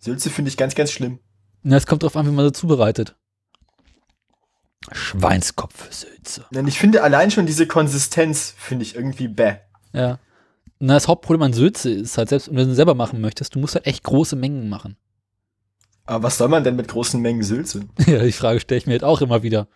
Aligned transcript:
Sülze 0.00 0.30
finde 0.30 0.48
ich 0.48 0.56
ganz, 0.56 0.74
ganz 0.74 0.90
schlimm. 0.90 1.20
Na, 1.62 1.76
es 1.76 1.86
kommt 1.86 2.02
drauf 2.02 2.16
an, 2.16 2.26
wie 2.26 2.30
man 2.30 2.46
sie 2.46 2.52
zubereitet. 2.52 3.16
Schweinskopfsülze. 4.92 6.46
Denn 6.50 6.66
ich 6.66 6.78
finde 6.78 7.02
allein 7.02 7.30
schon 7.30 7.46
diese 7.46 7.66
Konsistenz, 7.66 8.54
finde 8.56 8.84
ich 8.84 8.94
irgendwie 8.94 9.28
bäh. 9.28 9.56
Ja. 9.92 10.18
Na, 10.78 10.94
das 10.94 11.06
Hauptproblem 11.06 11.42
an 11.42 11.52
Sülze 11.52 11.90
ist 11.90 12.16
halt, 12.16 12.30
selbst 12.30 12.48
wenn 12.48 12.56
du 12.56 12.64
sie 12.64 12.74
selber 12.74 12.94
machen 12.94 13.20
möchtest, 13.20 13.54
du 13.54 13.58
musst 13.58 13.74
halt 13.74 13.86
echt 13.86 14.02
große 14.02 14.36
Mengen 14.36 14.70
machen. 14.70 14.96
Aber 16.06 16.24
was 16.24 16.38
soll 16.38 16.48
man 16.48 16.64
denn 16.64 16.76
mit 16.76 16.88
großen 16.88 17.20
Mengen 17.20 17.42
Sülze? 17.42 17.84
Ja, 18.06 18.22
die 18.22 18.32
Frage 18.32 18.60
stelle 18.60 18.78
ich 18.78 18.86
mir 18.86 18.94
halt 18.94 19.04
auch 19.04 19.20
immer 19.20 19.42
wieder. 19.42 19.68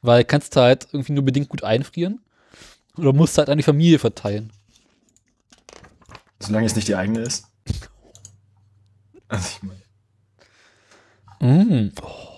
Weil 0.00 0.24
kannst 0.24 0.56
du 0.56 0.60
halt 0.60 0.88
irgendwie 0.92 1.12
nur 1.12 1.24
bedingt 1.24 1.50
gut 1.50 1.62
einfrieren 1.62 2.20
oder 2.96 3.12
musst 3.12 3.36
du 3.36 3.40
halt 3.40 3.50
an 3.50 3.58
die 3.58 3.62
Familie 3.62 3.98
verteilen. 3.98 4.52
Solange 6.40 6.66
es 6.66 6.74
nicht 6.74 6.88
die 6.88 6.96
eigene 6.96 7.20
ist. 7.20 7.46
Also 9.28 9.48
ich 9.48 9.62
meine. 9.62 9.82
Mm. 11.40 11.92
Oh. 12.02 12.36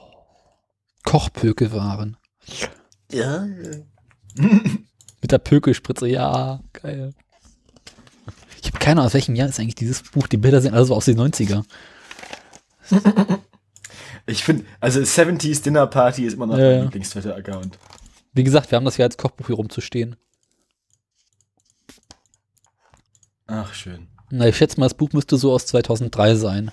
Kochpökelwaren. 1.05 2.17
Ja. 3.11 3.47
Mit 4.37 5.33
der 5.33 5.39
Pökelspritze, 5.39 6.07
ja, 6.07 6.61
geil. 6.73 7.15
Ich 8.61 8.69
habe 8.69 8.79
keine 8.79 9.01
Ahnung, 9.01 9.07
aus 9.07 9.15
welchem 9.15 9.35
Jahr 9.35 9.49
ist 9.49 9.59
eigentlich 9.59 9.75
dieses 9.75 10.03
Buch. 10.03 10.27
Die 10.27 10.37
Bilder 10.37 10.61
sehen 10.61 10.75
also 10.75 10.95
aus 10.95 11.07
den 11.07 11.19
90er. 11.19 11.65
Ich 14.27 14.45
finde, 14.45 14.67
also 14.81 15.01
70s 15.01 15.63
Dinner 15.63 15.87
Party 15.87 16.25
ist 16.25 16.35
immer 16.35 16.47
noch 16.47 16.59
Ja, 16.59 16.65
mein 16.65 16.77
ja. 16.79 16.83
Lieblings-Twitter-Account. 16.85 17.79
Wie 18.35 18.45
gesagt, 18.45 18.71
wir 18.71 18.77
haben 18.77 18.85
das 18.85 18.99
ja 18.99 19.07
als 19.07 19.17
Kochbuch 19.17 19.47
hier 19.47 19.57
rumzustehen. 19.57 20.17
Ach, 23.47 23.73
schön. 23.73 24.09
Na, 24.31 24.47
ich 24.49 24.57
schätze 24.57 24.79
mal, 24.79 24.87
das 24.87 24.95
Buch 24.95 25.13
müsste 25.13 25.37
so 25.37 25.53
aus 25.53 25.67
2003 25.67 26.35
sein. 26.37 26.71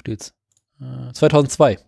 Steht's? 0.00 0.34
Äh, 0.80 1.12
2002. 1.12 1.78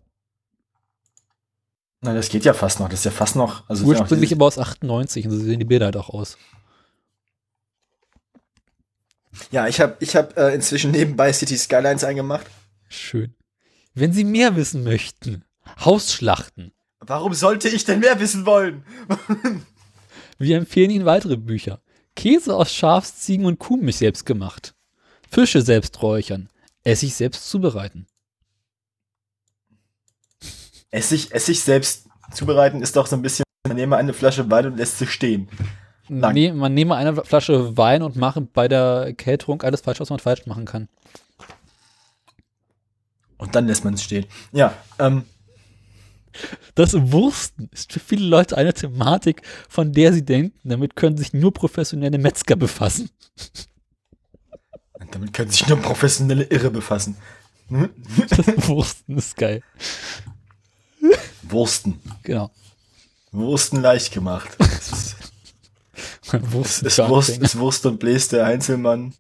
Na, 2.01 2.15
das 2.15 2.29
geht 2.29 2.45
ja 2.45 2.55
fast 2.55 2.81
noch. 2.81 2.89
Das 2.89 3.01
ist 3.01 3.05
ja 3.05 3.11
fast 3.11 3.37
noch. 3.37 3.69
Also 3.69 3.83
ja 3.85 3.89
Ursprünglich 4.01 4.29
dieses- 4.31 4.39
aber 4.39 4.47
aus 4.47 4.59
98 4.59 5.27
und 5.27 5.33
so 5.33 5.39
sehen 5.39 5.59
die 5.59 5.65
Bilder 5.65 5.87
halt 5.87 5.97
auch 5.97 6.09
aus. 6.11 6.39
ja, 9.51 9.67
ich 9.69 9.81
habe 9.81 9.97
ich 10.01 10.17
hab, 10.17 10.37
äh, 10.39 10.55
inzwischen 10.55 10.91
nebenbei 10.93 11.33
City 11.33 11.57
Skylines 11.59 12.05
eingemacht. 12.05 12.47
Schön. 12.89 13.35
Wenn 13.95 14.13
Sie 14.13 14.25
mehr 14.25 14.57
wissen 14.57 14.85
möchten, 14.85 15.45
Hausschlachten. 15.85 16.73
Warum 17.01 17.35
sollte 17.35 17.69
ich 17.69 17.85
denn 17.85 18.01
mehr 18.01 18.19
wissen 18.21 18.47
wollen? 18.47 18.85
Wir 20.39 20.57
empfehlen 20.59 20.91
Ihnen 20.91 21.05
weitere 21.07 21.37
Bücher. 21.37 21.81
Käse 22.17 22.57
aus 22.57 22.73
Schafs-, 22.73 23.21
Ziegen- 23.21 23.47
und 23.47 23.59
Kuhmilch 23.59 23.97
selbst 23.97 24.27
gemacht. 24.27 24.75
Fische 25.31 25.63
selbst 25.63 26.03
räuchern. 26.03 26.49
Essig 26.83 27.15
selbst 27.15 27.49
zubereiten. 27.49 28.07
Essig, 30.91 31.33
Essig 31.33 31.61
selbst 31.61 32.09
zubereiten 32.33 32.83
ist 32.83 32.97
doch 32.97 33.07
so 33.07 33.17
ein 33.17 33.23
bisschen, 33.23 33.45
man 33.67 33.77
nehme 33.77 33.97
eine 33.97 34.13
Flasche 34.13 34.51
Wein 34.51 34.67
und 34.67 34.77
lässt 34.77 34.99
sie 34.99 35.07
stehen. 35.07 35.49
Lang. 36.09 36.35
Nee, 36.35 36.53
man 36.53 36.73
nehme 36.73 36.95
eine 36.95 37.25
Flasche 37.25 37.77
Wein 37.77 38.03
und 38.03 38.17
mache 38.17 38.41
bei 38.41 38.69
der 38.69 39.13
Kälterung 39.15 39.63
alles 39.63 39.81
falsch, 39.81 40.01
was 40.01 40.11
man 40.11 40.21
falsch 40.21 40.47
machen 40.47 40.65
kann. 40.65 40.89
Und 43.39 43.55
dann 43.55 43.67
lässt 43.67 43.85
man 43.85 43.95
es 43.95 44.03
stehen. 44.03 44.27
Ja, 44.53 44.73
ähm, 44.99 45.25
Das 46.75 46.95
Wursten 46.95 47.69
ist 47.73 47.93
für 47.93 48.01
viele 48.01 48.27
Leute 48.27 48.57
eine 48.57 48.75
Thematik, 48.75 49.43
von 49.69 49.93
der 49.93 50.13
sie 50.13 50.25
denken, 50.25 50.59
damit 50.65 50.97
können 50.97 51.17
sich 51.17 51.33
nur 51.33 51.53
professionelle 51.53 52.19
Metzger 52.19 52.57
befassen. 52.57 53.11
damit 55.13 55.33
können 55.33 55.51
sich 55.51 55.67
nur 55.69 55.79
professionelle 55.79 56.45
Irre 56.45 56.71
befassen. 56.71 57.17
Hm? 57.69 57.91
Das 58.29 58.69
Wursten 58.69 59.17
ist 59.19 59.37
geil. 59.37 59.63
Wursten. 61.43 62.01
Genau. 62.23 62.51
Wursten 63.33 63.81
leicht 63.81 64.13
gemacht. 64.13 64.51
Es 64.59 64.93
ist, 64.93 65.17
Wursten 66.53 66.87
ist, 66.87 66.99
Wurst, 66.99 67.29
ist 67.39 67.59
Wurst 67.59 67.87
und 67.87 67.99
Bläs 67.99 68.29
der 68.29 68.47
Einzelmann. 68.47 69.15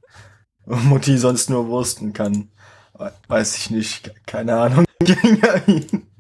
Und 0.64 0.84
Mutti 0.86 1.16
sonst 1.18 1.48
nur 1.50 1.68
wursten 1.68 2.12
kann. 2.12 2.50
We- 2.94 3.12
Weiß 3.28 3.56
ich 3.56 3.70
nicht. 3.70 4.12
Keine 4.26 4.56
Ahnung. 4.56 4.84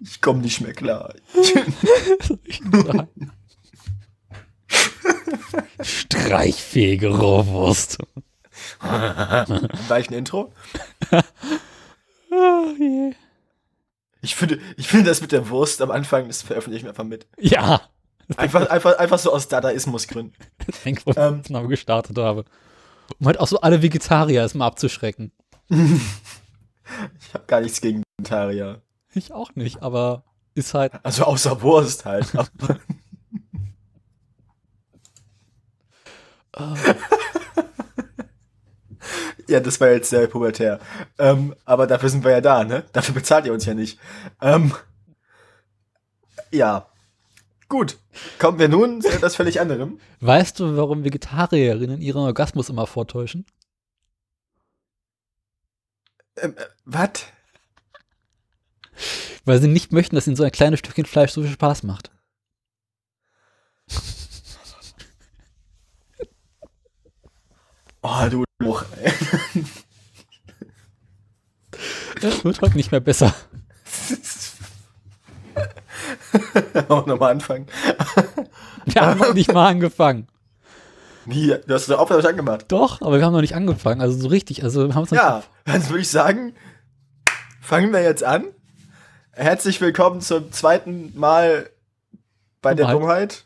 Ich 0.00 0.20
komme 0.20 0.40
nicht 0.40 0.60
mehr 0.60 0.72
klar. 0.72 1.14
Streichfähige 5.82 7.08
Rohwurst. 7.08 7.98
War 8.80 9.98
ich 9.98 10.10
ein 10.10 10.14
Intro? 10.14 10.52
Oh 12.30 12.66
je. 12.78 13.12
Ich 14.22 14.36
finde, 14.36 14.58
ich 14.76 14.88
finde 14.88 15.06
das 15.06 15.20
mit 15.20 15.32
der 15.32 15.48
Wurst 15.48 15.80
am 15.80 15.90
Anfang, 15.90 16.26
das 16.28 16.42
veröffentliche 16.42 16.78
ich 16.78 16.82
mir 16.84 16.90
einfach 16.90 17.04
mit. 17.04 17.26
Ja, 17.38 17.80
Einfach, 18.36 18.68
einfach, 18.70 18.96
einfach 18.98 19.18
so 19.18 19.32
aus 19.32 19.48
Dadaismusgründen. 19.48 20.34
das 20.66 20.84
hängt, 20.84 21.04
wo 21.04 21.10
ich 21.10 21.16
Ähm. 21.16 21.42
Namen 21.48 21.68
gestartet 21.68 22.16
habe. 22.18 22.44
Um 23.18 23.26
halt 23.26 23.40
auch 23.40 23.48
so 23.48 23.60
alle 23.60 23.82
Vegetarier 23.82 24.40
erstmal 24.40 24.68
abzuschrecken. 24.68 25.32
Ich 27.20 27.34
habe 27.34 27.44
gar 27.46 27.60
nichts 27.60 27.80
gegen 27.80 28.02
Vegetarier. 28.18 28.82
Ich 29.12 29.32
auch 29.32 29.54
nicht, 29.54 29.82
aber 29.82 30.24
ist 30.54 30.74
halt. 30.74 30.92
Also 31.02 31.24
außer 31.24 31.62
Wurst 31.62 32.04
halt. 32.04 32.26
Ja, 39.50 39.58
das 39.58 39.80
war 39.80 39.88
jetzt 39.88 40.10
sehr 40.10 40.28
pubertär. 40.28 40.78
Ähm, 41.18 41.56
aber 41.64 41.88
dafür 41.88 42.08
sind 42.08 42.22
wir 42.22 42.30
ja 42.30 42.40
da, 42.40 42.62
ne? 42.62 42.84
Dafür 42.92 43.14
bezahlt 43.14 43.46
ihr 43.46 43.52
uns 43.52 43.64
ja 43.64 43.74
nicht. 43.74 43.98
Ähm, 44.40 44.72
ja. 46.52 46.86
Gut. 47.68 47.98
Kommen 48.38 48.60
wir 48.60 48.68
nun 48.68 49.02
zu 49.02 49.08
etwas 49.08 49.34
völlig 49.34 49.60
anderem. 49.60 49.98
weißt 50.20 50.60
du, 50.60 50.76
warum 50.76 51.02
Vegetarierinnen 51.02 52.00
ihren 52.00 52.22
Orgasmus 52.22 52.68
immer 52.68 52.86
vortäuschen? 52.86 53.44
Ähm, 56.36 56.54
äh, 56.56 56.66
was? 56.84 57.24
Weil 59.44 59.60
sie 59.60 59.68
nicht 59.68 59.92
möchten, 59.92 60.14
dass 60.16 60.26
ihnen 60.26 60.36
so 60.36 60.44
ein 60.44 60.52
kleines 60.52 60.78
Stückchen 60.80 61.06
Fleisch 61.06 61.32
so 61.32 61.42
viel 61.42 61.50
Spaß 61.50 61.82
macht. 61.84 62.10
Oh, 68.02 68.26
du 68.30 68.44
Spruch. 68.60 68.84
ey. 69.02 69.12
Das 72.20 72.44
wird 72.44 72.60
heute 72.60 72.76
nicht 72.76 72.92
mehr 72.92 73.00
besser. 73.00 73.34
Auch 76.88 77.06
nochmal 77.06 77.32
anfangen. 77.32 77.66
Wir 78.84 79.02
haben 79.02 79.20
noch 79.20 79.34
nicht 79.34 79.52
mal 79.52 79.68
angefangen. 79.68 80.28
Wie? 81.26 81.54
Du 81.66 81.74
hast 81.74 81.88
doch 81.88 81.98
Aufnahme 81.98 82.22
schon 82.22 82.36
gemacht. 82.36 82.66
Doch, 82.68 83.00
aber 83.02 83.18
wir 83.18 83.24
haben 83.24 83.32
noch 83.32 83.40
nicht 83.40 83.54
angefangen. 83.54 84.00
Also 84.00 84.18
so 84.18 84.28
richtig. 84.28 84.64
Also 84.64 84.94
haben 84.94 85.04
es 85.04 85.10
noch 85.10 85.18
Ja, 85.18 85.42
dann 85.64 85.86
würde 85.88 86.00
ich 86.00 86.10
sagen, 86.10 86.54
fangen 87.60 87.92
wir 87.92 88.02
jetzt 88.02 88.24
an. 88.24 88.46
Herzlich 89.40 89.80
willkommen 89.80 90.20
zum 90.20 90.52
zweiten 90.52 91.18
Mal 91.18 91.70
bei 92.60 92.74
der 92.74 92.88
Dummheit. 92.88 93.44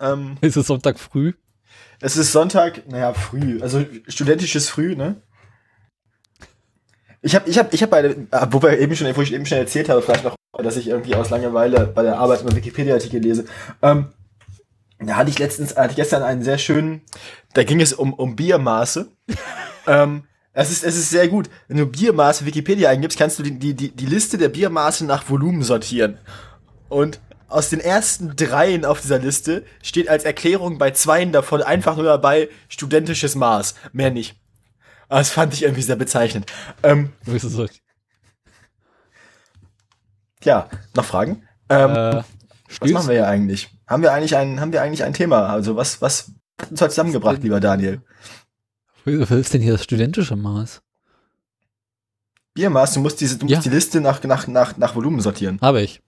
Ähm, 0.00 0.38
Es 0.40 0.56
ist 0.56 0.68
Sonntag 0.68 0.98
früh. 0.98 1.34
es 2.00 2.16
ist 2.16 2.32
Sonntag, 2.32 2.88
naja, 2.88 3.12
früh, 3.12 3.60
also 3.60 3.84
studentisches 4.06 4.70
Früh, 4.70 4.96
ne? 4.96 5.16
Ich 7.20 7.34
habe, 7.34 7.46
ich 7.50 7.58
habe, 7.58 7.68
ich 7.72 7.82
habe 7.82 7.90
bei, 7.90 8.00
der- 8.00 8.16
wo 8.52 8.62
wir 8.62 8.78
eben 8.78 8.96
schon, 8.96 9.14
wo 9.14 9.20
ich 9.20 9.34
eben 9.34 9.44
schon 9.44 9.58
erzählt 9.58 9.90
habe, 9.90 10.00
vielleicht 10.00 10.24
noch, 10.24 10.34
dass 10.56 10.78
ich 10.78 10.88
irgendwie 10.88 11.14
aus 11.14 11.28
Langeweile 11.28 11.86
bei 11.88 12.02
der 12.04 12.18
Arbeit 12.18 12.40
immer 12.40 12.56
Wikipedia-Artikel 12.56 13.20
lese. 13.20 13.44
Ähm, 13.82 14.12
da 14.98 15.16
hatte 15.16 15.28
ich 15.28 15.38
letztens, 15.38 15.76
hatte 15.76 15.90
ich 15.90 15.96
gestern 15.96 16.22
einen 16.22 16.42
sehr 16.42 16.56
schönen, 16.56 17.02
da 17.52 17.64
ging 17.64 17.82
es 17.82 17.92
um, 17.92 18.14
um 18.14 18.34
Biermaße. 18.34 19.12
ähm, 19.86 20.24
es 20.58 20.72
ist, 20.72 20.82
es 20.82 20.96
ist 20.96 21.10
sehr 21.10 21.28
gut. 21.28 21.48
Wenn 21.68 21.76
du 21.76 21.86
Biermaße 21.86 22.44
Wikipedia 22.44 22.90
eingibst, 22.90 23.16
kannst 23.16 23.38
du 23.38 23.44
die, 23.44 23.74
die, 23.74 23.92
die, 23.94 24.06
Liste 24.06 24.38
der 24.38 24.48
Biermaße 24.48 25.04
nach 25.04 25.30
Volumen 25.30 25.62
sortieren. 25.62 26.18
Und 26.88 27.20
aus 27.46 27.70
den 27.70 27.78
ersten 27.78 28.34
dreien 28.34 28.84
auf 28.84 29.00
dieser 29.00 29.20
Liste 29.20 29.64
steht 29.84 30.08
als 30.08 30.24
Erklärung 30.24 30.78
bei 30.78 30.90
zweien 30.90 31.30
davon 31.30 31.62
einfach 31.62 31.94
nur 31.94 32.06
dabei 32.06 32.48
studentisches 32.68 33.36
Maß. 33.36 33.76
Mehr 33.92 34.10
nicht. 34.10 34.34
Aber 35.08 35.20
Das 35.20 35.30
fand 35.30 35.54
ich 35.54 35.62
irgendwie 35.62 35.82
sehr 35.82 35.94
bezeichnend. 35.94 36.50
Ähm, 36.82 37.12
ja, 40.42 40.68
noch 40.96 41.04
Fragen? 41.04 41.46
Ähm, 41.68 41.90
Äh, 41.90 42.22
was 42.80 42.90
machen 42.90 43.08
wir 43.08 43.14
ja 43.14 43.26
eigentlich? 43.26 43.70
Haben 43.86 44.02
wir 44.02 44.12
eigentlich 44.12 44.36
ein, 44.36 44.60
haben 44.60 44.72
wir 44.72 44.82
eigentlich 44.82 45.04
ein 45.04 45.14
Thema? 45.14 45.46
Also 45.46 45.76
was, 45.76 46.02
was 46.02 46.32
hat 46.60 46.72
uns 46.72 46.80
heute 46.80 46.90
zusammengebracht, 46.90 47.44
lieber 47.44 47.60
Daniel? 47.60 48.02
Was 49.04 49.30
ist 49.30 49.54
denn 49.54 49.62
hier 49.62 49.72
das 49.72 49.84
studentische 49.84 50.36
Maß? 50.36 50.82
Biermaß, 52.54 52.94
du 52.94 53.00
musst 53.00 53.20
diese, 53.20 53.38
du 53.38 53.44
musst 53.46 53.54
Ja. 53.54 53.60
die 53.60 53.68
Liste 53.70 54.00
nach, 54.00 54.22
nach, 54.24 54.46
nach, 54.46 54.76
nach 54.76 54.94
Volumen 54.94 55.20
sortieren. 55.20 55.58
Habe 55.60 55.82
ich. 55.82 56.02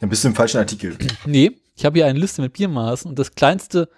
Dann 0.00 0.08
bist 0.08 0.24
du 0.24 0.28
im 0.28 0.34
falschen 0.34 0.58
Artikel. 0.58 0.96
Nee, 1.26 1.60
ich 1.74 1.84
habe 1.84 1.98
hier 1.98 2.06
eine 2.06 2.18
Liste 2.18 2.42
mit 2.42 2.52
Biermaßen 2.52 3.08
und 3.08 3.18
das 3.18 3.34
kleinste, 3.34 3.88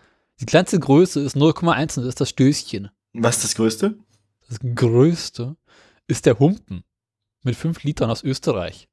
die 0.40 0.46
kleinste 0.46 0.78
Größe 0.80 1.20
ist 1.20 1.36
0,1 1.36 1.98
und 1.98 2.04
das 2.04 2.06
ist 2.06 2.20
das 2.20 2.30
Stößchen. 2.30 2.90
Was 3.12 3.36
ist 3.36 3.44
das 3.44 3.54
Größte? 3.54 3.98
das 4.48 4.58
größte, 4.60 5.56
ist 6.06 6.24
der 6.24 6.38
Humpen 6.38 6.84
mit 7.42 7.56
5 7.56 7.82
Litern 7.82 8.10
aus 8.10 8.22
Österreich. 8.22 8.88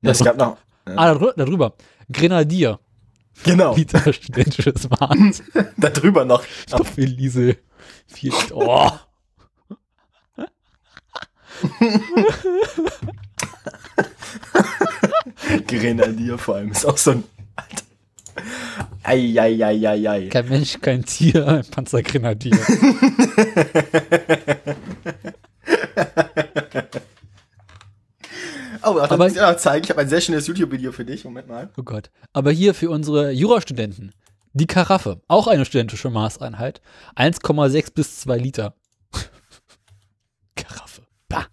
Ja, 0.00 0.12
es 0.12 0.24
gab 0.24 0.38
noch. 0.38 0.56
Ah, 0.86 1.12
darü- 1.12 1.34
darüber. 1.36 1.74
Grenadier. 2.10 2.80
Genau. 3.44 3.76
Liter 3.76 4.12
studentisches 4.12 4.90
Wahnsinn. 4.90 5.46
Da 5.76 5.90
drüber 5.90 6.24
noch. 6.24 6.42
Stoffelise. 6.66 7.56
4 8.08 8.32
Liter. 8.32 8.52
Oh. 8.52 8.90
Grenadier 15.66 16.38
vor 16.38 16.56
allem 16.56 16.72
ist 16.72 16.84
auch 16.84 16.98
so 16.98 17.12
ein. 17.12 17.24
Eieieiei. 19.02 20.28
Kein 20.28 20.48
Mensch, 20.48 20.78
kein 20.80 21.04
Tier, 21.04 21.46
ein 21.46 21.64
Panzergrenadier. 21.70 22.58
Oh, 28.86 28.98
ach, 29.00 29.10
Aber- 29.10 29.24
muss 29.24 29.32
ich 29.32 29.38
dir 29.38 29.50
noch 29.50 29.56
zeigen. 29.56 29.84
Ich 29.84 29.90
habe 29.90 30.00
ein 30.00 30.08
sehr 30.08 30.20
schönes 30.20 30.46
YouTube-Video 30.46 30.92
für 30.92 31.04
dich. 31.04 31.24
Moment 31.24 31.48
mal. 31.48 31.70
Oh 31.76 31.82
Gott. 31.82 32.10
Aber 32.32 32.52
hier 32.52 32.72
für 32.72 32.88
unsere 32.90 33.32
Jurastudenten. 33.32 34.12
Die 34.52 34.66
Karaffe. 34.68 35.20
Auch 35.26 35.48
eine 35.48 35.64
studentische 35.64 36.08
Maßeinheit. 36.08 36.80
1,6 37.16 37.92
bis 37.92 38.20
2 38.20 38.38
Liter. 38.38 38.74
Karaffe. 40.54 41.02
Bah. 41.28 41.46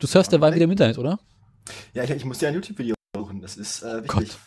Du 0.00 0.06
surfst 0.06 0.32
derweil 0.32 0.54
wieder 0.54 0.64
im 0.64 0.70
Internet, 0.70 0.96
oder? 0.96 1.18
Ja, 1.92 2.04
ich, 2.04 2.10
ich 2.10 2.24
muss 2.24 2.38
dir 2.38 2.48
ein 2.48 2.54
YouTube-Video 2.54 2.94
suchen. 3.14 3.42
Das 3.42 3.56
ist 3.56 3.82
äh, 3.82 4.02
Gott. 4.06 4.22
wichtig. 4.22 4.38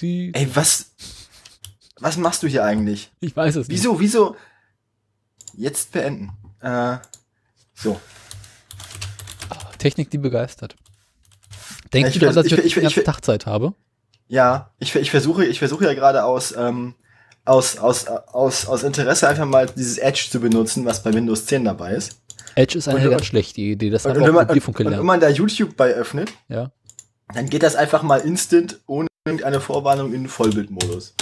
Di. 0.00 0.30
Ey, 0.32 0.48
was. 0.54 0.92
Was 1.98 2.16
machst 2.16 2.42
du 2.42 2.46
hier 2.46 2.64
eigentlich? 2.64 3.10
Ich 3.20 3.36
weiß 3.36 3.56
es 3.56 3.68
nicht. 3.68 3.76
Wieso, 3.76 3.98
wieso? 4.00 4.36
Jetzt 5.60 5.92
beenden. 5.92 6.30
Äh, 6.62 6.96
so. 7.74 8.00
Technik, 9.76 10.08
die 10.10 10.16
begeistert. 10.16 10.74
Denkst 11.92 12.12
Ich 12.14 12.18
du, 12.18 12.32
dass 12.32 12.46
ich, 12.46 12.52
ich 12.52 12.52
ich 12.52 12.58
will- 12.58 12.62
die 12.62 12.68
ich 12.68 12.82
ganze 12.82 12.96
will- 12.96 13.04
Tagzeit 13.04 13.44
habe? 13.44 13.74
Ja, 14.28 14.70
ich, 14.78 14.94
ich 14.94 15.10
versuche, 15.10 15.44
ich 15.44 15.58
versuche 15.58 15.84
ja 15.84 15.92
gerade 15.92 16.24
aus, 16.24 16.54
ähm, 16.56 16.94
aus, 17.44 17.76
aus, 17.76 18.06
aus, 18.06 18.64
aus 18.66 18.82
Interesse 18.84 19.28
einfach 19.28 19.44
mal 19.44 19.66
dieses 19.66 19.98
Edge 19.98 20.28
zu 20.30 20.40
benutzen, 20.40 20.86
was 20.86 21.02
bei 21.02 21.12
Windows 21.12 21.44
10 21.44 21.64
dabei 21.66 21.92
ist. 21.92 22.18
Edge 22.54 22.78
ist 22.78 22.88
eine 22.88 23.04
Und- 23.04 23.10
ganz 23.10 23.26
schlechte 23.26 23.60
Idee. 23.60 23.90
Das 23.90 24.06
Und, 24.06 24.12
haben 24.12 24.16
und, 24.16 24.22
wir 24.22 24.26
wenn 24.28 24.34
auch 24.36 24.48
man, 24.48 24.56
und, 24.58 24.86
und 24.86 24.98
wenn 24.98 25.04
man 25.06 25.20
da 25.20 25.28
YouTube 25.28 25.76
bei 25.76 25.90
öffnet, 25.90 26.32
Ja. 26.48 26.70
dann 27.34 27.50
geht 27.50 27.62
das 27.62 27.76
einfach 27.76 28.02
mal 28.02 28.20
instant 28.20 28.80
ohne 28.86 29.08
irgendeine 29.26 29.60
Vorwarnung 29.60 30.14
in 30.14 30.22
den 30.22 30.28
Vollbildmodus. 30.30 31.12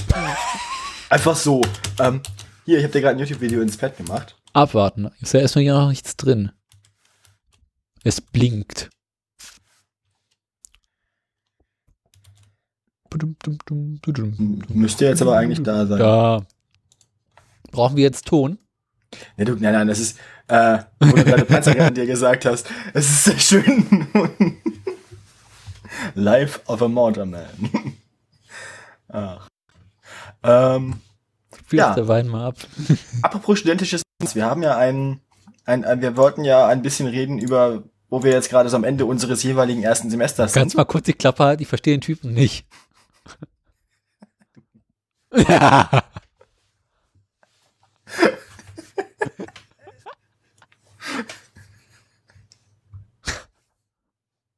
einfach 1.10 1.34
so. 1.34 1.60
Ähm, 1.98 2.20
hier, 2.68 2.76
ich 2.76 2.84
habe 2.84 2.92
dir 2.92 3.00
gerade 3.00 3.16
ein 3.16 3.18
YouTube-Video 3.18 3.62
ins 3.62 3.78
Pad 3.78 3.96
gemacht. 3.96 4.36
Abwarten. 4.52 5.10
Ist 5.22 5.32
ja 5.32 5.40
erstmal 5.40 5.62
hier 5.62 5.72
noch 5.72 5.88
nichts 5.88 6.16
drin. 6.16 6.52
Es 8.04 8.20
blinkt. 8.20 8.90
Müsste 14.68 15.06
jetzt 15.06 15.22
aber 15.22 15.38
eigentlich 15.38 15.62
da 15.62 15.86
sein. 15.86 15.98
Da. 15.98 16.46
Brauchen 17.70 17.96
wir 17.96 18.04
jetzt 18.04 18.26
Ton? 18.26 18.58
Nee, 19.38 19.46
du, 19.46 19.54
nein, 19.54 19.72
nein, 19.72 19.88
das 19.88 19.98
ist, 19.98 20.18
äh, 20.48 20.80
wo 21.00 21.16
du 21.16 21.24
gerade 21.24 21.46
Panzergrenadier 21.46 22.04
dir 22.04 22.06
gesagt 22.06 22.44
hast, 22.44 22.66
es 22.92 23.08
ist 23.08 23.24
sehr 23.24 23.38
schön. 23.38 24.06
Life 26.14 26.60
of 26.66 26.82
a 26.82 26.88
Motorman. 26.88 27.48
Ach. 29.08 29.48
Ähm, 30.40 31.00
Fühl 31.68 31.80
Ja. 31.80 31.94
der 31.94 32.08
Wein 32.08 32.28
mal 32.28 32.46
ab. 32.46 32.56
apropos 33.22 33.58
studentisches, 33.58 34.00
wir 34.32 34.46
haben 34.46 34.62
ja 34.62 34.76
ein, 34.78 35.20
ein, 35.66 35.84
ein, 35.84 36.00
wir 36.00 36.16
wollten 36.16 36.42
ja 36.44 36.66
ein 36.66 36.80
bisschen 36.80 37.06
reden 37.06 37.38
über, 37.38 37.82
wo 38.08 38.22
wir 38.22 38.32
jetzt 38.32 38.48
gerade 38.48 38.70
so 38.70 38.76
am 38.76 38.84
Ende 38.84 39.04
unseres 39.04 39.42
jeweiligen 39.42 39.82
ersten 39.82 40.08
Semesters 40.08 40.54
Ganz 40.54 40.72
sind. 40.72 40.78
mal 40.78 40.84
kurz 40.86 41.04
die 41.04 41.12
Klappe 41.12 41.44
halten, 41.44 41.62
ich 41.62 41.68
verstehe 41.68 41.94
den 41.94 42.00
Typen 42.00 42.32
nicht. 42.32 42.64
ja. 45.36 45.90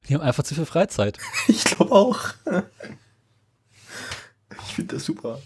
Die 0.08 0.14
haben 0.14 0.22
einfach 0.22 0.42
zu 0.42 0.54
viel 0.54 0.66
Freizeit. 0.66 1.18
Ich 1.48 1.64
glaube 1.64 1.92
auch. 1.92 2.20
Ich 4.66 4.74
finde 4.74 4.94
das 4.94 5.04
super. 5.04 5.40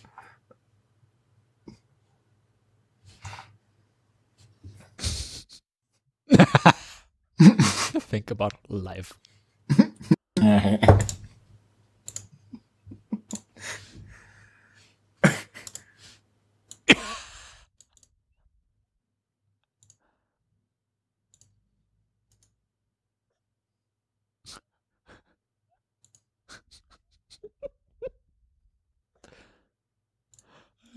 Think 7.38 8.31
about 8.31 8.54
life. 8.69 9.14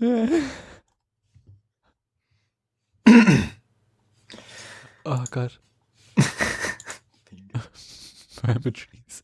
oh 0.00 0.44
Gott. 5.30 5.58
Private 8.40 8.72
Cheese. 8.72 9.22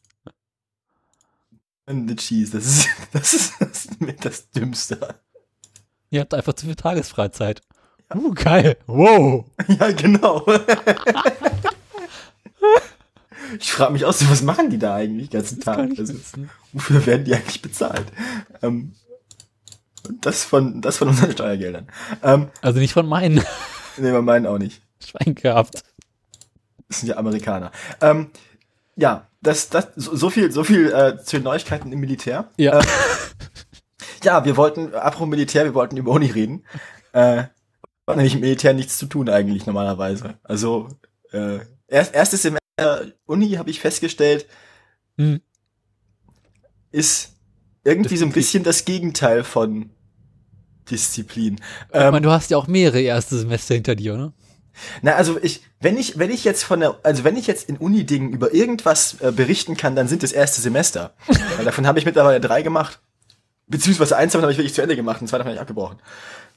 And 1.86 2.08
the 2.08 2.16
cheese, 2.16 2.52
das 2.52 2.66
ist, 2.66 2.88
das 3.12 3.34
ist, 3.34 3.52
das 3.60 3.84
ist 3.84 4.00
mit 4.00 4.24
das 4.24 4.50
Dümmste. 4.50 5.16
Ihr 6.10 6.20
habt 6.20 6.34
einfach 6.34 6.54
zu 6.54 6.66
viel 6.66 6.74
Tagesfreizeit. 6.76 7.60
Uh, 8.14 8.32
geil. 8.32 8.76
Wow. 8.86 9.44
Ja, 9.68 9.90
genau. 9.92 10.46
Ich 13.58 13.72
frage 13.72 13.92
mich 13.92 14.04
auch 14.04 14.12
so, 14.12 14.28
was 14.30 14.42
machen 14.42 14.70
die 14.70 14.78
da 14.78 14.94
eigentlich 14.94 15.28
den 15.30 15.40
ganzen 15.40 15.60
Tag? 15.60 15.90
Also, 15.98 16.14
wofür 16.72 17.04
werden 17.06 17.24
die 17.24 17.34
eigentlich 17.34 17.62
bezahlt? 17.62 18.06
Ähm, 18.62 18.94
das 20.20 20.44
von, 20.44 20.80
das 20.82 20.96
von 20.98 21.08
unseren 21.08 21.32
Steuergeldern. 21.32 21.88
Ähm, 22.22 22.48
Also 22.62 22.80
nicht 22.80 22.92
von 22.92 23.06
meinen 23.06 23.34
nee, 23.96 24.12
wir 24.12 24.22
meinen 24.22 24.46
auch 24.46 24.58
nicht. 24.58 24.82
Schwein 25.04 25.34
gehabt. 25.34 25.82
Das 26.88 27.00
sind 27.00 27.08
ja 27.08 27.16
Amerikaner. 27.16 27.70
Ähm, 28.00 28.30
ja, 28.96 29.28
das, 29.42 29.68
das, 29.68 29.88
so 29.96 30.16
so 30.16 30.30
viel, 30.30 30.50
so 30.52 30.64
viel 30.64 30.92
äh, 30.92 31.22
zu 31.22 31.36
den 31.36 31.44
Neuigkeiten 31.44 31.92
im 31.92 32.00
Militär. 32.00 32.50
Ja. 32.56 32.78
Äh, 32.80 32.84
ja, 34.22 34.44
wir 34.44 34.56
wollten, 34.56 34.94
apropos 34.94 35.28
Militär, 35.28 35.64
wir 35.64 35.74
wollten 35.74 35.96
über 35.96 36.12
Uni 36.12 36.30
reden. 36.30 36.64
Äh, 37.12 37.44
hat 38.06 38.16
nämlich 38.16 38.34
mit 38.34 38.42
Militär 38.42 38.74
nichts 38.74 38.98
zu 38.98 39.06
tun 39.06 39.28
eigentlich 39.28 39.66
normalerweise. 39.66 40.34
Also, 40.42 40.88
äh, 41.32 41.60
erst, 41.88 42.14
erstes 42.14 42.42
Semester 42.42 43.12
Uni 43.26 43.52
habe 43.52 43.70
ich 43.70 43.80
festgestellt, 43.80 44.46
Hm. 45.16 45.40
ist 46.90 47.36
irgendwie 47.84 48.16
so 48.16 48.24
ein 48.24 48.32
bisschen 48.32 48.64
das 48.64 48.84
Gegenteil 48.84 49.44
von 49.44 49.90
Disziplin. 50.90 51.54
ich 51.54 51.60
Ähm, 51.92 52.12
meine, 52.12 52.22
du 52.26 52.30
hast 52.30 52.50
ja 52.50 52.56
auch 52.56 52.66
mehrere 52.66 53.00
erste 53.00 53.38
Semester 53.38 53.74
hinter 53.74 53.94
dir, 53.94 54.16
ne? 54.16 54.32
Na, 55.02 55.14
also 55.14 55.38
ich, 55.42 55.62
wenn 55.80 55.96
ich, 55.96 56.18
wenn 56.18 56.30
ich 56.30 56.44
jetzt 56.44 56.64
von 56.64 56.80
der, 56.80 56.98
also 57.02 57.24
wenn 57.24 57.36
ich 57.36 57.46
jetzt 57.46 57.68
in 57.68 57.76
Uni-Dingen 57.76 58.32
über 58.32 58.52
irgendwas 58.54 59.20
äh, 59.20 59.32
berichten 59.32 59.76
kann, 59.76 59.96
dann 59.96 60.08
sind 60.08 60.22
es 60.22 60.32
erste 60.32 60.60
Semester. 60.60 61.14
Weil 61.56 61.64
davon 61.64 61.86
habe 61.86 61.98
ich 61.98 62.06
mittlerweile 62.06 62.40
drei 62.40 62.62
gemacht. 62.62 63.00
Beziehungsweise 63.66 64.16
eins 64.16 64.32
davon 64.32 64.42
habe 64.42 64.52
ich 64.52 64.58
wirklich 64.58 64.74
zu 64.74 64.82
Ende 64.82 64.96
gemacht 64.96 65.20
und 65.20 65.28
zwei 65.28 65.38
davon 65.38 65.50
habe 65.50 65.56
ich 65.56 65.60
abgebrochen. 65.60 65.98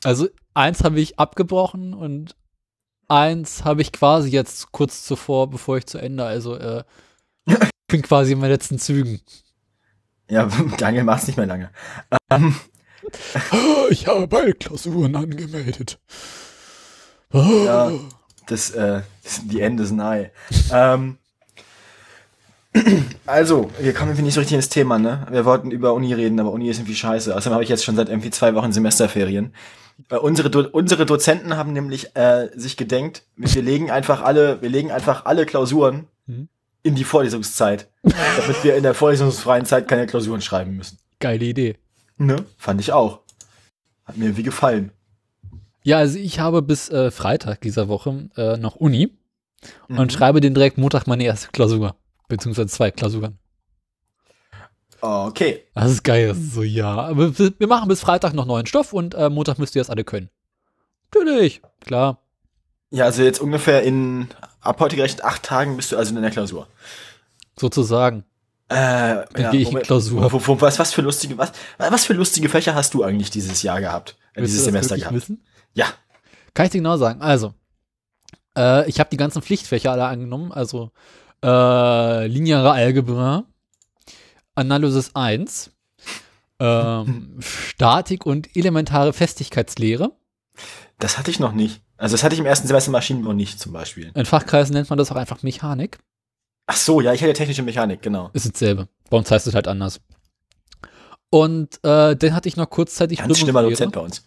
Also 0.04 0.28
eins 0.54 0.84
habe 0.84 1.00
ich 1.00 1.20
abgebrochen 1.20 1.94
und 1.94 2.36
eins 3.08 3.64
habe 3.64 3.82
ich 3.82 3.92
quasi 3.92 4.30
jetzt 4.30 4.72
kurz 4.72 5.06
zuvor, 5.06 5.50
bevor 5.50 5.78
ich 5.78 5.86
zu 5.86 5.98
Ende, 5.98 6.26
also 6.26 6.56
äh, 6.56 6.84
ich 7.46 7.56
bin 7.88 8.02
quasi 8.02 8.34
in 8.34 8.40
meinen 8.40 8.52
letzten 8.52 8.80
Zügen. 8.80 9.22
Ja, 10.30 10.50
Daniel 10.78 11.06
macht's 11.06 11.28
nicht 11.28 11.38
mehr 11.38 11.46
lange. 11.46 11.72
Ähm, 12.30 12.56
Ich 13.90 14.08
habe 14.08 14.28
beide 14.28 14.54
Klausuren 14.54 15.16
angemeldet. 15.16 16.00
Ja, 17.34 17.92
das, 18.48 18.72
äh, 18.72 19.02
das, 19.24 19.42
die 19.46 19.62
Ende 19.62 19.84
ist 19.84 19.92
nahe. 19.92 20.32
ähm, 20.72 21.18
also, 23.26 23.72
wir 23.80 23.94
kommen 23.94 24.10
irgendwie 24.12 24.24
nicht 24.24 24.34
so 24.36 24.40
richtig 24.40 24.56
ins 24.56 24.70
Thema, 24.70 25.00
ne? 25.00 25.26
Wir 25.32 25.46
wollten 25.46 25.72
über 25.72 25.94
Uni 25.94 26.14
reden, 26.14 26.40
aber 26.40 26.52
Uni 26.52 26.70
ist 26.70 26.78
irgendwie 26.78 26.96
scheiße. 26.96 27.36
Außerdem 27.36 27.54
habe 27.54 27.64
ich 27.64 27.70
jetzt 27.70 27.84
schon 27.84 27.96
seit 27.96 28.10
irgendwie 28.10 28.30
zwei 28.30 28.54
Wochen 28.56 28.72
Semesterferien. 28.72 29.54
Äh, 30.10 30.18
unsere, 30.18 30.50
Do 30.52 30.60
unsere 30.72 31.06
Dozenten 31.08 31.58
haben 31.58 31.74
nämlich 31.74 32.16
äh, 32.16 32.50
sich 32.56 32.78
gedenkt, 32.78 33.24
wir 33.36 33.64
legen 33.64 33.90
einfach 33.90 34.22
alle, 34.22 34.62
wir 34.62 34.70
legen 34.70 34.92
einfach 34.92 35.26
alle 35.26 35.46
Klausuren 35.46 36.08
Mhm. 36.28 36.50
in 36.84 36.96
die 36.96 37.06
Vorlesungszeit, 37.06 37.90
damit 38.04 38.62
wir 38.64 38.76
in 38.76 38.84
der 38.84 38.94
vorlesungsfreien 38.94 39.66
Zeit 39.66 39.88
keine 39.88 40.08
Klausuren 40.08 40.42
schreiben 40.42 40.76
müssen. 40.76 41.00
Geile 41.22 41.46
Idee. 41.46 41.78
Ne? 42.18 42.44
Fand 42.58 42.82
ich 42.82 42.92
auch. 42.92 43.22
Hat 44.04 44.18
mir 44.18 44.36
wie 44.36 44.44
gefallen. 44.44 44.92
Ja, 45.88 46.00
also 46.00 46.18
ich 46.20 46.40
habe 46.40 46.62
bis 46.62 46.90
äh, 46.90 47.12
Freitag 47.12 47.62
dieser 47.62 47.88
Woche 47.88 48.30
äh, 48.36 48.58
noch 48.58 48.76
Uni 48.76 49.18
Mhm. 49.88 50.00
und 50.00 50.14
schreibe 50.14 50.42
den 50.42 50.54
direkt 50.54 50.78
Montag 50.78 51.08
meine 51.08 51.24
erste 51.24 51.48
Klausur. 51.48 51.96
Beziehungsweise 52.28 52.68
zwei 52.68 52.92
Klausuren. 52.92 53.40
Okay. 55.00 55.64
Das 55.76 55.90
ist 55.92 56.04
geil. 56.04 56.28
Das 56.28 56.38
ist 56.38 56.54
so, 56.54 56.64
ja. 56.64 56.94
Aber 56.94 57.38
wir 57.40 57.54
wir 57.58 57.68
machen 57.68 57.88
bis 57.88 58.02
Freitag 58.02 58.34
noch 58.34 58.46
neuen 58.46 58.66
Stoff 58.66 58.92
und 58.92 59.16
äh, 59.16 59.30
Montag 59.30 59.60
müsst 59.60 59.76
ihr 59.76 59.82
das 59.82 59.90
alle 59.90 60.04
können. 60.04 60.30
Natürlich. 61.14 61.62
Klar. 61.82 62.20
Ja, 62.92 63.06
also 63.06 63.24
jetzt 63.24 63.40
ungefähr 63.40 63.82
in, 63.84 64.28
ab 64.62 64.80
heute 64.80 64.96
gerechnet, 64.96 65.24
acht 65.24 65.44
Tagen 65.44 65.78
bist 65.78 65.92
du 65.92 65.98
also 65.98 66.14
in 66.16 66.22
der 66.22 66.32
Klausur. 66.32 66.68
Sozusagen. 67.58 68.26
Äh, 68.70 69.24
Dann 69.34 69.52
gehe 69.52 69.62
ich 69.62 69.72
in. 69.72 69.80
Klausur. 69.82 70.32
Wo, 70.32 70.42
wo, 70.48 70.62
was, 70.62 70.80
was 70.80 70.94
für 70.94 71.02
lustige, 71.02 71.38
was, 71.38 71.52
was 71.78 72.06
für 72.06 72.14
lustige 72.14 72.50
Fächer 72.50 72.76
hast 72.76 72.94
du 72.94 73.04
eigentlich 73.04 73.30
dieses 73.30 73.64
Jahr 73.64 73.80
gehabt? 73.80 74.18
Äh, 74.34 74.42
dieses 74.42 74.66
Semester 74.66 74.98
gehabt? 74.98 75.16
wissen? 75.16 75.42
Ja. 75.74 75.88
Kann 76.54 76.66
ich 76.66 76.72
dir 76.72 76.80
genau 76.80 76.98
sagen. 76.98 77.22
Also, 77.22 77.54
äh, 78.58 78.90
ich 78.90 79.00
habe 79.00 79.10
die 79.10 79.18
ganzen 79.18 79.42
Pflichtfächer 79.42 79.92
alle 79.92 80.06
angenommen. 80.06 80.52
Also, 80.52 80.92
äh, 81.44 82.28
lineare 82.28 82.72
Algebra, 82.72 83.46
Analysis 84.56 85.12
1, 85.14 85.72
ähm, 86.60 87.38
Statik 87.40 88.26
und 88.26 88.56
elementare 88.56 89.14
Festigkeitslehre. 89.14 90.12
Das 91.00 91.18
hatte 91.18 91.30
ich 91.30 91.40
noch 91.40 91.54
nicht. 91.54 91.82
Also 91.98 92.14
das 92.14 92.24
hatte 92.24 92.34
ich 92.34 92.40
im 92.40 92.46
ersten 92.46 92.68
Semester 92.68 92.92
Maschinenbau 92.92 93.34
nicht 93.34 93.60
zum 93.60 93.74
Beispiel. 93.74 94.12
In 94.14 94.26
Fachkreisen 94.26 94.74
nennt 94.74 94.90
man 94.90 94.98
das 94.98 95.12
auch 95.12 95.16
einfach 95.16 95.44
Mechanik. 95.44 96.00
Ach 96.68 96.76
so, 96.76 97.02
ja, 97.02 97.14
ich 97.14 97.22
hatte 97.22 97.34
technische 97.34 97.64
Mechanik, 97.64 98.02
genau. 98.02 98.30
Ist 98.34 98.52
dasselbe. 98.52 98.88
Bei 99.10 99.18
uns 99.18 99.32
heißt 99.32 99.48
es 99.48 99.56
halt 99.56 99.68
anders. 99.68 100.02
Und 101.30 101.76
äh, 101.84 102.16
dann 102.16 102.34
hatte 102.34 102.50
ich 102.50 102.58
noch 102.58 102.70
kurzzeitig 102.70 103.20
Ganz 103.20 103.38
schlimmer 103.38 103.60
Strömungslehre. 103.62 103.92
Dozent 103.92 103.94
bei 103.94 104.02
uns. 104.02 104.24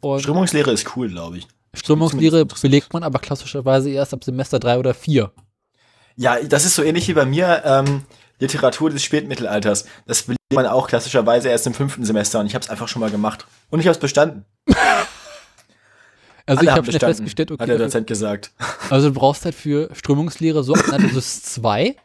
Und 0.00 0.20
Strömungslehre 0.20 0.70
ist 0.72 0.96
cool, 0.96 1.08
glaube 1.08 1.38
ich. 1.38 1.48
Strömungslehre 1.74 2.46
belegt 2.46 2.92
man 2.92 3.02
aber 3.02 3.18
klassischerweise 3.18 3.90
erst 3.90 4.14
ab 4.14 4.24
Semester 4.24 4.58
3 4.58 4.78
oder 4.78 4.94
4. 4.94 5.30
Ja, 6.16 6.40
das 6.42 6.64
ist 6.64 6.74
so 6.74 6.82
ähnlich 6.82 7.08
wie 7.08 7.12
bei 7.14 7.26
mir. 7.26 7.62
Ähm, 7.64 8.04
Literatur 8.38 8.90
des 8.90 9.02
Spätmittelalters. 9.02 9.86
Das 10.06 10.22
belegt 10.22 10.40
man 10.52 10.66
auch 10.66 10.88
klassischerweise 10.88 11.48
erst 11.48 11.66
im 11.66 11.74
fünften 11.74 12.04
Semester 12.04 12.40
und 12.40 12.46
ich 12.46 12.54
habe 12.54 12.62
es 12.62 12.70
einfach 12.70 12.88
schon 12.88 13.00
mal 13.00 13.10
gemacht. 13.10 13.46
Und 13.70 13.80
ich 13.80 13.86
habe 13.86 13.94
es 13.94 14.00
bestanden. 14.00 14.44
Also 16.48 16.60
Alle 16.60 16.70
ich 16.70 16.76
habe 16.76 16.86
schnell 16.86 17.00
festgestellt, 17.00 17.50
Hat 17.50 17.60
der 17.60 17.74
okay, 17.74 17.84
Dozent 17.84 18.06
gesagt. 18.06 18.52
also 18.88 19.08
du 19.08 19.14
brauchst 19.14 19.44
halt 19.44 19.54
für 19.54 19.90
Strömungslehre 19.94 20.62
so 20.62 20.74
Analysis 20.74 21.42
2 21.42 21.96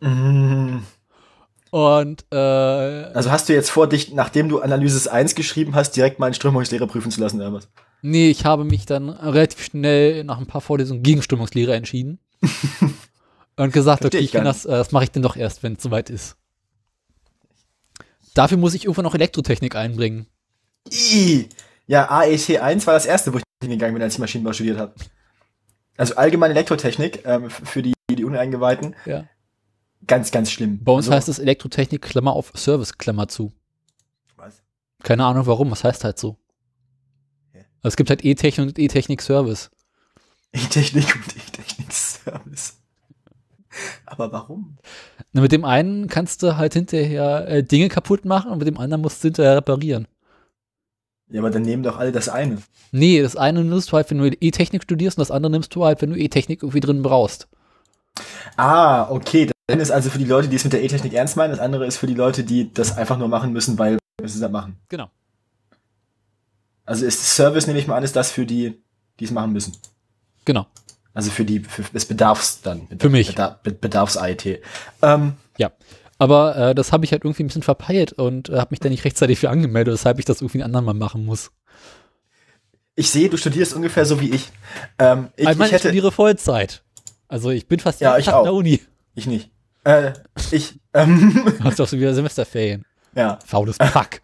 Mm. 0.00 0.78
Und 1.72 2.26
äh, 2.30 2.36
Also 2.36 3.30
hast 3.30 3.48
du 3.48 3.54
jetzt 3.54 3.70
vor, 3.70 3.88
dich, 3.88 4.12
nachdem 4.12 4.50
du 4.50 4.60
Analysis 4.60 5.08
1 5.08 5.34
geschrieben 5.34 5.74
hast, 5.74 5.92
direkt 5.92 6.18
mal 6.18 6.28
in 6.28 6.34
Strömungslehre 6.34 6.86
prüfen 6.86 7.10
zu 7.10 7.18
lassen 7.18 7.40
oder 7.40 7.54
was? 7.54 7.68
nee, 8.02 8.28
ich 8.28 8.44
habe 8.44 8.64
mich 8.64 8.84
dann 8.84 9.08
relativ 9.08 9.64
schnell 9.64 10.22
nach 10.24 10.38
ein 10.38 10.46
paar 10.46 10.60
Vorlesungen 10.60 11.02
gegen 11.02 11.22
Strömungslehre 11.22 11.74
entschieden 11.74 12.18
und 13.56 13.72
gesagt, 13.72 14.02
Versteh 14.02 14.18
okay, 14.18 14.24
ich 14.24 14.32
kann 14.32 14.44
das, 14.44 14.66
äh, 14.66 14.70
das 14.70 14.92
mache 14.92 15.04
ich 15.04 15.12
dann 15.12 15.22
doch 15.22 15.34
erst, 15.34 15.62
wenn 15.62 15.72
es 15.74 15.82
soweit 15.82 16.10
ist. 16.10 16.36
Dafür 18.34 18.58
muss 18.58 18.74
ich 18.74 18.84
irgendwann 18.84 19.04
noch 19.04 19.14
Elektrotechnik 19.14 19.74
einbringen. 19.74 20.26
I. 20.90 21.48
Ja, 21.86 22.10
AET 22.10 22.60
1 22.60 22.86
war 22.86 22.92
das 22.92 23.06
erste, 23.06 23.32
wo 23.32 23.38
ich 23.38 23.44
hingegangen 23.62 23.94
bin, 23.94 24.02
als 24.02 24.14
ich 24.14 24.18
Maschinenbau 24.20 24.52
studiert 24.52 24.76
habe. 24.76 24.92
Also 25.96 26.16
allgemeine 26.16 26.52
Elektrotechnik 26.52 27.24
ähm, 27.24 27.48
für 27.48 27.82
die, 27.82 27.94
die 28.10 28.24
Uneingeweihten. 28.24 28.94
Ja. 29.06 29.24
Ganz, 30.06 30.30
ganz 30.30 30.50
schlimm. 30.50 30.82
Bei 30.82 30.92
uns 30.92 31.06
also, 31.06 31.16
heißt 31.16 31.28
es 31.28 31.38
Elektrotechnik, 31.38 32.02
Klammer 32.02 32.32
auf 32.32 32.52
Service, 32.54 32.98
Klammer 32.98 33.28
zu. 33.28 33.52
Was? 34.36 34.62
Keine 35.02 35.24
Ahnung 35.24 35.46
warum, 35.46 35.70
was 35.70 35.84
heißt 35.84 36.04
halt 36.04 36.18
so. 36.18 36.36
Hä? 37.52 37.58
Also 37.82 37.88
Es 37.88 37.96
gibt 37.96 38.10
halt 38.10 38.24
E-Technik 38.24 38.66
und 38.66 38.78
E-Technik 38.78 39.22
Service. 39.22 39.70
E-Technik 40.52 41.14
und 41.14 41.36
E-Technik-Service. 41.36 42.78
Aber 44.04 44.32
warum? 44.32 44.76
Na, 45.32 45.40
mit 45.40 45.52
dem 45.52 45.64
einen 45.64 46.08
kannst 46.08 46.42
du 46.42 46.56
halt 46.56 46.74
hinterher 46.74 47.48
äh, 47.48 47.62
Dinge 47.62 47.88
kaputt 47.88 48.24
machen 48.24 48.50
und 48.50 48.58
mit 48.58 48.66
dem 48.66 48.76
anderen 48.76 49.00
musst 49.00 49.22
du 49.22 49.28
hinterher 49.28 49.56
reparieren. 49.56 50.06
Ja, 51.30 51.40
aber 51.40 51.48
dann 51.48 51.62
nehmen 51.62 51.82
doch 51.82 51.96
alle 51.96 52.12
das 52.12 52.28
eine. 52.28 52.58
Nee, 52.90 53.22
das 53.22 53.36
eine 53.36 53.64
nimmst 53.64 53.90
du 53.90 53.96
halt, 53.96 54.10
wenn 54.10 54.18
du 54.18 54.28
E-Technik 54.28 54.82
studierst 54.82 55.16
und 55.16 55.22
das 55.22 55.30
andere 55.30 55.50
nimmst 55.50 55.74
du 55.74 55.84
halt, 55.84 56.02
wenn 56.02 56.10
du 56.10 56.18
E-Technik 56.18 56.62
irgendwie 56.62 56.80
drin 56.80 57.02
brauchst. 57.02 57.48
Ah, 58.56 59.10
okay. 59.10 59.50
Das 59.66 59.74
eine 59.74 59.82
ist 59.82 59.90
also 59.90 60.10
für 60.10 60.18
die 60.18 60.24
Leute, 60.24 60.48
die 60.48 60.56
es 60.56 60.64
mit 60.64 60.72
der 60.72 60.82
E-Technik 60.82 61.12
ernst 61.14 61.36
meinen, 61.36 61.50
das 61.50 61.60
andere 61.60 61.86
ist 61.86 61.96
für 61.96 62.06
die 62.06 62.14
Leute, 62.14 62.44
die 62.44 62.72
das 62.72 62.96
einfach 62.96 63.16
nur 63.18 63.28
machen 63.28 63.52
müssen, 63.52 63.78
weil 63.78 63.98
wir 64.18 64.26
es 64.26 64.38
dann 64.40 64.52
machen. 64.52 64.76
Genau. 64.88 65.10
Also 66.84 67.06
ist 67.06 67.22
Service, 67.36 67.66
nehme 67.66 67.78
ich 67.78 67.86
mal 67.86 67.96
an, 67.96 68.02
ist 68.02 68.16
das 68.16 68.30
für 68.32 68.44
die, 68.44 68.82
die 69.20 69.24
es 69.24 69.30
machen 69.30 69.52
müssen. 69.52 69.76
Genau. 70.44 70.66
Also 71.14 71.30
für 71.30 71.44
die, 71.44 71.60
für 71.60 71.82
des 71.82 72.06
Bedarfs 72.06 72.60
dann. 72.62 72.88
Für 72.98 73.08
mich. 73.10 73.28
Bedarf, 73.28 73.58
Bedarfs-IT. 73.62 74.60
Ähm, 75.02 75.34
Ja. 75.58 75.70
Aber 76.18 76.56
äh, 76.56 76.74
das 76.74 76.92
habe 76.92 77.04
ich 77.04 77.12
halt 77.12 77.24
irgendwie 77.24 77.42
ein 77.42 77.48
bisschen 77.48 77.62
verpeilt 77.64 78.12
und 78.12 78.48
äh, 78.48 78.58
habe 78.58 78.68
mich 78.70 78.78
da 78.80 78.88
nicht 78.88 79.04
rechtzeitig 79.04 79.38
für 79.40 79.50
angemeldet, 79.50 79.94
weshalb 79.94 80.18
ich 80.20 80.24
das 80.24 80.40
irgendwie 80.40 80.62
einen 80.62 80.74
anderen 80.74 80.84
mal 80.86 80.94
machen 80.94 81.24
muss. 81.24 81.50
ich 82.94 83.10
sehe, 83.10 83.28
du 83.28 83.36
studierst 83.36 83.74
ungefähr 83.74 84.04
so 84.06 84.20
wie 84.20 84.30
ich. 84.30 84.50
Ähm, 84.98 85.28
ich, 85.36 85.42
ich, 85.42 85.44
meine, 85.46 85.58
ich 85.58 85.66
ich 85.66 85.72
hätte, 85.72 85.88
studiere 85.88 86.12
Vollzeit. 86.12 86.82
Also 87.28 87.50
ich 87.50 87.66
bin 87.66 87.80
fast 87.80 88.00
Ja, 88.00 88.10
jeden 88.10 88.20
ich 88.20 88.26
Tag 88.26 88.38
in 88.38 88.44
der. 88.44 88.54
Uni. 88.54 88.80
Ich 89.14 89.26
nicht. 89.26 89.50
Äh, 89.84 90.12
ich, 90.50 90.80
ähm, 90.94 91.44
Hast 91.64 91.78
doch 91.80 91.88
so 91.88 91.98
wieder 91.98 92.14
Semesterferien. 92.14 92.84
ja, 93.14 93.38
Faules 93.44 93.78
Pack. 93.78 94.22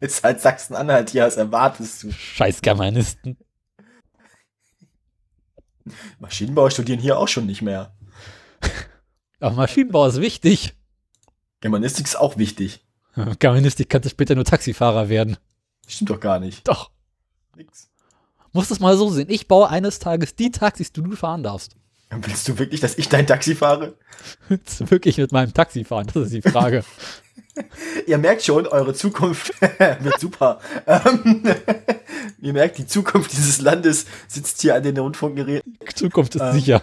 jetzt 0.00 0.22
halt 0.22 0.40
Sachsen-Anhalt 0.40 1.10
hier, 1.10 1.24
was 1.24 1.36
erwartest 1.36 2.02
du? 2.02 2.12
Scheiß 2.12 2.60
Germanisten. 2.60 3.36
Maschinenbau 6.18 6.70
studieren 6.70 7.00
hier 7.00 7.18
auch 7.18 7.28
schon 7.28 7.46
nicht 7.46 7.62
mehr. 7.62 7.94
Aber 9.40 9.56
Maschinenbau 9.56 10.06
ist 10.06 10.20
wichtig. 10.20 10.74
Germanistik 11.60 12.06
ist 12.06 12.16
auch 12.16 12.36
wichtig. 12.38 12.84
Germanistik 13.38 13.88
kannst 13.88 14.06
du 14.06 14.10
später 14.10 14.34
nur 14.34 14.44
Taxifahrer 14.44 15.08
werden. 15.08 15.36
Stimmt 15.86 16.10
doch 16.10 16.20
gar 16.20 16.38
nicht. 16.38 16.66
Doch. 16.66 16.90
Nix. 17.56 17.90
Musst 18.52 18.70
es 18.70 18.80
mal 18.80 18.96
so 18.96 19.10
sehen. 19.10 19.28
Ich 19.28 19.48
baue 19.48 19.68
eines 19.68 19.98
Tages 19.98 20.34
die 20.34 20.50
Taxis, 20.50 20.92
die 20.92 21.02
du 21.02 21.14
fahren 21.16 21.42
darfst. 21.42 21.76
Willst 22.20 22.46
du 22.48 22.58
wirklich, 22.58 22.80
dass 22.80 22.98
ich 22.98 23.08
dein 23.08 23.26
Taxi 23.26 23.54
fahre? 23.54 23.94
Willst 24.48 24.80
du 24.80 24.90
wirklich 24.90 25.16
mit 25.18 25.32
meinem 25.32 25.54
Taxi 25.54 25.84
fahren? 25.84 26.06
Das 26.12 26.24
ist 26.24 26.34
die 26.34 26.42
Frage. 26.42 26.84
Ihr 28.06 28.18
merkt 28.18 28.42
schon, 28.42 28.66
eure 28.66 28.94
Zukunft 28.94 29.52
wird 30.00 30.20
super. 30.20 30.60
Ähm, 30.86 31.42
Ihr 32.40 32.52
merkt, 32.52 32.78
die 32.78 32.86
Zukunft 32.86 33.32
dieses 33.32 33.60
Landes 33.60 34.06
sitzt 34.28 34.60
hier 34.62 34.74
an 34.74 34.82
den 34.82 34.96
Rundfunkgeräten. 34.98 35.78
Die 35.88 35.94
Zukunft 35.94 36.34
ist 36.34 36.42
Ähm. 36.42 36.52
sicher. 36.52 36.82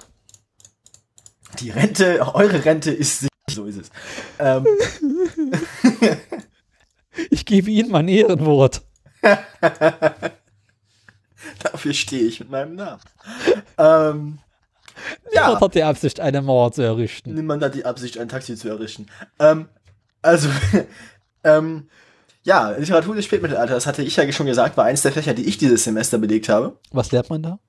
Die 1.60 1.72
Rente, 1.72 2.20
eure 2.36 2.64
Rente 2.66 2.92
ist 2.92 3.20
sicher. 3.20 3.30
So 3.50 3.66
ist 3.66 3.78
es. 3.78 3.90
Ähm, 4.38 4.66
Ich 7.32 7.46
gebe 7.46 7.70
Ihnen 7.72 7.92
mein 7.92 8.08
Ehrenwort. 8.08 8.82
dafür 11.64 11.94
stehe 11.94 12.24
ich 12.24 12.40
mit 12.40 12.50
meinem 12.50 12.76
Namen. 12.76 13.02
Ähm, 13.78 14.40
ja. 15.32 15.48
Niemand 15.48 15.62
hat 15.62 15.76
die 15.76 15.84
Absicht, 15.84 16.20
eine 16.20 16.42
Mauer 16.42 16.72
zu 16.72 16.82
errichten. 16.82 17.34
Niemand 17.34 17.64
hat 17.64 17.76
die 17.76 17.86
Absicht, 17.86 18.18
ein 18.18 18.30
Taxi 18.30 18.56
zu 18.56 18.70
errichten. 18.70 19.08
Ähm, 19.40 19.70
also, 20.22 20.50
ähm, 21.44 21.88
ja, 22.44 22.72
Literatur 22.72 23.16
des 23.16 23.26
Spätmittelalters, 23.26 23.86
hatte 23.86 24.02
ich 24.02 24.16
ja 24.16 24.32
schon 24.32 24.46
gesagt, 24.46 24.78
war 24.78 24.86
eins 24.86 25.02
der 25.02 25.12
Fächer, 25.12 25.34
die 25.34 25.46
ich 25.46 25.58
dieses 25.58 25.84
Semester 25.84 26.18
belegt 26.18 26.50
habe. 26.50 26.78
Was 26.92 27.12
lernt 27.12 27.30
man 27.30 27.44
da? 27.44 27.60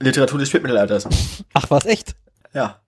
Literatur 0.00 0.38
des 0.38 0.48
Spätmittelalters. 0.48 1.08
Ach, 1.54 1.70
was 1.70 1.86
echt? 1.86 2.14
Ja. 2.54 2.80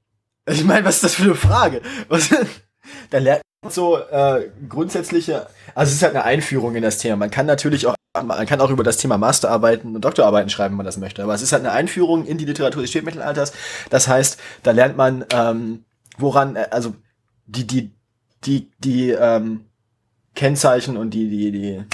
Ich 0.47 0.65
meine, 0.65 0.85
was 0.85 0.97
ist 0.97 1.05
das 1.05 1.15
für 1.15 1.25
eine 1.25 1.35
Frage? 1.35 1.83
Was, 2.09 2.29
da 3.11 3.19
lernt 3.19 3.43
man 3.63 3.73
so 3.73 3.99
äh, 3.99 4.51
grundsätzliche, 4.69 5.47
also 5.75 5.91
es 5.91 5.97
ist 5.97 6.03
halt 6.03 6.15
eine 6.15 6.25
Einführung 6.25 6.75
in 6.75 6.83
das 6.83 6.99
Thema. 6.99 7.17
Man 7.17 7.31
kann 7.31 7.47
natürlich 7.47 7.87
auch, 7.87 7.95
man 8.15 8.47
kann 8.47 8.61
auch 8.61 8.71
über 8.71 8.83
das 8.83 8.97
Thema 8.97 9.19
Masterarbeiten 9.19 9.95
und 9.95 10.05
Doktorarbeiten 10.05 10.51
schreiben, 10.51 10.73
wenn 10.73 10.79
man 10.79 10.87
das 10.87 10.97
möchte. 10.97 11.23
Aber 11.23 11.35
es 11.35 11.43
ist 11.43 11.53
halt 11.53 11.63
eine 11.65 11.73
Einführung 11.73 12.25
in 12.27 12.39
die 12.39 12.45
Literatur 12.45 12.83
des 12.83 12.91
Spätmittelalters. 12.91 13.53
Das 13.89 14.09
heißt, 14.09 14.39
da 14.63 14.73
lernt 14.73 14.97
man, 14.97 15.25
ähm, 15.33 15.85
woran, 16.19 16.57
äh, 16.57 16.67
also 16.71 16.95
die, 17.47 17.67
die, 17.67 17.93
die, 18.45 18.71
die 18.79 19.11
ähm, 19.11 19.67
Kennzeichen 20.35 20.97
und 20.97 21.11
die, 21.11 21.29
die, 21.29 21.53
die, 21.53 21.85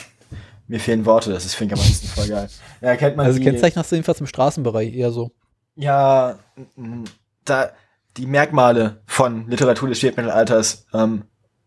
mir 0.68 0.80
fehlen 0.80 1.04
Worte, 1.04 1.30
das 1.30 1.44
ist 1.44 1.54
für 1.54 1.64
den 1.64 1.68
Germanisten 1.70 2.08
voll 2.08 2.28
geil. 2.28 2.48
Ja, 2.80 2.96
kennt 2.96 3.16
man 3.16 3.26
Also 3.26 3.38
die, 3.38 3.44
Kennzeichen 3.44 3.78
hast 3.78 3.92
du 3.92 3.96
jedenfalls 3.96 4.20
im 4.20 4.26
Straßenbereich 4.26 4.94
eher 4.94 5.12
so. 5.12 5.30
ja, 5.76 6.38
m- 6.76 7.04
da 7.44 7.70
die 8.16 8.26
Merkmale 8.26 9.02
von 9.06 9.48
Literatur 9.48 9.88
des 9.90 9.98
Spätmittelalters, 9.98 10.86
ähm, 10.94 11.24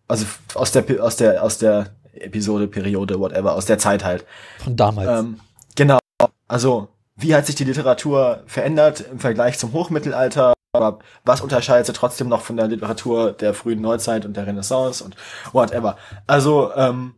also 0.07 0.25
aus 0.55 0.71
der 0.71 0.83
aus 1.03 1.15
der 1.15 1.43
aus 1.43 1.59
der 1.59 1.95
Episode, 2.19 2.67
Periode, 2.67 3.19
whatever, 3.19 3.53
aus 3.53 3.65
der 3.65 3.77
Zeit 3.77 4.03
halt. 4.03 4.25
Von 4.63 4.75
damals. 4.75 5.19
Ähm, 5.19 5.39
genau. 5.75 5.99
Also 6.47 6.89
wie 7.15 7.35
hat 7.35 7.45
sich 7.45 7.55
die 7.55 7.65
Literatur 7.65 8.43
verändert 8.45 9.03
im 9.11 9.19
Vergleich 9.19 9.57
zum 9.57 9.73
Hochmittelalter? 9.73 10.53
aber 10.71 10.99
was 11.25 11.41
unterscheidet 11.41 11.87
sie 11.87 11.93
trotzdem 11.93 12.29
noch 12.29 12.41
von 12.41 12.55
der 12.55 12.67
Literatur 12.67 13.31
der 13.31 13.53
frühen 13.53 13.81
Neuzeit 13.81 14.25
und 14.25 14.37
der 14.37 14.45
Renaissance 14.45 15.03
und 15.03 15.15
whatever. 15.51 15.97
Also 16.27 16.71
ähm, 16.75 17.15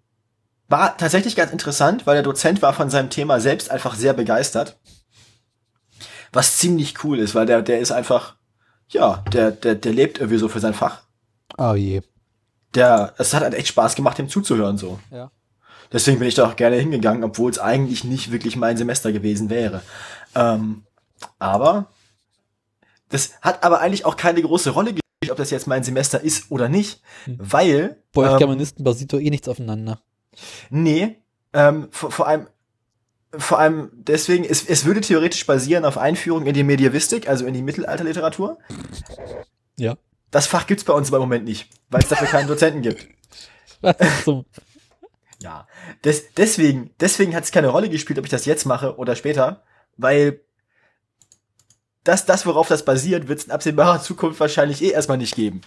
war 0.69 0.95
tatsächlich 0.97 1.35
ganz 1.35 1.51
interessant, 1.51 2.07
weil 2.07 2.15
der 2.15 2.23
Dozent 2.23 2.61
war 2.61 2.71
von 2.71 2.89
seinem 2.89 3.09
Thema 3.09 3.41
selbst 3.41 3.69
einfach 3.69 3.95
sehr 3.95 4.13
begeistert. 4.13 4.79
Was 6.31 6.57
ziemlich 6.57 7.03
cool 7.03 7.19
ist, 7.19 7.35
weil 7.35 7.45
der, 7.45 7.61
der 7.61 7.79
ist 7.79 7.91
einfach, 7.91 8.35
ja, 8.87 9.21
der, 9.33 9.51
der, 9.51 9.75
der 9.75 9.91
lebt 9.91 10.19
irgendwie 10.19 10.37
so 10.39 10.47
für 10.47 10.61
sein 10.61 10.73
Fach. 10.73 11.01
Oh 11.57 11.73
je. 11.73 12.01
Der, 12.75 13.13
es 13.17 13.33
hat 13.33 13.43
halt 13.43 13.53
echt 13.53 13.67
Spaß 13.67 13.95
gemacht, 13.95 14.17
ihm 14.19 14.29
zuzuhören 14.29 14.77
so. 14.77 14.99
Ja. 15.11 15.31
Deswegen 15.91 16.19
bin 16.19 16.27
ich 16.27 16.35
da 16.35 16.47
auch 16.47 16.55
gerne 16.55 16.77
hingegangen, 16.77 17.23
obwohl 17.23 17.51
es 17.51 17.59
eigentlich 17.59 18.03
nicht 18.05 18.31
wirklich 18.31 18.55
mein 18.55 18.77
Semester 18.77 19.11
gewesen 19.11 19.49
wäre. 19.49 19.81
Ähm, 20.35 20.83
aber 21.37 21.87
das 23.09 23.31
hat 23.41 23.63
aber 23.63 23.81
eigentlich 23.81 24.05
auch 24.05 24.15
keine 24.15 24.41
große 24.41 24.69
Rolle 24.69 24.91
gespielt, 24.93 25.31
ob 25.31 25.37
das 25.37 25.49
jetzt 25.49 25.67
mein 25.67 25.83
Semester 25.83 26.21
ist 26.21 26.49
oder 26.49 26.69
nicht, 26.69 27.01
Hm. 27.25 27.37
weil 27.39 27.97
Bei 28.13 28.21
euch 28.21 28.31
ähm, 28.31 28.37
Germanisten 28.37 28.83
basiert 28.85 29.11
doch 29.11 29.19
eh 29.19 29.29
nichts 29.29 29.49
aufeinander. 29.49 30.01
Nee, 30.69 31.17
ähm, 31.51 31.89
vor, 31.91 32.11
vor 32.11 32.27
allem 32.27 32.47
vor 33.37 33.59
allem 33.59 33.89
deswegen, 33.93 34.43
es, 34.43 34.65
es 34.65 34.83
würde 34.83 34.99
theoretisch 34.99 35.45
basieren 35.45 35.85
auf 35.85 35.97
Einführung 35.97 36.45
in 36.45 36.53
die 36.53 36.63
Medievistik, 36.63 37.29
also 37.29 37.45
in 37.45 37.53
die 37.53 37.61
Mittelalterliteratur. 37.61 38.57
Ja. 39.77 39.95
Das 40.31 40.47
Fach 40.47 40.65
gibt's 40.65 40.85
bei 40.85 40.93
uns 40.93 41.09
aber 41.09 41.17
im 41.17 41.23
Moment 41.23 41.45
nicht, 41.45 41.69
weil 41.89 42.01
es 42.01 42.09
dafür 42.09 42.27
keinen 42.27 42.47
Dozenten 42.47 42.81
gibt. 42.81 43.07
Ja. 45.41 45.67
Des, 46.03 46.33
deswegen, 46.35 46.91
deswegen 46.99 47.35
hat 47.35 47.43
es 47.43 47.51
keine 47.51 47.69
Rolle 47.69 47.89
gespielt, 47.89 48.19
ob 48.19 48.25
ich 48.25 48.31
das 48.31 48.45
jetzt 48.45 48.65
mache 48.65 48.97
oder 48.97 49.15
später, 49.15 49.63
weil 49.97 50.41
das, 52.03 52.25
das 52.25 52.45
worauf 52.45 52.67
das 52.67 52.85
basiert, 52.85 53.27
wird 53.27 53.39
es 53.39 53.45
in 53.45 53.51
absehbarer 53.51 54.01
Zukunft 54.01 54.39
wahrscheinlich 54.39 54.81
eh 54.81 54.89
erstmal 54.89 55.17
nicht 55.17 55.35
geben. 55.35 55.61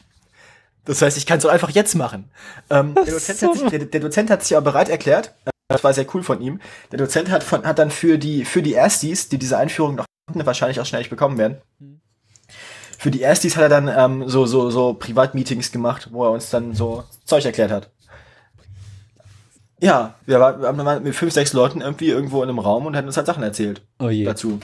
Das 0.84 1.00
heißt, 1.00 1.16
ich 1.16 1.26
kann 1.26 1.38
es 1.38 1.46
auch 1.46 1.50
einfach 1.50 1.70
jetzt 1.70 1.94
machen. 1.94 2.30
Ähm, 2.70 2.94
der, 3.06 3.14
Dozent 3.14 3.42
hat 3.42 3.56
sich, 3.56 3.68
der, 3.68 3.78
der 3.80 4.00
Dozent 4.00 4.30
hat 4.30 4.42
sich 4.42 4.56
aber 4.56 4.70
bereit 4.70 4.88
erklärt. 4.88 5.34
Das 5.68 5.82
war 5.82 5.94
sehr 5.94 6.06
cool 6.14 6.22
von 6.22 6.40
ihm. 6.40 6.60
Der 6.92 6.98
Dozent 6.98 7.30
hat, 7.30 7.42
von, 7.42 7.64
hat 7.64 7.78
dann 7.78 7.90
für 7.90 8.18
die, 8.18 8.44
für 8.44 8.62
die 8.62 8.74
Erstis, 8.74 9.28
die 9.28 9.38
diese 9.38 9.56
Einführung 9.56 9.96
noch 9.96 10.06
wahrscheinlich 10.32 10.80
auch 10.80 10.86
schnell 10.86 11.00
nicht 11.00 11.10
bekommen 11.10 11.38
werden, 11.38 11.60
für 13.04 13.10
die 13.10 13.20
Erstis 13.20 13.54
hat 13.54 13.64
er 13.64 13.68
dann 13.68 13.86
ähm, 13.86 14.30
so, 14.30 14.46
so, 14.46 14.70
so 14.70 14.94
Privatmeetings 14.94 15.70
gemacht, 15.70 16.08
wo 16.10 16.24
er 16.24 16.30
uns 16.30 16.48
dann 16.48 16.74
so 16.74 17.04
Zeug 17.26 17.44
erklärt 17.44 17.70
hat. 17.70 17.90
Ja, 19.78 20.14
wir 20.24 20.40
waren, 20.40 21.02
mit 21.02 21.14
fünf, 21.14 21.34
sechs 21.34 21.52
Leuten 21.52 21.82
irgendwie 21.82 22.08
irgendwo 22.08 22.42
in 22.42 22.48
einem 22.48 22.60
Raum 22.60 22.86
und 22.86 22.96
hatten 22.96 23.06
uns 23.06 23.18
halt 23.18 23.26
Sachen 23.26 23.42
erzählt 23.42 23.82
Oh 23.98 24.08
je. 24.08 24.24
dazu. 24.24 24.58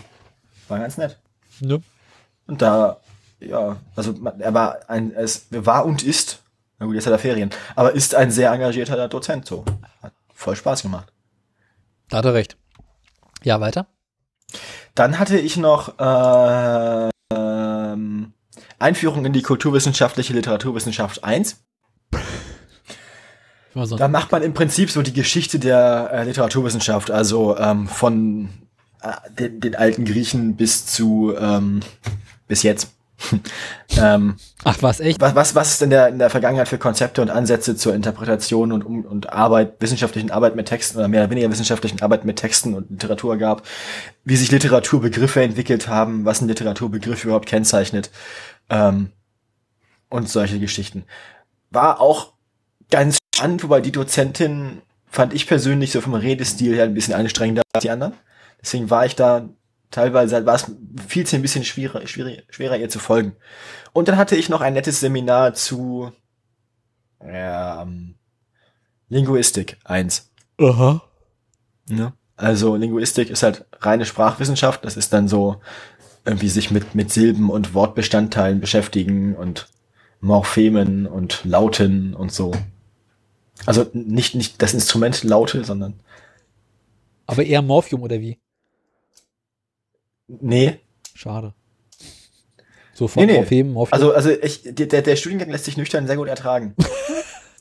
War 0.69 0.79
ganz 0.79 0.97
nett. 0.97 1.19
Ne? 1.61 1.83
Und 2.47 2.63
da, 2.63 3.01
ja, 3.41 3.77
also 3.95 4.15
er 4.39 4.55
war 4.55 4.89
ein, 4.89 5.13
es 5.15 5.49
war 5.51 5.85
und 5.85 6.03
ist, 6.03 6.41
na 6.79 6.87
gut, 6.87 6.95
jetzt 6.95 7.05
hat 7.05 7.13
er 7.13 7.19
Ferien, 7.19 7.51
aber 7.77 7.93
ist 7.93 8.15
ein 8.15 8.31
sehr 8.31 8.51
engagierter 8.53 9.07
Dozent 9.09 9.45
so. 9.45 9.67
Hat 10.03 10.15
voll 10.33 10.57
Spaß 10.57 10.81
gemacht. 10.81 11.13
Da 12.09 12.17
hat 12.17 12.25
er 12.25 12.33
recht. 12.33 12.57
Ja, 13.43 13.61
weiter. 13.61 13.87
Dann 14.95 15.19
hatte 15.19 15.39
ich 15.39 15.59
noch 15.59 15.99
äh, 15.99 17.11
ähm, 18.01 18.33
Einführung 18.79 19.25
in 19.25 19.33
die 19.33 19.43
kulturwissenschaftliche 19.43 20.33
Literaturwissenschaft 20.33 21.25
1. 21.25 21.63
Immer 23.75 23.87
so. 23.87 23.97
Da 23.97 24.09
macht 24.09 24.33
man 24.33 24.43
im 24.43 24.55
Prinzip 24.55 24.91
so 24.91 25.03
die 25.03 25.13
Geschichte 25.13 25.59
der 25.59 26.11
äh, 26.13 26.25
Literaturwissenschaft, 26.25 27.11
also 27.11 27.57
ähm, 27.57 27.87
von 27.87 28.49
äh, 29.03 29.13
den, 29.39 29.61
den 29.61 29.77
alten 29.77 30.05
Griechen 30.05 30.57
bis 30.57 30.87
zu 30.87 31.35
ähm, 31.39 31.81
bis 32.49 32.63
jetzt. 32.63 32.91
ähm, 33.99 34.37
Ach, 34.65 34.77
was 34.81 35.01
echt? 35.01 35.21
was, 35.21 35.35
was, 35.35 35.55
was 35.55 35.75
es 35.75 35.83
in 35.83 35.91
der, 35.91 36.09
in 36.09 36.19
der 36.19 36.31
Vergangenheit 36.31 36.69
für 36.69 36.79
Konzepte 36.79 37.23
und 37.23 37.31
Ansätze 37.31 37.77
zur 37.77 37.95
Interpretation 37.95 38.73
und, 38.73 38.85
um- 38.85 39.05
und 39.05 39.33
Arbeit, 39.33 39.75
wissenschaftlichen 39.81 40.31
Arbeit 40.31 40.57
mit 40.57 40.67
Texten 40.67 40.99
oder 40.99 41.09
mehr 41.09 41.23
oder 41.23 41.31
weniger 41.31 41.51
wissenschaftlichen 41.51 42.01
Arbeit 42.03 42.25
mit 42.25 42.37
Texten 42.37 42.75
und 42.75 42.91
Literatur 42.91 43.37
gab, 43.37 43.63
wie 44.25 44.37
sich 44.37 44.51
Literaturbegriffe 44.51 45.43
entwickelt 45.43 45.89
haben, 45.89 46.25
was 46.25 46.41
ein 46.41 46.49
Literaturbegriff 46.49 47.25
überhaupt 47.25 47.47
kennzeichnet 47.47 48.11
ähm, 48.69 49.13
und 50.09 50.29
solche 50.29 50.59
Geschichten. 50.59 51.05
War 51.71 52.01
auch 52.01 52.33
ganz 52.91 53.19
spannend, 53.35 53.63
wobei 53.63 53.81
die 53.81 53.93
Dozentin 53.93 54.83
fand 55.09 55.35
ich 55.35 55.47
persönlich 55.47 55.93
so 55.93 56.01
vom 56.01 56.15
Redestil 56.15 56.75
her 56.75 56.85
ein 56.85 56.95
bisschen 56.95 57.15
anstrengender 57.15 57.63
als 57.73 57.83
die 57.83 57.91
anderen. 57.91 58.15
Deswegen 58.61 58.91
war 58.91 59.07
ich 59.07 59.17
da 59.17 59.49
teilweise, 59.91 60.45
war 60.47 60.55
es 60.55 60.71
viel 61.07 61.27
zu 61.27 61.37
ein 61.37 61.43
bisschen 61.43 61.65
schwerer, 61.65 62.07
schwerer, 62.07 62.43
schwerer 62.49 62.77
ihr 62.79 62.89
zu 62.89 62.99
folgen. 62.99 63.37
Und 63.93 64.09
dann 64.09 64.17
hatte 64.17 64.37
ich 64.37 64.49
noch 64.49 64.61
ein 64.61 64.75
nettes 64.75 65.01
Seminar 65.01 65.55
zu 65.55 66.13
ähm, 67.21 68.15
Linguistik 69.09 69.77
1. 69.85 70.31
Aha. 70.59 71.03
Ne? 71.89 72.13
Also 72.37 72.77
Linguistik 72.77 73.29
ist 73.31 73.43
halt 73.43 73.67
reine 73.81 74.07
Sprachwissenschaft. 74.07 74.85
Das 74.85 74.97
ist 74.97 75.13
dann 75.13 75.29
so 75.29 75.61
irgendwie 76.25 76.49
sich 76.49 76.71
mit, 76.71 76.95
mit 76.95 77.11
Silben 77.13 77.51
und 77.51 77.75
Wortbestandteilen 77.75 78.61
beschäftigen 78.61 79.35
und 79.35 79.69
Morphemen 80.21 81.07
und 81.07 81.45
Lauten 81.45 82.15
und 82.15 82.33
so. 82.33 82.53
Also 83.67 83.87
nicht, 83.93 84.35
nicht 84.35 84.63
das 84.63 84.75
Instrument 84.75 85.23
Laute, 85.25 85.65
sondern 85.65 86.01
Aber 87.27 87.45
eher 87.45 87.63
Morphium 87.63 88.03
oder 88.03 88.21
wie? 88.21 88.39
Nee. 90.41 90.81
Schade. 91.15 91.55
So 92.95 93.09
von 93.09 93.25
Nee, 93.25 93.33
nee. 93.33 93.39
Morphem, 93.39 93.73
Morphium. 93.73 93.93
Also, 93.93 94.13
also 94.13 94.31
ich, 94.31 94.63
der, 94.65 95.03
der 95.03 95.17
Studiengang 95.17 95.51
lässt 95.51 95.65
sich 95.65 95.77
nüchtern 95.77 96.07
sehr 96.07 96.17
gut 96.17 96.29
ertragen. 96.29 96.75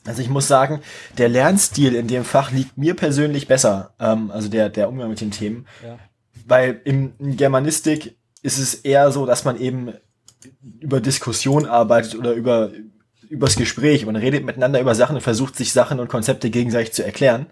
Also 0.06 0.22
ich 0.22 0.30
muss 0.30 0.48
sagen, 0.48 0.80
der 1.18 1.28
Lernstil 1.28 1.94
in 1.94 2.08
dem 2.08 2.24
Fach 2.24 2.50
liegt 2.52 2.78
mir 2.78 2.94
persönlich 2.94 3.48
besser. 3.48 3.92
Ähm, 4.00 4.30
also 4.30 4.48
der, 4.48 4.70
der 4.70 4.88
Umgang 4.88 5.10
mit 5.10 5.20
den 5.20 5.30
Themen. 5.30 5.66
ja. 5.84 5.98
Weil 6.46 6.80
im, 6.84 7.12
in 7.18 7.36
Germanistik 7.36 8.16
ist 8.42 8.58
es 8.58 8.74
eher 8.74 9.12
so, 9.12 9.26
dass 9.26 9.44
man 9.44 9.60
eben 9.60 9.92
über 10.80 11.00
Diskussion 11.00 11.66
arbeitet 11.66 12.16
oder 12.16 12.32
über 12.32 12.70
übers 13.28 13.56
Gespräch. 13.56 14.04
Man 14.04 14.16
redet 14.16 14.44
miteinander 14.44 14.80
über 14.80 14.94
Sachen 14.94 15.16
und 15.16 15.22
versucht 15.22 15.56
sich 15.56 15.72
Sachen 15.72 16.00
und 16.00 16.08
Konzepte 16.08 16.50
gegenseitig 16.50 16.92
zu 16.92 17.04
erklären. 17.04 17.46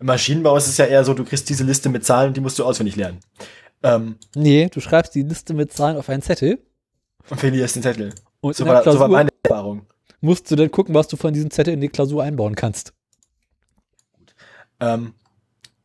Im 0.00 0.06
Maschinenbau 0.06 0.56
ist 0.56 0.66
es 0.66 0.76
ja 0.78 0.86
eher 0.86 1.04
so, 1.04 1.14
du 1.14 1.24
kriegst 1.24 1.48
diese 1.48 1.64
Liste 1.64 1.88
mit 1.88 2.04
Zahlen 2.04 2.28
und 2.28 2.36
die 2.36 2.40
musst 2.40 2.58
du 2.58 2.64
auswendig 2.64 2.96
lernen. 2.96 3.20
Ähm, 3.86 4.16
Nee, 4.34 4.68
du 4.68 4.80
schreibst 4.80 5.14
die 5.14 5.22
Liste 5.22 5.54
mit 5.54 5.72
Zahlen 5.72 5.96
auf 5.96 6.08
einen 6.08 6.22
Zettel 6.22 6.58
und 7.30 7.38
verlierst 7.38 7.76
den 7.76 7.82
Zettel. 7.82 8.12
und 8.40 8.56
So 8.56 8.64
war, 8.66 8.70
so 8.70 8.74
war 8.76 8.82
Klausur 8.82 9.08
meine 9.08 9.30
Erfahrung. 9.42 9.86
musst 10.20 10.50
du 10.50 10.56
dann 10.56 10.70
gucken, 10.70 10.94
was 10.94 11.08
du 11.08 11.16
von 11.16 11.32
diesem 11.34 11.50
Zettel 11.50 11.74
in 11.74 11.80
die 11.80 11.88
Klausur 11.88 12.22
einbauen 12.22 12.54
kannst. 12.54 12.92
Ähm, 14.80 15.14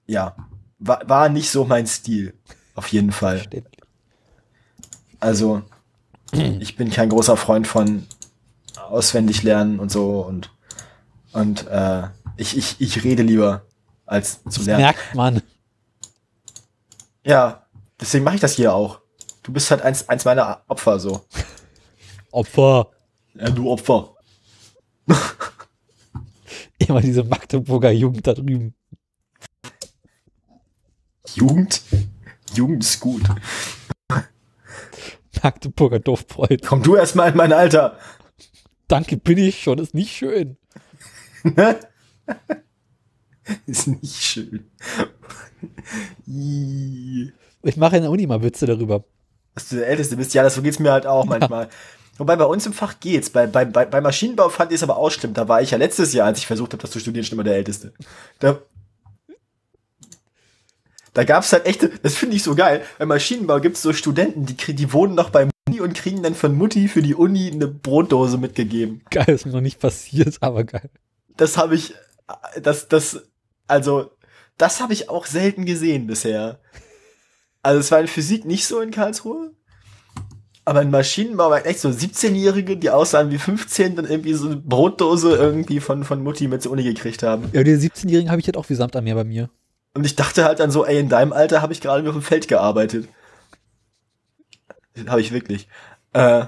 ja, 0.08 0.36
war, 0.80 1.08
war 1.08 1.30
nicht 1.30 1.50
so 1.50 1.64
mein 1.66 1.88
Stil. 1.88 2.34
Auf 2.76 2.88
jeden 2.88 3.12
Fall. 3.12 3.46
Also, 5.20 5.62
ich 6.32 6.76
bin 6.76 6.90
kein 6.90 7.10
großer 7.10 7.38
Freund 7.38 7.68
von 7.68 8.08
auswendig 8.90 9.44
lernen 9.44 9.80
und 9.80 9.92
so 9.92 10.22
und, 10.22 10.52
und 11.34 11.68
äh, 11.68 12.04
ich, 12.38 12.58
ich, 12.58 12.82
ich 12.82 13.04
rede 13.04 13.22
lieber 13.24 13.66
als 14.06 14.42
zu 14.44 14.60
Das 14.60 14.66
lernen. 14.66 14.82
merkt 14.84 15.16
man. 15.16 15.42
Ja, 17.24 17.61
deswegen 18.02 18.24
mache 18.24 18.36
ich 18.36 18.42
das 18.42 18.56
hier 18.56 18.74
auch. 18.74 19.00
Du 19.44 19.54
bist 19.54 19.72
halt 19.72 19.82
eins, 19.82 20.10
eins 20.10 20.26
meiner 20.26 20.64
Opfer 20.68 21.00
so. 21.00 21.26
Opfer. 22.32 22.92
Ja, 23.36 23.50
du 23.50 23.70
Opfer. 23.70 24.16
Immer 26.78 27.02
diese 27.02 27.24
Magdeburger 27.24 27.92
Jugend 27.92 28.28
da 28.28 28.34
drüben. 28.34 28.76
Jugend? 31.36 31.82
Jugend 32.54 32.84
ist 32.84 33.00
gut. 33.00 33.24
Magdeburger 35.42 36.00
Dorfbräut. 36.00 36.62
Komm 36.66 36.84
du 36.84 36.96
erst 36.96 37.16
mal 37.16 37.30
in 37.30 37.38
mein 37.38 37.54
Alter. 37.54 37.98
Danke, 38.88 39.18
bin 39.18 39.38
ich 39.38 39.62
schon. 39.64 39.80
Ist 39.80 39.94
nicht 39.94 40.12
schön. 40.16 40.58
ist 43.66 43.88
nicht 43.88 44.22
schön. 44.22 44.70
Ich 47.64 47.78
mache 47.78 47.98
in 47.98 48.04
der 48.04 48.12
Uni 48.12 48.28
mal 48.28 48.42
Witze 48.42 48.66
darüber. 48.66 49.04
dass 49.56 49.70
du 49.70 49.78
der 49.78 49.88
Älteste 49.88 50.18
bist. 50.18 50.34
Ja, 50.34 50.44
das 50.44 50.56
so 50.56 50.62
geht's 50.62 50.80
mir 50.80 50.92
halt 50.92 51.06
auch 51.06 51.26
manchmal. 51.26 51.70
Wobei 52.18 52.36
bei 52.36 52.46
uns 52.46 52.66
im 52.66 52.74
Fach 52.74 53.00
geht's. 53.00 53.30
Bei, 53.30 53.48
bei, 53.48 53.66
bei, 53.66 53.86
bei 53.86 54.02
Maschinenbau 54.02 54.50
fand 54.50 54.72
ich 54.72 54.76
es 54.76 54.84
aber 54.84 54.98
auch 54.98 55.10
schlimm. 55.10 55.34
Da 55.34 55.48
war 55.48 55.62
ich 55.62 55.72
ja 55.72 55.78
letztes 55.78 56.14
Jahr, 56.14 56.28
als 56.28 56.40
ich 56.40 56.48
versucht 56.48 56.74
habe, 56.74 56.82
das 56.82 56.92
zu 56.92 57.00
studieren, 57.00 57.26
schon 57.26 57.36
immer 57.36 57.44
der 57.44 57.56
Älteste. 57.56 57.94
Da, 58.40 58.60
da 61.14 61.24
gab's 61.24 61.52
halt 61.52 61.66
echte, 61.66 61.90
das 62.04 62.16
finde 62.16 62.36
ich 62.36 62.44
so 62.44 62.56
geil. 62.56 62.84
Beim 62.98 63.08
Maschinenbau 63.10 63.60
gibt's 63.60 63.82
so 63.82 63.92
Studenten, 63.94 64.46
die, 64.46 64.56
die 64.56 64.94
wohnen 64.94 65.16
noch 65.16 65.30
bei 65.30 65.46
Mutti 65.46 65.82
und 65.82 65.94
kriegen 65.94 66.24
dann 66.24 66.36
von 66.36 66.56
Mutti 66.56 66.88
für 66.88 67.02
die 67.02 67.16
Uni 67.16 67.52
eine 67.52 67.68
Brotdose 67.68 68.38
mitgegeben. 68.38 69.02
Geil, 69.10 69.30
ist 69.30 69.46
mir 69.46 69.52
noch 69.52 69.62
nicht 69.62 69.80
passiert, 69.80 70.38
aber 70.42 70.64
geil. 70.64 70.90
Das 71.38 71.58
habe 71.58 71.76
ich, 71.76 71.96
das, 72.62 72.88
das, 72.88 73.24
also, 73.68 74.12
das 74.58 74.80
habe 74.80 74.94
ich 74.94 75.10
auch 75.10 75.26
selten 75.26 75.66
gesehen 75.66 76.08
bisher. 76.08 76.60
Also 77.64 77.80
es 77.80 77.92
war 77.92 78.00
in 78.02 78.08
Physik 78.08 78.46
nicht 78.46 78.66
so 78.66 78.80
in 78.82 78.92
Karlsruhe. 78.92 79.52
Aber 80.64 80.82
in 80.84 80.92
Maschinenbau 80.92 81.50
waren 81.50 81.66
echt 81.66 81.80
so 81.80 81.90
17-Jährige, 81.90 82.78
die 82.78 82.92
aussahen 82.92 83.32
wie 83.32 83.40
15, 83.40 83.96
dann 83.96 84.06
irgendwie 84.06 84.34
so 84.34 84.46
eine 84.48 84.58
Brotdose 84.58 85.36
irgendwie 85.36 85.80
von, 85.80 86.04
von 86.04 86.22
Mutti 86.22 86.48
mit 86.48 86.62
zur 86.62 86.72
Uni 86.72 86.84
gekriegt 86.84 87.24
haben. 87.24 87.50
Ja, 87.52 87.64
die 87.64 87.72
17-Jährigen 87.76 88.30
habe 88.30 88.40
ich 88.40 88.48
halt 88.48 88.58
auch 88.58 88.70
wie 88.70 88.76
Samt 88.76 88.96
an 88.96 89.04
mir 89.04 89.16
bei 89.16 89.24
mir. 89.24 89.50
Und 89.96 90.06
ich 90.06 90.16
dachte 90.16 90.46
halt 90.46 90.60
dann 90.60 90.70
so, 90.72 90.86
ey, 90.86 91.00
in 91.00 91.10
deinem 91.10 91.34
Alter 91.34 91.62
habe 91.62 91.74
ich 91.74 91.82
gerade 91.82 92.08
auf 92.08 92.16
dem 92.16 92.22
Feld 92.22 92.48
gearbeitet. 92.48 93.10
Habe 95.08 95.22
ich 95.22 95.32
wirklich. 95.32 95.68
Äh, 96.14 96.46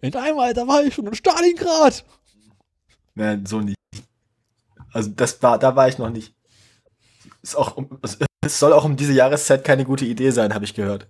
In 0.00 0.10
deinem 0.12 0.38
Alter 0.38 0.66
war 0.68 0.82
ich 0.84 0.94
schon 0.94 1.06
in 1.06 1.14
Stalingrad. 1.14 2.04
nein, 3.14 3.44
so 3.44 3.60
nicht. 3.60 3.76
Also 4.92 5.10
das 5.10 5.42
war, 5.42 5.58
da 5.58 5.74
war 5.76 5.88
ich 5.88 5.98
noch 5.98 6.10
nicht. 6.10 6.34
Ist 7.42 7.56
auch, 7.56 7.76
um- 7.76 7.98
es 8.02 8.58
soll 8.58 8.72
auch 8.72 8.84
um 8.84 8.96
diese 8.96 9.12
Jahreszeit 9.12 9.64
keine 9.64 9.84
gute 9.84 10.04
Idee 10.04 10.30
sein, 10.30 10.54
habe 10.54 10.64
ich 10.64 10.74
gehört. 10.74 11.08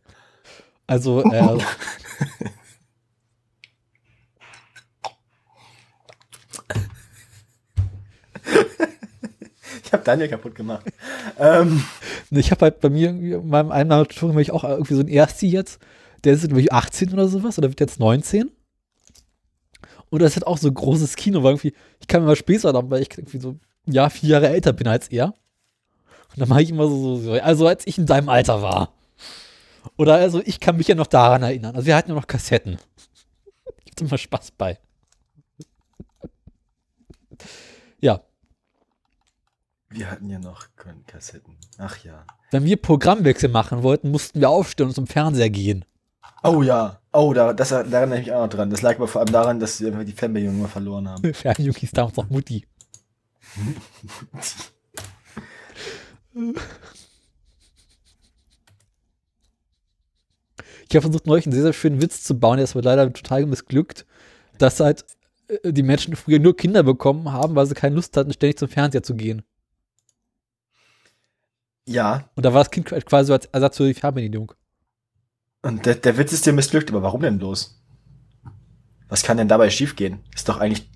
Also, 0.87 1.23
äh, 1.23 1.59
Ich 9.85 9.93
habe 9.93 10.05
Daniel 10.05 10.29
kaputt 10.29 10.55
gemacht. 10.55 10.85
ähm, 11.39 11.83
ich 12.31 12.51
habe 12.51 12.63
halt 12.63 12.81
bei 12.81 12.91
mir 12.91 13.11
in 13.11 13.49
meinem 13.49 13.89
Tutorial 14.09 14.33
habe 14.33 14.43
ich 14.43 14.51
auch 14.51 14.65
irgendwie 14.65 14.95
so 14.95 15.01
ein 15.01 15.09
Ersti 15.09 15.49
jetzt, 15.49 15.81
der 16.25 16.35
ist 16.35 16.45
irgendwie 16.45 16.71
18 16.71 17.13
oder 17.13 17.29
sowas 17.29 17.59
oder 17.59 17.69
wird 17.69 17.81
jetzt 17.81 17.99
19. 18.01 18.51
Und 20.11 20.23
das 20.23 20.31
ist 20.31 20.37
halt 20.37 20.47
auch 20.47 20.59
so 20.59 20.69
ein 20.69 20.75
großes 20.75 21.17
Kino, 21.17 21.43
weil 21.43 21.53
irgendwie, 21.53 21.75
ich 22.01 22.07
kann 22.09 22.23
mir 22.23 22.29
mal 22.29 22.37
später 22.37 22.73
haben, 22.73 22.91
weil 22.91 23.03
ich 23.03 23.11
irgendwie 23.17 23.39
so, 23.39 23.57
ja, 23.87 24.09
vier 24.09 24.31
Jahre 24.31 24.49
älter 24.49 24.73
bin 24.73 24.89
als 24.89 25.09
er. 25.09 25.35
Und 26.31 26.41
dann 26.41 26.49
mache 26.49 26.63
ich 26.63 26.71
immer 26.71 26.87
so, 26.89 27.17
so, 27.17 27.23
so, 27.23 27.33
also 27.33 27.67
als 27.67 27.87
ich 27.87 27.99
in 27.99 28.07
seinem 28.07 28.29
Alter 28.29 28.63
war. 28.63 28.93
Oder 29.97 30.15
also 30.15 30.41
ich 30.45 30.61
kann 30.61 30.77
mich 30.77 30.89
ja 30.89 30.95
noch 30.95 31.07
daran 31.07 31.43
erinnern. 31.43 31.75
Also 31.75 31.87
wir 31.87 31.97
hatten 31.97 32.11
ja 32.11 32.15
noch 32.15 32.27
Kassetten. 32.27 32.79
Gibt 33.85 34.01
immer 34.01 34.19
Spaß 34.19 34.53
bei. 34.53 34.79
Ja, 38.01 38.23
wir 39.91 40.11
hatten 40.11 40.29
ja 40.29 40.39
noch 40.39 40.67
Kassetten. 41.07 41.57
Ach 41.79 41.97
ja. 42.05 42.27
wenn 42.51 42.65
wir 42.65 42.77
Programmwechsel 42.77 43.49
machen 43.49 43.83
wollten, 43.83 44.11
mussten 44.11 44.41
wir 44.41 44.51
aufstehen 44.51 44.89
und 44.89 44.95
zum 44.95 45.07
Fernseher 45.07 45.51
gehen. 45.51 45.85
Oh 46.43 46.63
ja. 46.63 47.01
Oh, 47.13 47.33
da, 47.33 47.53
das, 47.53 47.71
daran 47.71 47.93
erinnere 47.93 48.21
ich 48.21 48.27
mich 48.27 48.35
auch 48.35 48.43
noch 48.43 48.51
dran. 48.51 48.71
Das 48.71 48.83
lag 48.83 48.97
aber 48.97 49.09
vor 49.09 49.23
allem 49.23 49.33
daran, 49.33 49.61
dass 49.61 49.81
wir 49.81 49.91
die 50.05 50.13
Fernbedienung 50.13 50.59
immer 50.59 50.69
verloren 50.69 51.09
haben. 51.09 51.35
Fernjung 51.35 51.75
hieß 51.75 51.93
damals 51.93 52.17
noch 52.17 52.29
Mutti. 52.29 52.67
Ich 60.89 60.97
habe 60.97 61.03
versucht, 61.03 61.27
neulich 61.27 61.47
einen 61.47 61.53
sehr, 61.53 61.63
sehr 61.65 61.73
schönen 61.73 62.01
Witz 62.01 62.23
zu 62.23 62.39
bauen, 62.39 62.57
der 62.57 62.65
ist 62.65 62.75
aber 62.75 62.83
leider 62.83 63.13
total 63.13 63.45
missglückt, 63.47 64.07
dass 64.59 64.81
halt 64.81 65.05
äh, 65.49 65.73
die 65.73 65.83
Menschen 65.83 66.17
früher 66.17 66.39
nur 66.39 66.57
Kinder 66.57 66.83
bekommen 66.83 67.33
haben, 67.33 67.55
weil 67.55 67.67
sie 67.67 67.75
keine 67.75 67.97
Lust 67.97 68.17
hatten, 68.17 68.33
ständig 68.33 68.59
zum 68.59 68.69
Fernseher 68.69 69.03
zu 69.03 69.15
gehen. 69.15 69.43
Ja, 71.87 72.29
Und 72.37 72.45
da 72.45 72.53
war 72.53 72.63
das 72.65 72.71
Kind 72.71 72.87
quasi 72.87 73.29
so 73.29 73.33
als 73.33 73.47
Ersatz 73.47 73.77
für 73.79 73.87
die 73.87 73.95
Fernbedienung. 73.95 74.53
und 75.63 75.87
der, 75.87 75.95
der 75.95 76.19
Witz 76.19 76.33
ist 76.33 76.45
dir 76.47 76.53
missglückt, 76.53 76.91
aber 76.91 77.03
warum 77.03 77.23
denn 77.23 77.39
bloß? 77.39 77.83
Was 79.09 79.23
kann 79.23 79.39
denn 79.39 79.49
dabei 79.49 79.71
schiefgehen? 79.71 80.21
Ist 80.35 80.49
doch 80.51 80.59
eigentlich. 80.59 80.87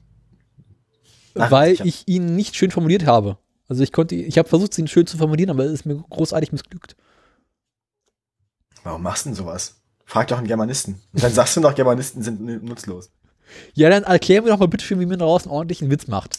Ach, 1.35 1.51
weil 1.51 1.81
ich 1.87 2.07
ihn 2.07 2.37
nicht 2.37 2.57
schön 2.57 2.71
formuliert 2.71 3.07
habe. 3.07 3.39
Also 3.73 3.85
ich 3.85 3.91
konnte, 3.91 4.15
ich 4.15 4.37
habe 4.37 4.47
versucht, 4.51 4.77
ihn 4.77 4.87
schön 4.87 5.07
zu 5.07 5.17
formulieren, 5.17 5.49
aber 5.49 5.65
es 5.65 5.73
ist 5.73 5.87
mir 5.87 5.97
großartig 5.97 6.53
missglückt. 6.53 6.95
Warum 8.83 9.03
machst 9.03 9.25
du 9.25 9.31
denn 9.31 9.35
sowas? 9.35 9.81
Frag 10.05 10.29
doch 10.29 10.37
einen 10.37 10.47
Germanisten. 10.47 11.01
Und 11.15 11.23
dann 11.23 11.33
sagst 11.33 11.57
du 11.57 11.61
noch, 11.63 11.75
Germanisten 11.75 12.23
sind 12.23 12.43
nu- 12.43 12.59
nutzlos. 12.59 13.11
Ja, 13.73 13.89
dann 13.89 14.03
erklär 14.03 14.43
mir 14.43 14.51
doch 14.51 14.59
mal 14.59 14.69
bitte 14.69 14.85
schön, 14.85 15.01
wie 15.01 15.07
man 15.07 15.19
daraus 15.21 15.45
einen 15.45 15.53
ordentlichen 15.53 15.91
Witz 15.91 16.07
macht. 16.07 16.39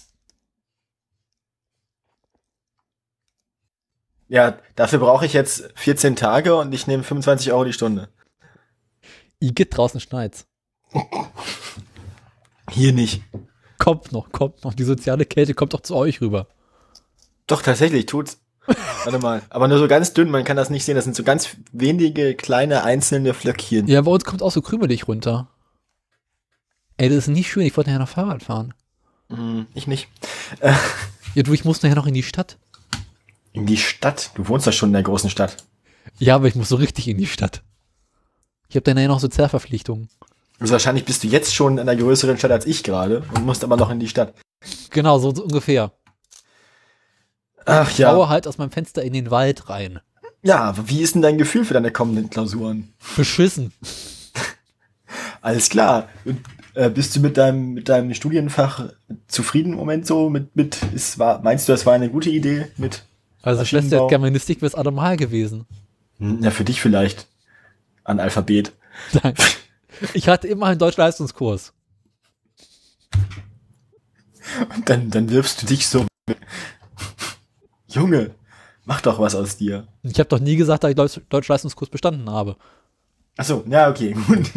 Ja, 4.28 4.60
dafür 4.76 5.00
brauche 5.00 5.26
ich 5.26 5.34
jetzt 5.34 5.72
14 5.74 6.16
Tage 6.16 6.56
und 6.56 6.72
ich 6.72 6.86
nehme 6.86 7.02
25 7.02 7.52
Euro 7.52 7.64
die 7.64 7.74
Stunde. 7.74 8.10
Igitt 9.40 9.76
draußen 9.76 10.00
schneit's. 10.00 10.46
Hier 12.70 12.94
nicht. 12.94 13.24
Kommt 13.80 14.12
noch, 14.12 14.32
kommt 14.32 14.64
noch. 14.64 14.76
Die 14.76 14.84
soziale 14.84 15.26
Kälte 15.26 15.56
kommt 15.56 15.74
doch 15.74 15.82
zu 15.82 15.96
euch 15.96 16.22
rüber. 16.22 16.48
Doch, 17.48 17.62
tatsächlich, 17.62 18.06
tut's. 18.06 18.40
Warte 19.04 19.20
mal. 19.20 19.42
Aber 19.50 19.68
nur 19.68 19.78
so 19.78 19.88
ganz 19.88 20.14
dünn, 20.14 20.30
man 20.30 20.44
kann 20.44 20.56
das 20.56 20.70
nicht 20.70 20.86
sehen. 20.86 20.96
Das 20.96 21.04
sind 21.04 21.16
so 21.16 21.24
ganz 21.24 21.58
wenige 21.72 22.36
kleine 22.36 22.84
einzelne 22.84 23.34
Flöckchen. 23.34 23.88
Ja, 23.88 24.02
bei 24.02 24.12
uns 24.12 24.24
kommt 24.24 24.42
auch 24.42 24.52
so 24.52 24.62
krümelig 24.62 25.08
runter. 25.08 25.50
Ey, 26.98 27.10
das 27.10 27.20
ist 27.20 27.28
nicht 27.28 27.50
schön. 27.52 27.64
Ich 27.64 27.76
wollte 27.76 27.90
nachher 27.90 28.00
noch 28.00 28.10
Fahrrad 28.10 28.44
fahren. 28.44 28.74
Hm, 29.30 29.68
ich 29.74 29.88
nicht. 29.88 30.08
Ja, 31.36 31.42
du, 31.42 31.52
ich 31.54 31.66
muss 31.66 31.82
nachher 31.82 31.96
noch 31.96 32.06
in 32.06 32.14
die 32.14 32.24
Stadt. 32.24 32.58
In 33.52 33.66
die 33.66 33.78
Stadt. 33.78 34.32
Du 34.36 34.48
wohnst 34.48 34.68
doch 34.68 34.74
schon 34.74 34.90
in 34.90 34.94
der 34.94 35.04
großen 35.04 35.30
Stadt. 35.30 35.58
Ja, 36.20 36.36
aber 36.36 36.48
ich 36.48 36.56
muss 36.56 36.70
so 36.70 36.76
richtig 36.76 37.08
in 37.08 37.18
die 37.18 37.26
Stadt. 37.26 37.64
Ich 38.70 38.76
habe 38.76 38.84
dann 38.84 38.96
nachher 38.96 39.08
noch 39.08 39.20
Sozialverpflichtungen. 39.20 40.10
Also 40.60 40.72
wahrscheinlich 40.74 41.06
bist 41.06 41.24
du 41.24 41.28
jetzt 41.28 41.54
schon 41.54 41.74
in 41.74 41.90
einer 41.90 41.96
größeren 41.96 42.38
Stadt 42.38 42.52
als 42.52 42.66
ich 42.66 42.84
gerade 42.84 43.24
und 43.34 43.46
musst 43.46 43.64
aber 43.64 43.76
noch 43.76 43.90
in 43.90 44.00
die 44.00 44.08
Stadt. 44.08 44.34
Genau, 44.92 45.20
so, 45.20 45.34
so 45.34 45.44
ungefähr. 45.44 45.92
Ach 47.66 47.90
Ich 47.90 47.98
ja. 47.98 48.10
schaue 48.12 48.30
halt 48.30 48.48
aus 48.48 48.58
meinem 48.58 48.72
Fenster 48.72 49.04
in 49.04 49.14
den 49.14 49.32
Wald 49.32 49.70
rein. 49.70 50.00
Ja, 50.42 50.76
wie 50.88 51.02
ist 51.02 51.16
denn 51.16 51.22
dein 51.22 51.38
Gefühl 51.38 51.64
für 51.64 51.74
deine 51.74 51.92
kommenden 51.92 52.30
Klausuren? 52.30 52.94
Beschissen. 53.16 53.72
Alles 55.42 55.70
klar. 55.70 56.10
Und, 56.26 56.40
äh, 56.74 56.90
bist 56.90 57.16
du 57.16 57.20
mit 57.22 57.38
deinem, 57.38 57.74
mit 57.74 57.88
deinem 57.88 58.14
Studienfach 58.14 58.90
zufrieden 59.28 59.74
im 59.74 59.78
Moment 59.80 60.06
so? 60.08 60.30
Mit, 60.30 60.56
mit, 60.56 60.82
ist, 60.94 61.20
war, 61.20 61.42
meinst 61.42 61.68
du, 61.68 61.72
das 61.72 61.86
war 61.86 61.94
eine 61.94 62.10
gute 62.10 62.30
Idee 62.30 62.68
mit? 62.78 63.06
Also 63.42 63.64
Schwester 63.64 63.84
Maschinenbau. 63.86 64.08
Germanistik 64.08 64.58
wäre 64.62 64.68
es 64.68 64.76
allemal 64.76 65.16
gewesen. 65.18 65.66
Hm, 66.18 66.42
Ja, 66.44 66.52
für 66.52 66.64
dich 66.64 66.82
vielleicht. 66.82 67.28
An 68.04 68.20
Alphabet. 68.20 68.74
Danke. 69.22 69.44
Ich 70.16 70.28
hatte 70.28 70.48
immer 70.48 70.66
einen 70.66 70.80
Deutsch-Leistungskurs. 70.80 71.72
Und 74.76 74.90
dann, 74.90 75.12
dann 75.12 75.30
wirfst 75.30 75.62
du 75.62 75.68
dich 75.68 75.88
so. 75.88 76.06
Junge, 77.94 78.32
mach 78.86 79.02
doch 79.02 79.20
was 79.20 79.36
aus 79.36 79.58
dir. 79.58 79.88
Ich 80.04 80.18
habe 80.20 80.30
doch 80.30 80.40
nie 80.40 80.56
gesagt, 80.56 80.84
dass 80.84 80.92
ich 80.92 80.96
Deutsch- 80.98 81.22
Deutsch-Leistungskurs 81.30 81.90
bestanden 81.90 82.30
habe. 82.30 82.56
Ach 83.38 83.46
so, 83.46 83.64
ja, 83.68 83.90
okay, 83.90 84.14
gut. 84.28 84.52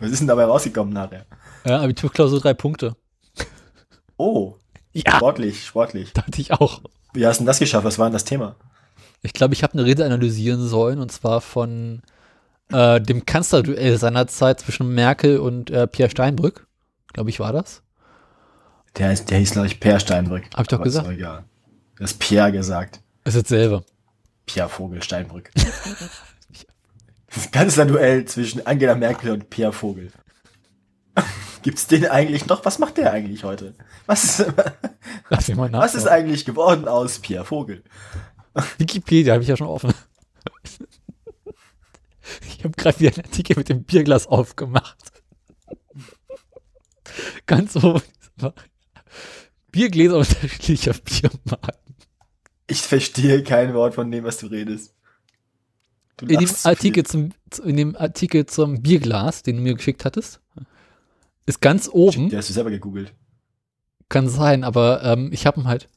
Was 0.00 0.10
ist 0.10 0.20
denn 0.20 0.28
dabei 0.28 0.44
rausgekommen 0.44 0.92
nachher? 0.92 1.26
Ja, 1.64 1.80
Abiturklausur 1.80 2.40
drei 2.40 2.54
Punkte. 2.54 2.96
Oh, 4.16 4.56
Ja, 4.92 5.16
sportlich, 5.16 5.64
sportlich. 5.64 6.12
dachte 6.12 6.40
ich 6.40 6.52
auch. 6.52 6.82
Wie 7.14 7.26
hast 7.26 7.38
du 7.38 7.42
denn 7.42 7.46
das 7.46 7.58
geschafft? 7.58 7.84
Was 7.84 7.98
war 7.98 8.06
denn 8.06 8.12
das 8.12 8.24
Thema? 8.24 8.56
Ich 9.22 9.32
glaube, 9.32 9.54
ich 9.54 9.62
habe 9.62 9.72
eine 9.74 9.84
Rede 9.84 10.04
analysieren 10.04 10.66
sollen 10.66 11.00
und 11.00 11.10
zwar 11.10 11.40
von 11.40 12.02
äh, 12.70 13.00
dem 13.00 13.26
Kanzlerduell 13.26 13.98
seinerzeit 13.98 14.60
zwischen 14.60 14.94
Merkel 14.94 15.38
und 15.38 15.70
äh, 15.70 15.86
Pierre 15.86 16.10
Steinbrück. 16.10 16.66
Glaube 17.12 17.30
ich, 17.30 17.40
war 17.40 17.52
das. 17.52 17.82
Der, 18.98 19.08
heißt, 19.08 19.30
der 19.30 19.38
hieß, 19.38 19.52
glaube 19.52 19.68
ich, 19.68 19.80
Per 19.80 20.00
Steinbrück. 20.00 20.44
Hab 20.54 20.62
ich 20.62 20.68
doch 20.68 20.78
Aber 20.78 20.86
ist 20.86 20.94
gesagt. 20.94 21.10
egal. 21.10 21.44
Du 21.96 22.04
hast 22.04 22.18
Pierre 22.18 22.52
gesagt. 22.52 23.00
Ist 23.24 23.36
dasselbe. 23.36 23.84
Pierre 24.46 24.68
Vogel 24.68 25.02
Steinbrück. 25.02 25.50
das 27.34 27.50
Kanzlerduell 27.50 28.24
zwischen 28.24 28.66
Angela 28.66 28.94
Merkel 28.94 29.30
und 29.30 29.50
Pierre 29.50 29.72
Vogel. 29.72 30.10
Gibt's 31.62 31.86
den 31.86 32.06
eigentlich 32.06 32.46
noch? 32.46 32.64
Was 32.64 32.78
macht 32.78 32.96
der 32.96 33.12
eigentlich 33.12 33.44
heute? 33.44 33.74
Was, 34.06 34.44
Lass 35.28 35.48
mich 35.48 35.56
mal 35.56 35.72
was 35.72 35.94
ist 35.94 36.06
eigentlich 36.06 36.44
geworden 36.44 36.88
aus 36.88 37.18
Pierre 37.18 37.44
Vogel? 37.44 37.82
Wikipedia 38.78 39.34
habe 39.34 39.42
ich 39.42 39.48
ja 39.48 39.56
schon 39.56 39.66
offen. 39.68 39.92
Ich 42.46 42.64
habe 42.64 42.74
gerade 42.76 43.00
wieder 43.00 43.14
einen 43.14 43.24
Artikel 43.24 43.56
mit 43.56 43.68
dem 43.68 43.84
Bierglas 43.84 44.26
aufgemacht. 44.26 44.96
Ganz 47.46 47.76
oben. 47.76 48.02
Biergläser 49.70 50.18
unterschiedlicher 50.18 50.92
Biermarken. 51.04 51.94
Ich 52.66 52.80
verstehe 52.82 53.42
kein 53.42 53.74
Wort 53.74 53.94
von 53.94 54.10
dem, 54.10 54.24
was 54.24 54.38
du 54.38 54.46
redest. 54.46 54.94
Du 56.16 56.26
In 56.26 56.40
dem 56.40 56.50
Artikel 56.64 57.04
viel. 57.04 57.30
zum, 57.52 57.64
in 57.64 57.76
dem 57.76 57.96
Artikel 57.96 58.46
zum 58.46 58.82
Bierglas, 58.82 59.42
den 59.42 59.56
du 59.56 59.62
mir 59.62 59.74
geschickt 59.74 60.04
hattest, 60.04 60.40
ist 61.46 61.60
ganz 61.60 61.88
oben, 61.90 62.28
Der 62.28 62.38
hast 62.40 62.48
du 62.50 62.52
selber 62.54 62.70
gegoogelt. 62.70 63.14
kann 64.08 64.28
sein, 64.28 64.64
aber 64.64 65.02
ähm, 65.04 65.30
ich 65.32 65.46
habe 65.46 65.60
ihn 65.60 65.66
halt. 65.68 65.88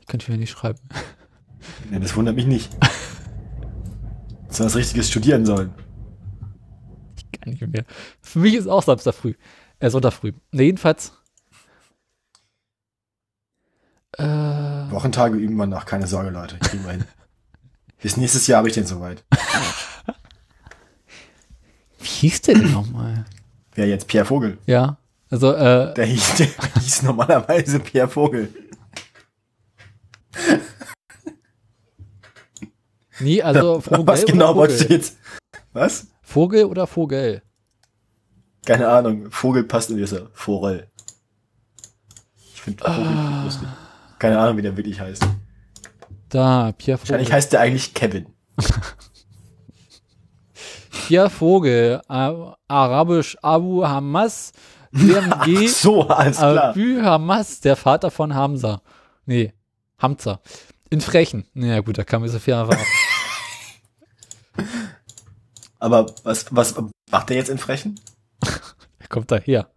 Ich 0.00 0.06
könnte 0.06 0.30
mir 0.30 0.38
nicht 0.38 0.50
schreiben. 0.50 0.78
Nee, 1.90 1.98
das 1.98 2.14
wundert 2.14 2.36
mich 2.36 2.44
nicht. 2.44 2.70
Du 4.56 4.64
was 4.64 4.76
Richtiges 4.76 5.08
studieren 5.08 5.46
sollen. 5.46 5.72
Gar 7.40 7.50
nicht 7.52 7.66
mehr. 7.66 7.86
Für 8.20 8.38
mich 8.38 8.52
ist 8.54 8.66
auch 8.66 8.82
Samstag 8.82 9.14
früh. 9.14 9.32
Äh, 9.78 9.88
Sonntag 9.88 10.12
früh. 10.12 10.32
Ne, 10.52 10.64
jedenfalls. 10.64 11.12
Äh, 14.18 14.90
Wochentage 14.90 15.36
üben 15.36 15.56
wir 15.56 15.66
noch, 15.66 15.84
keine 15.86 16.06
Sorge, 16.06 16.30
Leute. 16.30 16.58
Kriegen 16.58 16.84
wir 16.84 16.92
hin. 16.92 17.04
Bis 18.02 18.16
nächstes 18.16 18.46
Jahr 18.46 18.58
habe 18.58 18.68
ich 18.68 18.74
den 18.74 18.86
soweit. 18.86 19.24
Wie 21.98 22.06
hieß 22.06 22.42
der 22.42 22.54
denn 22.56 22.72
nochmal? 22.72 23.24
Wer 23.74 23.88
jetzt? 23.88 24.06
Pierre 24.08 24.26
Vogel. 24.26 24.58
Ja. 24.66 24.98
Also, 25.30 25.52
äh, 25.54 25.94
Der 25.94 26.04
hieß, 26.06 26.36
der 26.36 26.46
hieß 26.80 27.02
normalerweise 27.02 27.80
Pierre 27.80 28.08
Vogel. 28.08 28.52
nee, 33.20 33.42
also 33.42 33.80
Vogel 33.80 34.06
Was 34.06 34.24
genau 34.26 34.50
oder 34.50 34.56
wolltest 34.56 34.80
du 34.80 34.84
Vogel? 34.84 34.96
jetzt? 34.98 35.16
Was? 35.72 36.06
Vogel 36.22 36.64
oder 36.66 36.86
Vogel? 36.86 37.42
Keine 38.66 38.88
Ahnung. 38.88 39.30
Vogel 39.30 39.64
passt 39.64 39.90
in 39.90 39.96
dieser 39.96 40.28
Vogel. 40.32 40.88
Ich 42.54 42.62
finde 42.62 42.84
Vogel 42.84 43.06
Ah. 43.06 43.42
lustig. 43.44 43.68
Keine 44.24 44.38
Ahnung, 44.38 44.56
wie 44.56 44.62
der 44.62 44.74
wirklich 44.74 44.98
heißt. 44.98 45.22
Da, 46.30 46.72
Pierre 46.78 46.96
Vogel. 46.96 47.10
Wahrscheinlich 47.10 47.30
heißt 47.30 47.52
der 47.52 47.60
eigentlich 47.60 47.92
Kevin. 47.92 48.24
Pierre 51.06 51.28
Vogel, 51.28 52.00
Ar- 52.08 52.56
arabisch 52.66 53.36
Abu 53.42 53.84
Hamas, 53.86 54.52
Ach 54.94 54.98
DMG, 55.44 55.68
so, 55.68 56.08
alles 56.08 56.38
klar. 56.38 56.70
Abu 56.70 57.02
Hamas, 57.02 57.60
der 57.60 57.76
Vater 57.76 58.10
von 58.10 58.34
Hamza. 58.34 58.80
Nee, 59.26 59.52
Hamza. 59.98 60.40
In 60.88 61.02
Frechen. 61.02 61.46
Naja, 61.52 61.80
gut, 61.80 61.98
da 61.98 62.04
kann 62.04 62.22
man 62.22 62.30
so 62.30 62.38
viel 62.38 62.54
erwarten. 62.54 62.80
Aber 65.78 66.06
was, 66.22 66.46
was 66.48 66.74
macht 67.10 67.28
der 67.28 67.36
jetzt 67.36 67.50
in 67.50 67.58
Frechen? 67.58 68.00
Er 69.00 69.08
kommt 69.08 69.30
daher. 69.30 69.68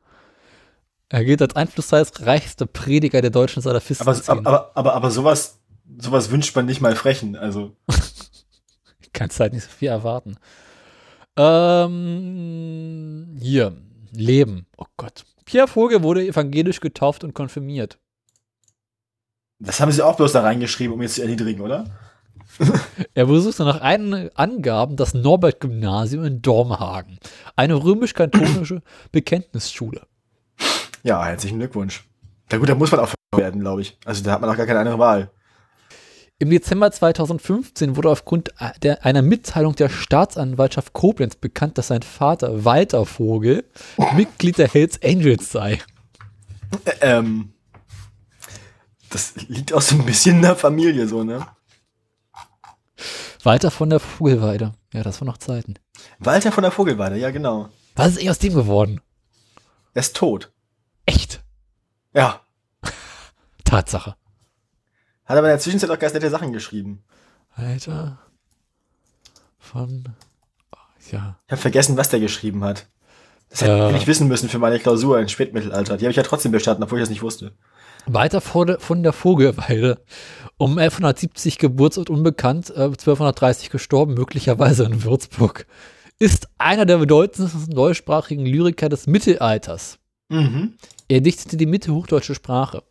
Er 1.09 1.23
gilt 1.23 1.41
als 1.41 1.55
einflussreichster 1.55 2.65
Prediger 2.65 3.21
der 3.21 3.29
deutschen 3.29 3.61
salafisten 3.61 4.07
Aber, 4.07 4.21
aber, 4.27 4.47
aber, 4.47 4.71
aber, 4.75 4.93
aber 4.93 5.11
sowas, 5.11 5.59
sowas 5.97 6.31
wünscht 6.31 6.55
man 6.55 6.65
nicht 6.65 6.81
mal 6.81 6.95
Frechen. 6.95 7.35
Also, 7.35 7.75
Ich 8.99 9.13
kann 9.13 9.29
halt 9.39 9.53
nicht 9.53 9.63
so 9.63 9.69
viel 9.69 9.87
erwarten. 9.87 10.37
Ähm, 11.37 13.35
hier, 13.39 13.75
Leben. 14.11 14.65
Oh 14.77 14.85
Gott. 14.97 15.23
Pierre 15.45 15.67
Vogel 15.67 16.03
wurde 16.03 16.27
evangelisch 16.27 16.81
getauft 16.81 17.23
und 17.23 17.33
konfirmiert. 17.33 17.97
das 19.59 19.79
haben 19.79 19.91
sie 19.91 20.05
auch 20.05 20.17
bloß 20.17 20.33
da 20.33 20.41
reingeschrieben, 20.41 20.93
um 20.93 21.01
jetzt 21.01 21.15
zu 21.15 21.21
erniedrigen, 21.21 21.61
oder? 21.61 21.85
Er 23.13 23.25
besuchte 23.25 23.63
nach 23.63 23.81
eigenen 23.81 24.29
Angaben 24.35 24.95
das 24.95 25.13
Norbert-Gymnasium 25.13 26.25
in 26.25 26.41
Dormhagen, 26.41 27.19
eine 27.55 27.75
römisch-katholische 27.75 28.81
Bekenntnisschule. 29.11 30.01
Ja, 31.07 31.23
herzlichen 31.23 31.59
Glückwunsch. 31.59 32.03
Na 32.51 32.57
gut, 32.57 32.67
da 32.67 32.75
muss 32.75 32.91
man 32.91 32.99
auch 32.99 33.13
werden, 33.33 33.61
glaube 33.61 33.81
ich. 33.81 33.97
Also 34.03 34.25
da 34.25 34.33
hat 34.33 34.41
man 34.41 34.49
auch 34.49 34.57
gar 34.57 34.65
keine 34.65 34.79
andere 34.79 34.99
Wahl. 34.99 35.31
Im 36.37 36.49
Dezember 36.49 36.91
2015 36.91 37.95
wurde 37.95 38.09
aufgrund 38.09 38.53
der, 38.83 39.05
einer 39.05 39.21
Mitteilung 39.21 39.73
der 39.73 39.87
Staatsanwaltschaft 39.87 40.91
Koblenz 40.91 41.37
bekannt, 41.37 41.77
dass 41.77 41.87
sein 41.87 42.01
Vater 42.01 42.65
Walter 42.65 43.05
Vogel 43.05 43.63
Mitglied 44.17 44.57
der 44.57 44.67
Hells 44.67 45.01
Angels 45.01 45.49
sei. 45.49 45.79
Ähm, 46.99 47.53
das 49.09 49.35
liegt 49.47 49.71
auch 49.71 49.81
so 49.81 49.95
ein 49.95 50.05
bisschen 50.05 50.35
in 50.35 50.41
der 50.41 50.57
Familie 50.57 51.07
so, 51.07 51.23
ne? 51.23 51.47
Walter 53.43 53.71
von 53.71 53.89
der 53.89 54.01
Vogelweide. 54.01 54.73
Ja, 54.91 55.03
das 55.03 55.21
waren 55.21 55.27
noch 55.27 55.37
Zeiten. 55.37 55.75
Walter 56.19 56.51
von 56.51 56.63
der 56.63 56.71
Vogelweide, 56.71 57.15
ja 57.15 57.31
genau. 57.31 57.69
Was 57.95 58.09
ist 58.09 58.17
eigentlich 58.17 58.29
aus 58.29 58.39
dem 58.39 58.55
geworden? 58.55 58.99
Er 59.93 60.01
ist 60.01 60.17
tot. 60.17 60.51
Echt? 61.07 61.41
Ja. 62.13 62.41
Tatsache. 63.63 64.15
Hat 65.25 65.37
aber 65.37 65.47
in 65.47 65.53
der 65.53 65.59
Zwischenzeit 65.59 65.89
auch 65.89 65.97
ganz 65.99 66.13
nette 66.13 66.29
Sachen 66.29 66.53
geschrieben. 66.53 67.03
Walter 67.55 68.19
von. 69.57 70.05
oh, 70.73 70.77
Ja. 71.11 71.37
Ich 71.47 71.51
habe 71.51 71.61
vergessen, 71.61 71.97
was 71.97 72.09
der 72.09 72.19
geschrieben 72.19 72.63
hat. 72.63 72.87
Das 73.49 73.61
hätte 73.61 73.71
Äh. 73.71 73.97
ich 73.97 74.07
wissen 74.07 74.27
müssen 74.27 74.49
für 74.49 74.59
meine 74.59 74.79
Klausur 74.79 75.19
im 75.19 75.27
Spätmittelalter. 75.27 75.97
Die 75.97 76.05
habe 76.05 76.11
ich 76.11 76.17
ja 76.17 76.23
trotzdem 76.23 76.51
bestanden, 76.51 76.83
obwohl 76.83 76.99
ich 76.99 77.03
das 77.03 77.09
nicht 77.09 77.21
wusste. 77.23 77.53
Der, 78.07 78.79
von 78.79 79.03
der 79.03 79.13
Vogelweide. 79.13 79.99
Um 80.57 80.77
1170 80.77 81.57
Geburtsort 81.57 82.09
unbekannt, 82.09 82.69
äh, 82.69 82.83
1230 82.83 83.69
gestorben, 83.69 84.13
möglicherweise 84.13 84.85
in 84.85 85.03
Würzburg. 85.03 85.65
Ist 86.19 86.47
einer 86.57 86.85
der 86.85 86.97
bedeutendsten 86.97 87.69
deutschsprachigen 87.75 88.45
Lyriker 88.45 88.89
des 88.89 89.07
Mittelalters. 89.07 89.99
Mhm. 90.29 90.73
Er 91.07 91.21
dichtete 91.21 91.57
die 91.57 91.65
mittelhochdeutsche 91.65 92.35
Sprache. 92.35 92.83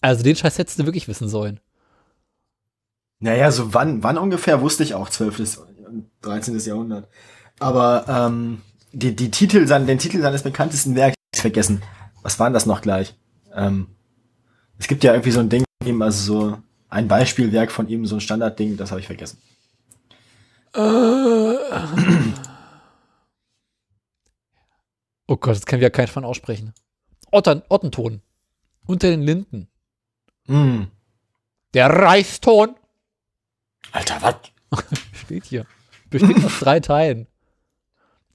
Also 0.00 0.22
den 0.22 0.36
Scheiß 0.36 0.58
hättest 0.58 0.78
du 0.78 0.86
wirklich 0.86 1.08
wissen 1.08 1.28
sollen. 1.28 1.60
Naja, 3.18 3.50
so 3.50 3.72
wann, 3.74 4.02
wann 4.02 4.18
ungefähr 4.18 4.60
wusste 4.60 4.82
ich 4.82 4.94
auch 4.94 5.08
12. 5.08 5.58
und 5.86 6.10
13. 6.22 6.58
Jahrhundert. 6.58 7.08
Aber 7.58 8.04
ähm, 8.08 8.60
die, 8.92 9.16
die 9.16 9.30
Titel, 9.30 9.64
den 9.66 9.98
Titel 9.98 10.20
seines 10.20 10.42
bekanntesten 10.42 10.94
Werks 10.94 11.16
vergessen. 11.34 11.82
Was 12.22 12.38
waren 12.38 12.52
das 12.52 12.66
noch 12.66 12.82
gleich? 12.82 13.14
Ähm, 13.54 13.88
es 14.78 14.88
gibt 14.88 15.04
ja 15.04 15.12
irgendwie 15.12 15.30
so 15.30 15.40
ein 15.40 15.48
Ding, 15.48 15.64
von 15.80 15.88
ihm, 15.88 16.02
also 16.02 16.24
so 16.24 16.58
ein 16.88 17.08
Beispielwerk 17.08 17.72
von 17.72 17.88
ihm, 17.88 18.06
so 18.06 18.16
ein 18.16 18.20
Standardding, 18.20 18.76
das 18.76 18.90
habe 18.90 19.00
ich 19.00 19.06
vergessen. 19.06 19.38
Oh 25.26 25.36
Gott, 25.36 25.56
das 25.56 25.66
kann 25.66 25.80
ja 25.80 25.90
kein 25.90 26.08
von 26.08 26.24
aussprechen. 26.24 26.72
Ottern, 27.30 27.62
Ottenton. 27.68 28.22
Unter 28.86 29.10
den 29.10 29.22
Linden. 29.22 29.68
Mm. 30.46 30.84
Der 31.74 31.90
Reichston. 31.90 32.76
Alter, 33.92 34.22
was? 34.22 34.84
Steht 35.12 35.44
hier. 35.46 35.66
Besteht 36.10 36.44
aus 36.44 36.60
drei 36.60 36.80
Teilen. 36.80 37.26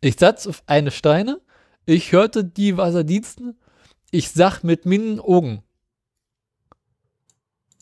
Ich 0.02 0.18
satz 0.20 0.48
auf 0.48 0.64
eine 0.66 0.92
Steine. 0.92 1.40
Ich 1.86 2.12
hörte 2.12 2.44
die 2.44 2.76
Wasserdiensten. 2.78 3.58
Ich 4.12 4.32
sag 4.32 4.64
mit 4.64 4.86
meinen 4.86 5.20
Augen. 5.20 5.64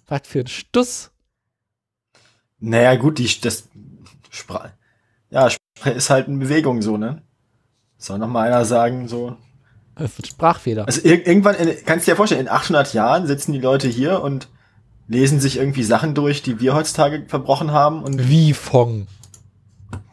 Was 0.07 0.21
für 0.27 0.41
ein 0.41 0.47
Stuss. 0.47 1.11
Naja, 2.59 2.95
gut, 2.95 3.17
die, 3.17 3.41
das 3.41 3.69
Sprache. 4.29 4.73
Ja, 5.29 5.49
ist 5.85 6.09
halt 6.09 6.27
in 6.27 6.39
Bewegung 6.39 6.81
so, 6.81 6.97
ne? 6.97 7.23
Soll 7.99 8.17
noch 8.17 8.27
mal 8.27 8.47
einer 8.47 8.65
sagen, 8.65 9.07
so. 9.07 9.35
Ein 9.95 10.09
Sprachfehler. 10.25 10.87
Also 10.87 11.01
ir 11.01 11.27
irgendwann, 11.27 11.55
in, 11.55 11.75
kannst 11.85 12.07
du 12.07 12.11
dir 12.11 12.15
vorstellen, 12.15 12.41
in 12.41 12.47
800 12.47 12.93
Jahren 12.93 13.27
sitzen 13.27 13.51
die 13.53 13.59
Leute 13.59 13.87
hier 13.89 14.21
und 14.23 14.47
lesen 15.07 15.39
sich 15.41 15.57
irgendwie 15.57 15.83
Sachen 15.83 16.15
durch, 16.15 16.41
die 16.41 16.59
wir 16.61 16.73
heutzutage 16.73 17.25
verbrochen 17.27 17.71
haben 17.71 18.01
und 18.03 18.29
Wie 18.29 18.53
Fong. 18.53 19.07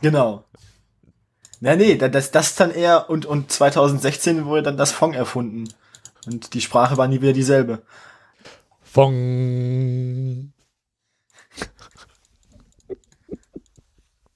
genau. 0.03 0.43
Na 1.61 1.77
nee, 1.77 1.97
da- 1.97 2.09
das, 2.09 2.33
das 2.33 2.55
dann 2.57 2.71
eher 2.71 3.09
und, 3.09 3.25
und 3.25 3.51
2016 3.53 4.45
wurde 4.47 4.63
dann 4.65 4.77
das 4.77 4.91
Fong 4.93 5.15
erfunden. 5.15 5.69
Und 6.27 6.53
die 6.55 6.61
Sprache 6.61 6.97
war 6.97 7.07
nie 7.07 7.21
wieder 7.23 7.33
dieselbe. 7.33 7.83
Fong. 8.83 10.53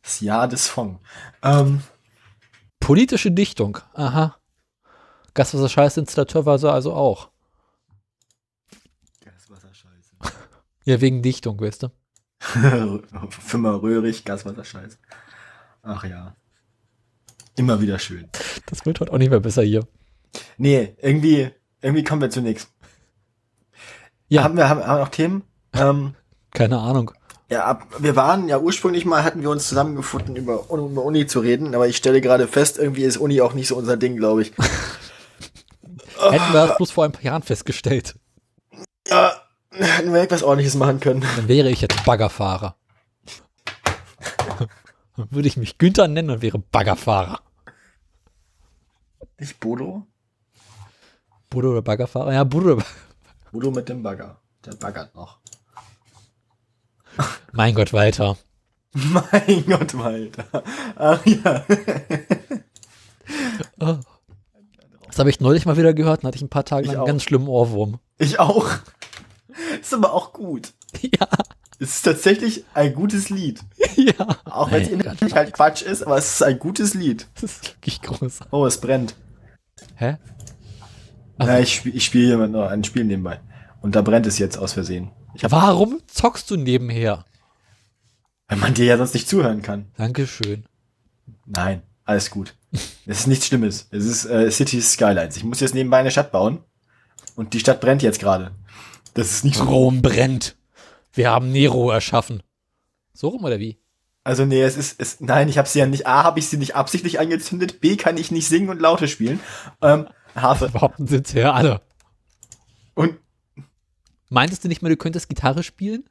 Das 0.03 0.21
Jahr 0.21 0.49
des 0.49 0.69
Fong. 0.69 0.99
Ähm, 1.43 1.83
Politische 2.91 3.31
Dichtung. 3.31 3.79
Aha. 3.95 4.37
Gaswasser 5.35 5.69
Scheiße 5.69 6.01
Installateur 6.01 6.45
war 6.45 6.59
so 6.59 6.69
also 6.69 6.93
auch. 6.93 7.31
Gaswasser 9.25 9.73
scheiße. 9.73 10.17
Ja, 10.87 11.01
wegen 11.01 11.23
Dichtung, 11.23 11.61
weißt 11.61 11.85
du. 11.85 11.93
Firma 13.31 13.77
Röhrig, 13.77 14.25
Gaswasser 14.25 14.65
scheiße. 14.65 14.99
Ach 15.83 16.03
ja. 16.03 16.35
Immer 17.55 17.81
wieder 17.81 18.01
schön. 18.01 18.29
Das 18.67 18.85
wird 18.85 18.99
heute 18.99 19.13
auch 19.13 19.19
nicht 19.19 19.31
mehr 19.31 19.39
besser 19.39 19.63
hier. 19.63 19.87
Nee, 20.57 20.97
irgendwie, 21.01 21.49
irgendwie 21.83 22.03
kommen 22.03 22.23
wir 22.23 22.31
zu 22.31 22.41
nichts. 22.41 22.73
Ja. 24.27 24.43
Haben 24.43 24.57
wir, 24.57 24.69
haben, 24.69 24.81
haben 24.81 24.99
wir 24.99 25.05
noch 25.05 25.11
Themen? 25.11 25.45
Ähm, 25.75 26.17
Keine 26.51 26.81
Ahnung. 26.81 27.13
Ja, 27.51 27.65
ab, 27.65 27.87
wir 27.99 28.15
waren 28.15 28.49
ja 28.49 28.59
ursprünglich 28.59 29.05
mal, 29.05 29.25
hatten 29.25 29.43
wir 29.43 29.51
uns 29.51 29.69
zusammengefunden, 29.69 30.37
über, 30.37 30.67
über 30.71 31.03
Uni 31.03 31.27
zu 31.27 31.41
reden, 31.41 31.75
aber 31.75 31.89
ich 31.89 31.97
stelle 31.97 32.21
gerade 32.21 32.47
fest, 32.47 32.79
irgendwie 32.79 33.03
ist 33.03 33.17
Uni 33.17 33.41
auch 33.41 33.55
nicht 33.55 33.67
so 33.67 33.77
unser 33.77 33.97
Ding, 33.97 34.17
glaube 34.17 34.43
ich. 34.43 34.53
Hätten 36.21 36.53
wir 36.53 36.67
das 36.67 36.77
bloß 36.77 36.91
vor 36.93 37.05
ein 37.05 37.13
paar 37.13 37.23
Jahren 37.23 37.43
festgestellt. 37.43 38.15
Ja, 39.09 39.33
hätten 39.71 40.13
wir 40.13 40.21
etwas 40.21 40.43
ordentliches 40.43 40.75
machen 40.75 41.01
können. 41.01 41.25
Dann 41.37 41.49
wäre 41.49 41.71
ich 41.71 41.81
jetzt 41.81 42.05
Baggerfahrer. 42.05 42.77
Dann 45.17 45.31
würde 45.31 45.49
ich 45.49 45.57
mich 45.57 45.79
Günther 45.79 46.09
nennen 46.09 46.29
und 46.29 46.43
wäre 46.43 46.59
Baggerfahrer. 46.59 47.41
Nicht 49.39 49.59
Bodo? 49.59 50.07
Bodo 51.49 51.71
oder 51.71 51.83
Baggerfahrer? 51.83 52.35
Ja, 52.35 52.45
Bodo 52.45 52.75
oder 52.75 52.85
Bodo 53.51 53.71
mit 53.71 53.89
dem 53.89 54.03
Bagger. 54.03 54.39
Der 54.67 54.75
baggert 54.75 55.15
noch. 55.15 55.39
Mein 57.53 57.75
Gott, 57.75 57.93
Walter. 57.93 58.37
Mein 58.93 59.65
Gott, 59.67 59.97
Walter. 59.97 60.63
Ach 60.97 61.25
ja. 61.27 61.65
Das 65.07 65.19
habe 65.19 65.31
ich 65.31 65.41
neulich 65.41 65.67
mal 65.67 65.77
wieder 65.77 65.93
gehört 65.95 66.23
und 66.23 66.29
hatte 66.29 66.37
ich 66.37 66.43
ein 66.43 66.49
paar 66.49 66.65
Tage 66.65 66.83
Ich 66.83 66.89
lang 66.89 66.99
einen 66.99 67.07
ganz 67.07 67.23
schlimmen 67.25 67.49
Ohrwurm. 67.49 67.99
Ich 68.19 68.39
auch. 68.39 68.69
Ist 69.81 69.93
aber 69.95 70.13
auch 70.13 70.33
gut. 70.33 70.73
Ja. 71.03 71.27
es 71.79 71.97
ist 71.97 72.03
tatsächlich 72.03 72.65
ein 72.75 72.95
gutes 72.95 73.29
Lied. 73.31 73.61
ja. 73.97 74.27
Auch 74.45 74.71
wenn 74.71 74.83
es 74.83 74.89
inhaltlich 74.89 75.35
halt 75.35 75.53
Quatsch 75.53 75.83
ist, 75.83 76.03
aber 76.05 76.17
es 76.19 76.35
ist 76.35 76.43
ein 76.43 76.59
gutes 76.59 76.95
Lied. 76.95 77.27
Das 77.35 77.45
ist 77.45 77.65
wirklich 77.75 78.03
groß. 78.03 78.41
Oh, 78.51 78.67
es 78.67 78.81
brennt. 78.81 79.15
Hä? 79.97 80.17
Ja, 81.41 81.59
ich, 81.59 81.75
spiel- 81.75 81.97
ich 81.97 82.05
spiele 82.05 82.27
hier 82.37 82.47
noch 82.49 82.69
ein 82.69 82.85
Spiel 82.85 83.05
nebenbei. 83.05 83.41
Und 83.83 83.95
da 83.97 84.03
brennt 84.03 84.27
es 84.27 84.39
jetzt 84.39 84.59
aus 84.59 84.73
Versehen. 84.75 85.11
Ich 85.35 85.43
Warum 85.51 86.01
zockst 86.07 86.51
du 86.51 86.57
nebenher? 86.57 87.25
Wenn 88.51 88.59
man 88.59 88.75
dir 88.75 88.85
ja 88.85 88.97
sonst 88.99 89.15
nicht 89.15 89.29
zuhören 89.29 89.63
kann. 89.63 89.87
Dankeschön. 89.97 90.65
Nein, 91.47 91.83
alles 92.05 92.31
gut. 92.31 92.57
Es 93.07 93.21
ist 93.21 93.27
nichts 93.29 93.47
Schlimmes. 93.47 93.87
Es 93.91 94.05
ist 94.05 94.25
äh, 94.27 94.51
Cities 94.51 94.93
Skylines. 94.93 95.37
Ich 95.37 95.45
muss 95.45 95.61
jetzt 95.61 95.75
nebenbei 95.75 95.99
eine 95.99 96.11
Stadt 96.11 96.33
bauen. 96.33 96.59
Und 97.37 97.55
die 97.55 97.61
Stadt 97.61 97.81
brennt 97.81 98.03
jetzt 98.03 98.19
gerade. 98.19 98.51
Das 99.15 99.31
ist 99.31 99.45
nicht 99.45 99.57
so. 99.57 99.65
Rom 99.65 100.03
brennt. 100.03 100.57
Wir 101.13 101.31
haben 101.31 101.53
Nero 101.53 101.91
erschaffen. 101.91 102.43
So 103.13 103.29
rum 103.29 103.45
oder 103.45 103.61
wie? 103.61 103.79
Also 104.25 104.45
nee, 104.45 104.63
es 104.63 104.77
ist, 104.77 105.01
es, 105.01 105.21
nein, 105.21 105.49
ich 105.49 105.57
habe 105.57 105.69
sie 105.69 105.79
ja 105.79 105.87
nicht, 105.87 106.07
A, 106.07 106.25
habe 106.25 106.41
ich 106.41 106.49
sie 106.49 106.57
nicht 106.57 106.75
absichtlich 106.75 107.21
angezündet, 107.21 107.81
B, 107.81 107.97
kann 107.97 108.17
ich 108.17 108.31
nicht 108.31 108.49
singen 108.49 108.69
und 108.69 108.81
Laute 108.81 109.09
spielen. 109.09 109.41
Ähm, 109.81 110.09
Harfe. 110.35 110.69
Behaupten 110.73 111.07
sind 111.07 111.33
ja 111.33 111.53
alle. 111.53 111.81
Und 112.95 113.17
Meintest 114.29 114.65
du 114.65 114.69
nicht 114.69 114.83
mal, 114.83 114.89
du 114.89 114.97
könntest 114.97 115.29
Gitarre 115.29 115.63
spielen? 115.63 116.05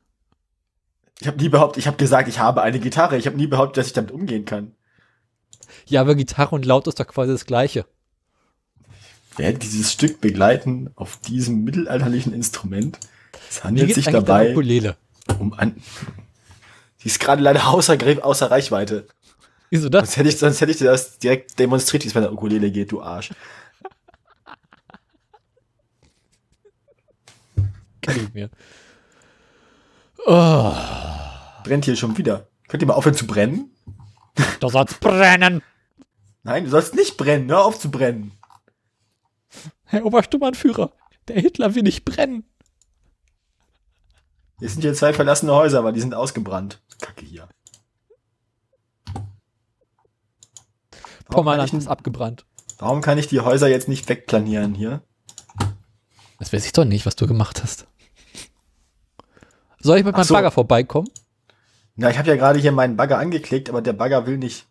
Ich 1.21 1.27
habe 1.27 1.38
nie 1.38 1.49
behauptet, 1.49 1.79
ich 1.79 1.88
habe 1.88 1.97
gesagt, 1.97 2.29
ich 2.29 2.39
habe 2.39 2.62
eine 2.62 2.79
Gitarre. 2.79 3.17
Ich 3.17 3.25
habe 3.25 3.36
nie 3.36 3.47
behauptet, 3.47 3.77
dass 3.77 3.88
ich 3.88 3.93
damit 3.93 4.12
umgehen 4.12 4.45
kann. 4.45 4.73
Ja, 5.86 6.01
aber 6.01 6.15
Gitarre 6.15 6.55
und 6.55 6.65
Laut 6.65 6.88
ist 6.88 6.99
doch 6.99 7.08
quasi 7.08 7.32
das 7.32 7.45
Gleiche. 7.45 7.86
Werde 9.36 9.60
dieses 9.60 9.91
Stück 9.91 10.21
begleiten 10.21 10.91
auf 10.95 11.17
diesem 11.17 11.63
mittelalterlichen 11.63 12.34
Instrument. 12.34 12.99
Es 13.49 13.63
handelt 13.63 13.93
sich 13.93 14.05
dabei 14.05 14.51
Ukulele? 14.51 14.95
um 15.39 15.53
an. 15.53 15.75
Die 17.03 17.08
ist 17.08 17.19
gerade 17.19 17.41
leider 17.41 17.67
außer, 17.67 17.97
außer 18.21 18.49
Reichweite. 18.51 19.08
Wieso 19.69 19.89
das? 19.89 20.01
Sonst 20.01 20.17
hätte, 20.17 20.29
ich, 20.29 20.38
sonst 20.38 20.62
hätte 20.62 20.71
ich 20.71 20.77
dir 20.77 20.86
das 20.86 21.19
direkt 21.19 21.60
demonstriert, 21.60 22.03
wie 22.03 22.08
es 22.08 22.13
bei 22.13 22.21
der 22.21 22.34
Ukulele 22.34 22.71
geht, 22.71 22.91
du 22.91 23.01
Arsch. 23.01 23.32
Kenn 28.01 28.25
ich 28.25 28.34
mir. 28.34 28.49
Oh, 30.25 30.73
Brennt 31.63 31.86
hier 31.86 31.95
schon 31.95 32.17
wieder. 32.17 32.47
Könnt 32.67 32.84
ihr 32.84 32.88
mal 32.88 32.93
aufhören 32.93 33.15
zu 33.15 33.27
brennen? 33.27 33.71
da 34.60 34.69
soll's 34.69 34.95
brennen. 34.95 35.62
Nein, 36.43 36.63
du 36.63 36.69
sollst 36.69 36.95
nicht 36.95 37.17
brennen. 37.17 37.49
Hör 37.49 37.65
auf 37.65 37.79
zu 37.79 37.91
brennen. 37.91 38.32
Herr 39.86 40.05
Obersturmbannführer, 40.05 40.91
der 41.27 41.41
Hitler 41.41 41.75
will 41.75 41.84
nicht 41.84 42.05
brennen. 42.05 42.43
Hier 44.60 44.69
sind 44.69 44.82
hier 44.82 44.93
zwei 44.93 45.13
verlassene 45.13 45.53
Häuser, 45.53 45.79
aber 45.79 45.91
die 45.91 46.01
sind 46.01 46.13
ausgebrannt. 46.13 46.82
Kacke 47.01 47.25
hier. 47.25 47.47
Ich, 51.32 51.73
ist 51.73 51.88
abgebrannt. 51.88 52.45
warum 52.79 53.01
kann 53.01 53.17
ich 53.17 53.27
die 53.27 53.39
Häuser 53.39 53.67
jetzt 53.67 53.88
nicht 53.88 54.10
wegplanieren 54.10 54.73
hier? 54.73 55.03
Das 56.39 56.51
weiß 56.51 56.65
ich 56.65 56.71
doch 56.73 56.86
nicht, 56.86 57.05
was 57.05 57.15
du 57.15 57.27
gemacht 57.27 57.62
hast. 57.62 57.88
Soll 59.81 59.99
ich 59.99 60.05
mit 60.05 60.13
meinem 60.15 60.23
so. 60.23 60.33
Bagger 60.33 60.51
vorbeikommen? 60.51 61.09
Na, 61.95 62.09
ich 62.09 62.17
habe 62.17 62.29
ja 62.29 62.35
gerade 62.35 62.59
hier 62.59 62.71
meinen 62.71 62.95
Bagger 62.97 63.17
angeklickt, 63.17 63.69
aber 63.69 63.81
der 63.81 63.93
Bagger 63.93 64.25
will 64.25 64.37
nicht. 64.37 64.65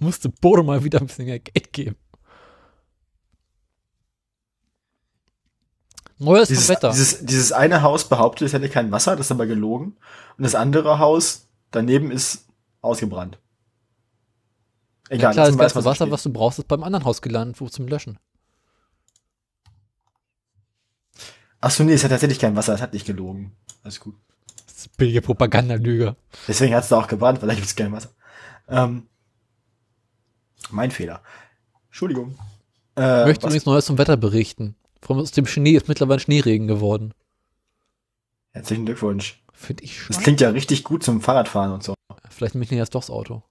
Musste 0.00 0.28
Bodo 0.28 0.62
mal 0.62 0.84
wieder 0.84 1.00
ein 1.00 1.06
bisschen 1.06 1.26
mehr 1.26 1.40
Geld 1.40 1.72
geben. 1.72 1.96
Neues 6.20 6.48
Dieses, 6.48 6.68
Wetter. 6.68 6.90
dieses, 6.90 7.24
dieses 7.24 7.52
eine 7.52 7.82
Haus 7.82 8.08
behauptet, 8.08 8.46
es 8.46 8.52
hätte 8.52 8.68
kein 8.68 8.90
Wasser, 8.90 9.14
das 9.14 9.26
ist 9.26 9.30
aber 9.32 9.46
gelogen. 9.46 9.96
Und 10.36 10.44
das 10.44 10.56
andere 10.56 10.98
Haus 10.98 11.46
daneben 11.70 12.10
ist 12.10 12.46
ausgebrannt. 12.80 13.38
ja, 15.10 15.16
Egal, 15.16 15.32
klar, 15.32 15.46
lassen 15.46 15.58
das 15.58 15.74
ganze 15.74 15.84
Wasser, 15.84 15.94
stehen. 16.06 16.10
was 16.10 16.22
du 16.24 16.32
brauchst, 16.32 16.58
ist 16.58 16.66
beim 16.68 16.82
anderen 16.82 17.04
Haus 17.04 17.22
gelandet, 17.22 17.60
wo 17.60 17.68
zum 17.68 17.86
Löschen. 17.86 18.18
Ach 21.60 21.70
so, 21.70 21.84
nee, 21.84 21.92
es 21.92 22.02
hat 22.04 22.10
tatsächlich 22.10 22.38
kein 22.40 22.56
Wasser, 22.56 22.74
es 22.74 22.80
hat 22.82 22.92
nicht 22.92 23.06
gelogen. 23.06 23.52
Alles 23.88 24.00
gut. 24.00 24.16
Das 24.66 24.76
ist 24.80 24.96
billige 24.98 25.22
Propagandalüge. 25.22 26.14
Deswegen 26.46 26.74
hat 26.74 26.82
es 26.82 26.90
da 26.90 26.98
auch 26.98 27.06
gebrannt, 27.08 27.40
weil 27.40 27.48
da 27.48 27.54
gibt 27.54 27.66
es 27.66 27.74
kein 27.74 27.90
Wasser. 27.90 28.10
Ähm, 28.68 29.08
mein 30.70 30.90
Fehler. 30.90 31.22
Entschuldigung. 31.86 32.38
Äh, 32.98 33.20
Ich 33.22 33.26
möchte 33.28 33.44
was- 33.44 33.52
übrigens 33.52 33.64
Neues 33.64 33.86
zum 33.86 33.96
Wetter 33.96 34.18
berichten. 34.18 34.76
Von 35.00 35.18
aus 35.20 35.30
dem 35.30 35.46
Schnee 35.46 35.70
ist 35.72 35.88
mittlerweile 35.88 36.20
Schneeregen 36.20 36.66
geworden. 36.68 37.14
Herzlichen 38.52 38.84
Glückwunsch. 38.84 39.42
Finde 39.54 39.84
ich 39.84 39.96
Das 40.06 40.16
schon. 40.16 40.22
klingt 40.22 40.40
ja 40.42 40.50
richtig 40.50 40.84
gut 40.84 41.02
zum 41.02 41.22
Fahrradfahren 41.22 41.72
und 41.72 41.82
so. 41.82 41.94
Vielleicht 42.28 42.54
nehme 42.54 42.64
ich 42.66 42.70
jetzt 42.70 42.94
doch 42.94 43.00
das 43.00 43.08
Auto. 43.10 43.42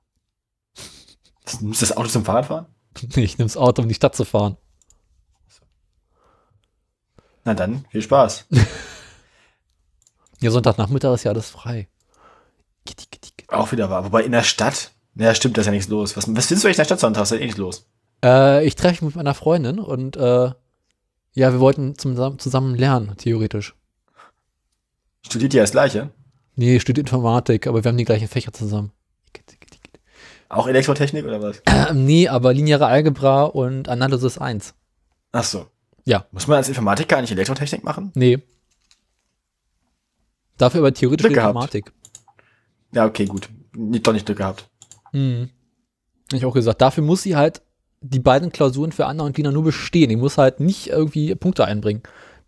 Das, 1.45 1.61
nimmst 1.61 1.81
du 1.81 1.85
das 1.87 1.97
Auto 1.97 2.09
zum 2.09 2.25
Fahrradfahren? 2.25 2.67
Nee, 3.15 3.23
ich 3.23 3.39
nehme 3.39 3.47
das 3.47 3.57
Auto, 3.57 3.81
um 3.81 3.87
die 3.87 3.95
Stadt 3.95 4.15
zu 4.15 4.23
fahren. 4.23 4.55
Na 7.43 7.55
dann, 7.55 7.85
viel 7.89 8.03
Spaß. 8.03 8.45
Ja, 10.39 10.51
Sonntagnachmittag 10.51 11.13
ist 11.13 11.23
ja 11.23 11.31
alles 11.31 11.49
frei. 11.49 11.87
Gitti, 12.85 13.05
gitti, 13.09 13.31
gitti. 13.35 13.53
auch 13.53 13.71
wieder 13.71 13.89
wahr. 13.89 14.05
Wobei 14.05 14.23
in 14.23 14.31
der 14.31 14.43
Stadt, 14.43 14.91
naja, 15.15 15.33
stimmt, 15.33 15.57
da 15.57 15.61
ist 15.61 15.67
ja 15.67 15.73
nichts 15.73 15.89
los. 15.89 16.15
Was, 16.15 16.27
was 16.27 16.45
findest 16.45 16.63
du 16.63 16.67
eigentlich 16.67 16.77
in 16.77 16.81
der 16.81 16.85
Stadt 16.85 16.99
sonntags? 16.99 17.29
Da 17.29 17.35
ist 17.35 17.39
ja 17.39 17.43
eh 17.43 17.47
nichts 17.47 17.57
los. 17.57 17.87
Äh, 18.23 18.65
ich 18.65 18.75
treffe 18.75 19.03
mich 19.03 19.15
mit 19.15 19.23
meiner 19.23 19.33
Freundin 19.33 19.79
und 19.79 20.15
äh, 20.15 20.51
ja, 21.33 21.51
wir 21.51 21.59
wollten 21.59 21.97
zusammen, 21.97 22.39
zusammen 22.39 22.75
lernen, 22.75 23.15
theoretisch. 23.17 23.75
Studiert 25.25 25.53
ihr 25.53 25.61
das 25.61 25.71
Gleiche? 25.71 26.09
Nee, 26.55 26.79
studiert 26.79 27.07
Informatik, 27.07 27.67
aber 27.67 27.83
wir 27.83 27.89
haben 27.89 27.97
die 27.97 28.05
gleichen 28.05 28.27
Fächer 28.27 28.53
zusammen. 28.53 28.91
Auch 30.49 30.67
Elektrotechnik 30.67 31.25
oder 31.25 31.41
was? 31.41 31.61
Äh, 31.65 31.93
nee, 31.93 32.27
aber 32.27 32.53
lineare 32.53 32.87
Algebra 32.87 33.43
und 33.43 33.89
Analysis 33.89 34.37
1. 34.37 34.73
Ach 35.33 35.43
so. 35.43 35.67
Ja. 36.05 36.25
Muss 36.31 36.47
man 36.47 36.57
als 36.57 36.69
Informatiker 36.69 37.17
eigentlich 37.17 37.31
Elektrotechnik 37.31 37.83
machen? 37.83 38.11
Nee. 38.15 38.39
Dafür 40.57 40.81
aber 40.81 40.93
theoretisch 40.93 41.25
Glück 41.25 41.35
gehabt. 41.35 41.55
Informatik. 41.55 41.93
Ja, 42.91 43.05
okay, 43.05 43.25
gut. 43.25 43.49
Nicht, 43.75 44.07
doch 44.07 44.13
nicht 44.13 44.25
Glück 44.25 44.39
gehabt. 44.39 44.69
Mhm. 45.11 45.49
Hab 46.31 46.37
Ich 46.37 46.45
auch 46.45 46.53
gesagt, 46.53 46.81
dafür 46.81 47.03
muss 47.03 47.23
sie 47.23 47.35
halt 47.35 47.61
die 48.01 48.19
beiden 48.19 48.51
Klausuren 48.51 48.91
für 48.91 49.05
Anna 49.05 49.23
und 49.23 49.37
Lina 49.37 49.51
nur 49.51 49.63
bestehen. 49.63 50.09
Die 50.09 50.15
muss 50.15 50.37
halt 50.37 50.59
nicht 50.59 50.87
irgendwie 50.87 51.33
Punkte 51.35 51.65
einbringen. 51.65 52.03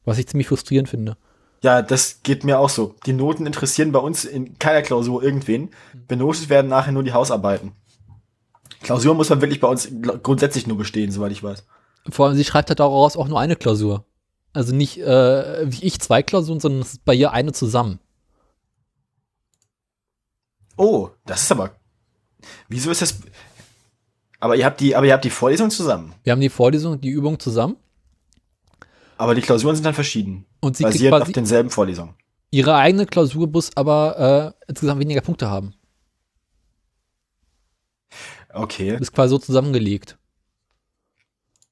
Was 0.06 0.18
ich 0.18 0.28
ziemlich 0.28 0.48
frustrierend 0.48 0.90
finde. 0.90 1.18
Ja, 1.62 1.82
das 1.82 2.22
geht 2.24 2.44
mir 2.44 2.60
auch 2.60 2.70
so. 2.70 2.96
Die 3.06 3.14
Noten 3.14 3.46
interessieren 3.46 3.92
bei 3.92 4.00
uns 4.00 4.24
in 4.24 4.58
keiner 4.60 4.82
Klausur 4.82 5.22
irgendwen. 5.22 5.70
Benotet 6.08 6.50
werden 6.50 6.70
nachher 6.70 6.94
nur 6.94 7.04
die 7.04 7.14
Hausarbeiten. 7.14 7.74
Klausur 8.82 9.14
muss 9.14 9.30
man 9.30 9.42
wirklich 9.42 9.60
bei 9.60 9.68
uns 9.68 9.92
grundsätzlich 10.24 10.68
nur 10.68 10.78
bestehen, 10.78 11.12
soweit 11.12 11.34
ich 11.34 11.44
weiß. 11.44 11.66
Vor 12.10 12.28
allem, 12.28 12.38
sie 12.38 12.46
schreibt 12.46 12.70
halt 12.70 12.80
daraus 12.80 13.18
auch 13.18 13.28
nur 13.28 13.40
eine 13.40 13.58
Klausur. 13.58 14.06
Also 14.54 14.74
nicht 14.74 14.98
äh, 15.00 15.72
wie 15.72 15.86
ich 15.86 16.00
zwei 16.00 16.24
Klausuren, 16.24 16.60
sondern 16.60 16.82
es 16.82 16.94
ist 16.94 17.06
bei 17.06 17.14
ihr 17.14 17.32
eine 17.32 17.52
zusammen. 17.52 18.00
Oh, 20.78 21.10
das 21.26 21.44
ist 21.44 21.52
aber. 21.52 21.76
Wieso 22.68 22.90
ist 22.90 23.02
das? 23.02 23.20
Aber 24.40 24.56
ihr 24.56 24.66
habt 24.66 24.80
die, 24.80 24.96
aber 24.96 25.06
ihr 25.06 25.14
habt 25.14 25.26
die 25.26 25.30
Vorlesung 25.30 25.70
zusammen. 25.70 26.14
Wir 26.24 26.32
haben 26.32 26.40
die 26.40 26.50
Vorlesung, 26.50 26.94
und 26.94 27.04
die 27.04 27.10
Übung 27.10 27.38
zusammen 27.40 27.76
Aber 29.18 29.36
die 29.36 29.42
Klausuren 29.42 29.76
sind 29.76 29.84
dann 29.84 29.94
verschieden. 29.94 30.46
und 30.62 30.78
sie 30.78 30.84
Basiert 30.84 31.14
auf 31.14 31.32
denselben 31.32 31.70
Vorlesungen. 31.70 32.16
ihre 32.50 32.76
eigene 32.76 33.06
Klausur, 33.06 33.48
muss 33.48 33.76
aber 33.76 34.56
äh, 34.58 34.70
insgesamt 34.70 35.02
weniger 35.02 35.22
Punkte 35.22 35.50
haben. 35.50 35.74
Okay. 38.54 38.98
Ist 39.00 39.14
quasi 39.14 39.32
so 39.32 39.38
zusammengelegt. 39.38 40.18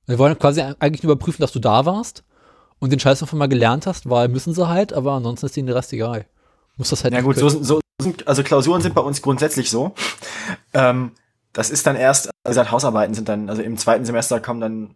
Wir 0.05 0.19
wollen 0.19 0.37
quasi 0.37 0.61
eigentlich 0.61 1.03
nur 1.03 1.13
überprüfen, 1.13 1.41
dass 1.41 1.51
du 1.53 1.59
da 1.59 1.85
warst 1.85 2.23
und 2.79 2.91
den 2.91 2.99
Scheiß 2.99 3.19
davon 3.19 3.39
mal 3.39 3.47
gelernt 3.47 3.87
hast, 3.87 4.09
weil 4.09 4.27
müssen 4.27 4.53
sie 4.53 4.67
halt, 4.67 4.93
aber 4.93 5.13
ansonsten 5.13 5.45
ist 5.45 5.55
denen 5.55 5.67
der 5.67 5.75
Rest 5.75 5.93
egal. 5.93 6.25
Muss 6.77 6.89
das 6.89 7.03
halt 7.03 7.13
Ja 7.13 7.21
nicht 7.21 7.25
gut, 7.25 7.37
so 7.37 7.49
so 7.49 7.79
sind, 7.99 8.27
also 8.27 8.43
Klausuren 8.43 8.81
sind 8.81 8.93
bei 8.93 9.01
uns 9.01 9.21
grundsätzlich 9.21 9.69
so. 9.69 9.95
Ähm, 10.73 11.11
das 11.53 11.69
ist 11.71 11.87
dann 11.87 11.95
erst, 11.95 12.27
wie 12.43 12.49
gesagt, 12.49 12.71
Hausarbeiten 12.71 13.15
sind 13.15 13.27
dann, 13.29 13.49
also 13.49 13.61
im 13.61 13.77
zweiten 13.77 14.05
Semester 14.05 14.39
kommen 14.39 14.61
dann, 14.61 14.95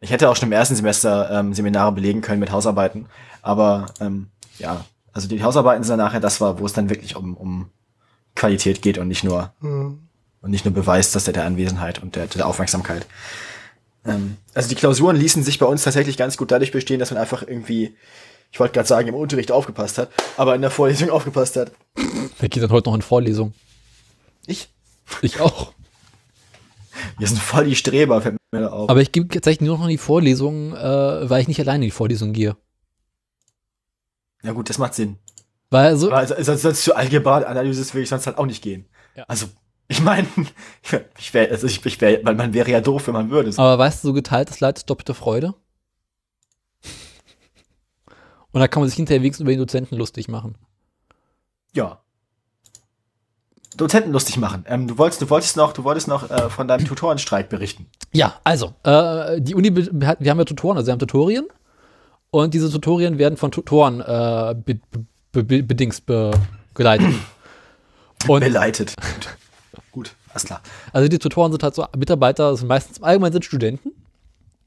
ich 0.00 0.10
hätte 0.10 0.30
auch 0.30 0.36
schon 0.36 0.48
im 0.48 0.52
ersten 0.52 0.76
Semester 0.76 1.30
ähm, 1.30 1.52
Seminare 1.52 1.90
belegen 1.90 2.20
können 2.20 2.38
mit 2.38 2.52
Hausarbeiten, 2.52 3.06
aber 3.42 3.86
ähm, 4.00 4.28
ja, 4.58 4.84
also 5.12 5.26
die 5.26 5.42
Hausarbeiten 5.42 5.82
sind 5.82 5.98
dann 5.98 6.06
nachher 6.06 6.20
das 6.20 6.40
war, 6.40 6.60
wo 6.60 6.66
es 6.66 6.74
dann 6.74 6.90
wirklich 6.90 7.16
um, 7.16 7.36
um 7.36 7.70
Qualität 8.36 8.82
geht 8.82 8.98
und 8.98 9.08
nicht 9.08 9.24
nur 9.24 9.52
und 10.42 10.50
nicht 10.50 10.64
nur 10.64 10.74
Beweis, 10.74 11.10
dass 11.10 11.24
der 11.24 11.34
der 11.34 11.44
Anwesenheit 11.44 12.00
und 12.00 12.14
der, 12.14 12.26
der 12.26 12.46
Aufmerksamkeit. 12.46 13.06
Ähm, 14.06 14.36
also 14.54 14.68
die 14.68 14.74
Klausuren 14.74 15.16
ließen 15.16 15.42
sich 15.42 15.58
bei 15.58 15.66
uns 15.66 15.82
tatsächlich 15.82 16.16
ganz 16.16 16.36
gut 16.36 16.50
dadurch 16.50 16.72
bestehen, 16.72 16.98
dass 17.00 17.10
man 17.10 17.20
einfach 17.20 17.42
irgendwie, 17.42 17.96
ich 18.52 18.60
wollte 18.60 18.74
gerade 18.74 18.88
sagen, 18.88 19.08
im 19.08 19.14
Unterricht 19.14 19.50
aufgepasst 19.52 19.98
hat, 19.98 20.10
aber 20.36 20.54
in 20.54 20.60
der 20.62 20.70
Vorlesung 20.70 21.10
aufgepasst 21.16 21.56
hat. 21.56 21.72
Wer 22.38 22.48
geht 22.48 22.62
dann 22.62 22.70
heute 22.70 22.88
noch 22.88 22.94
in 22.94 23.02
Vorlesung? 23.02 23.52
Ich? 24.46 24.68
Ich 25.22 25.40
auch. 25.40 25.72
Wir 27.18 27.26
sind 27.26 27.40
voll 27.40 27.66
die 27.66 27.76
Streber, 27.76 28.22
fällt 28.22 28.36
mir 28.52 28.60
da 28.60 28.68
auf. 28.68 28.88
Aber 28.88 29.00
ich 29.00 29.12
gebe 29.12 29.28
tatsächlich 29.28 29.66
nur 29.66 29.76
noch 29.76 29.84
in 29.84 29.90
die 29.90 29.98
Vorlesung, 29.98 30.74
äh, 30.74 31.28
weil 31.28 31.42
ich 31.42 31.48
nicht 31.48 31.60
alleine 31.60 31.84
in 31.84 31.88
die 31.88 31.90
Vorlesung 31.90 32.32
gehe. 32.32 32.56
ja 34.42 34.52
gut, 34.52 34.70
das 34.70 34.78
macht 34.78 34.94
Sinn. 34.94 35.18
Weil 35.70 35.96
so, 35.96 36.10
Also, 36.10 36.34
sonst, 36.40 36.62
sonst 36.62 36.82
zu 36.82 36.94
Algebra-Analysis 36.94 37.92
will 37.94 38.02
ich 38.02 38.08
sonst 38.08 38.26
halt 38.26 38.38
auch 38.38 38.46
nicht 38.46 38.62
gehen. 38.62 38.86
Ja. 39.16 39.24
Also, 39.24 39.46
ich 39.88 40.00
meine, 40.02 40.26
ich 41.18 41.34
wäre, 41.34 41.50
also 41.50 41.66
ich, 41.66 41.84
ich 41.84 42.00
wäre, 42.00 42.20
weil 42.24 42.34
man 42.34 42.52
wäre 42.54 42.70
ja 42.70 42.80
doof, 42.80 43.06
wenn 43.06 43.14
man 43.14 43.30
würde. 43.30 43.50
Aber 43.56 43.78
weißt 43.78 44.02
du, 44.04 44.08
so 44.08 44.12
geteiltes 44.14 44.60
Leid 44.60 44.78
ist 44.78 44.90
doppelte 44.90 45.14
Freude. 45.14 45.54
Und 48.52 48.60
da 48.60 48.68
kann 48.68 48.80
man 48.80 48.88
sich 48.88 48.96
hinterher 48.96 49.20
wenigstens 49.22 49.42
über 49.42 49.50
den 49.52 49.58
Dozenten 49.58 49.96
lustig 49.96 50.28
machen. 50.28 50.56
Ja. 51.74 52.00
Dozenten 53.76 54.10
lustig 54.12 54.38
machen. 54.38 54.64
Ähm, 54.66 54.88
du 54.88 54.96
wolltest, 54.96 55.20
du 55.20 55.28
wolltest 55.28 55.56
noch, 55.58 55.74
du 55.74 55.84
wolltest 55.84 56.08
noch 56.08 56.30
äh, 56.30 56.48
von 56.48 56.66
deinem 56.66 56.86
Tutorenstreik 56.86 57.50
berichten. 57.50 57.86
Ja, 58.12 58.40
also, 58.44 58.74
äh, 58.84 59.38
die 59.42 59.54
Uni, 59.54 59.68
be- 59.70 59.90
wir 59.92 60.08
haben 60.30 60.38
ja 60.38 60.44
Tutoren, 60.46 60.78
also 60.78 60.86
wir 60.86 60.92
haben 60.92 60.98
Tutorien. 60.98 61.46
Und 62.30 62.54
diese 62.54 62.70
Tutorien 62.70 63.18
werden 63.18 63.36
von 63.36 63.50
Tutoren 63.52 64.00
äh, 64.00 64.54
be 64.64 64.80
be 65.32 65.44
be 65.44 65.62
bedingst 65.62 66.06
begleitet. 66.06 67.14
Und 68.26 68.40
Beleitet. 68.40 68.94
Alles 70.36 70.44
klar. 70.44 70.60
also 70.92 71.08
die 71.08 71.18
Tutoren 71.18 71.50
sind 71.50 71.62
halt 71.62 71.74
so 71.74 71.86
Mitarbeiter, 71.96 72.54
sind 72.58 72.68
meistens 72.68 73.02
allgemein 73.02 73.32
sind 73.32 73.46
Studenten. 73.46 73.92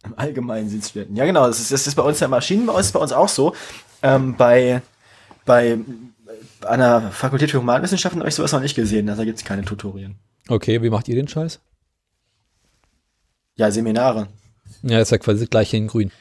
Im 0.04 0.18
Allgemeinen 0.18 0.68
sind 0.68 0.84
Studenten. 0.84 1.16
Ja, 1.16 1.26
genau. 1.26 1.46
Das 1.46 1.60
ist, 1.60 1.72
das 1.72 1.86
ist 1.86 1.94
bei 1.94 2.02
uns 2.02 2.20
ja 2.20 2.28
Maschinenbau, 2.28 2.80
ist 2.80 2.92
bei 2.92 3.00
uns 3.00 3.12
auch 3.12 3.30
so. 3.30 3.54
Ähm, 4.02 4.36
bei, 4.36 4.82
bei 5.46 5.78
einer 6.66 7.12
Fakultät 7.12 7.52
für 7.52 7.60
Humanwissenschaften 7.60 8.20
habe 8.20 8.30
ich 8.30 8.36
sowas 8.36 8.52
noch 8.52 8.62
nicht 8.62 8.76
gesehen. 8.76 9.08
Also, 9.10 9.22
da 9.22 9.26
gibt 9.26 9.38
es 9.38 9.46
keine 9.46 9.64
Tutorien. 9.64 10.16
Okay, 10.48 10.82
wie 10.82 10.90
macht 10.90 11.08
ihr 11.08 11.16
den 11.16 11.28
Scheiß? 11.28 11.60
Ja, 13.56 13.70
Seminare. 13.70 14.28
Ja, 14.82 15.00
ist 15.02 15.12
ja 15.12 15.20
quasi 15.20 15.42
das 15.42 15.52
gleiche 15.52 15.78
in 15.78 15.86
grün. 15.86 16.12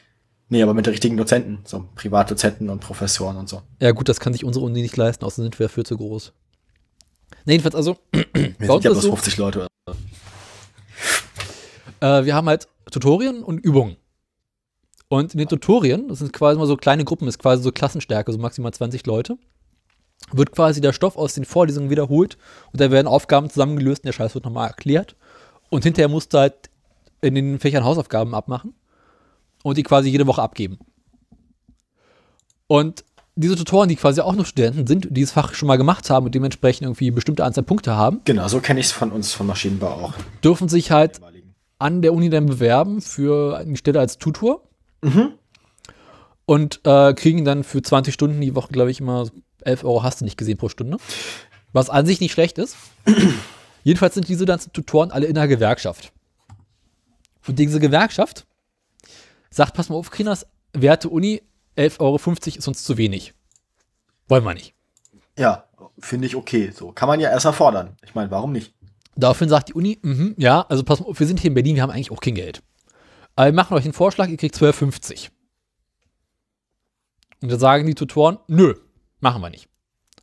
Nee, 0.49 0.61
aber 0.61 0.75
mit 0.75 0.85
den 0.85 0.91
richtigen 0.91 1.17
Dozenten. 1.17 1.59
So 1.65 1.85
Privatdozenten 1.95 2.69
und 2.69 2.81
Professoren 2.81 3.37
und 3.37 3.49
so. 3.49 3.63
Ja, 3.81 3.91
gut, 3.93 4.09
das 4.09 4.19
kann 4.19 4.33
sich 4.33 4.43
unsere 4.43 4.63
Uni 4.65 4.83
nicht 4.83 4.97
leisten, 4.97 5.25
außerdem 5.25 5.45
sind 5.45 5.59
wir 5.59 5.67
dafür 5.67 5.85
zu 5.85 5.97
groß. 5.97 6.33
Nee, 7.45 7.53
jedenfalls, 7.53 7.75
also, 7.75 7.97
Wir 8.11 8.55
sind 8.59 8.83
ja 8.83 8.91
bloß 8.91 9.01
so, 9.01 9.09
50 9.09 9.37
Leute. 9.37 9.67
äh, 12.01 12.25
wir 12.25 12.35
haben 12.35 12.47
halt 12.47 12.67
Tutorien 12.91 13.43
und 13.43 13.59
Übungen. 13.59 13.97
Und 15.07 15.33
in 15.33 15.39
den 15.39 15.47
Tutorien, 15.47 16.07
das 16.07 16.19
sind 16.19 16.33
quasi 16.33 16.59
mal 16.59 16.67
so 16.67 16.77
kleine 16.77 17.03
Gruppen, 17.03 17.27
ist 17.27 17.39
quasi 17.39 17.63
so 17.63 17.71
Klassenstärke, 17.71 18.31
so 18.31 18.37
maximal 18.37 18.71
20 18.71 19.05
Leute, 19.07 19.37
wird 20.31 20.51
quasi 20.51 20.81
der 20.81 20.93
Stoff 20.93 21.17
aus 21.17 21.33
den 21.33 21.45
Vorlesungen 21.45 21.89
wiederholt 21.89 22.37
und 22.71 22.79
da 22.79 22.91
werden 22.91 23.07
Aufgaben 23.07 23.49
zusammengelöst 23.49 24.03
und 24.03 24.07
der 24.07 24.13
Scheiß 24.13 24.35
wird 24.35 24.45
nochmal 24.45 24.67
erklärt. 24.67 25.15
Und 25.69 25.83
hinterher 25.83 26.09
musst 26.09 26.33
du 26.33 26.39
halt 26.39 26.69
in 27.21 27.35
den 27.35 27.59
Fächern 27.59 27.83
Hausaufgaben 27.83 28.35
abmachen 28.35 28.75
und 29.63 29.77
die 29.77 29.83
quasi 29.83 30.09
jede 30.09 30.27
Woche 30.27 30.41
abgeben. 30.41 30.79
Und 32.67 33.03
diese 33.39 33.55
Tutoren, 33.55 33.89
die 33.89 33.95
quasi 33.95 34.21
auch 34.21 34.35
noch 34.35 34.45
Studenten 34.45 34.85
sind, 34.87 35.05
die 35.05 35.13
dieses 35.13 35.31
Fach 35.31 35.53
schon 35.53 35.67
mal 35.67 35.77
gemacht 35.77 36.09
haben 36.09 36.25
und 36.25 36.35
dementsprechend 36.35 36.83
irgendwie 36.83 37.11
bestimmte 37.11 37.43
Anzahl 37.45 37.63
Punkte 37.63 37.95
haben, 37.95 38.21
Genau, 38.25 38.47
so 38.47 38.59
kenne 38.59 38.79
ich 38.79 38.87
es 38.87 38.91
von 38.91 39.11
uns, 39.11 39.33
von 39.33 39.47
Maschinenbau 39.47 39.87
auch. 39.87 40.13
dürfen 40.43 40.67
sich 40.69 40.91
halt 40.91 41.19
an 41.77 42.01
der 42.01 42.13
Uni 42.13 42.29
dann 42.29 42.45
bewerben 42.47 43.01
für 43.01 43.57
eine 43.57 43.77
Stelle 43.77 43.99
als 43.99 44.17
Tutor. 44.17 44.63
Und 46.45 46.81
äh, 46.83 47.13
kriegen 47.13 47.45
dann 47.45 47.63
für 47.63 47.81
20 47.81 48.13
Stunden 48.13 48.41
die 48.41 48.55
Woche, 48.55 48.71
glaube 48.73 48.91
ich, 48.91 48.99
immer 48.99 49.25
so 49.25 49.31
11 49.61 49.83
Euro 49.83 50.03
hast 50.03 50.21
du 50.21 50.25
nicht 50.25 50.37
gesehen 50.37 50.57
pro 50.57 50.67
Stunde. 50.67 50.97
Was 51.73 51.89
an 51.89 52.05
sich 52.05 52.19
nicht 52.19 52.31
schlecht 52.33 52.57
ist. 52.57 52.75
Jedenfalls 53.83 54.15
sind 54.15 54.27
diese 54.27 54.45
ganzen 54.45 54.73
Tutoren 54.73 55.11
alle 55.11 55.27
in 55.27 55.37
einer 55.37 55.47
Gewerkschaft. 55.47 56.11
Und 57.47 57.59
diese 57.59 57.79
Gewerkschaft 57.79 58.45
sagt, 59.49 59.73
pass 59.73 59.89
mal 59.89 59.95
auf, 59.95 60.11
Kinas, 60.11 60.45
werte 60.73 61.09
Uni, 61.09 61.41
11,50 61.77 61.99
Euro 61.99 62.19
ist 62.57 62.67
uns 62.67 62.83
zu 62.83 62.97
wenig. 62.97 63.33
Wollen 64.27 64.43
wir 64.43 64.53
nicht. 64.53 64.73
Ja, 65.37 65.65
finde 65.99 66.27
ich 66.27 66.35
okay. 66.35 66.71
So 66.71 66.91
kann 66.91 67.07
man 67.07 67.19
ja 67.19 67.29
erstmal 67.29 67.53
fordern. 67.53 67.97
Ich 68.03 68.15
meine, 68.15 68.29
warum 68.31 68.51
nicht? 68.51 68.73
Daraufhin 69.15 69.49
sagt 69.49 69.69
die 69.69 69.73
Uni, 69.73 69.99
mhm, 70.01 70.35
ja, 70.37 70.61
also 70.69 70.83
pass 70.83 70.99
mal 70.99 71.17
wir 71.17 71.27
sind 71.27 71.39
hier 71.39 71.49
in 71.49 71.53
Berlin, 71.53 71.75
wir 71.75 71.83
haben 71.83 71.91
eigentlich 71.91 72.11
auch 72.11 72.21
kein 72.21 72.35
Geld. 72.35 72.61
Aber 73.35 73.47
wir 73.47 73.53
machen 73.53 73.75
euch 73.75 73.83
einen 73.83 73.93
Vorschlag, 73.93 74.27
ihr 74.27 74.37
kriegt 74.37 74.55
12,50. 74.55 75.29
Und 77.41 77.51
dann 77.51 77.59
sagen 77.59 77.85
die 77.85 77.95
Tutoren, 77.95 78.39
nö, 78.47 78.75
machen 79.19 79.41
wir 79.41 79.49
nicht. 79.49 79.67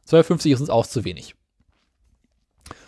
12,50 0.08 0.52
ist 0.52 0.60
uns 0.60 0.70
auch 0.70 0.86
zu 0.86 1.04
wenig. 1.04 1.34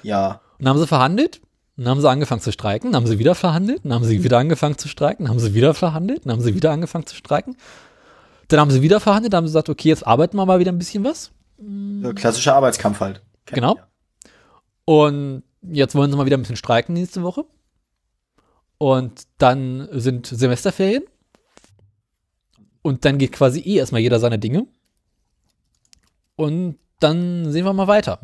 Ja, 0.02 0.40
Und 0.58 0.64
dann 0.64 0.68
haben 0.70 0.78
sie 0.78 0.86
verhandelt, 0.86 1.40
und 1.76 1.84
dann 1.84 1.92
haben 1.92 2.00
sie 2.00 2.10
angefangen 2.10 2.40
zu 2.40 2.52
streiken, 2.52 2.92
dann 2.92 3.02
haben 3.02 3.06
sie 3.06 3.18
wieder 3.18 3.34
verhandelt, 3.34 3.84
dann 3.84 3.94
haben 3.94 4.04
sie 4.04 4.24
wieder 4.24 4.38
angefangen 4.38 4.76
zu 4.78 4.88
streiken, 4.88 5.24
dann 5.24 5.30
haben 5.30 5.38
sie 5.38 5.54
wieder 5.54 5.74
verhandelt, 5.74 6.24
dann 6.24 6.32
haben 6.32 6.42
sie 6.42 6.54
wieder 6.54 6.72
angefangen 6.72 7.06
zu 7.06 7.14
streiken. 7.14 7.56
Dann 8.48 8.60
haben 8.60 8.70
sie 8.70 8.82
wieder 8.82 9.00
verhandelt, 9.00 9.34
haben 9.34 9.46
sie 9.46 9.50
gesagt, 9.50 9.68
okay, 9.68 9.88
jetzt 9.88 10.06
arbeiten 10.06 10.36
wir 10.36 10.46
mal 10.46 10.58
wieder 10.58 10.72
ein 10.72 10.78
bisschen 10.78 11.04
was. 11.04 11.30
klassischer 12.14 12.54
Arbeitskampf 12.54 13.00
halt. 13.00 13.22
Kennt 13.46 13.56
Genau. 13.56 13.76
ja. 13.76 13.88
Und 14.84 15.42
jetzt 15.62 15.94
wollen 15.94 16.10
sie 16.10 16.16
mal 16.16 16.26
wieder 16.26 16.36
ein 16.38 16.40
bisschen 16.40 16.56
streiken 16.56 16.94
nächste 16.94 17.22
Woche. 17.22 17.44
Und 18.78 19.24
dann 19.38 19.88
sind 19.92 20.26
Semesterferien. 20.26 21.02
Und 22.82 23.04
dann 23.04 23.18
geht 23.18 23.32
quasi 23.32 23.60
eh 23.60 23.76
erstmal 23.76 24.00
jeder 24.00 24.20
seine 24.20 24.38
Dinge. 24.38 24.66
Und 26.36 26.78
dann 27.00 27.50
sehen 27.50 27.64
wir 27.64 27.72
mal 27.72 27.88
weiter. 27.88 28.20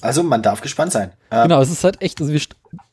Also 0.00 0.22
man 0.22 0.42
darf 0.42 0.60
gespannt 0.60 0.92
sein. 0.92 1.12
Ähm, 1.30 1.44
Genau, 1.44 1.62
es 1.62 1.70
ist 1.70 1.84
halt 1.84 2.02
echt, 2.02 2.20
also 2.20 2.36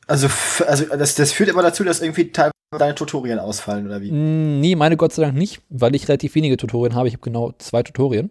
Also, 0.06 0.28
also 0.66 0.86
das, 0.96 1.16
das 1.16 1.32
führt 1.32 1.50
immer 1.50 1.62
dazu, 1.62 1.84
dass 1.84 2.00
irgendwie 2.00 2.32
teilweise 2.32 2.52
deine 2.78 2.94
Tutorien 2.94 3.38
ausfallen 3.38 3.86
oder 3.86 4.00
wie? 4.00 4.10
Mm, 4.10 4.60
Nee, 4.60 4.76
meine 4.76 4.96
Gott 4.96 5.12
sei 5.12 5.22
Dank 5.22 5.36
nicht, 5.36 5.60
weil 5.68 5.94
ich 5.94 6.08
relativ 6.08 6.34
wenige 6.34 6.56
Tutorien 6.56 6.94
habe. 6.94 7.08
Ich 7.08 7.14
habe 7.14 7.22
genau 7.22 7.52
zwei 7.58 7.82
Tutorien. 7.82 8.30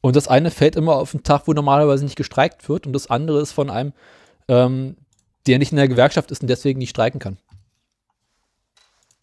Und 0.00 0.16
das 0.16 0.28
eine 0.28 0.50
fällt 0.50 0.76
immer 0.76 0.96
auf 0.96 1.14
einen 1.14 1.22
Tag, 1.22 1.42
wo 1.46 1.52
normalerweise 1.52 2.04
nicht 2.04 2.16
gestreikt 2.16 2.68
wird. 2.68 2.86
Und 2.86 2.92
das 2.92 3.08
andere 3.08 3.40
ist 3.40 3.52
von 3.52 3.70
einem, 3.70 3.92
ähm, 4.48 4.96
der 5.46 5.58
nicht 5.58 5.72
in 5.72 5.76
der 5.76 5.88
Gewerkschaft 5.88 6.30
ist 6.30 6.42
und 6.42 6.48
deswegen 6.48 6.78
nicht 6.78 6.90
streiken 6.90 7.20
kann. 7.20 7.38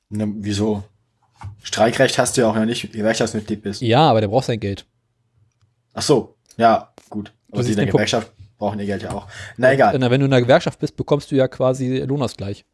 Ne, 0.10 0.28
wieso? 0.38 0.84
Streikrecht 1.64 2.18
hast 2.18 2.36
du 2.36 2.42
ja 2.42 2.48
auch, 2.50 2.56
wenn 2.56 2.62
du 2.62 2.68
nicht 2.68 2.92
Gewerkschaftsmitglied 2.92 3.62
bist. 3.62 3.82
Ja, 3.82 4.10
aber 4.10 4.22
der 4.22 4.28
braucht 4.28 4.46
sein 4.46 4.60
Geld. 4.60 4.86
Ach 5.94 6.02
so, 6.02 6.36
ja, 6.58 6.92
gut. 7.10 7.32
Und 7.50 7.66
die 7.66 7.72
in 7.72 7.76
der 7.78 7.86
den 7.86 7.92
Punkt. 7.92 8.06
Gewerkschaft 8.08 8.32
brauchen 8.58 8.80
ihr 8.80 8.86
Geld 8.86 9.02
ja 9.04 9.12
auch. 9.12 9.28
Na 9.58 9.74
egal. 9.74 9.98
Na, 9.98 10.12
wenn 10.12 10.20
du 10.20 10.26
in 10.26 10.32
der 10.32 10.42
Gewerkschaft 10.42 10.80
bist, 10.80 10.96
bekommst 10.96 11.32
du 11.32 11.36
ja 11.36 11.48
quasi 11.48 11.98
Lohnausgleich. 12.00 12.66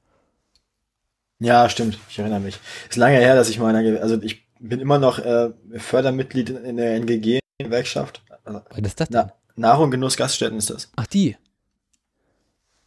Ja, 1.40 1.70
stimmt. 1.70 2.00
Ich 2.10 2.18
erinnere 2.20 2.40
mich. 2.40 2.60
Ist 2.90 2.96
lange 2.96 3.18
her, 3.18 3.36
dass 3.36 3.50
ich 3.50 3.58
Gewer 3.58 4.02
also 4.02 4.22
ich 4.22 4.48
bin 4.60 4.80
immer 4.80 4.98
noch 4.98 5.20
äh, 5.20 5.52
Fördermitglied 5.78 6.50
in 6.50 6.78
der 6.78 6.96
NGG-Gewerkschaft. 6.96 8.24
Also, 8.44 8.62
Was 8.70 8.80
ist 8.80 9.00
das 9.00 9.10
denn? 9.10 9.18
na, 9.26 9.34
Nahrung, 9.56 9.92
Genuss, 9.92 10.18
Gaststätten 10.18 10.58
ist 10.58 10.70
das. 10.70 10.90
Ach, 10.96 11.08
die. 11.08 11.36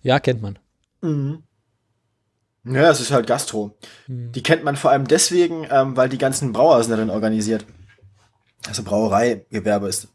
Ja, 0.02 0.18
kennt 0.18 0.42
man. 0.42 0.58
Mhm. 1.02 1.42
Ja, 2.64 2.90
es 2.90 3.00
ist 3.00 3.10
halt 3.10 3.26
Gastro. 3.26 3.76
Hm. 4.06 4.32
Die 4.32 4.42
kennt 4.42 4.64
man 4.64 4.76
vor 4.76 4.90
allem 4.90 5.06
deswegen, 5.06 5.66
ähm, 5.70 5.96
weil 5.96 6.08
die 6.08 6.18
ganzen 6.18 6.52
Brauer 6.52 6.82
sind 6.82 6.92
darin 6.92 7.10
organisiert. 7.10 7.64
Also 8.68 8.82
Brauereigewerbe 8.82 9.88
ist. 9.88 10.08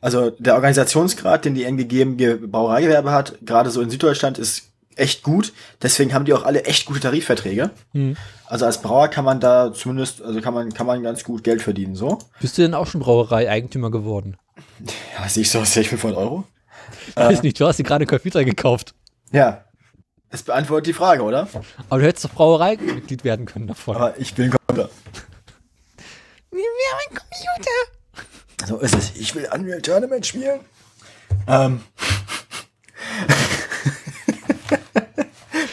Also 0.00 0.30
der 0.30 0.54
Organisationsgrad, 0.54 1.44
den 1.44 1.54
die 1.54 1.62
NGG 1.64 2.02
im 2.02 2.16
Ge 2.16 2.36
Brauereigewerbe 2.36 3.12
hat, 3.12 3.38
gerade 3.42 3.70
so 3.70 3.80
in 3.80 3.90
Süddeutschland, 3.90 4.38
ist 4.38 4.72
echt 4.96 5.22
gut. 5.22 5.52
Deswegen 5.82 6.12
haben 6.12 6.24
die 6.24 6.34
auch 6.34 6.44
alle 6.44 6.64
echt 6.64 6.86
gute 6.86 7.00
Tarifverträge. 7.00 7.70
Hm. 7.92 8.16
Also 8.46 8.66
als 8.66 8.82
Brauer 8.82 9.08
kann 9.08 9.24
man 9.24 9.40
da 9.40 9.72
zumindest, 9.72 10.22
also 10.22 10.40
kann 10.40 10.54
man, 10.54 10.72
kann 10.72 10.86
man 10.86 11.02
ganz 11.02 11.24
gut 11.24 11.44
Geld 11.44 11.62
verdienen, 11.62 11.94
so. 11.94 12.18
Bist 12.40 12.58
du 12.58 12.62
denn 12.62 12.74
auch 12.74 12.86
schon 12.86 13.00
Brauerei-Eigentümer 13.00 13.90
geworden? 13.90 14.36
Ja, 15.18 15.28
sehe 15.28 15.42
ich 15.42 15.50
so, 15.50 15.62
ich 15.62 15.88
500 15.88 16.18
Euro? 16.18 16.44
Ich 17.08 17.16
weiß 17.16 17.42
nicht, 17.42 17.58
du 17.60 17.66
hast 17.66 17.78
dir 17.78 17.84
gerade 17.84 18.02
einen 18.02 18.08
Computer 18.08 18.44
gekauft. 18.44 18.94
Ja. 19.32 19.64
Das 20.30 20.42
beantwortet 20.42 20.86
die 20.88 20.92
Frage, 20.92 21.22
oder? 21.22 21.48
Aber 21.88 22.00
du 22.00 22.06
hättest 22.06 22.24
doch 22.24 22.32
Brauerei-Mitglied 22.32 23.24
werden 23.24 23.46
können 23.46 23.66
davon. 23.68 23.96
Aber 23.96 24.18
ich 24.18 24.36
will 24.36 24.46
einen 24.46 24.54
Computer. 24.66 24.90
Wir 26.50 26.62
haben 26.62 27.00
einen 27.08 27.18
Computer. 27.18 28.66
So 28.66 28.78
ist 28.78 28.94
es. 28.94 29.16
Ich 29.16 29.34
will 29.34 29.48
Unreal 29.52 29.82
Tournament 29.82 30.26
spielen. 30.26 30.60
Ähm. 31.46 31.80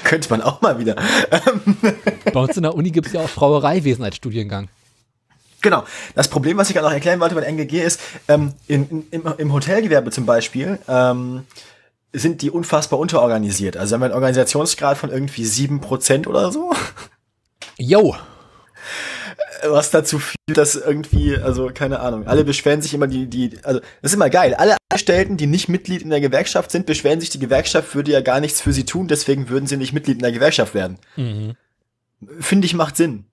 Könnte 0.10 0.30
man 0.30 0.42
auch 0.42 0.62
mal 0.62 0.80
wieder. 0.80 0.96
Ähm, 1.32 1.78
Bei 2.34 2.40
uns 2.40 2.58
in 2.58 2.64
der 2.64 2.76
Uni 2.76 2.92
gibt 2.92 3.08
es 3.08 3.14
ja 3.14 3.22
auch 3.22 3.30
Brauereiwesen 3.30 4.04
als 4.04 4.16
Studiengang. 4.16 4.70
genau. 5.62 5.84
Das 6.16 6.28
Problem, 6.28 6.58
was 6.58 6.70
ich 6.70 6.76
gerade 6.76 6.88
noch 6.88 6.94
erklären 6.94 7.20
wollte 7.20 7.36
bei 7.36 7.42
der 7.42 7.50
NGG 7.50 7.82
ist, 7.82 8.00
ähm, 8.28 8.54
in, 8.68 8.90
in, 8.90 9.06
im, 9.12 9.34
im 9.38 9.54
Hotelgewerbe 9.54 10.12
zum 10.12 10.26
Beispiel, 10.26 10.80
ähm, 10.88 11.46
sind 12.12 12.42
die 12.42 12.52
unfassbar 12.52 13.00
unterorganisiert. 13.00 13.76
Also 13.76 13.96
haben 13.96 14.02
wir 14.02 14.06
einen 14.06 14.14
Organisationsgrad 14.14 14.98
von 14.98 15.10
irgendwie 15.10 15.44
7% 15.44 16.28
oder 16.28 16.52
so. 16.52 16.74
Yo! 17.78 18.16
Was 19.66 19.92
dazu 19.92 20.20
führt, 20.20 20.58
dass 20.58 20.76
irgendwie, 20.76 21.38
also 21.38 21.72
keine 21.74 22.00
Ahnung, 22.00 22.28
alle 22.28 22.44
beschweren 22.44 22.82
sich 22.82 22.94
immer 22.94 23.08
die, 23.08 23.28
die, 23.28 23.58
also 23.64 23.80
das 24.02 24.12
ist 24.12 24.16
immer 24.16 24.30
geil. 24.30 24.54
Alle 24.56 24.78
Angestellten, 24.90 25.38
die 25.38 25.48
nicht 25.48 25.70
Mitglied 25.70 26.02
in 26.02 26.10
der 26.10 26.22
Gewerkschaft 26.22 26.72
sind, 26.72 26.86
beschweren 26.86 27.20
sich, 27.20 27.30
die 27.30 27.40
Gewerkschaft 27.40 27.96
würde 27.96 28.12
ja 28.12 28.22
gar 28.22 28.40
nichts 28.40 28.62
für 28.62 28.74
sie 28.74 28.86
tun, 28.86 29.08
deswegen 29.08 29.50
würden 29.50 29.68
sie 29.68 29.78
nicht 29.78 29.94
Mitglied 29.94 30.18
in 30.18 30.24
der 30.24 30.32
Gewerkschaft 30.32 30.74
werden. 30.74 30.98
Mhm. 31.16 31.56
Finde 32.40 32.66
ich, 32.66 32.74
macht 32.74 32.98
Sinn. 32.98 33.26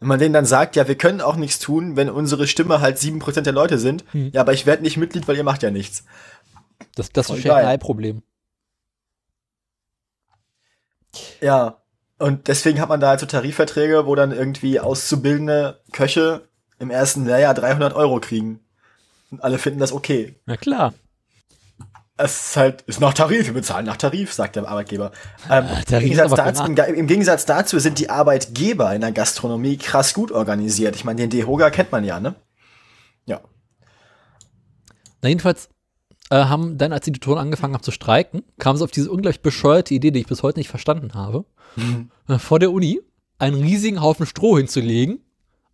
Wenn 0.00 0.08
man 0.08 0.18
denen 0.18 0.34
dann 0.34 0.44
sagt, 0.44 0.76
ja, 0.76 0.86
wir 0.86 0.96
können 0.96 1.20
auch 1.20 1.36
nichts 1.36 1.58
tun, 1.58 1.96
wenn 1.96 2.10
unsere 2.10 2.46
Stimme 2.46 2.80
halt 2.80 2.98
7% 2.98 3.40
der 3.40 3.52
Leute 3.54 3.78
sind. 3.78 4.04
Hm. 4.12 4.30
Ja, 4.34 4.42
aber 4.42 4.52
ich 4.52 4.66
werde 4.66 4.82
nicht 4.82 4.98
Mitglied, 4.98 5.26
weil 5.26 5.36
ihr 5.36 5.44
macht 5.44 5.62
ja 5.62 5.70
nichts. 5.70 6.04
Das, 6.94 7.10
das 7.10 7.30
ist 7.30 7.36
ein. 7.36 7.42
Shanghai-Problem. 7.42 8.22
Ja. 11.40 11.80
Und 12.24 12.48
deswegen 12.48 12.80
hat 12.80 12.88
man 12.88 13.00
da 13.00 13.08
halt 13.08 13.20
so 13.20 13.26
Tarifverträge, 13.26 14.06
wo 14.06 14.14
dann 14.14 14.32
irgendwie 14.32 14.80
auszubildende 14.80 15.82
Köche 15.92 16.48
im 16.78 16.88
ersten 16.88 17.26
Lehrjahr 17.26 17.52
300 17.52 17.92
Euro 17.92 18.18
kriegen. 18.18 18.60
Und 19.30 19.44
alle 19.44 19.58
finden 19.58 19.78
das 19.78 19.92
okay. 19.92 20.34
Na 20.46 20.56
klar. 20.56 20.94
Es 22.16 22.48
ist 22.48 22.56
halt, 22.56 22.80
ist 22.86 22.98
nach 22.98 23.12
Tarif, 23.12 23.44
wir 23.44 23.52
bezahlen 23.52 23.84
nach 23.84 23.98
Tarif, 23.98 24.32
sagt 24.32 24.56
der 24.56 24.66
Arbeitgeber. 24.66 25.12
Ähm, 25.50 25.66
Ah, 25.68 25.80
im, 25.80 25.84
Tarif 25.84 26.12
ist 26.12 26.16
Gegensatz 26.16 26.34
dazu, 26.34 26.64
im, 26.64 26.94
Im 26.94 27.06
Gegensatz 27.08 27.44
dazu 27.44 27.78
sind 27.78 27.98
die 27.98 28.08
Arbeitgeber 28.08 28.94
in 28.94 29.02
der 29.02 29.12
Gastronomie 29.12 29.76
krass 29.76 30.14
gut 30.14 30.32
organisiert. 30.32 30.96
Ich 30.96 31.04
meine, 31.04 31.20
den 31.20 31.28
DEHOGA 31.28 31.68
kennt 31.68 31.92
man 31.92 32.04
ja, 32.04 32.20
ne? 32.20 32.36
Ja. 33.26 33.42
Na, 35.20 35.28
jedenfalls 35.28 35.68
äh, 36.34 36.46
haben 36.46 36.78
dann, 36.78 36.92
als 36.92 37.04
die 37.04 37.12
Tutoren 37.12 37.38
angefangen 37.38 37.74
haben 37.74 37.82
zu 37.82 37.92
streiken, 37.92 38.42
kamen 38.58 38.76
sie 38.76 38.84
auf 38.84 38.90
diese 38.90 39.10
unglaublich 39.10 39.40
bescheuerte 39.40 39.94
Idee, 39.94 40.10
die 40.10 40.20
ich 40.20 40.26
bis 40.26 40.42
heute 40.42 40.58
nicht 40.58 40.68
verstanden 40.68 41.14
habe, 41.14 41.44
äh, 42.28 42.38
vor 42.38 42.58
der 42.58 42.72
Uni 42.72 43.00
einen 43.38 43.62
riesigen 43.62 44.02
Haufen 44.02 44.26
Stroh 44.26 44.56
hinzulegen, 44.56 45.20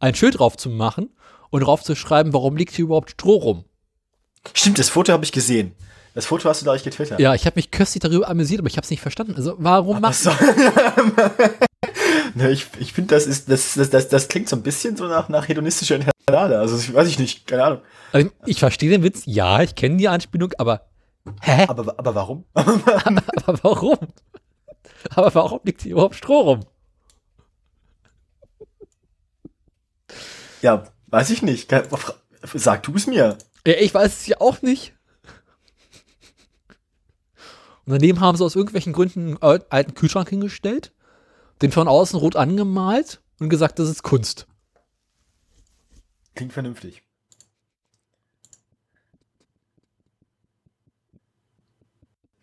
ein 0.00 0.14
Schild 0.14 0.38
drauf 0.38 0.58
zu 0.58 0.68
machen 0.68 1.08
und 1.48 1.62
drauf 1.62 1.82
zu 1.82 1.94
schreiben, 1.94 2.34
warum 2.34 2.56
liegt 2.56 2.74
hier 2.74 2.84
überhaupt 2.84 3.12
Stroh 3.12 3.36
rum. 3.36 3.64
Stimmt, 4.52 4.78
das 4.78 4.90
Foto 4.90 5.12
habe 5.12 5.24
ich 5.24 5.32
gesehen. 5.32 5.72
Das 6.14 6.26
Foto 6.26 6.48
hast 6.48 6.61
du, 6.61 6.64
glaube 6.64 6.76
ich, 6.76 6.82
getwittert. 6.82 7.20
Ja, 7.20 7.34
ich 7.34 7.46
habe 7.46 7.56
mich 7.56 7.70
köstlich 7.70 8.00
darüber 8.00 8.28
amüsiert, 8.28 8.61
aber 8.61 8.68
ich 8.68 8.76
habe 8.76 8.84
es 8.84 8.90
nicht 8.90 9.00
verstanden. 9.00 9.34
Also 9.36 9.54
warum 9.58 10.00
Ach 10.02 10.12
so. 10.12 10.30
ne, 12.34 12.50
ich 12.50 12.66
ich 12.80 12.92
finde, 12.92 13.14
das 13.14 13.26
ist, 13.26 13.48
das, 13.48 13.74
das, 13.74 13.90
das, 13.90 14.08
das 14.08 14.28
klingt 14.28 14.48
so 14.48 14.56
ein 14.56 14.62
bisschen 14.62 14.96
so 14.96 15.06
nach, 15.06 15.28
nach 15.28 15.48
hedonistischer 15.48 15.98
Internade. 16.32 16.58
Also, 16.58 16.76
ich 16.76 16.92
weiß 16.94 17.08
ich 17.08 17.18
nicht, 17.18 17.46
keine 17.46 17.64
Ahnung. 17.64 17.80
also, 18.12 18.30
ich 18.46 18.58
verstehe 18.58 18.90
den 18.90 19.02
Witz, 19.02 19.22
ja, 19.26 19.62
ich 19.62 19.74
kenne 19.74 19.96
die 19.96 20.08
Anspielung, 20.08 20.52
aber 20.58 20.88
hä? 21.42 21.66
Aber, 21.68 21.98
aber 21.98 22.14
warum? 22.14 22.44
aber 22.54 23.58
warum? 23.62 23.98
Aber 25.14 25.34
warum 25.34 25.60
liegt 25.64 25.82
hier 25.82 25.92
überhaupt 25.92 26.14
Stroh 26.16 26.40
rum? 26.40 26.60
ja, 30.62 30.84
weiß 31.08 31.30
ich 31.30 31.42
nicht. 31.42 31.72
Sag 32.54 32.82
du 32.82 32.94
es 32.94 33.06
mir. 33.06 33.38
Ja, 33.66 33.74
ich 33.74 33.94
weiß 33.94 34.20
es 34.20 34.26
ja 34.26 34.40
auch 34.40 34.62
nicht. 34.62 34.94
Und 37.86 37.92
daneben 37.94 38.20
haben 38.20 38.36
sie 38.36 38.44
aus 38.44 38.56
irgendwelchen 38.56 38.92
Gründen 38.92 39.20
einen 39.28 39.42
al- 39.42 39.64
alten 39.70 39.94
Kühlschrank 39.94 40.28
hingestellt, 40.28 40.92
den 41.62 41.72
von 41.72 41.88
außen 41.88 42.18
rot 42.18 42.36
angemalt 42.36 43.20
und 43.38 43.48
gesagt, 43.48 43.78
das 43.78 43.88
ist 43.88 44.02
Kunst. 44.02 44.46
Klingt 46.41 46.55
vernünftig. 46.55 47.03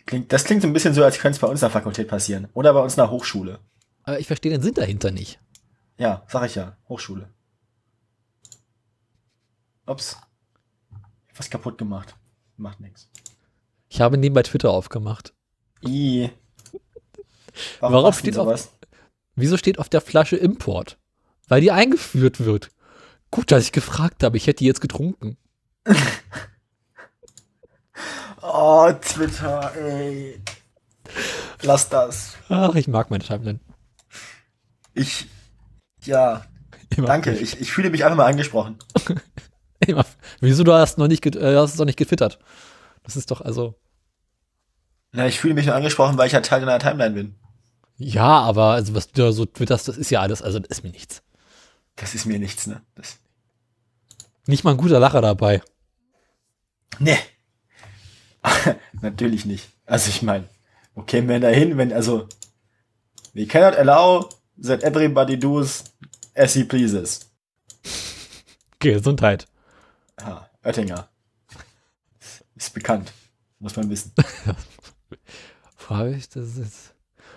Klingt, 0.05 0.31
das 0.31 0.43
klingt 0.43 0.61
so 0.61 0.67
ein 0.67 0.73
bisschen 0.73 0.93
so, 0.93 1.03
als 1.03 1.17
könnte 1.17 1.37
es 1.37 1.39
bei 1.41 1.47
uns 1.47 1.61
in 1.61 1.65
der 1.65 1.71
Fakultät 1.71 2.07
passieren. 2.07 2.47
Oder 2.53 2.75
bei 2.75 2.79
uns 2.79 2.93
in 2.93 2.97
der 2.97 3.09
Hochschule. 3.09 3.59
Aber 4.03 4.19
ich 4.19 4.27
verstehe 4.27 4.51
den 4.51 4.61
Sinn 4.61 4.75
dahinter 4.75 5.09
nicht. 5.09 5.39
Ja, 5.97 6.23
sag 6.27 6.45
ich 6.45 6.53
ja. 6.53 6.77
Hochschule. 6.87 7.27
Ups. 9.87 10.17
Was 11.35 11.49
kaputt 11.49 11.79
gemacht. 11.79 12.15
Macht 12.55 12.79
nix. 12.79 13.09
Ich 13.89 13.99
habe 13.99 14.19
nebenbei 14.19 14.43
Twitter 14.43 14.69
aufgemacht. 14.69 15.33
I. 15.83 16.29
Warum, 17.79 18.13
steht 18.13 18.37
auf- 18.37 18.45
sowas? 18.45 18.69
Wieso 19.33 19.57
steht 19.57 19.79
auf 19.79 19.89
der 19.89 20.01
Flasche 20.01 20.35
Import? 20.37 20.99
Weil 21.47 21.61
die 21.61 21.71
eingeführt 21.71 22.41
wird. 22.41 22.69
Gut, 23.31 23.51
dass 23.51 23.63
ich 23.63 23.71
gefragt 23.71 24.23
habe, 24.23 24.37
ich 24.37 24.47
hätte 24.47 24.59
die 24.59 24.65
jetzt 24.65 24.81
getrunken. 24.81 25.37
Oh, 28.41 28.91
Twitter, 29.01 29.73
ey. 29.75 30.39
Lass 31.63 31.89
das. 31.89 32.35
Ach, 32.49 32.75
ich 32.75 32.87
mag 32.87 33.09
meine 33.09 33.23
Timeline. 33.23 33.59
Ich. 34.93 35.27
Ja, 36.03 36.45
Immer 36.95 37.07
danke. 37.07 37.31
frisch. 37.35 37.41
Ich, 37.41 37.61
ich 37.61 37.71
fühle 37.71 37.89
mich 37.89 38.05
einfach 38.05 38.17
mal 38.17 38.25
angesprochen. 38.27 38.77
Immer, 39.85 40.05
wieso 40.39 40.63
du 40.63 40.73
hast 40.73 40.97
noch 40.97 41.07
nicht, 41.07 41.25
äh, 41.25 41.55
hast 41.57 41.73
es 41.73 41.79
noch 41.79 41.85
nicht 41.85 41.97
getwittert? 41.97 42.39
Das 43.03 43.15
ist 43.15 43.31
doch 43.31 43.41
also. 43.41 43.75
Na, 45.11 45.27
ich 45.27 45.39
fühle 45.39 45.53
mich 45.53 45.65
nur 45.65 45.75
angesprochen, 45.75 46.17
weil 46.17 46.27
ich 46.27 46.33
halt 46.33 46.45
Teil 46.45 46.61
deiner 46.61 46.79
Timeline 46.79 47.15
bin. 47.15 47.35
Ja, 47.97 48.39
aber 48.41 48.71
also 48.73 48.93
was 48.93 49.11
du 49.11 49.23
da 49.23 49.31
so 49.31 49.45
twitterst, 49.45 49.87
das 49.87 49.97
ist 49.97 50.11
ja 50.11 50.21
alles, 50.21 50.41
also 50.41 50.59
das 50.59 50.69
ist 50.77 50.83
mir 50.83 50.91
nichts. 50.91 51.23
Das 51.97 52.15
ist 52.15 52.25
mir 52.25 52.39
nichts, 52.39 52.65
ne? 52.67 52.81
Das, 52.95 53.17
Nicht 54.45 54.63
mal 54.63 54.71
ein 54.71 54.77
guter 54.77 54.99
Lacher 54.99 55.21
dabei. 55.21 55.61
nee. 56.99 57.17
Natürlich 59.01 59.45
nicht. 59.45 59.67
Also 59.85 60.09
ich 60.09 60.21
meine, 60.21 60.47
wo 60.95 61.01
kämen 61.03 61.27
wir 61.27 61.39
denn 61.39 61.41
dahin, 61.51 61.77
wenn, 61.77 61.91
also, 61.91 62.27
we 63.33 63.45
cannot 63.45 63.75
allow 63.77 64.29
that 64.63 64.83
everybody 64.83 65.37
does 65.37 65.83
as 66.35 66.53
he 66.53 66.63
pleases. 66.63 67.29
Gesundheit. 68.79 69.47
Ha, 70.21 70.49
Oettinger. 70.63 71.09
Ist 72.55 72.73
bekannt. 72.73 73.11
Muss 73.59 73.75
man 73.75 73.89
wissen. 73.89 74.13
Wo 75.89 75.95
habe 75.95 76.15
ich 76.15 76.29
das 76.29 76.57
jetzt? 76.57 76.93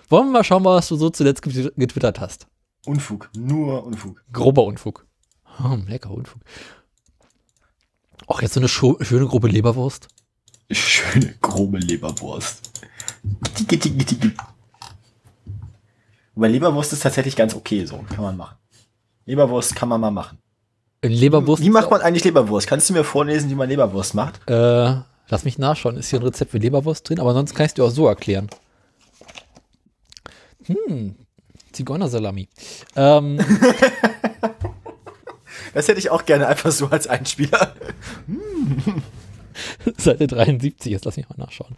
Wollen 0.08 0.26
wir 0.28 0.32
mal 0.32 0.44
schauen, 0.44 0.64
was 0.64 0.88
du 0.88 0.96
so 0.96 1.10
zuletzt 1.10 1.42
get- 1.42 1.74
getwittert 1.76 2.20
hast? 2.20 2.46
Unfug. 2.86 3.30
Nur 3.36 3.84
Unfug. 3.84 4.22
Grober 4.32 4.64
Unfug. 4.64 5.06
Oh, 5.62 5.76
lecker 5.86 6.10
Unfug. 6.10 6.40
Auch 8.26 8.42
jetzt 8.42 8.54
so 8.54 8.60
eine 8.60 8.68
schöne 8.68 9.26
Gruppe 9.26 9.48
Leberwurst. 9.48 10.08
Schöne, 10.70 11.34
grobe 11.40 11.78
Leberwurst. 11.78 12.70
Tiki, 13.54 13.78
tiki, 13.78 14.04
tiki. 14.04 14.32
Aber 16.36 16.48
Leberwurst 16.48 16.92
ist 16.92 17.02
tatsächlich 17.02 17.34
ganz 17.36 17.54
okay, 17.54 17.84
so. 17.84 18.04
Kann 18.08 18.22
man 18.22 18.36
machen. 18.36 18.56
Leberwurst 19.26 19.74
kann 19.74 19.88
man 19.88 20.00
mal 20.00 20.10
machen. 20.10 20.38
Leberwurst. 21.02 21.62
Wie 21.62 21.70
macht 21.70 21.90
man 21.90 22.00
eigentlich 22.02 22.24
Leberwurst? 22.24 22.66
Kannst 22.66 22.88
du 22.88 22.92
mir 22.92 23.04
vorlesen, 23.04 23.50
wie 23.50 23.54
man 23.54 23.68
Leberwurst 23.68 24.14
macht? 24.14 24.48
Äh, 24.48 25.00
lass 25.28 25.44
mich 25.44 25.58
nachschauen. 25.58 25.96
Ist 25.96 26.10
hier 26.10 26.20
ein 26.20 26.24
Rezept 26.24 26.52
für 26.52 26.58
Leberwurst 26.58 27.08
drin? 27.08 27.20
Aber 27.20 27.34
sonst 27.34 27.54
kann 27.54 27.66
ich 27.66 27.70
es 27.70 27.74
dir 27.74 27.84
auch 27.84 27.90
so 27.90 28.06
erklären. 28.06 28.48
Hm. 30.66 31.16
Zigeunersalami. 31.72 32.48
Ähm, 32.96 33.38
Das 35.72 35.88
hätte 35.88 35.98
ich 35.98 36.10
auch 36.10 36.24
gerne 36.24 36.46
einfach 36.46 36.72
so 36.72 36.86
als 36.88 37.06
Einspieler. 37.06 37.74
Seite 39.96 40.26
73, 40.26 40.90
jetzt 40.90 41.04
lass 41.04 41.16
mich 41.16 41.28
mal 41.28 41.36
nachschauen. 41.38 41.76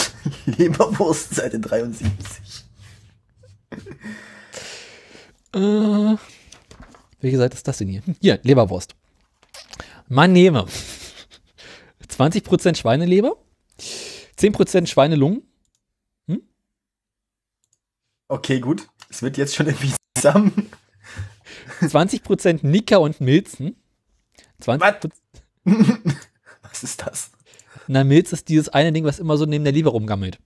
Leberwurst, 0.46 1.34
Seite 1.34 1.58
73. 1.58 2.64
Äh, 5.54 6.16
welche 7.20 7.36
Seite 7.38 7.56
ist 7.56 7.66
das 7.66 7.78
denn 7.78 7.88
hier? 7.88 8.02
Hier, 8.20 8.38
Leberwurst. 8.42 8.94
Man 10.08 10.32
nehme 10.32 10.66
20% 12.08 12.76
Schweineleber, 12.76 13.36
10% 14.38 14.86
Schweinelungen, 14.86 15.42
Okay, 18.32 18.60
gut. 18.60 18.88
Es 19.12 19.22
wird 19.22 19.36
jetzt 19.36 19.54
schon 19.54 19.66
irgendwie 19.66 19.92
zusammen. 20.16 20.70
20% 21.82 22.66
Nika 22.66 22.96
und 22.96 23.20
Milzen. 23.20 23.76
20 24.60 25.12
Was 26.62 26.82
ist 26.82 27.02
das? 27.06 27.30
Na, 27.88 28.04
Milz 28.04 28.32
ist 28.32 28.48
dieses 28.48 28.70
eine 28.70 28.92
Ding, 28.92 29.04
was 29.04 29.18
immer 29.18 29.36
so 29.36 29.44
neben 29.44 29.64
der 29.64 29.72
Leber 29.72 29.90
rumgammelt. 29.90 30.38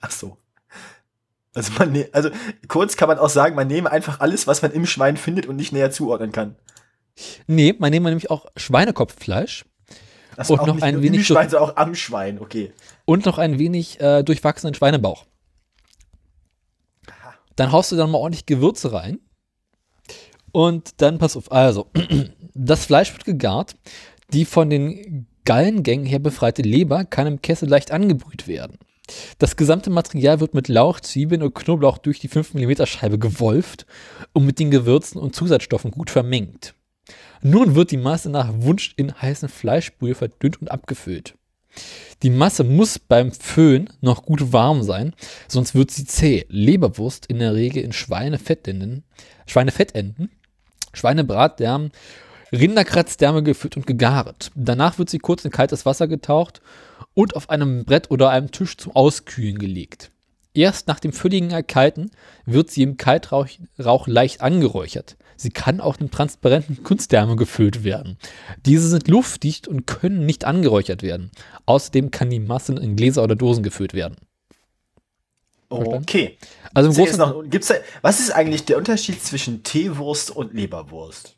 Ach 0.00 0.10
so. 0.10 0.36
Also 1.54 1.72
man, 1.78 1.92
ne 1.92 2.08
also 2.12 2.30
kurz 2.66 2.96
kann 2.96 3.08
man 3.08 3.18
auch 3.18 3.28
sagen, 3.28 3.54
man 3.54 3.68
nehme 3.68 3.90
einfach 3.90 4.18
alles, 4.18 4.48
was 4.48 4.62
man 4.62 4.72
im 4.72 4.86
Schwein 4.86 5.16
findet 5.16 5.46
und 5.46 5.54
nicht 5.54 5.72
näher 5.72 5.92
zuordnen 5.92 6.32
kann. 6.32 6.56
Nee, 7.46 7.74
man 7.78 7.92
nehme 7.92 8.08
nämlich 8.08 8.30
auch 8.30 8.46
Schweinekopffleisch 8.56 9.64
Das 10.34 10.50
Und 10.50 10.58
auch 10.58 10.66
noch 10.66 10.82
ein 10.82 11.00
wenig 11.02 11.24
Schwein, 11.24 11.48
sondern 11.48 11.70
auch 11.70 11.76
am 11.76 11.94
Schwein. 11.94 12.40
Okay. 12.40 12.72
und 13.04 13.24
noch 13.24 13.38
ein 13.38 13.60
wenig 13.60 14.00
äh, 14.00 14.24
durchwachsenen 14.24 14.74
Schweinebauch. 14.74 15.26
Dann 17.56 17.72
haust 17.72 17.92
du 17.92 17.96
dann 17.96 18.10
mal 18.10 18.18
ordentlich 18.18 18.46
Gewürze 18.46 18.92
rein. 18.92 19.18
Und 20.52 21.02
dann 21.02 21.18
pass 21.18 21.36
auf, 21.36 21.50
also, 21.50 21.90
das 22.54 22.86
Fleisch 22.86 23.12
wird 23.12 23.24
gegart. 23.24 23.76
Die 24.32 24.44
von 24.44 24.70
den 24.70 25.26
Gallengängen 25.44 26.06
her 26.06 26.18
befreite 26.18 26.62
Leber 26.62 27.04
kann 27.04 27.26
im 27.26 27.42
Kessel 27.42 27.68
leicht 27.68 27.90
angebrüht 27.90 28.48
werden. 28.48 28.78
Das 29.38 29.56
gesamte 29.56 29.90
Material 29.90 30.40
wird 30.40 30.54
mit 30.54 30.68
Lauch, 30.68 31.00
Zwiebeln 31.00 31.42
und 31.42 31.54
Knoblauch 31.54 31.98
durch 31.98 32.20
die 32.20 32.28
5 32.28 32.54
mm 32.54 32.86
Scheibe 32.86 33.18
gewolft 33.18 33.84
und 34.32 34.46
mit 34.46 34.58
den 34.58 34.70
Gewürzen 34.70 35.20
und 35.20 35.34
Zusatzstoffen 35.34 35.90
gut 35.90 36.08
vermengt. 36.08 36.74
Nun 37.42 37.74
wird 37.74 37.90
die 37.90 37.98
Masse 37.98 38.30
nach 38.30 38.48
Wunsch 38.54 38.94
in 38.96 39.12
heißen 39.20 39.50
Fleischbrühe 39.50 40.14
verdünnt 40.14 40.62
und 40.62 40.70
abgefüllt. 40.70 41.34
Die 42.22 42.30
Masse 42.30 42.64
muss 42.64 42.98
beim 42.98 43.32
Föhn 43.32 43.90
noch 44.00 44.24
gut 44.24 44.52
warm 44.52 44.82
sein, 44.82 45.14
sonst 45.48 45.74
wird 45.74 45.90
sie 45.90 46.06
zäh. 46.06 46.46
Leberwurst 46.48 47.26
in 47.26 47.38
der 47.38 47.54
Regel 47.54 47.82
in 47.82 47.92
Schweinefettenden, 47.92 49.04
Schweinefettenden 49.46 50.30
Schweinebratdärmen, 50.94 51.90
Rinderkratzdärme 52.52 53.42
gefüllt 53.42 53.76
und 53.76 53.86
gegart. 53.86 54.50
Danach 54.54 54.98
wird 54.98 55.10
sie 55.10 55.18
kurz 55.18 55.44
in 55.44 55.50
kaltes 55.50 55.84
Wasser 55.84 56.06
getaucht 56.06 56.60
und 57.14 57.36
auf 57.36 57.50
einem 57.50 57.84
Brett 57.84 58.10
oder 58.10 58.30
einem 58.30 58.50
Tisch 58.52 58.76
zum 58.76 58.94
Auskühlen 58.94 59.58
gelegt. 59.58 60.10
Erst 60.54 60.86
nach 60.86 61.00
dem 61.00 61.12
völligen 61.12 61.50
Erkalten 61.50 62.10
wird 62.46 62.70
sie 62.70 62.82
im 62.82 62.96
Kaltrauch 62.96 63.48
Rauch 63.78 64.06
leicht 64.06 64.40
angeräuchert. 64.40 65.16
Sie 65.36 65.50
kann 65.50 65.80
auch 65.80 65.98
in 66.00 66.10
transparenten 66.10 66.82
Kunstdärme 66.82 67.36
gefüllt 67.36 67.84
werden. 67.84 68.18
Diese 68.66 68.88
sind 68.88 69.08
luftdicht 69.08 69.68
und 69.68 69.86
können 69.86 70.26
nicht 70.26 70.44
angeräuchert 70.44 71.02
werden. 71.02 71.30
Außerdem 71.66 72.10
kann 72.10 72.30
die 72.30 72.40
Masse 72.40 72.74
in 72.74 72.96
Gläser 72.96 73.22
oder 73.22 73.36
Dosen 73.36 73.62
gefüllt 73.62 73.94
werden. 73.94 74.16
Okay. 75.68 76.38
Also 76.72 76.90
im 76.90 76.96
Großen, 76.96 77.18
noch, 77.18 77.42
gibt's 77.48 77.68
da, 77.68 77.74
was 78.02 78.20
ist 78.20 78.30
eigentlich 78.30 78.64
der 78.64 78.78
Unterschied 78.78 79.22
zwischen 79.22 79.62
Teewurst 79.64 80.30
und 80.30 80.54
Leberwurst? 80.54 81.36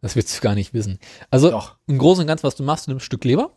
das 0.00 0.16
willst 0.16 0.36
du 0.36 0.40
gar 0.40 0.54
nicht 0.54 0.74
wissen. 0.74 0.98
Also 1.30 1.50
Doch. 1.50 1.76
im 1.86 1.98
Großen 1.98 2.22
und 2.22 2.28
Ganzen, 2.28 2.44
was 2.44 2.54
du 2.54 2.62
machst, 2.62 2.86
du 2.86 2.90
nimmst 2.90 3.04
ein 3.04 3.06
Stück 3.06 3.24
Leber, 3.24 3.56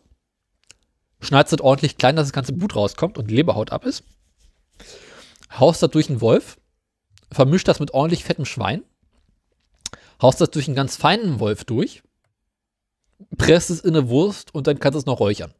schneidest 1.20 1.54
es 1.54 1.60
ordentlich 1.60 1.98
klein, 1.98 2.16
dass 2.16 2.26
das 2.26 2.32
ganze 2.32 2.52
Blut 2.52 2.74
rauskommt 2.74 3.18
und 3.18 3.30
die 3.30 3.34
Leberhaut 3.34 3.70
ab 3.70 3.84
ist, 3.84 4.04
haust 5.58 5.82
das 5.82 5.90
durch 5.90 6.08
einen 6.08 6.20
Wolf, 6.20 6.58
vermischt 7.30 7.68
das 7.68 7.80
mit 7.80 7.94
ordentlich 7.94 8.24
fettem 8.24 8.44
Schwein, 8.44 8.82
haust 10.22 10.40
das 10.40 10.50
durch 10.50 10.68
einen 10.68 10.76
ganz 10.76 10.96
feinen 10.96 11.40
Wolf 11.40 11.64
durch, 11.64 12.02
presst 13.36 13.70
es 13.70 13.80
in 13.80 13.96
eine 13.96 14.08
Wurst 14.08 14.54
und 14.54 14.66
dann 14.66 14.78
kannst 14.78 14.94
du 14.94 14.98
es 15.00 15.06
noch 15.06 15.20
räuchern. 15.20 15.52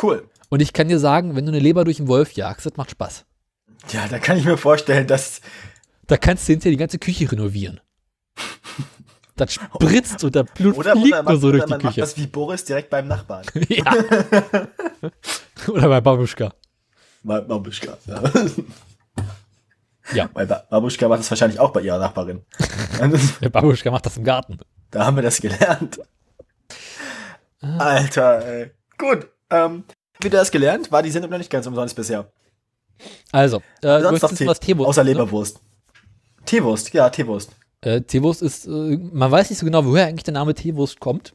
Cool. 0.00 0.28
Und 0.48 0.60
ich 0.60 0.72
kann 0.72 0.88
dir 0.88 0.98
sagen, 0.98 1.36
wenn 1.36 1.44
du 1.46 1.52
eine 1.52 1.60
Leber 1.60 1.84
durch 1.84 1.98
einen 1.98 2.08
Wolf 2.08 2.32
jagst, 2.32 2.66
das 2.66 2.76
macht 2.76 2.90
Spaß. 2.90 3.24
Ja, 3.90 4.06
da 4.08 4.18
kann 4.18 4.36
ich 4.38 4.44
mir 4.44 4.56
vorstellen, 4.56 5.06
dass 5.06 5.40
Da 6.06 6.16
kannst 6.16 6.48
du 6.48 6.52
hinterher 6.52 6.72
die 6.72 6.78
ganze 6.78 6.98
Küche 6.98 7.30
renovieren. 7.30 7.80
Das 9.34 9.54
spritzt 9.54 10.22
und 10.24 10.34
der 10.34 10.42
Blut 10.44 10.76
oder, 10.76 10.92
fliegt 10.92 11.08
oder, 11.08 11.22
nur 11.22 11.40
so 11.40 11.50
durch 11.50 11.64
die 11.64 11.70
man 11.70 11.80
macht 11.82 11.94
Küche. 11.94 12.00
das 12.02 12.18
wie 12.18 12.26
Boris 12.26 12.64
direkt 12.66 12.90
beim 12.90 13.08
Nachbarn. 13.08 13.46
Ja. 13.70 13.90
oder 15.68 15.88
bei 15.88 16.00
Babuschka. 16.02 16.52
Ba- 17.22 17.40
Babuschka. 17.40 17.96
Ja. 18.06 18.22
Ja. 20.14 20.28
Weil 20.32 20.46
ba 20.46 20.64
Babuschka 20.70 21.08
macht 21.08 21.20
das 21.20 21.30
wahrscheinlich 21.30 21.58
auch 21.60 21.70
bei 21.70 21.80
ihrer 21.80 21.98
Nachbarin. 21.98 22.42
Der 23.40 23.48
Babuschka 23.48 23.90
macht 23.90 24.06
das 24.06 24.16
im 24.16 24.24
Garten. 24.24 24.58
da 24.90 25.06
haben 25.06 25.16
wir 25.16 25.22
das 25.22 25.40
gelernt. 25.40 26.00
Alter, 27.60 28.44
ey. 28.44 28.70
Gut. 28.98 29.28
Ähm, 29.50 29.84
wieder 30.20 30.38
das 30.38 30.50
gelernt? 30.50 30.90
War 30.92 31.02
die 31.02 31.10
Sendung 31.10 31.30
noch 31.30 31.38
nicht 31.38 31.50
ganz 31.50 31.66
umsonst 31.66 31.94
bisher. 31.96 32.30
Also, 33.32 33.62
äh, 33.82 34.00
Sonst 34.00 34.36
Tee, 34.36 34.46
was 34.46 34.60
Teewurst 34.60 34.88
Außer 34.88 35.04
ne? 35.04 35.10
Leberwurst. 35.12 35.60
Teewurst, 36.44 36.92
ja, 36.92 37.08
Teewurst. 37.10 37.50
Äh, 37.80 38.02
Teewurst 38.02 38.42
ist, 38.42 38.66
äh, 38.66 38.70
man 38.70 39.30
weiß 39.30 39.50
nicht 39.50 39.58
so 39.58 39.66
genau, 39.66 39.84
woher 39.84 40.06
eigentlich 40.06 40.24
der 40.24 40.34
Name 40.34 40.54
Teewurst 40.54 41.00
kommt. 41.00 41.34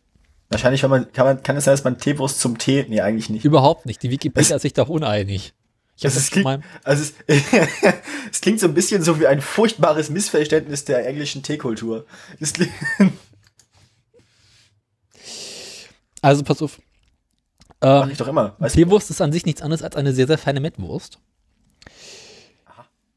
Wahrscheinlich, 0.49 0.81
wenn 0.83 0.89
man, 0.89 1.11
kann, 1.11 1.25
man, 1.25 1.43
kann 1.43 1.57
es 1.57 1.65
sein, 1.65 1.73
dass 1.73 1.83
man 1.83 1.97
Teewurst 1.97 2.39
zum 2.39 2.57
Tee, 2.57 2.85
nee, 2.87 3.01
eigentlich 3.01 3.29
nicht. 3.29 3.43
Überhaupt 3.43 3.85
nicht. 3.85 4.01
Die 4.01 4.09
Wikipedia 4.09 4.55
ist 4.55 4.61
sich 4.61 4.73
da 4.73 4.83
uneinig. 4.83 5.53
Ich 5.97 6.05
ist, 6.05 6.31
von 6.31 6.43
klingt, 6.43 6.63
also 6.83 7.03
es, 7.03 7.13
es 8.31 8.41
klingt 8.41 8.59
so 8.59 8.67
ein 8.67 8.75
bisschen 8.75 9.01
so 9.01 9.19
wie 9.19 9.25
ein 9.25 9.41
furchtbares 9.41 10.11
Missverständnis 10.11 10.85
der 10.85 11.07
englischen 11.07 11.41
Teekultur. 11.41 12.05
Es 12.39 12.53
also 16.21 16.43
pass 16.43 16.61
auf. 16.61 16.79
Mach 17.81 18.03
Ähm, 18.03 18.11
ich 18.11 18.17
doch 18.17 18.27
immer. 18.27 18.55
Weißt? 18.59 18.75
Teewurst 18.75 19.09
ist 19.09 19.21
an 19.21 19.31
sich 19.31 19.45
nichts 19.45 19.63
anderes 19.63 19.81
als 19.81 19.95
eine 19.95 20.13
sehr, 20.13 20.27
sehr 20.27 20.37
feine 20.37 20.59
Mettwurst. 20.59 21.19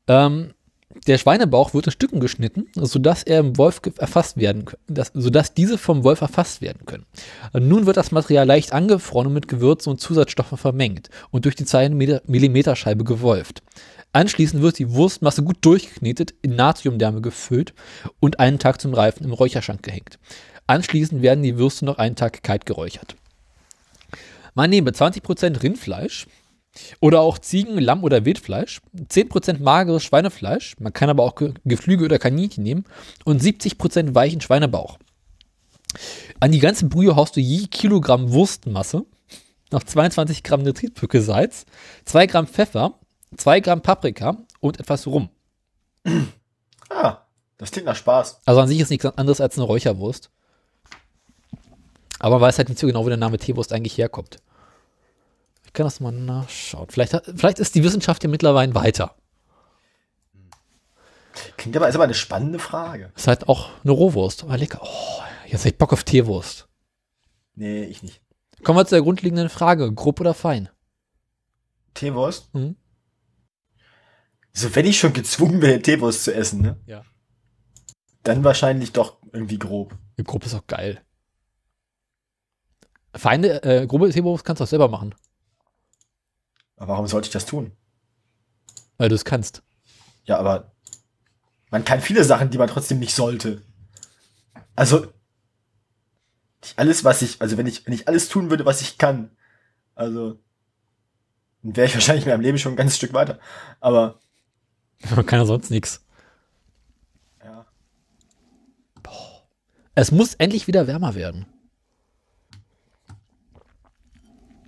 Ähm, 0.06 0.54
der 1.06 1.18
Schweinebauch 1.18 1.72
wird 1.72 1.86
in 1.86 1.92
Stücken 1.92 2.18
geschnitten, 2.18 2.66
sodass 2.74 3.22
er 3.22 3.38
im 3.38 3.56
Wolf 3.56 3.80
erfasst 3.98 4.36
werden 4.36 4.64
dass, 4.88 5.12
sodass 5.14 5.54
diese 5.54 5.78
vom 5.78 6.02
Wolf 6.02 6.20
erfasst 6.20 6.62
werden 6.62 6.84
können. 6.84 7.06
Nun 7.52 7.86
wird 7.86 7.96
das 7.96 8.10
Material 8.10 8.46
leicht 8.46 8.72
angefroren 8.72 9.28
und 9.28 9.34
mit 9.34 9.48
Gewürzen 9.48 9.90
und 9.90 10.00
Zusatzstoffen 10.00 10.58
vermengt 10.58 11.08
und 11.30 11.44
durch 11.44 11.54
die 11.54 11.64
2 11.64 11.90
Millimeter 11.90 12.74
gewolft. 12.74 13.62
Anschließend 14.12 14.62
wird 14.62 14.80
die 14.80 14.90
Wurstmasse 14.92 15.44
gut 15.44 15.58
durchgeknetet, 15.60 16.34
in 16.42 16.56
Natriumdärme 16.56 17.20
gefüllt 17.20 17.72
und 18.18 18.40
einen 18.40 18.58
Tag 18.58 18.80
zum 18.80 18.92
Reifen 18.92 19.24
im 19.24 19.32
Räucherschrank 19.32 19.84
gehängt. 19.84 20.18
Anschließend 20.66 21.22
werden 21.22 21.44
die 21.44 21.56
Würste 21.56 21.84
noch 21.84 21.98
einen 21.98 22.16
Tag 22.16 22.42
kalt 22.42 22.66
geräuchert. 22.66 23.14
Man 24.54 24.70
nehme 24.70 24.90
20% 24.90 25.62
Rindfleisch 25.62 26.26
oder 27.00 27.20
auch 27.20 27.38
Ziegen-, 27.38 27.78
Lamm- 27.78 28.04
oder 28.04 28.24
Wildfleisch, 28.24 28.80
10% 28.96 29.62
mageres 29.62 30.04
Schweinefleisch, 30.04 30.76
man 30.78 30.92
kann 30.92 31.10
aber 31.10 31.24
auch 31.24 31.34
Ge 31.34 31.54
Geflügel 31.64 32.06
oder 32.06 32.18
Kaninchen 32.18 32.62
nehmen 32.62 32.84
und 33.24 33.42
70% 33.42 34.14
weichen 34.14 34.40
Schweinebauch. 34.40 34.98
An 36.38 36.52
die 36.52 36.60
ganze 36.60 36.86
Brühe 36.86 37.16
haust 37.16 37.36
du 37.36 37.40
je 37.40 37.66
Kilogramm 37.66 38.32
Wurstmasse, 38.32 39.04
noch 39.72 39.82
22 39.82 40.42
Gramm 40.42 40.62
Nitritpückesalz, 40.62 41.66
2 42.04 42.26
Gramm 42.26 42.46
Pfeffer, 42.46 42.98
2 43.36 43.60
Gramm 43.60 43.82
Paprika 43.82 44.38
und 44.60 44.80
etwas 44.80 45.06
Rum. 45.06 45.28
Ah, 46.88 47.18
das 47.58 47.70
klingt 47.70 47.86
nach 47.86 47.96
Spaß. 47.96 48.40
Also 48.44 48.60
an 48.60 48.68
sich 48.68 48.80
ist 48.80 48.90
nichts 48.90 49.04
anderes 49.04 49.40
als 49.40 49.56
eine 49.56 49.66
Räucherwurst. 49.66 50.30
Aber 52.18 52.36
man 52.36 52.42
weiß 52.42 52.58
halt 52.58 52.68
nicht 52.68 52.78
so 52.80 52.86
genau, 52.86 53.04
wo 53.04 53.08
der 53.08 53.16
Name 53.16 53.38
Teewurst 53.38 53.72
eigentlich 53.72 53.96
herkommt. 53.96 54.38
Ich 55.70 55.74
kann 55.74 55.86
das 55.86 56.00
mal 56.00 56.10
nachschauen. 56.10 56.88
Vielleicht, 56.90 57.14
hat- 57.14 57.26
vielleicht 57.36 57.60
ist 57.60 57.76
die 57.76 57.84
Wissenschaft 57.84 58.24
ja 58.24 58.28
mittlerweile 58.28 58.74
weiter. 58.74 59.14
Klingt 61.56 61.76
aber, 61.76 61.88
ist 61.88 61.94
aber 61.94 62.02
eine 62.04 62.14
spannende 62.14 62.58
Frage. 62.58 63.12
Ist 63.14 63.28
halt 63.28 63.48
auch 63.48 63.70
eine 63.84 63.92
Rohwurst. 63.92 64.42
Aber 64.42 64.58
lecker. 64.58 64.80
Oh, 64.82 65.22
jetzt 65.46 65.60
hab 65.64 65.70
ich 65.72 65.78
Bock 65.78 65.92
auf 65.92 66.02
Teewurst. 66.02 66.68
Nee, 67.54 67.84
ich 67.84 68.02
nicht. 68.02 68.20
Kommen 68.64 68.78
wir 68.80 68.84
zu 68.84 68.96
der 68.96 69.02
grundlegenden 69.02 69.48
Frage. 69.48 69.92
Grob 69.94 70.18
oder 70.20 70.34
fein? 70.34 70.68
Teewurst? 71.94 72.52
Mhm. 72.52 72.74
So, 74.52 74.74
wenn 74.74 74.86
ich 74.86 74.98
schon 74.98 75.12
gezwungen 75.12 75.62
wäre, 75.62 75.80
Teewurst 75.80 76.24
zu 76.24 76.34
essen, 76.34 76.62
ne? 76.62 76.80
Ja. 76.86 77.04
Dann 78.24 78.42
wahrscheinlich 78.42 78.92
doch 78.92 79.18
irgendwie 79.32 79.58
grob. 79.60 79.96
Grob 80.24 80.44
ist 80.44 80.54
auch 80.54 80.66
geil. 80.66 81.00
Feine, 83.14 83.62
äh, 83.62 83.86
grobe 83.86 84.10
Teewurst 84.10 84.44
kannst 84.44 84.58
du 84.58 84.64
auch 84.64 84.68
selber 84.68 84.88
machen. 84.88 85.14
Aber 86.80 86.94
warum 86.94 87.06
sollte 87.06 87.26
ich 87.26 87.32
das 87.32 87.44
tun? 87.44 87.72
Weil 88.96 89.10
du 89.10 89.14
es 89.14 89.26
kannst. 89.26 89.62
Ja, 90.24 90.38
aber 90.38 90.72
man 91.70 91.84
kann 91.84 92.00
viele 92.00 92.24
Sachen, 92.24 92.48
die 92.50 92.56
man 92.56 92.68
trotzdem 92.68 92.98
nicht 92.98 93.14
sollte. 93.14 93.62
Also, 94.74 95.12
alles, 96.76 97.04
was 97.04 97.20
ich, 97.20 97.40
also 97.42 97.58
wenn 97.58 97.66
ich, 97.66 97.86
wenn 97.86 97.92
ich 97.92 98.08
alles 98.08 98.30
tun 98.30 98.48
würde, 98.48 98.64
was 98.64 98.80
ich 98.80 98.96
kann, 98.96 99.30
also, 99.94 100.40
dann 101.62 101.76
wäre 101.76 101.86
ich 101.86 101.94
wahrscheinlich 101.94 102.24
in 102.24 102.30
meinem 102.30 102.40
Leben 102.40 102.56
schon 102.58 102.72
ein 102.72 102.76
ganzes 102.76 102.96
Stück 102.96 103.12
weiter. 103.12 103.38
Aber, 103.80 104.18
Man 105.14 105.26
kann 105.26 105.38
ja 105.40 105.44
sonst 105.44 105.70
nichts. 105.70 106.02
ja. 107.44 107.66
Es 109.94 110.12
muss 110.12 110.32
endlich 110.34 110.66
wieder 110.66 110.86
wärmer 110.86 111.14
werden. 111.14 111.44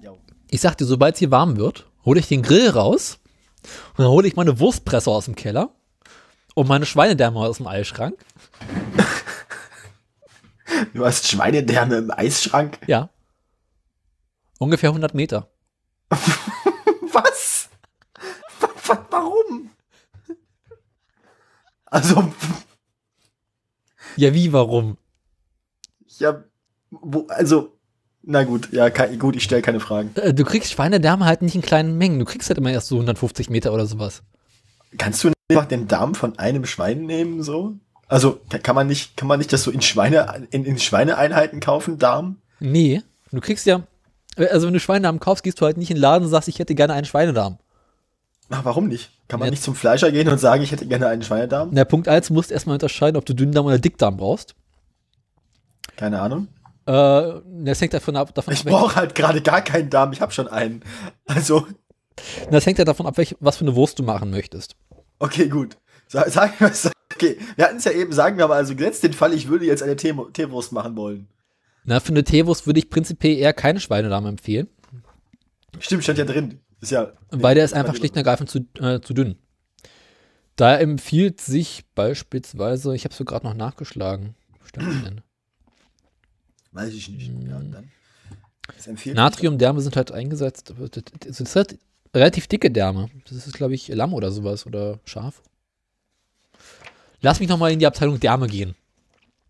ja. 0.02 0.12
Ich 0.50 0.60
sag 0.60 0.76
dir, 0.76 0.84
sobald 0.84 1.14
es 1.14 1.20
hier 1.20 1.30
warm 1.30 1.56
wird, 1.56 1.90
hole 2.04 2.20
ich 2.20 2.28
den 2.28 2.42
Grill 2.42 2.68
raus 2.70 3.18
und 3.90 3.98
dann 4.00 4.08
hole 4.08 4.26
ich 4.28 4.36
meine 4.36 4.58
Wurstpresse 4.58 5.10
aus 5.10 5.26
dem 5.26 5.34
Keller 5.36 5.74
und 6.54 6.68
meine 6.68 6.86
Schweinedärme 6.86 7.38
aus 7.40 7.58
dem 7.58 7.66
Eisschrank. 7.66 8.18
Du 10.94 11.04
hast 11.04 11.28
Schweinedärme 11.28 11.96
im 11.96 12.10
Eisschrank. 12.10 12.78
Ja. 12.86 13.10
Ungefähr 14.58 14.90
100 14.90 15.14
Meter. 15.14 15.48
Was? 16.10 17.68
Wa- 18.60 18.68
wa- 18.86 19.06
Warum? 19.10 19.70
Also, 21.86 22.32
Ja, 24.16 24.32
wie, 24.34 24.52
warum? 24.52 24.96
ja, 26.18 26.44
wo, 26.90 27.26
also, 27.28 27.71
na 28.24 28.44
gut, 28.44 28.72
ja, 28.72 28.90
kein, 28.90 29.18
gut, 29.18 29.36
ich 29.36 29.44
stelle 29.44 29.62
keine 29.62 29.80
Fragen. 29.80 30.10
Äh, 30.16 30.32
Du 30.34 30.44
kriegst 30.44 30.72
Schweinedärme 30.72 31.24
halt 31.24 31.42
nicht 31.42 31.54
in 31.54 31.62
kleinen 31.62 31.98
Mengen. 31.98 32.18
Du 32.18 32.24
kriegst 32.24 32.48
halt 32.48 32.58
immer 32.58 32.70
erst 32.70 32.88
so 32.88 32.96
150 32.96 33.50
Meter 33.50 33.72
oder 33.72 33.86
sowas. 33.86 34.22
Kannst 34.98 35.24
du 35.24 35.32
einfach 35.50 35.66
den 35.66 35.88
Darm 35.88 36.14
von 36.14 36.38
einem 36.38 36.64
Schwein 36.66 37.06
nehmen, 37.06 37.42
so? 37.42 37.74
Also, 38.08 38.40
kann 38.62 38.74
man 38.74 38.86
nicht, 38.86 39.16
kann 39.16 39.26
man 39.28 39.38
nicht 39.38 39.52
das 39.52 39.62
so 39.62 39.70
in 39.70 39.80
Schweine, 39.80 40.46
in, 40.50 40.64
in 40.64 40.78
Schweineeinheiten 40.78 41.60
kaufen, 41.60 41.98
Darm? 41.98 42.36
Nee. 42.60 43.02
Du 43.30 43.40
kriegst 43.40 43.64
ja, 43.64 43.82
äh, 44.36 44.48
also 44.48 44.66
wenn 44.66 44.74
du 44.74 44.80
Schweinedarm 44.80 45.18
kaufst, 45.18 45.42
gehst 45.44 45.60
du 45.60 45.64
halt 45.64 45.78
nicht 45.78 45.90
in 45.90 45.96
den 45.96 46.02
Laden 46.02 46.24
und 46.24 46.30
sagst, 46.30 46.48
ich 46.48 46.58
hätte 46.58 46.74
gerne 46.74 46.92
einen 46.92 47.06
Schweinedarm. 47.06 47.58
Ach, 48.50 48.64
warum 48.66 48.88
nicht? 48.88 49.10
Kann 49.28 49.40
man 49.40 49.46
Ja. 49.46 49.50
nicht 49.52 49.62
zum 49.62 49.74
Fleischer 49.74 50.12
gehen 50.12 50.28
und 50.28 50.36
sagen, 50.38 50.62
ich 50.62 50.70
hätte 50.72 50.86
gerne 50.86 51.06
einen 51.08 51.22
Schweinedarm? 51.22 51.70
Na, 51.72 51.84
Punkt 51.86 52.06
1, 52.06 52.28
du 52.28 52.34
musst 52.34 52.52
erstmal 52.52 52.74
unterscheiden, 52.74 53.16
ob 53.16 53.24
du 53.24 53.32
Dünndarm 53.34 53.64
oder 53.64 53.78
Dickdarm 53.78 54.18
brauchst. 54.18 54.54
Keine 55.96 56.20
Ahnung. 56.20 56.48
Äh, 56.86 57.40
das 57.64 57.80
hängt 57.80 57.94
davon 57.94 58.16
ab, 58.16 58.34
davon 58.34 58.52
Ich 58.52 58.64
brauche 58.64 58.96
halt 58.96 59.14
gerade 59.14 59.40
gar 59.40 59.62
keinen 59.62 59.90
Darm, 59.90 60.12
ich 60.12 60.20
habe 60.20 60.32
schon 60.32 60.48
einen. 60.48 60.82
Also, 61.26 61.66
das 62.50 62.66
hängt 62.66 62.78
ja 62.78 62.84
davon 62.84 63.06
ab, 63.06 63.16
welch, 63.18 63.36
was 63.40 63.56
für 63.56 63.64
eine 63.64 63.74
Wurst 63.74 63.98
du 63.98 64.02
machen 64.02 64.30
möchtest. 64.30 64.76
okay, 65.18 65.48
gut. 65.48 65.76
Sag, 66.08 66.28
sag, 66.30 66.52
sag 66.74 66.92
Okay, 67.14 67.38
wir 67.56 67.66
hatten 67.66 67.76
es 67.76 67.84
ja 67.84 67.92
eben, 67.92 68.12
sagen 68.12 68.38
wir 68.38 68.48
mal, 68.48 68.56
also 68.56 68.74
gesetzt 68.74 69.02
den 69.02 69.12
Fall, 69.12 69.32
ich 69.32 69.48
würde 69.48 69.64
jetzt 69.66 69.82
eine 69.82 69.96
Tee- 69.96 70.14
Teewurst 70.32 70.72
machen 70.72 70.96
wollen. 70.96 71.28
Na, 71.84 72.00
für 72.00 72.08
eine 72.10 72.24
Teewurst 72.24 72.66
würde 72.66 72.78
ich 72.80 72.90
prinzipiell 72.90 73.36
eher 73.36 73.52
keine 73.52 73.80
Schweinedarm 73.80 74.26
empfehlen, 74.26 74.68
Stimmt, 75.78 76.02
stand 76.04 76.18
ja 76.18 76.24
drin. 76.24 76.60
Ist 76.80 76.90
ja. 76.90 77.12
weil 77.30 77.54
der 77.54 77.64
ist 77.64 77.74
einfach 77.74 77.94
schlicht 77.94 78.14
und 78.14 78.18
ergreifend 78.18 78.50
zu, 78.50 78.60
äh, 78.80 79.00
zu 79.00 79.14
dünn. 79.14 79.36
Da 80.56 80.76
empfiehlt 80.76 81.40
sich 81.40 81.84
beispielsweise, 81.94 82.94
ich 82.94 83.04
habe 83.04 83.12
es 83.12 83.18
so 83.18 83.24
gerade 83.24 83.46
noch 83.46 83.54
nachgeschlagen, 83.54 84.34
das 84.72 84.84
denn? 85.04 85.20
Weiß 86.72 86.92
ich 86.92 87.08
nicht. 87.08 87.30
Ja, 87.48 87.56
und 87.56 87.72
dann. 87.72 87.90
Das 88.74 88.86
empfiehlt 88.86 89.16
Natriumdärme 89.16 89.80
sind 89.80 89.96
halt 89.96 90.12
eingesetzt. 90.12 90.72
Das 91.20 91.40
ist 91.40 91.56
halt 91.56 91.78
relativ 92.14 92.46
dicke 92.46 92.70
Därme. 92.70 93.10
Das 93.28 93.46
ist, 93.46 93.54
glaube 93.54 93.74
ich, 93.74 93.88
Lamm 93.88 94.14
oder 94.14 94.30
sowas 94.30 94.66
oder 94.66 94.98
Schaf. 95.04 95.42
Lass 97.20 97.40
mich 97.40 97.48
noch 97.48 97.58
mal 97.58 97.72
in 97.72 97.78
die 97.78 97.86
Abteilung 97.86 98.18
Därme 98.18 98.48
gehen. 98.48 98.74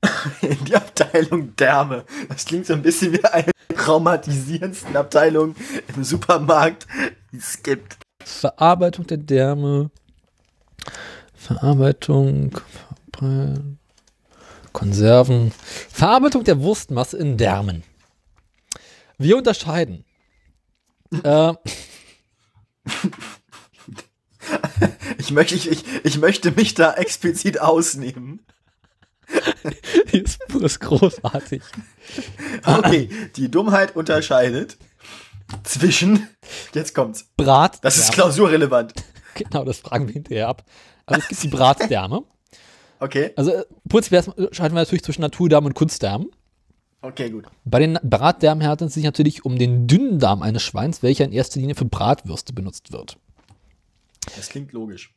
in 0.43 0.65
die 0.65 0.75
Abteilung 0.75 1.55
Därme. 1.57 2.05
Das 2.29 2.45
klingt 2.45 2.67
so 2.67 2.73
ein 2.73 2.83
bisschen 2.83 3.13
wie 3.13 3.25
eine 3.25 3.51
der 3.71 3.77
traumatisierendsten 3.77 4.97
Abteilung 4.97 5.55
im 5.95 6.05
Supermarkt, 6.05 6.87
die 7.33 7.39
es 7.39 7.63
gibt. 7.63 7.99
Verarbeitung 8.25 9.07
der 9.07 9.19
Därme. 9.19 9.91
Verarbeitung. 11.35 12.59
Ver- 13.17 13.61
Konserven. 14.73 15.53
Verarbeitung 15.91 16.45
der 16.45 16.61
Wurstmasse 16.61 17.17
in 17.17 17.37
Därmen. 17.37 17.83
Wir 19.19 19.37
unterscheiden. 19.37 20.05
äh, 21.23 21.55
Ich 25.19 25.31
möchte, 25.31 25.55
ich, 25.55 25.71
ich, 25.71 25.85
ich 26.05 26.19
möchte 26.19 26.51
mich 26.51 26.75
da 26.75 26.95
explizit 26.95 27.61
ausnehmen. 27.61 28.45
die 30.13 30.19
ist, 30.19 30.81
großartig. 30.81 31.63
Okay, 32.65 33.09
die 33.37 33.51
Dummheit 33.51 33.97
unterscheidet 33.97 34.77
zwischen. 35.63 36.29
Jetzt 36.75 36.95
kommt's. 36.95 37.31
Brat. 37.37 37.85
Das 37.85 37.97
ist 37.97 38.13
klausurrelevant. 38.13 38.95
Genau, 39.35 39.65
das 39.65 39.79
fragen 39.79 40.09
wir 40.09 40.13
hinterher 40.13 40.49
ab. 40.49 40.65
Aber 41.07 41.19
es 41.19 41.29
gibt 41.29 41.43
die 41.43 41.49
Bratdärme. 41.49 42.25
Okay, 43.03 43.33
Also 43.35 43.51
äh, 43.51 43.65
prinzipiell 43.89 44.23
scheiden 44.53 44.77
wir 44.77 44.81
natürlich 44.81 45.03
zwischen 45.03 45.23
Naturdarm 45.23 45.67
und 45.67 45.75
Kunstdarm. 45.75 46.29
okay, 47.01 47.31
gut. 47.31 47.47
Bei 47.65 47.81
den 47.81 47.99
Bratdärmen 48.05 48.65
handelt 48.65 48.91
es 48.91 48.95
sich 48.95 49.03
natürlich 49.03 49.45
um 49.45 49.59
den 49.59 49.89
dünnen 49.89 50.21
Darm 50.21 50.41
eines 50.41 50.63
Schweins, 50.63 51.03
welcher 51.03 51.25
in 51.25 51.33
erster 51.33 51.59
Linie 51.59 51.75
für 51.75 51.85
Bratwürste 51.85 52.53
benutzt 52.53 52.93
wird. 52.93 53.19
Das 54.37 54.51
klingt 54.51 54.71
logisch. 54.71 55.13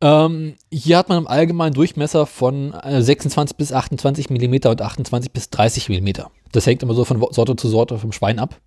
Ähm, 0.00 0.54
hier 0.70 0.98
hat 0.98 1.08
man 1.08 1.18
im 1.18 1.26
Allgemeinen 1.26 1.74
Durchmesser 1.74 2.26
von 2.26 2.72
äh, 2.74 3.02
26 3.02 3.56
bis 3.56 3.72
28 3.72 4.30
Millimeter 4.30 4.70
und 4.70 4.80
28 4.80 5.32
bis 5.32 5.50
30 5.50 5.88
Millimeter. 5.88 6.30
Das 6.52 6.64
hängt 6.64 6.84
immer 6.84 6.94
so 6.94 7.04
von 7.04 7.26
Sorte 7.32 7.56
zu 7.56 7.68
Sorte 7.68 7.98
vom 7.98 8.12
Schwein 8.12 8.38
ab. 8.38 8.60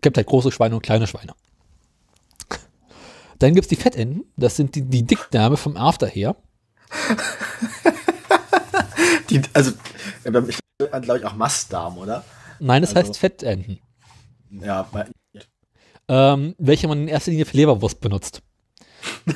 Gibt 0.00 0.16
halt 0.16 0.26
große 0.26 0.52
Schweine 0.52 0.76
und 0.76 0.82
kleine 0.82 1.06
Schweine. 1.06 1.34
Dann 3.40 3.52
gibt 3.54 3.66
es 3.66 3.68
die 3.68 3.76
Fettenden, 3.76 4.24
das 4.38 4.56
sind 4.56 4.74
die, 4.74 4.82
die 4.82 5.02
Dickdärme 5.02 5.58
vom 5.58 5.76
After 5.76 6.06
her. 6.06 6.34
Die, 9.30 9.40
also, 9.52 9.72
ich 10.24 10.58
glaube 11.02 11.18
ich 11.18 11.24
auch 11.24 11.34
Mastdarm, 11.34 11.98
oder? 11.98 12.24
Nein, 12.60 12.82
es 12.82 12.94
Also- 12.94 13.08
heißt 13.08 13.18
Fettenden, 13.18 13.78
Ja, 14.50 14.88
ähm, 16.08 16.54
welche 16.58 16.86
man 16.88 17.02
in 17.02 17.08
erster 17.08 17.30
Linie 17.30 17.46
für 17.46 17.56
Leberwurst 17.56 18.00
benutzt. 18.00 18.42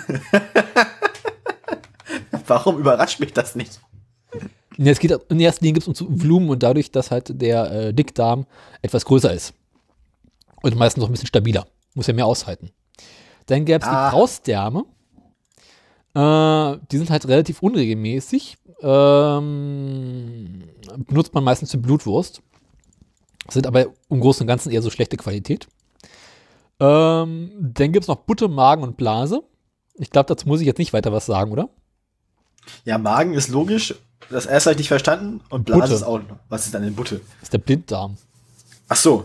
warum 2.46 2.78
überrascht 2.78 3.20
mich 3.20 3.32
das 3.32 3.54
nicht? 3.54 3.80
Ja, 4.76 4.92
es 4.92 4.98
geht 4.98 5.10
in 5.28 5.40
erster 5.40 5.62
Linie 5.62 5.74
gibt 5.80 5.88
es 5.88 6.00
um 6.00 6.22
Volumen 6.22 6.50
und 6.50 6.62
dadurch, 6.62 6.90
dass 6.92 7.10
halt 7.10 7.40
der 7.40 7.70
äh, 7.72 7.94
Dickdarm 7.94 8.46
etwas 8.82 9.04
größer 9.04 9.32
ist. 9.32 9.54
Und 10.62 10.76
meistens 10.76 11.00
noch 11.02 11.08
ein 11.08 11.12
bisschen 11.12 11.26
stabiler. 11.28 11.66
Muss 11.94 12.06
ja 12.06 12.14
mehr 12.14 12.26
aushalten. 12.26 12.70
Dann 13.46 13.64
gäbe 13.64 13.82
es 13.84 13.88
Ah. 13.88 14.08
die 14.08 14.14
Krausdärme. 14.14 14.84
Äh, 16.18 16.78
die 16.90 16.98
sind 16.98 17.10
halt 17.10 17.28
relativ 17.28 17.62
unregelmäßig. 17.62 18.58
Ähm, 18.82 20.64
benutzt 21.06 21.32
man 21.32 21.44
meistens 21.44 21.70
für 21.70 21.78
Blutwurst. 21.78 22.42
Sind 23.48 23.66
aber 23.66 23.86
im 24.10 24.20
Großen 24.20 24.42
und 24.42 24.48
Ganzen 24.48 24.72
eher 24.72 24.82
so 24.82 24.90
schlechte 24.90 25.16
Qualität. 25.16 25.68
Ähm, 26.80 27.52
dann 27.60 27.92
gibt 27.92 28.04
es 28.04 28.08
noch 28.08 28.16
Butte, 28.16 28.48
Magen 28.48 28.82
und 28.82 28.96
Blase. 28.96 29.42
Ich 29.94 30.10
glaube, 30.10 30.26
dazu 30.26 30.48
muss 30.48 30.60
ich 30.60 30.66
jetzt 30.66 30.78
nicht 30.78 30.92
weiter 30.92 31.12
was 31.12 31.26
sagen, 31.26 31.52
oder? 31.52 31.68
Ja, 32.84 32.98
Magen 32.98 33.34
ist 33.34 33.48
logisch. 33.48 33.94
Das 34.28 34.46
erste 34.46 34.70
habe 34.70 34.74
ich 34.74 34.78
nicht 34.78 34.88
verstanden. 34.88 35.40
Und 35.50 35.66
Blase 35.66 35.82
Butte. 35.82 35.94
ist 35.94 36.02
auch. 36.02 36.20
Was 36.48 36.66
ist 36.66 36.74
dann 36.74 36.82
eine 36.82 36.90
Butte? 36.90 37.20
Das 37.40 37.44
ist 37.44 37.52
der 37.52 37.58
Blinddarm. 37.58 38.16
Ach 38.88 38.96
so. 38.96 39.24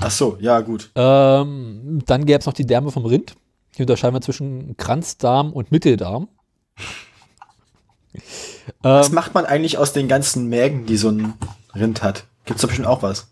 Ach 0.00 0.10
so, 0.10 0.36
ja, 0.40 0.60
gut. 0.60 0.90
Ähm, 0.94 2.02
dann 2.06 2.26
gäbe 2.26 2.38
es 2.38 2.46
noch 2.46 2.52
die 2.52 2.66
Därme 2.66 2.90
vom 2.90 3.06
Rind. 3.06 3.34
Hier 3.78 3.84
unterscheiden 3.84 4.16
wir 4.16 4.20
zwischen 4.22 4.76
Kranzdarm 4.76 5.52
und 5.52 5.70
Mitteldarm. 5.70 6.26
Was 8.82 9.10
Ähm, 9.10 9.14
macht 9.14 9.34
man 9.34 9.46
eigentlich 9.46 9.78
aus 9.78 9.92
den 9.92 10.08
ganzen 10.08 10.48
Mägen, 10.48 10.84
die 10.84 10.96
so 10.96 11.10
ein 11.10 11.34
Rind 11.76 12.02
hat? 12.02 12.24
Gibt's 12.44 12.62
da 12.62 12.66
bestimmt 12.66 12.88
auch 12.88 13.02
was? 13.02 13.28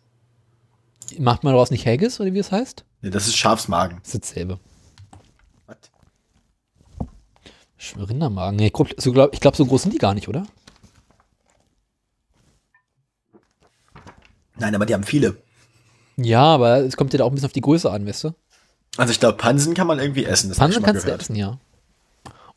macht 1.18 1.42
man 1.42 1.53
daraus 1.53 1.72
nicht 1.72 1.84
Haggis 1.84 2.20
oder 2.20 2.32
wie 2.32 2.38
es 2.38 2.53
heißt? 2.53 2.84
Nee, 3.03 3.11
das 3.11 3.26
ist 3.26 3.36
Schafsmagen. 3.36 3.99
Das 4.05 4.14
ist 4.14 4.22
dasselbe. 4.22 4.61
Was? 5.66 5.78
Rindermagen. 8.09 8.57
Nee, 8.57 8.70
glaub, 8.70 9.32
ich 9.32 9.40
glaube, 9.40 9.57
so 9.57 9.66
groß 9.66 9.82
sind 9.82 9.94
die 9.94 9.99
gar 9.99 10.14
nicht, 10.14 10.28
oder? 10.28 10.47
Nein, 14.59 14.76
aber 14.76 14.86
die 14.86 14.94
haben 14.94 15.03
viele. 15.03 15.42
Ja, 16.16 16.44
aber 16.44 16.78
es 16.78 16.97
kommt 16.97 17.12
ja 17.12 17.18
da 17.18 17.24
auch 17.24 17.30
ein 17.30 17.34
bisschen 17.34 17.47
auf 17.47 17.53
die 17.53 17.61
Größe 17.62 17.90
an, 17.90 18.07
weißt 18.07 18.24
du? 18.24 18.34
Also 18.97 19.12
ich 19.12 19.20
glaube, 19.20 19.36
Pansen 19.36 19.74
kann 19.74 19.86
man 19.86 19.99
irgendwie 19.99 20.24
essen. 20.24 20.49
Das 20.49 20.59
Pansen 20.59 20.82
kannst 20.82 21.03
du 21.03 21.07
gehört. 21.07 21.22
essen, 21.22 21.36
ja. 21.36 21.59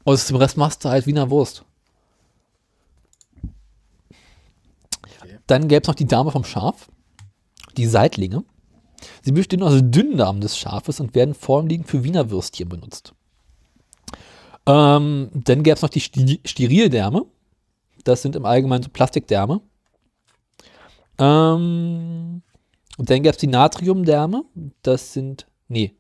Aus 0.06 0.28
dem 0.28 0.38
Rest 0.38 0.58
machst 0.58 0.84
du 0.86 0.90
halt 0.90 1.06
Wiener 1.06 1.30
Wurst. 1.30 1.66
Okay. 5.22 5.38
Dann 5.48 5.68
gäbe 5.68 5.82
es 5.82 5.88
noch 5.88 5.96
die 5.96 6.08
Dame 6.08 6.32
vom 6.32 6.44
Schaf, 6.44 6.90
die 7.78 7.86
Seitlinge. 7.86 8.44
Sie 9.22 9.32
bestehen 9.32 9.64
aus 9.64 9.80
Dünndarm 9.82 10.42
des 10.42 10.58
Schafes 10.58 11.00
und 11.00 11.16
werden 11.16 11.34
vorliegend 11.34 11.88
für 11.88 12.04
Wiener 12.04 12.30
Würstchen 12.30 12.70
benutzt. 12.70 13.14
Ähm, 14.66 15.30
dann 15.34 15.64
gäbe 15.64 15.76
es 15.76 15.82
noch 15.82 15.90
die 15.90 16.40
Sterildärme. 16.46 17.26
Das 18.04 18.22
sind 18.22 18.36
im 18.36 18.46
Allgemeinen 18.46 18.84
so 18.84 18.90
Plastikdärme. 18.90 19.62
Ähm, 21.18 22.42
und 22.98 23.10
dann 23.10 23.24
gäbe 23.24 23.30
es 23.30 23.38
die 23.38 23.48
Natriumdärme. 23.48 24.44
Das 24.82 25.14
sind. 25.14 25.48
Nee. 25.68 25.94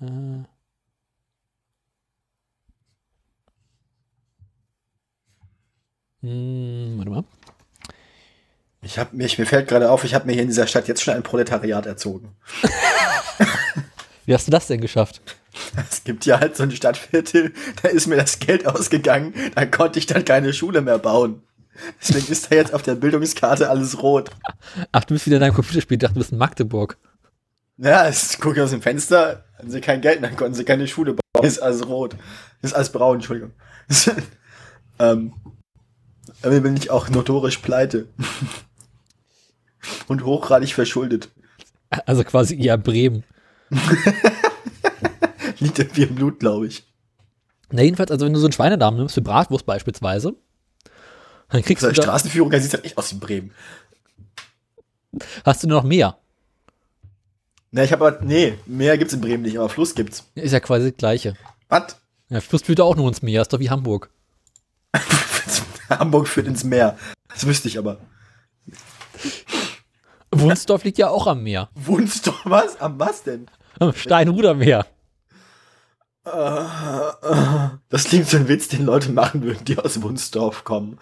Äh, 0.00 0.44
hm, 6.22 6.94
warte 6.98 7.10
mal. 7.10 7.24
Ich 8.82 8.98
hab 8.98 9.12
mich, 9.12 9.38
mir 9.38 9.46
fällt 9.46 9.68
gerade 9.68 9.90
auf, 9.90 10.04
ich 10.04 10.14
habe 10.14 10.26
mir 10.26 10.32
hier 10.32 10.42
in 10.42 10.48
dieser 10.48 10.66
Stadt 10.66 10.86
jetzt 10.88 11.02
schon 11.02 11.14
ein 11.14 11.22
Proletariat 11.22 11.86
erzogen. 11.86 12.36
Wie 14.24 14.34
hast 14.34 14.46
du 14.46 14.50
das 14.50 14.66
denn 14.66 14.80
geschafft? 14.80 15.20
Es 15.90 16.04
gibt 16.04 16.26
ja 16.26 16.38
halt 16.38 16.56
so 16.56 16.62
ein 16.62 16.70
Stadtviertel, 16.70 17.52
da 17.82 17.88
ist 17.88 18.06
mir 18.06 18.16
das 18.16 18.38
Geld 18.38 18.66
ausgegangen, 18.66 19.34
da 19.54 19.66
konnte 19.66 19.98
ich 19.98 20.06
dann 20.06 20.24
keine 20.24 20.52
Schule 20.52 20.80
mehr 20.80 20.98
bauen. 20.98 21.42
Deswegen 22.00 22.30
ist 22.30 22.50
da 22.50 22.56
jetzt 22.56 22.74
auf 22.74 22.82
der 22.82 22.94
Bildungskarte 22.94 23.70
alles 23.70 24.02
rot. 24.02 24.30
Ach, 24.92 25.04
du 25.04 25.14
bist 25.14 25.26
wieder 25.26 25.36
in 25.36 25.42
deinem 25.42 25.54
Computerspiel. 25.54 25.96
Ich 25.96 26.00
dachte, 26.00 26.14
du 26.14 26.20
bist 26.20 26.32
in 26.32 26.38
Magdeburg. 26.38 26.98
Ja, 27.76 28.06
es 28.06 28.38
gucke 28.40 28.62
aus 28.62 28.70
dem 28.70 28.82
Fenster, 28.82 29.44
hatten 29.58 29.70
sie 29.70 29.80
kein 29.80 30.00
Geld 30.00 30.20
mehr, 30.20 30.30
konnten 30.30 30.54
sie 30.54 30.64
keine 30.64 30.86
Schule 30.86 31.14
bauen. 31.14 31.44
Ist 31.44 31.58
alles 31.58 31.86
rot. 31.86 32.16
Ist 32.62 32.74
alles 32.74 32.90
braun, 32.90 33.16
Entschuldigung. 33.16 33.52
ähm, 34.98 35.34
aber 36.42 36.60
bin 36.60 36.76
ich 36.76 36.90
auch 36.90 37.08
notorisch 37.08 37.58
pleite. 37.58 38.08
Und 40.08 40.24
hochgradig 40.24 40.74
verschuldet. 40.74 41.30
Also 42.06 42.22
quasi 42.24 42.60
eher 42.60 42.78
Bremen. 42.78 43.24
Liegt 45.58 45.78
irgendwie 45.78 46.02
im 46.02 46.14
Blut, 46.14 46.40
glaube 46.40 46.66
ich. 46.66 46.84
Na, 47.70 47.82
jedenfalls, 47.82 48.10
also 48.10 48.26
wenn 48.26 48.32
du 48.32 48.38
so 48.38 48.46
einen 48.46 48.52
Schweinedarm 48.52 48.96
nimmst, 48.96 49.14
für 49.14 49.22
Bratwurst 49.22 49.66
beispielsweise, 49.66 50.34
dann 51.50 51.62
kriegst 51.62 51.82
So 51.82 51.88
du 51.88 51.94
da, 51.94 52.02
Straßenführung, 52.02 52.50
da 52.50 52.60
sieht 52.60 52.72
halt 52.72 52.84
echt 52.84 52.96
aus 52.96 53.12
wie 53.12 53.18
Bremen. 53.18 53.52
hast 55.44 55.62
du 55.62 55.68
nur 55.68 55.78
noch 55.78 55.88
mehr. 55.88 56.18
Na, 57.70 57.84
ich 57.84 57.92
habe 57.92 58.06
aber, 58.06 58.24
nee, 58.24 58.54
Meer 58.66 58.96
gibt's 58.96 59.12
in 59.12 59.20
Bremen 59.20 59.42
nicht, 59.42 59.58
aber 59.58 59.68
Fluss 59.68 59.94
gibt's. 59.94 60.24
Ist 60.34 60.52
ja 60.52 60.60
quasi 60.60 60.90
das 60.90 60.96
Gleiche. 60.96 61.34
Was? 61.68 61.96
Ja, 62.30 62.40
Fluss 62.40 62.62
führt 62.62 62.80
auch 62.80 62.96
nur 62.96 63.08
ins 63.08 63.22
Meer, 63.22 63.42
ist 63.42 63.52
doch 63.52 63.60
wie 63.60 63.70
Hamburg. 63.70 64.10
Hamburg 65.90 66.28
führt 66.28 66.46
ins 66.46 66.64
Meer. 66.64 66.96
Das 67.28 67.46
wüsste 67.46 67.68
ich 67.68 67.78
aber. 67.78 67.98
Wunsdorf 70.30 70.84
liegt 70.84 70.98
ja 70.98 71.08
auch 71.08 71.26
am 71.26 71.42
Meer. 71.42 71.68
Du 71.74 72.32
was? 72.44 72.80
Am 72.80 72.98
was 72.98 73.22
denn? 73.22 73.46
Am 73.78 73.92
Steinrudermeer. 73.92 74.86
Das 77.90 78.04
klingt 78.04 78.28
so 78.28 78.36
ein 78.36 78.48
Witz, 78.48 78.68
den 78.68 78.84
Leute 78.84 79.10
machen 79.12 79.42
würden, 79.42 79.64
die 79.64 79.78
aus 79.78 80.00
Wunsdorf 80.02 80.64
kommen. 80.64 80.98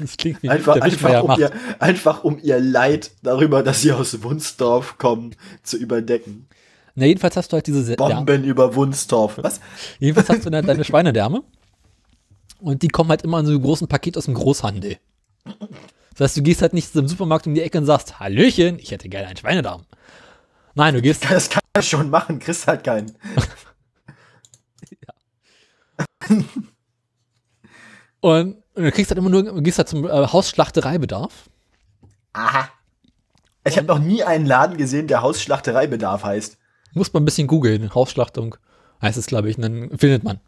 Das 0.00 0.16
klingt 0.16 0.42
wie 0.42 0.48
Einfach, 0.50 0.76
einfach, 0.80 1.22
um 1.22 1.28
macht. 1.28 1.38
ihr, 1.40 1.50
einfach 1.78 2.24
um 2.24 2.38
ihr 2.42 2.60
Leid 2.60 3.10
darüber, 3.22 3.62
dass 3.62 3.82
sie 3.82 3.92
aus 3.92 4.22
Wunsdorf 4.22 4.98
kommen, 4.98 5.34
zu 5.62 5.76
überdecken. 5.76 6.46
Na, 6.94 7.06
jedenfalls 7.06 7.36
hast 7.36 7.52
du 7.52 7.54
halt 7.54 7.66
diese 7.66 7.82
Se- 7.82 7.92
ja, 7.92 7.96
Bomben 7.96 8.44
über 8.44 8.74
Wunsdorf. 8.74 9.38
Was? 9.42 9.60
Jedenfalls 10.00 10.28
hast 10.28 10.46
du 10.46 10.50
dann 10.50 10.66
deine 10.66 10.84
Schweinedärme. 10.84 11.42
Und 12.60 12.82
die 12.82 12.88
kommen 12.88 13.10
halt 13.10 13.22
immer 13.22 13.38
in 13.38 13.46
so 13.46 13.52
einem 13.52 13.62
großen 13.62 13.86
Paket 13.86 14.16
aus 14.18 14.24
dem 14.24 14.34
Großhandel. 14.34 14.96
Das 16.16 16.20
heißt, 16.30 16.36
du 16.38 16.42
gehst 16.42 16.60
halt 16.62 16.72
nicht 16.72 16.92
zum 16.92 17.06
Supermarkt 17.06 17.46
um 17.46 17.54
die 17.54 17.62
Ecke 17.62 17.78
und 17.78 17.84
sagst, 17.86 18.18
Hallöchen, 18.18 18.78
ich 18.80 18.90
hätte 18.90 19.08
gerne 19.08 19.28
einen 19.28 19.36
Schweinedarm. 19.36 19.84
Nein, 20.74 20.94
du 20.94 21.00
gehst, 21.02 21.24
Das 21.30 21.48
kann 21.50 21.62
er 21.72 21.82
schon 21.82 22.10
machen, 22.10 22.40
kriegst 22.40 22.66
halt 22.66 22.82
keinen. 22.84 23.12
und, 28.20 28.62
und 28.74 28.84
du 28.84 28.92
kriegst 28.92 29.10
halt 29.10 29.18
immer 29.18 29.30
nur, 29.30 29.42
du 29.42 29.62
gehst 29.62 29.78
halt 29.78 29.88
zum 29.88 30.04
äh, 30.06 30.26
Hausschlachtereibedarf. 30.26 31.48
Aha. 32.32 32.68
Ich 33.64 33.76
habe 33.76 33.86
noch 33.86 33.98
nie 33.98 34.24
einen 34.24 34.46
Laden 34.46 34.76
gesehen, 34.76 35.08
der 35.08 35.22
Hausschlachtereibedarf 35.22 36.24
heißt. 36.24 36.58
Muss 36.94 37.12
man 37.12 37.22
ein 37.22 37.26
bisschen 37.26 37.46
googeln. 37.46 37.94
Hausschlachtung 37.94 38.56
heißt 39.02 39.18
es, 39.18 39.26
glaube 39.26 39.50
ich, 39.50 39.56
und 39.56 39.62
dann 39.62 39.98
findet 39.98 40.24
man. 40.24 40.40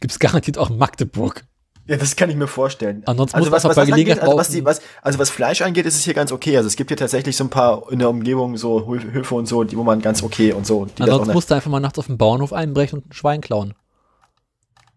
Gibt's 0.00 0.18
garantiert 0.18 0.58
auch 0.58 0.70
in 0.70 0.78
Magdeburg. 0.78 1.44
Ja, 1.88 1.96
das 1.96 2.14
kann 2.16 2.28
ich 2.30 2.36
mir 2.36 2.46
vorstellen. 2.46 3.02
Ansonsten 3.06 3.36
also 3.36 3.48
muss 3.50 3.56
was, 3.56 3.62
man 3.64 3.70
was, 3.70 3.76
bei 3.76 3.82
das 3.82 3.90
Gelegenheit 3.90 4.18
angeht, 4.20 4.28
also, 4.28 4.38
was 4.38 4.48
die, 4.50 4.64
was, 4.64 4.80
also 5.02 5.18
was 5.18 5.30
Fleisch 5.30 5.62
angeht, 5.62 5.86
ist 5.86 5.96
es 5.96 6.04
hier 6.04 6.12
ganz 6.14 6.30
okay. 6.32 6.56
Also 6.56 6.66
es 6.66 6.76
gibt 6.76 6.90
hier 6.90 6.96
tatsächlich 6.98 7.36
so 7.36 7.44
ein 7.44 7.50
paar 7.50 7.90
in 7.90 7.98
der 7.98 8.10
Umgebung 8.10 8.56
so 8.58 8.80
Hö- 8.80 9.10
Höfe 9.12 9.34
und 9.34 9.46
so, 9.46 9.64
die 9.64 9.76
wo 9.76 9.82
man 9.82 10.00
ganz 10.02 10.22
okay 10.22 10.52
und 10.52 10.66
so. 10.66 10.84
Die 10.84 11.02
Ansonsten 11.02 11.32
musst 11.32 11.50
du 11.50 11.54
einfach 11.54 11.70
mal 11.70 11.80
nachts 11.80 11.98
auf 11.98 12.06
den 12.06 12.18
Bauernhof 12.18 12.52
einbrechen 12.52 12.98
und 12.98 13.08
ein 13.08 13.12
Schwein 13.12 13.40
klauen. 13.40 13.74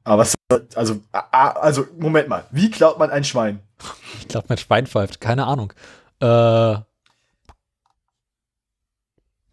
aber 0.04 0.22
was, 0.24 0.36
also, 0.76 1.00
also 1.12 1.86
Moment 1.98 2.28
mal, 2.28 2.44
wie 2.52 2.70
klaut 2.70 3.00
man 3.00 3.10
ein 3.10 3.24
Schwein? 3.24 3.60
Ich 4.20 4.28
glaube, 4.28 4.48
mein 4.50 4.58
Schwein 4.58 4.86
pfeift. 4.86 5.20
Keine 5.22 5.46
Ahnung. 5.48 5.74
Äh, 6.20 6.76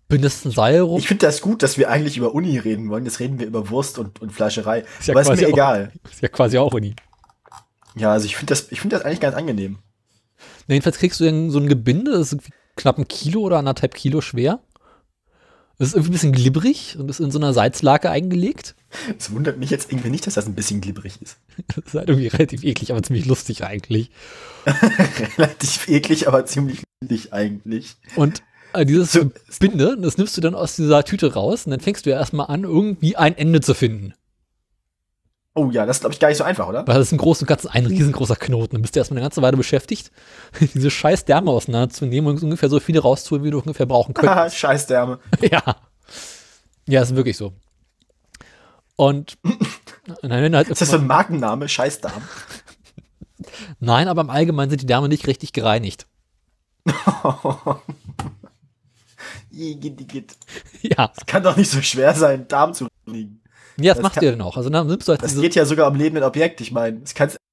bindest 0.08 0.44
ein 0.46 0.50
Seil 0.50 0.80
rum? 0.80 0.98
Ich 0.98 1.06
finde 1.08 1.26
das 1.26 1.40
gut, 1.40 1.62
dass 1.62 1.78
wir 1.78 1.90
eigentlich 1.90 2.16
über 2.16 2.34
Uni 2.34 2.58
reden 2.58 2.88
wollen. 2.90 3.04
Jetzt 3.04 3.20
reden 3.20 3.38
wir 3.38 3.46
über 3.46 3.70
Wurst 3.70 3.98
und, 3.98 4.20
und 4.20 4.32
Fleischerei. 4.32 4.84
Ist 4.98 5.08
ja 5.08 5.14
aber 5.14 5.22
ist 5.22 5.28
mir 5.40 5.46
auch- 5.46 5.52
egal. 5.52 5.92
Ist 6.10 6.20
ja 6.22 6.28
quasi 6.28 6.58
auch 6.58 6.72
Uni. 6.74 6.94
Ja, 7.98 8.12
also 8.12 8.26
ich 8.26 8.36
finde 8.36 8.52
das, 8.52 8.70
ich 8.70 8.80
finde 8.80 8.96
das 8.96 9.04
eigentlich 9.04 9.20
ganz 9.20 9.36
angenehm. 9.36 9.78
Na, 10.66 10.74
jedenfalls 10.74 10.98
kriegst 10.98 11.20
du 11.20 11.24
dann 11.24 11.50
so 11.50 11.58
ein 11.58 11.68
Gebinde, 11.68 12.12
das 12.12 12.32
ist 12.32 12.42
knapp 12.76 12.98
ein 12.98 13.08
Kilo 13.08 13.40
oder 13.40 13.58
anderthalb 13.58 13.94
Kilo 13.94 14.20
schwer. 14.20 14.60
Das 15.78 15.88
ist 15.88 15.94
irgendwie 15.94 16.10
ein 16.10 16.12
bisschen 16.14 16.32
glibberig 16.32 16.96
und 16.98 17.08
ist 17.08 17.20
in 17.20 17.30
so 17.30 17.38
einer 17.38 17.52
Salzlake 17.52 18.10
eingelegt. 18.10 18.74
Es 19.16 19.30
wundert 19.30 19.58
mich 19.58 19.70
jetzt 19.70 19.92
irgendwie 19.92 20.10
nicht, 20.10 20.26
dass 20.26 20.34
das 20.34 20.46
ein 20.46 20.54
bisschen 20.56 20.80
glibberig 20.80 21.20
ist. 21.22 21.36
Das 21.68 21.84
ist 21.86 21.94
halt 21.94 22.08
irgendwie 22.08 22.26
relativ 22.28 22.64
eklig, 22.64 22.90
aber 22.90 23.02
ziemlich 23.02 23.26
lustig 23.26 23.62
eigentlich. 23.64 24.10
Relativ 25.38 25.88
eklig, 25.88 26.28
aber 26.28 26.44
ziemlich 26.46 26.82
lustig 27.00 27.32
eigentlich. 27.32 27.96
Und 28.16 28.42
äh, 28.72 28.84
dieses 28.84 29.12
So- 29.12 29.30
Gebinde, 29.60 29.96
das 30.00 30.18
nimmst 30.18 30.36
du 30.36 30.40
dann 30.40 30.54
aus 30.54 30.76
dieser 30.76 31.04
Tüte 31.04 31.32
raus 31.34 31.64
und 31.66 31.70
dann 31.70 31.80
fängst 31.80 32.06
du 32.06 32.10
ja 32.10 32.16
erstmal 32.18 32.46
an, 32.46 32.64
irgendwie 32.64 33.16
ein 33.16 33.36
Ende 33.36 33.60
zu 33.60 33.74
finden. 33.74 34.14
Oh 35.58 35.70
ja, 35.72 35.86
das 35.86 35.96
ist 35.96 36.00
glaube 36.00 36.12
ich 36.14 36.20
gar 36.20 36.28
nicht 36.28 36.38
so 36.38 36.44
einfach, 36.44 36.68
oder? 36.68 36.86
Weil 36.86 36.94
das 36.98 37.08
ist 37.08 37.12
im 37.12 37.18
Großen 37.18 37.44
und 37.44 37.48
Ganzen 37.48 37.68
ein 37.68 37.84
riesengroßer 37.86 38.36
Knoten. 38.36 38.76
Dann 38.76 38.82
bist 38.82 38.94
du 38.94 39.00
erstmal 39.00 39.18
eine 39.18 39.24
ganze 39.24 39.42
Weile 39.42 39.56
beschäftigt, 39.56 40.12
diese 40.74 40.90
scheiß 40.90 41.24
Därme 41.24 41.50
auseinanderzunehmen 41.50 42.30
und 42.34 42.42
ungefähr 42.42 42.68
so 42.68 42.78
viele 42.78 43.00
rauszuholen, 43.00 43.44
wie 43.44 43.50
du 43.50 43.58
ungefähr 43.58 43.86
brauchen 43.86 44.14
könntest. 44.14 44.56
Scheiß 44.56 44.86
Därme. 44.86 45.18
Ja. 45.50 45.62
Ja, 46.86 47.02
ist 47.02 47.14
wirklich 47.16 47.36
so. 47.36 47.52
Und 48.96 49.36
nein, 50.22 50.56
halt 50.56 50.68
Ist 50.68 50.80
das 50.80 50.90
so 50.90 50.96
ein 50.96 51.06
Markenname? 51.06 51.68
Scheiß 51.68 52.00
Darm. 52.00 52.22
nein, 53.78 54.08
aber 54.08 54.22
im 54.22 54.30
Allgemeinen 54.30 54.70
sind 54.70 54.82
die 54.82 54.86
Därme 54.86 55.08
nicht 55.08 55.26
richtig 55.26 55.52
gereinigt. 55.52 56.06
Ja. 60.82 61.12
Kann 61.26 61.42
doch 61.42 61.56
nicht 61.56 61.70
so 61.70 61.82
schwer 61.82 62.14
sein, 62.14 62.48
Darm 62.48 62.74
zu 62.74 62.86
liegen. 63.06 63.37
Ja, 63.80 63.94
das, 63.94 64.02
Das 64.02 64.14
macht 64.14 64.22
ihr 64.22 64.32
dann 64.32 64.40
auch. 64.40 64.56
Also 64.56 64.70
dann 64.70 64.86
nimmst 64.86 65.06
du 65.08 65.12
halt 65.12 65.22
Das 65.22 65.40
geht 65.40 65.54
ja 65.54 65.64
sogar 65.64 65.86
am 65.86 65.94
lebenden 65.94 66.24
Objekt. 66.24 66.60
Ich 66.60 66.72
meine, 66.72 67.00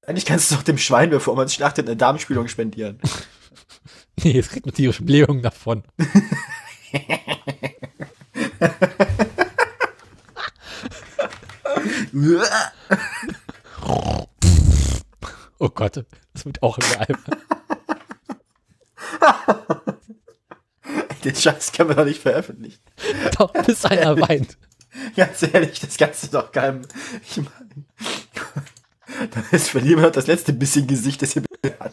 eigentlich 0.06 0.24
kannst 0.24 0.50
du 0.50 0.56
doch 0.56 0.62
dem 0.62 0.78
Schwein, 0.78 1.10
bevor 1.10 1.36
man 1.36 1.46
es 1.46 1.54
schlachtet, 1.54 1.86
eine 1.86 1.96
Darmspülung 1.96 2.48
spendieren. 2.48 2.98
Nee, 4.24 4.38
es 4.38 4.48
kriegt 4.48 4.64
eine 4.64 4.72
tierische 4.72 5.04
Blähung 5.04 5.42
davon. 5.42 5.82
Oh 15.58 15.68
Gott, 15.68 16.04
das 16.32 16.44
wird 16.44 16.62
auch 16.62 16.78
geil. 16.78 17.16
Den 21.24 21.34
Scheiß 21.34 21.72
können 21.72 21.90
wir 21.90 21.96
doch 21.96 22.04
nicht 22.04 22.22
veröffentlichen. 22.22 22.80
Doch, 23.38 23.52
bis 23.52 23.84
einer 23.84 24.18
weint. 24.20 24.56
Ganz 25.16 25.42
ehrlich, 25.42 25.80
das 25.80 25.96
Ganze 25.96 26.28
doch 26.28 26.52
keinem. 26.52 26.82
Ich 27.22 27.36
meine, 27.36 27.50
da 29.30 29.42
ist 29.50 29.70
verlieren 29.70 30.02
wir 30.02 30.10
das 30.10 30.26
letzte 30.26 30.52
bisschen 30.52 30.86
Gesicht, 30.86 31.22
das 31.22 31.32
hier 31.32 31.42
hat. 31.80 31.92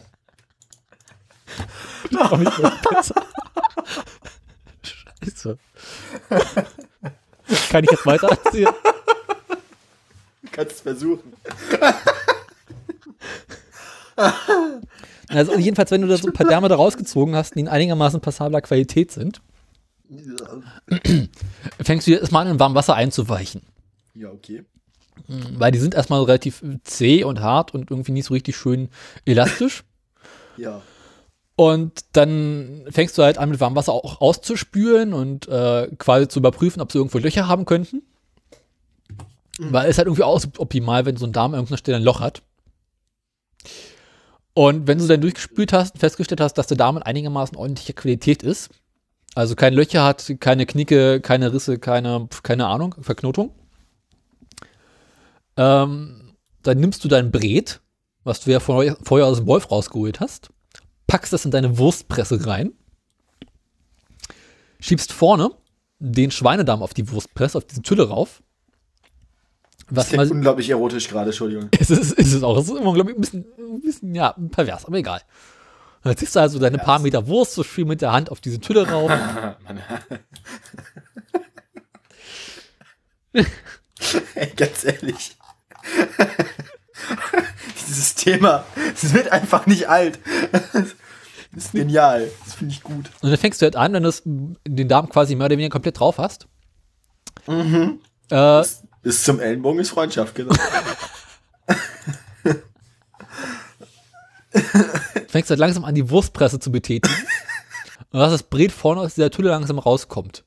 Scheiße. 4.82 5.58
Kann 7.70 7.84
ich 7.84 7.90
jetzt 7.90 8.06
weiter 8.06 8.28
erzählen? 8.28 8.74
Du 10.42 10.50
kannst 10.50 10.76
es 10.76 10.80
versuchen. 10.80 11.32
Also 15.28 15.56
jedenfalls, 15.56 15.90
wenn 15.90 16.02
du 16.02 16.08
da 16.08 16.16
so 16.16 16.28
ein 16.28 16.32
paar 16.32 16.46
Därme 16.46 16.68
da 16.68 16.76
rausgezogen 16.76 17.34
hast, 17.34 17.54
die 17.56 17.60
in 17.60 17.68
einigermaßen 17.68 18.20
passabler 18.20 18.60
Qualität 18.60 19.10
sind, 19.10 19.40
fängst 21.82 22.06
du 22.06 22.12
dir 22.12 22.20
erstmal 22.20 22.46
an, 22.46 22.52
in 22.52 22.60
warmem 22.60 22.76
Wasser 22.76 22.94
einzuweichen. 22.94 23.62
Ja, 24.14 24.30
okay. 24.30 24.64
Weil 25.26 25.72
die 25.72 25.78
sind 25.78 25.94
erstmal 25.94 26.22
relativ 26.22 26.62
zäh 26.84 27.24
und 27.24 27.40
hart 27.40 27.72
und 27.72 27.90
irgendwie 27.90 28.12
nicht 28.12 28.26
so 28.26 28.34
richtig 28.34 28.56
schön 28.56 28.88
elastisch. 29.24 29.84
Ja. 30.56 30.82
Und 31.56 32.04
dann 32.12 32.84
fängst 32.90 33.18
du 33.18 33.22
halt 33.24 33.38
an, 33.38 33.48
mit 33.48 33.58
warmem 33.58 33.74
Wasser 33.74 33.92
auch 33.92 34.20
auszuspülen 34.20 35.12
und 35.12 35.48
äh, 35.48 35.88
quasi 35.98 36.28
zu 36.28 36.38
überprüfen, 36.38 36.80
ob 36.80 36.92
sie 36.92 36.98
irgendwo 36.98 37.18
Löcher 37.18 37.48
haben 37.48 37.64
könnten. 37.64 38.02
Weil 39.58 39.90
es 39.90 39.98
halt 39.98 40.06
irgendwie 40.06 40.22
auch 40.22 40.40
optimal, 40.58 41.06
wenn 41.06 41.16
so 41.16 41.26
ein 41.26 41.32
Darm 41.32 41.52
an 41.52 41.58
irgendeiner 41.58 41.78
Stelle 41.78 41.96
ein 41.96 42.04
Loch 42.04 42.20
hat. 42.20 42.42
Und 44.52 44.86
wenn 44.86 44.98
du 44.98 45.08
dann 45.08 45.20
durchgespült 45.20 45.72
hast 45.72 45.94
und 45.94 46.00
festgestellt 46.00 46.40
hast, 46.40 46.54
dass 46.54 46.68
der 46.68 46.76
Darm 46.76 46.96
in 46.96 47.02
einigermaßen 47.02 47.56
ordentlicher 47.56 47.94
Qualität 47.94 48.44
ist, 48.44 48.70
also 49.34 49.54
keine 49.54 49.76
Löcher 49.76 50.04
hat, 50.04 50.34
keine 50.40 50.66
Knicke, 50.66 51.20
keine 51.20 51.52
Risse, 51.52 51.78
keine, 51.78 52.28
keine 52.42 52.66
Ahnung, 52.66 52.94
Verknotung, 53.00 53.52
ähm, 55.56 56.36
dann 56.62 56.78
nimmst 56.78 57.04
du 57.04 57.08
dein 57.08 57.30
Bret, 57.30 57.80
was 58.24 58.40
du 58.40 58.50
ja 58.50 58.60
vorher, 58.60 58.96
vorher 59.02 59.26
aus 59.26 59.38
dem 59.38 59.46
Wolf 59.46 59.70
rausgeholt 59.70 60.20
hast, 60.20 60.50
packst 61.06 61.32
das 61.32 61.44
in 61.44 61.50
deine 61.50 61.78
Wurstpresse 61.78 62.46
rein, 62.46 62.72
schiebst 64.80 65.12
vorne 65.12 65.50
den 65.98 66.30
Schweinedarm 66.30 66.82
auf 66.82 66.94
die 66.94 67.10
Wurstpresse, 67.10 67.58
auf 67.58 67.64
diese 67.64 67.82
Tülle 67.82 68.08
rauf. 68.08 68.42
Das 69.88 69.96
Was 69.96 70.08
klingt 70.08 70.24
mal, 70.24 70.32
unglaublich 70.32 70.70
erotisch 70.70 71.08
gerade, 71.08 71.26
Entschuldigung. 71.26 71.68
es 71.78 71.90
ist, 71.90 72.12
ist 72.12 72.32
es 72.32 72.42
auch. 72.42 72.56
Es 72.58 72.68
ist 72.68 72.76
immer, 72.76 72.94
glaube 72.94 73.10
ich, 73.10 73.16
ein 73.16 73.20
bisschen, 73.20 73.44
ein 73.58 73.80
bisschen, 73.80 74.14
ja, 74.14 74.34
pervers, 74.50 74.86
aber 74.86 74.96
egal. 74.96 75.20
Dann 76.04 76.16
ziehst 76.16 76.36
du 76.36 76.40
also 76.40 76.58
deine 76.58 76.78
paar 76.78 76.98
Meter 76.98 77.26
Wurst 77.26 77.54
so 77.54 77.64
schön 77.64 77.88
mit 77.88 78.02
der 78.02 78.12
Hand 78.12 78.30
auf 78.30 78.40
diese 78.40 78.60
Tülle 78.60 78.88
rauf. 78.88 79.10
Ey, 84.34 84.52
ganz 84.56 84.84
ehrlich. 84.84 85.36
Dieses 87.86 88.14
Thema, 88.14 88.64
es 88.94 89.12
wird 89.12 89.28
einfach 89.32 89.66
nicht 89.66 89.88
alt. 89.88 90.18
Das 90.52 91.64
ist 91.64 91.72
genial. 91.72 92.30
Das 92.44 92.54
finde 92.54 92.72
ich 92.72 92.82
gut. 92.82 93.10
Und 93.20 93.30
dann 93.30 93.36
fängst 93.36 93.60
du 93.60 93.64
halt 93.64 93.76
an, 93.76 93.92
wenn 93.92 94.02
du 94.02 94.56
den 94.66 94.88
Darm 94.88 95.08
quasi 95.08 95.34
mehr 95.34 95.46
oder 95.46 95.56
weniger 95.56 95.70
komplett 95.72 95.98
drauf 95.98 96.18
hast. 96.18 96.46
Mhm. 97.46 98.00
Äh, 98.30 98.64
Bis 99.02 99.24
zum 99.24 99.40
Ellenbogen 99.40 99.80
ist 99.80 99.90
Freundschaft, 99.90 100.34
genau. 100.34 100.54
fängst 105.28 105.50
halt 105.50 105.60
langsam 105.60 105.84
an, 105.84 105.94
die 105.94 106.08
Wurstpresse 106.10 106.60
zu 106.60 106.70
betätigen. 106.70 107.14
Und 108.10 108.20
dass 108.20 108.32
das 108.32 108.42
Bret 108.44 108.72
vorne 108.72 109.00
aus 109.00 109.14
dieser 109.14 109.30
Tülle 109.30 109.50
langsam 109.50 109.78
rauskommt. 109.78 110.44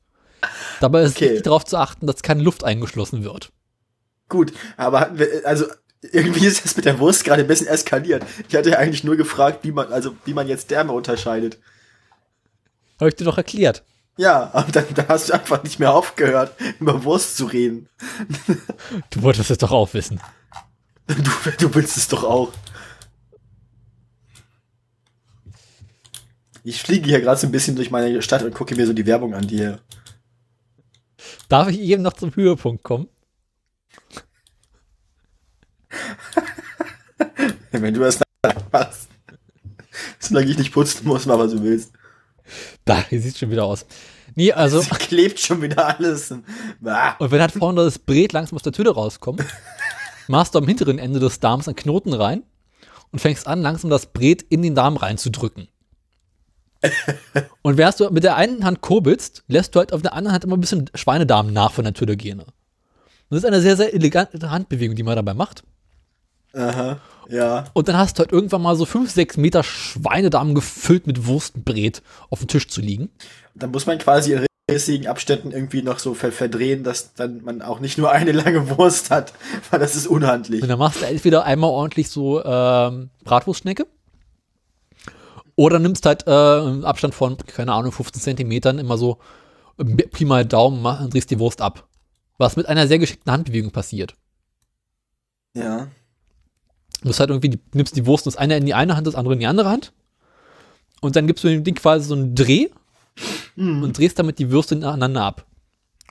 Dabei 0.80 1.02
ist 1.02 1.10
es 1.10 1.16
Okay. 1.16 1.26
wichtig 1.26 1.44
darauf 1.44 1.66
zu 1.66 1.78
achten, 1.78 2.08
dass 2.08 2.22
keine 2.22 2.44
Luft 2.44 2.64
eingeschlossen 2.64 3.24
wird. 3.24 3.52
Gut, 4.30 4.54
aber 4.78 5.12
also 5.46 5.66
irgendwie 6.12 6.46
ist 6.46 6.64
das 6.64 6.76
mit 6.76 6.86
der 6.86 7.00
Wurst 7.00 7.24
gerade 7.24 7.42
ein 7.42 7.48
bisschen 7.48 7.68
eskaliert. 7.68 8.24
Ich 8.48 8.56
hatte 8.56 8.70
ja 8.70 8.78
eigentlich 8.78 9.04
nur 9.04 9.16
gefragt, 9.18 9.60
wie 9.64 9.72
man, 9.72 9.92
also 9.92 10.16
wie 10.26 10.34
man 10.34 10.48
jetzt 10.48 10.70
Därme 10.72 10.94
unterscheidet. 10.94 11.58
Habe 13.00 13.10
ich 13.10 13.16
dir 13.16 13.26
doch 13.26 13.38
erklärt. 13.38 13.84
Ja, 14.18 14.50
aber 14.54 14.72
dann, 14.72 14.86
dann 14.96 15.08
hast 15.08 15.30
du 15.30 15.34
einfach 15.34 15.64
nicht 15.64 15.80
mehr 15.80 15.94
aufgehört, 15.94 16.54
über 16.80 17.04
Wurst 17.04 17.38
zu 17.38 17.46
reden. 17.46 17.88
Du 19.12 19.22
wolltest 19.22 19.52
es 19.52 19.58
doch 19.60 19.72
auch 19.72 19.94
wissen. 19.94 20.20
Du, 21.08 21.52
du 21.60 21.76
willst 21.76 21.98
es 21.98 22.08
doch 22.08 22.24
auch. 22.24 22.52
Ich 26.68 26.82
fliege 26.82 27.08
hier 27.08 27.22
gerade 27.22 27.40
so 27.40 27.48
ein 27.48 27.52
bisschen 27.54 27.78
durch 27.78 27.92
meine 27.92 28.22
Stadt 28.22 28.44
und 28.44 28.54
gucke 28.54 28.76
mir 28.76 28.86
so 28.86 28.92
die 28.92 29.06
Werbung 29.06 29.34
an, 29.34 29.48
die 29.48 29.56
hier. 29.56 29.80
Darf 31.48 31.70
ich 31.70 31.80
eben 31.80 32.04
noch 32.04 32.12
zum 32.12 32.36
Höhepunkt 32.36 32.84
kommen? 32.84 33.08
Wenn 37.72 37.94
du 37.94 38.02
das 38.02 38.20
machst. 38.70 39.08
Solange 40.20 40.52
ich 40.52 40.58
nicht 40.58 40.74
putzen 40.74 41.08
muss, 41.08 41.26
mach 41.26 41.38
was 41.38 41.54
du 41.54 41.64
willst. 41.64 41.94
Da, 42.84 43.02
hier 43.08 43.22
sieht 43.22 43.38
schon 43.38 43.50
wieder 43.50 43.64
aus. 43.64 43.86
Nee, 44.36 44.52
also. 44.52 44.80
Es 44.80 44.90
klebt 45.00 45.40
schon 45.40 45.62
wieder 45.62 45.98
alles. 45.98 46.36
Ah. 46.84 47.16
Und 47.18 47.32
wenn 47.32 47.40
halt 47.40 47.54
vorne 47.54 47.86
das 47.86 47.98
Bret 47.98 48.34
langsam 48.34 48.58
aus 48.58 48.64
der 48.64 48.74
Tüte 48.74 48.94
rauskommt, 48.94 49.42
machst 50.28 50.54
du 50.54 50.60
am 50.60 50.68
hinteren 50.68 51.00
Ende 51.00 51.22
des 51.22 51.40
Darms 51.40 51.70
einen 51.70 51.78
Knoten 51.78 52.12
rein 52.12 52.44
und 53.14 53.20
fängst 53.20 53.48
an, 53.48 53.62
langsam 53.62 53.90
das 53.90 54.08
Bret 54.08 54.42
in 54.42 54.62
den 54.62 54.76
Darm 54.76 54.98
reinzudrücken. 54.98 55.70
Und 57.62 57.78
während 57.78 58.00
du 58.00 58.10
mit 58.10 58.24
der 58.24 58.36
einen 58.36 58.64
Hand 58.64 58.82
kurbelst, 58.82 59.44
lässt 59.48 59.76
du 59.76 59.80
halt 59.80 59.94
auf 59.94 60.02
der 60.02 60.14
anderen 60.14 60.34
Hand 60.34 60.44
immer 60.44 60.58
ein 60.58 60.62
bisschen 60.62 60.90
Schweinedarm 60.94 61.52
nach 61.52 61.72
von 61.72 61.84
der. 61.84 61.94
Und 63.30 63.36
das 63.36 63.40
ist 63.40 63.46
eine 63.46 63.62
sehr, 63.62 63.76
sehr 63.76 63.94
elegante 63.94 64.50
Handbewegung, 64.50 64.96
die 64.96 65.04
man 65.04 65.16
dabei 65.16 65.34
macht. 65.34 65.64
Aha, 66.54 67.00
ja. 67.30 67.66
Und 67.74 67.88
dann 67.88 67.98
hast 67.98 68.18
du 68.18 68.22
halt 68.22 68.32
irgendwann 68.32 68.62
mal 68.62 68.76
so 68.76 68.86
5, 68.86 69.12
6 69.12 69.38
Meter 69.38 69.64
Schweinedarm 69.64 70.56
gefüllt 70.56 71.06
mit 71.08 71.28
Wurstbret 71.28 72.02
auf 72.30 72.40
dem 72.40 72.48
Tisch 72.48 72.68
zu 72.68 72.82
liegen. 72.82 73.10
Dann 73.54 73.72
muss 73.72 73.86
man 73.86 73.98
quasi 73.98 74.34
in 74.34 74.46
regelmäßigen 74.70 75.08
Abständen 75.08 75.52
irgendwie 75.52 75.82
noch 75.82 76.00
so 76.00 76.14
ver 76.14 76.32
verdrehen, 76.32 76.84
dass 76.84 77.14
dann 77.14 77.44
man 77.44 77.62
auch 77.62 77.80
nicht 77.80 77.98
nur 77.98 78.12
eine 78.12 78.32
lange 78.32 78.78
Wurst 78.78 79.12
hat, 79.12 79.34
weil 79.72 79.80
das 79.80 79.96
ist 79.96 80.08
unhandlich. 80.08 80.62
Und 80.62 80.70
dann 80.70 80.80
machst 80.80 81.02
du 81.02 81.06
entweder 81.06 81.44
einmal 81.44 81.70
ordentlich 81.70 82.10
so 82.10 82.44
ähm, 82.44 83.10
Bratwurstschnecke 83.24 83.88
oder 85.58 85.80
nimmst 85.80 86.06
halt 86.06 86.26
äh, 86.28 86.60
im 86.60 86.86
Abstand 86.86 87.16
von, 87.16 87.36
keine 87.38 87.74
Ahnung, 87.74 87.92
15 87.92 88.22
Zentimetern 88.22 88.78
immer 88.80 88.98
so 88.98 89.18
äh, 89.78 89.84
Pi 89.84 90.24
mal 90.24 90.46
Daumen 90.46 90.86
und 90.86 91.14
drehst 91.14 91.32
die 91.32 91.40
Wurst 91.40 91.62
ab. 91.62 91.90
Was 92.38 92.56
mit 92.56 92.68
einer 92.68 92.88
sehr 92.88 93.00
geschickten 93.00 93.32
Handbewegung 93.32 93.72
passiert. 93.72 94.16
Ja. 95.56 95.88
Du 97.02 97.12
halt 97.12 97.32
irgendwie, 97.32 97.50
die, 97.50 97.60
nimmst 97.74 97.96
die 97.98 98.06
Wurst 98.06 98.28
das 98.28 98.38
eine 98.38 98.56
in 98.56 98.68
die 98.68 98.76
eine 98.76 98.96
Hand, 98.96 99.08
das 99.08 99.16
andere 99.16 99.34
in 99.34 99.40
die 99.40 99.48
andere 99.48 99.70
Hand. 99.70 99.94
Und 101.02 101.16
dann 101.16 101.26
gibst 101.26 101.44
du 101.44 101.48
dem 101.48 101.64
Ding 101.64 101.76
quasi 101.76 102.08
so 102.08 102.14
einen 102.14 102.36
Dreh 102.36 102.70
und 103.56 103.98
drehst 103.98 104.20
damit 104.20 104.38
die 104.38 104.52
Würste 104.52 104.76
ineinander 104.76 105.24
ab. 105.24 105.48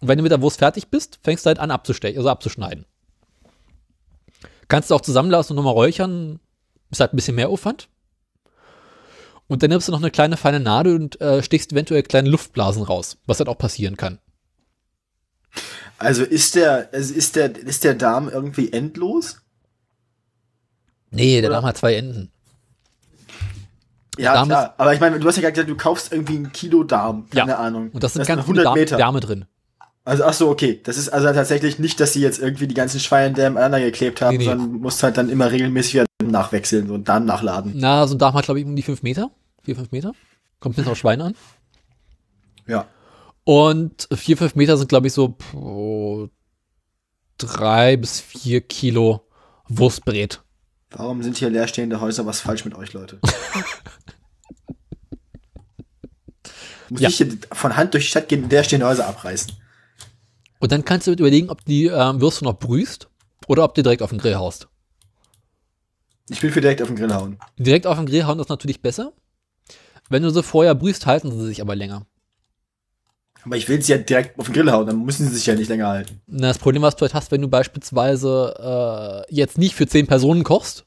Und 0.01 0.09
wenn 0.09 0.19
du 0.19 0.23
mit 0.23 0.33
der 0.33 0.43
Wurst 0.43 0.59
fertig 0.59 0.89
bist, 0.89 1.21
fängst 1.23 1.47
du 1.47 1.49
halt 1.49 1.61
an 1.61 1.71
abzustechen, 1.71 2.19
also 2.19 2.29
abzuschneiden. 2.29 2.85
Kannst 4.67 4.91
du 4.91 4.97
auch 4.97 5.01
zusammenlassen 5.01 5.53
und 5.53 5.57
nochmal 5.57 5.75
räuchern. 5.75 6.41
Ist 6.91 7.01
halt 7.01 7.13
ein 7.13 7.17
bisschen 7.17 7.37
mehr 7.37 7.49
Aufwand. 7.49 7.89
Und 9.49 9.63
dann 9.63 9.71
nimmst 9.71 9.87
du 9.89 9.93
noch 9.93 10.01
eine 10.01 10.11
kleine 10.11 10.37
feine 10.37 10.61
Nadel 10.61 10.97
und 10.97 11.21
äh, 11.21 11.43
stichst 11.43 11.73
eventuell 11.73 12.03
kleine 12.03 12.29
Luftblasen 12.29 12.83
raus, 12.83 13.19
was 13.27 13.39
halt 13.39 13.49
auch 13.49 13.59
passieren 13.59 13.97
kann. 13.97 14.19
Also 15.99 16.25
ist 16.25 16.55
der, 16.57 16.89
also 16.93 17.15
ist 17.15 17.37
der, 17.37 17.57
ist 17.57 17.85
der 17.85 17.95
Darm 17.95 18.29
irgendwie 18.29 18.73
endlos? 18.73 19.41
Nee, 21.11 21.41
der 21.41 21.51
Oder- 21.51 21.57
Darm 21.57 21.65
hat 21.67 21.77
zwei 21.79 21.95
Enden. 21.95 22.31
Ja, 24.19 24.33
Darm 24.35 24.49
klar. 24.49 24.75
Aber 24.79 24.95
ich 24.95 25.01
meine, 25.01 25.19
du 25.21 25.29
hast 25.29 25.37
ja 25.37 25.43
gerade 25.43 25.53
gesagt, 25.53 25.71
du 25.71 25.77
kaufst 25.77 26.11
irgendwie 26.13 26.37
ein 26.39 26.53
Kilo 26.53 26.85
Darm. 26.85 27.29
Keine 27.31 27.53
Ja. 27.53 27.59
Ahnung. 27.59 27.91
Und 27.91 28.03
das 28.03 28.15
sind 28.15 28.21
das 28.21 28.29
ganz 28.29 28.47
sind 28.47 28.55
viele 28.57 28.63
100 28.63 28.67
Darm 28.67 28.75
Meter. 28.79 28.97
Därme 28.97 29.21
drin. 29.21 29.45
Also, 30.07 30.23
ach 30.25 30.33
so, 30.35 30.49
okay. 30.51 30.81
Das 30.85 30.97
ist 30.99 31.09
also 31.09 31.27
tatsächlich 31.33 31.81
nicht, 31.81 31.99
dass 31.99 32.13
sie 32.13 32.21
jetzt 32.21 32.39
irgendwie 32.39 32.69
die 32.69 32.75
ganzen 32.75 33.01
Schweinedärme 33.01 33.59
aneinander 33.59 33.85
geklebt 33.85 34.21
haben, 34.23 34.37
Nee, 34.37 34.45
nee. 34.45 34.51
sondern 34.51 34.73
musst 34.75 35.03
halt 35.03 35.17
dann 35.17 35.29
immer 35.29 35.51
regelmäßig 35.51 35.95
wieder 35.95 36.07
nachwechseln 36.23 36.91
und 36.91 37.09
dann 37.09 37.25
nachladen. 37.25 37.73
Na, 37.75 38.07
so 38.07 38.15
ein 38.15 38.19
Darm 38.19 38.35
hat, 38.35 38.45
glaube 38.45 38.61
ich, 38.61 38.67
um 38.67 38.77
die 38.77 38.83
fünf 38.83 39.03
Meter. 39.03 39.33
Vier, 39.65 39.75
fünf 39.75 39.91
Meter. 39.91 40.13
Kommt 40.61 40.77
bisschen 40.77 40.93
auf 40.93 40.97
Schweine 40.99 41.25
an. 41.25 41.35
Ja. 42.69 42.87
Und 43.43 44.07
vier, 44.15 44.37
fünf 44.37 44.55
Meter 44.55 44.77
sind, 44.77 44.89
glaube 44.89 45.09
ich, 45.09 45.13
so 45.13 45.31
pro 45.31 46.29
drei 47.37 47.97
bis 47.97 48.21
vier 48.21 48.61
Kilo 48.61 49.27
Wurstbrät. 49.69 50.41
Warum 50.93 51.23
sind 51.25 51.37
hier 51.37 51.51
leerstehende 51.51 52.01
Häuser? 52.01 52.25
Was 52.27 52.39
falsch 52.41 52.65
mit 52.65 52.77
euch, 52.77 52.93
Leute? 52.93 53.19
Muss 56.91 57.01
Ja. 57.01 57.09
ich 57.09 57.17
hier 57.17 57.27
von 57.53 57.77
Hand 57.77 57.95
durch 57.95 58.05
die 58.05 58.11
Stadt 58.11 58.29
gehen 58.29 58.45
und 58.45 58.51
leerstehende 58.51 58.87
Häuser 58.87 59.09
abreißen? 59.09 59.53
Und 60.59 60.73
dann 60.73 60.85
kannst 60.85 61.07
du 61.07 61.13
überlegen, 61.13 61.51
ob 61.51 61.65
die 61.65 61.87
ähm, 61.87 62.21
Würste 62.21 62.45
noch 62.45 62.59
brühst 62.59 63.09
oder 63.47 63.65
ob 63.65 63.75
du 63.75 63.83
direkt 63.83 64.03
auf 64.03 64.11
den 64.11 64.19
Grill 64.19 64.37
haust. 64.37 64.69
Ich 66.29 66.43
will 66.43 66.51
für 66.51 66.61
direkt 66.61 66.83
auf 66.83 66.89
den 66.89 66.97
Grill 66.97 67.15
hauen. 67.15 67.39
Direkt 67.59 67.87
auf 67.87 67.97
den 67.97 68.07
Grill 68.07 68.25
hauen 68.27 68.41
ist 68.41 68.49
natürlich 68.49 68.81
besser. 68.83 69.13
Wenn 70.09 70.23
du 70.23 70.31
sie 70.31 70.43
vorher 70.43 70.75
brühst, 70.75 71.07
halten 71.07 71.31
sie 71.31 71.47
sich 71.47 71.61
aber 71.61 71.77
länger. 71.77 72.07
Aber 73.45 73.57
ich 73.57 73.69
will 73.69 73.81
sie 73.81 73.93
ja 73.93 73.99
direkt 73.99 74.39
auf 74.39 74.47
den 74.47 74.55
Grill 74.55 74.73
hauen, 74.73 74.87
dann 74.87 75.05
müssen 75.05 75.29
sie 75.29 75.35
sich 75.37 75.47
ja 75.47 75.55
nicht 75.55 75.69
länger 75.69 75.87
halten. 75.89 76.21
Na, 76.27 76.49
das 76.49 76.59
Problem, 76.59 76.83
was 76.83 76.97
du 76.97 77.03
halt 77.03 77.15
hast, 77.15 77.31
wenn 77.31 77.43
du 77.43 77.49
beispielsweise 77.49 79.25
äh, 79.29 79.35
jetzt 79.35 79.57
nicht 79.57 79.75
für 79.77 79.87
zehn 79.87 80.09
Personen 80.09 80.43
kochst, 80.43 80.85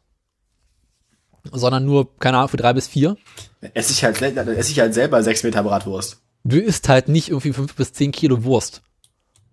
sondern 1.54 1.86
nur, 1.86 2.18
keine 2.20 2.38
Ahnung, 2.38 2.50
für 2.50 2.58
drei 2.58 2.74
bis 2.74 2.88
vier, 2.88 3.16
Dann 3.62 3.72
esse 3.76 3.94
ich 3.94 4.04
halt, 4.04 4.22
dann 4.22 4.48
esse 4.50 4.72
ich 4.72 4.80
halt 4.80 4.94
selber 4.94 5.24
sechs 5.24 5.44
Meter 5.44 5.64
Bratwurst. 5.64 6.18
du 6.44 6.58
isst 6.60 6.90
halt 6.90 7.08
nicht 7.08 7.30
irgendwie 7.30 7.54
fünf 7.54 7.76
bis 7.76 7.94
zehn 7.94 8.12
Kilo 8.12 8.44
Wurst. 8.44 8.82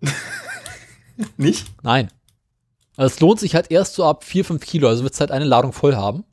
Nicht? 1.37 1.67
Nein. 1.81 2.09
Also 2.95 3.13
es 3.13 3.19
lohnt 3.19 3.39
sich 3.39 3.55
halt 3.55 3.71
erst 3.71 3.93
so 3.93 4.05
ab 4.05 4.23
4, 4.23 4.45
5 4.45 4.65
Kilo. 4.65 4.87
Also 4.87 5.03
wird 5.03 5.13
es 5.13 5.19
halt 5.19 5.31
eine 5.31 5.45
Ladung 5.45 5.73
voll 5.73 5.95
haben. 5.95 6.23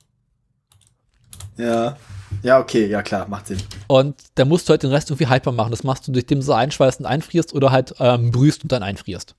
Ja. 1.57 1.97
Ja, 2.43 2.59
okay, 2.59 2.87
ja 2.87 3.03
klar, 3.03 3.29
macht 3.29 3.47
Sinn. 3.47 3.59
Und 3.87 4.17
dann 4.35 4.49
musst 4.49 4.69
du 4.69 4.73
halt 4.73 4.83
den 4.83 4.91
Rest 4.91 5.11
irgendwie 5.11 5.29
haltbar 5.29 5.55
machen. 5.55 5.71
Das 5.71 5.85
machst 5.85 6.09
du, 6.09 6.13
durch 6.13 6.27
dem 6.27 6.45
du 6.45 6.53
einschweißt 6.53 7.01
und 7.01 7.07
einfrierst 7.07 7.55
oder 7.55 7.71
halt 7.71 7.95
ähm, 8.01 8.33
brühst 8.33 8.63
und 8.65 8.73
dann 8.73 8.83
einfrierst. 8.83 9.37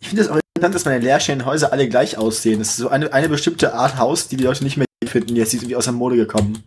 Ich 0.00 0.08
finde 0.08 0.22
es 0.22 0.28
auch 0.28 0.38
interessant, 0.54 0.74
dass 0.74 0.84
meine 0.84 1.04
leerstehenden 1.04 1.46
Häuser 1.46 1.72
alle 1.72 1.88
gleich 1.88 2.18
aussehen. 2.18 2.58
Das 2.58 2.70
ist 2.70 2.76
so 2.76 2.88
eine, 2.88 3.12
eine 3.12 3.28
bestimmte 3.28 3.74
Art 3.74 3.98
Haus, 3.98 4.28
die 4.28 4.36
die 4.36 4.44
Leute 4.44 4.64
nicht 4.64 4.76
mehr 4.76 4.86
finden. 5.06 5.36
Jetzt 5.36 5.48
ist 5.48 5.62
irgendwie 5.62 5.76
aus 5.76 5.84
der 5.84 5.92
Mode 5.92 6.16
gekommen. 6.16 6.64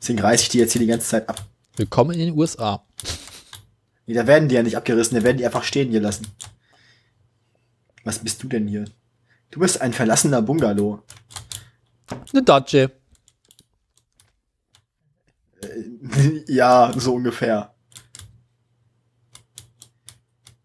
Deswegen 0.00 0.20
reiße 0.20 0.44
ich 0.44 0.48
die 0.50 0.58
jetzt 0.58 0.72
hier 0.72 0.80
die 0.80 0.86
ganze 0.86 1.08
Zeit 1.08 1.28
ab. 1.28 1.44
Willkommen 1.76 2.12
in 2.12 2.20
den 2.20 2.38
USA. 2.38 2.82
Nee, 4.10 4.16
da 4.16 4.26
werden 4.26 4.48
die 4.48 4.56
ja 4.56 4.64
nicht 4.64 4.76
abgerissen, 4.76 5.16
da 5.16 5.22
werden 5.22 5.36
die 5.36 5.46
einfach 5.46 5.62
stehen 5.62 5.92
gelassen. 5.92 6.26
Was 8.02 8.18
bist 8.18 8.42
du 8.42 8.48
denn 8.48 8.66
hier? 8.66 8.86
Du 9.52 9.60
bist 9.60 9.80
ein 9.80 9.92
verlassener 9.92 10.42
Bungalow. 10.42 11.04
Eine 12.32 12.42
Dodge. 12.42 12.90
ja, 16.48 16.92
so 16.96 17.14
ungefähr. 17.14 17.72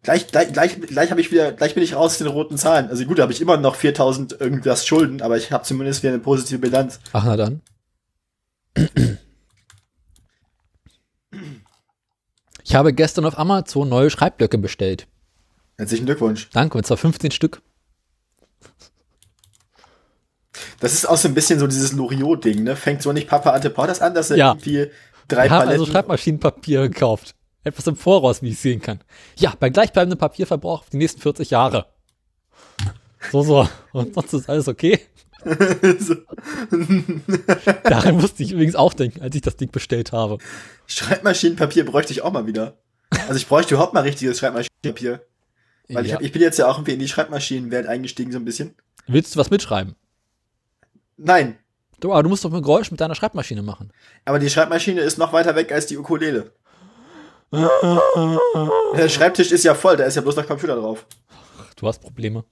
Gleich, 0.01 0.25
gleich, 0.25 0.51
gleich, 0.51 0.81
gleich 0.81 1.11
habe 1.11 1.21
ich 1.21 1.31
wieder, 1.31 1.51
gleich 1.51 1.75
bin 1.75 1.83
ich 1.83 1.93
raus 1.93 2.13
aus 2.13 2.17
den 2.17 2.25
roten 2.25 2.57
Zahlen. 2.57 2.89
Also 2.89 3.05
gut, 3.05 3.19
da 3.19 3.23
habe 3.23 3.33
ich 3.33 3.41
immer 3.41 3.57
noch 3.57 3.75
4000 3.75 4.41
irgendwas 4.41 4.87
Schulden, 4.87 5.21
aber 5.21 5.37
ich 5.37 5.51
habe 5.51 5.63
zumindest 5.65 6.01
wieder 6.01 6.13
eine 6.13 6.23
positive 6.23 6.57
Bilanz. 6.57 6.99
Ach, 7.13 7.23
na 7.23 7.37
dann. 7.37 7.61
Ich 12.65 12.73
habe 12.73 12.93
gestern 12.93 13.25
auf 13.25 13.37
Amazon 13.37 13.87
neue 13.89 14.09
Schreibblöcke 14.09 14.57
bestellt. 14.57 15.07
Herzlichen 15.77 16.05
Glückwunsch. 16.05 16.49
Danke, 16.51 16.77
und 16.77 16.85
zwar 16.85 16.97
15 16.97 17.31
Stück. 17.31 17.61
Das 20.79 20.93
ist 20.93 21.05
auch 21.05 21.17
so 21.17 21.27
ein 21.27 21.33
bisschen 21.33 21.59
so 21.59 21.67
dieses 21.67 21.91
Loriot-Ding, 21.93 22.63
ne? 22.63 22.75
Fängt 22.75 23.01
so 23.01 23.11
nicht 23.11 23.27
Papa 23.27 23.51
Anteportas 23.51 24.01
an, 24.01 24.15
dass 24.15 24.31
er 24.31 24.37
Ja. 24.37 24.51
irgendwie 24.53 24.89
drei 25.27 25.45
Ich 25.45 25.51
habe 25.51 25.65
Paletten... 25.65 25.81
also 25.81 25.85
Schreibmaschinenpapier 25.91 26.81
gekauft. 26.89 27.35
Etwas 27.63 27.87
im 27.87 27.95
Voraus, 27.95 28.41
wie 28.41 28.49
ich 28.49 28.59
sehen 28.59 28.81
kann. 28.81 28.99
Ja, 29.37 29.53
bei 29.59 29.69
gleichbleibendem 29.69 30.17
Papierverbrauch 30.17 30.83
für 30.85 30.91
die 30.91 30.97
nächsten 30.97 31.21
40 31.21 31.49
Jahre. 31.51 31.87
So, 33.31 33.41
so. 33.43 33.67
Und 33.91 34.13
sonst 34.15 34.33
ist 34.33 34.49
alles 34.49 34.67
okay. 34.67 34.99
Daran 37.83 38.15
musste 38.17 38.43
ich 38.43 38.51
übrigens 38.51 38.75
auch 38.75 38.93
denken, 38.93 39.21
als 39.21 39.35
ich 39.35 39.41
das 39.41 39.57
Ding 39.57 39.71
bestellt 39.71 40.11
habe. 40.11 40.37
Schreibmaschinenpapier 40.87 41.85
bräuchte 41.85 42.13
ich 42.13 42.21
auch 42.23 42.31
mal 42.31 42.47
wieder. 42.47 42.77
Also 43.11 43.35
ich 43.35 43.47
bräuchte 43.47 43.75
überhaupt 43.75 43.93
mal 43.93 44.01
richtiges 44.01 44.39
Schreibmaschinenpapier. 44.39 45.25
Weil 45.89 46.05
ich, 46.05 46.11
Ja. 46.11 46.17
hab, 46.17 46.23
ich 46.23 46.31
bin 46.31 46.41
jetzt 46.41 46.57
ja 46.57 46.67
auch 46.67 46.77
irgendwie 46.77 46.93
in 46.93 46.99
die 46.99 47.07
Schreibmaschinenwelt 47.07 47.85
eingestiegen 47.87 48.31
so 48.31 48.39
ein 48.39 48.45
bisschen. 48.45 48.73
Willst 49.07 49.35
du 49.35 49.39
was 49.39 49.49
mitschreiben? 49.51 49.95
Nein, 51.17 51.57
Du, 52.01 52.11
aber 52.11 52.23
du 52.23 52.29
musst 52.29 52.43
doch 52.43 52.53
ein 52.53 52.61
Geräusch 52.61 52.91
mit 52.91 52.99
deiner 52.99 53.15
Schreibmaschine 53.15 53.61
machen. 53.63 53.91
aber 54.25 54.37
die 54.37 54.49
Schreibmaschine 54.49 54.99
ist 54.99 55.17
noch 55.17 55.31
weiter 55.31 55.55
weg 55.55 55.71
als 55.71 55.85
die 55.85 55.97
Ukulele. 55.97 56.51
Der 57.53 59.07
Schreibtisch 59.09 59.51
ist 59.51 59.63
ja 59.63 59.73
voll, 59.75 59.95
da 59.95 60.03
ist 60.03 60.15
ja 60.15 60.21
bloß 60.21 60.35
noch 60.35 60.45
Computer 60.45 60.75
drauf. 60.75 61.05
Du 61.77 61.87
hast 61.87 61.99
Probleme. 61.99 62.43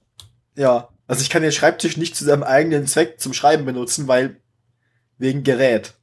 Ja, 0.56 0.88
also 1.06 1.22
ich 1.22 1.30
kann 1.30 1.42
den 1.42 1.52
Schreibtisch 1.52 1.96
nicht 1.96 2.16
zu 2.16 2.24
seinem 2.24 2.42
eigenen 2.42 2.86
Zweck 2.86 3.20
zum 3.20 3.32
Schreiben 3.32 3.64
benutzen, 3.64 4.08
weil 4.08 4.36
wegen 5.18 5.42
Gerät. 5.42 5.94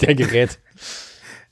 Der 0.00 0.14
Gerät. 0.14 0.58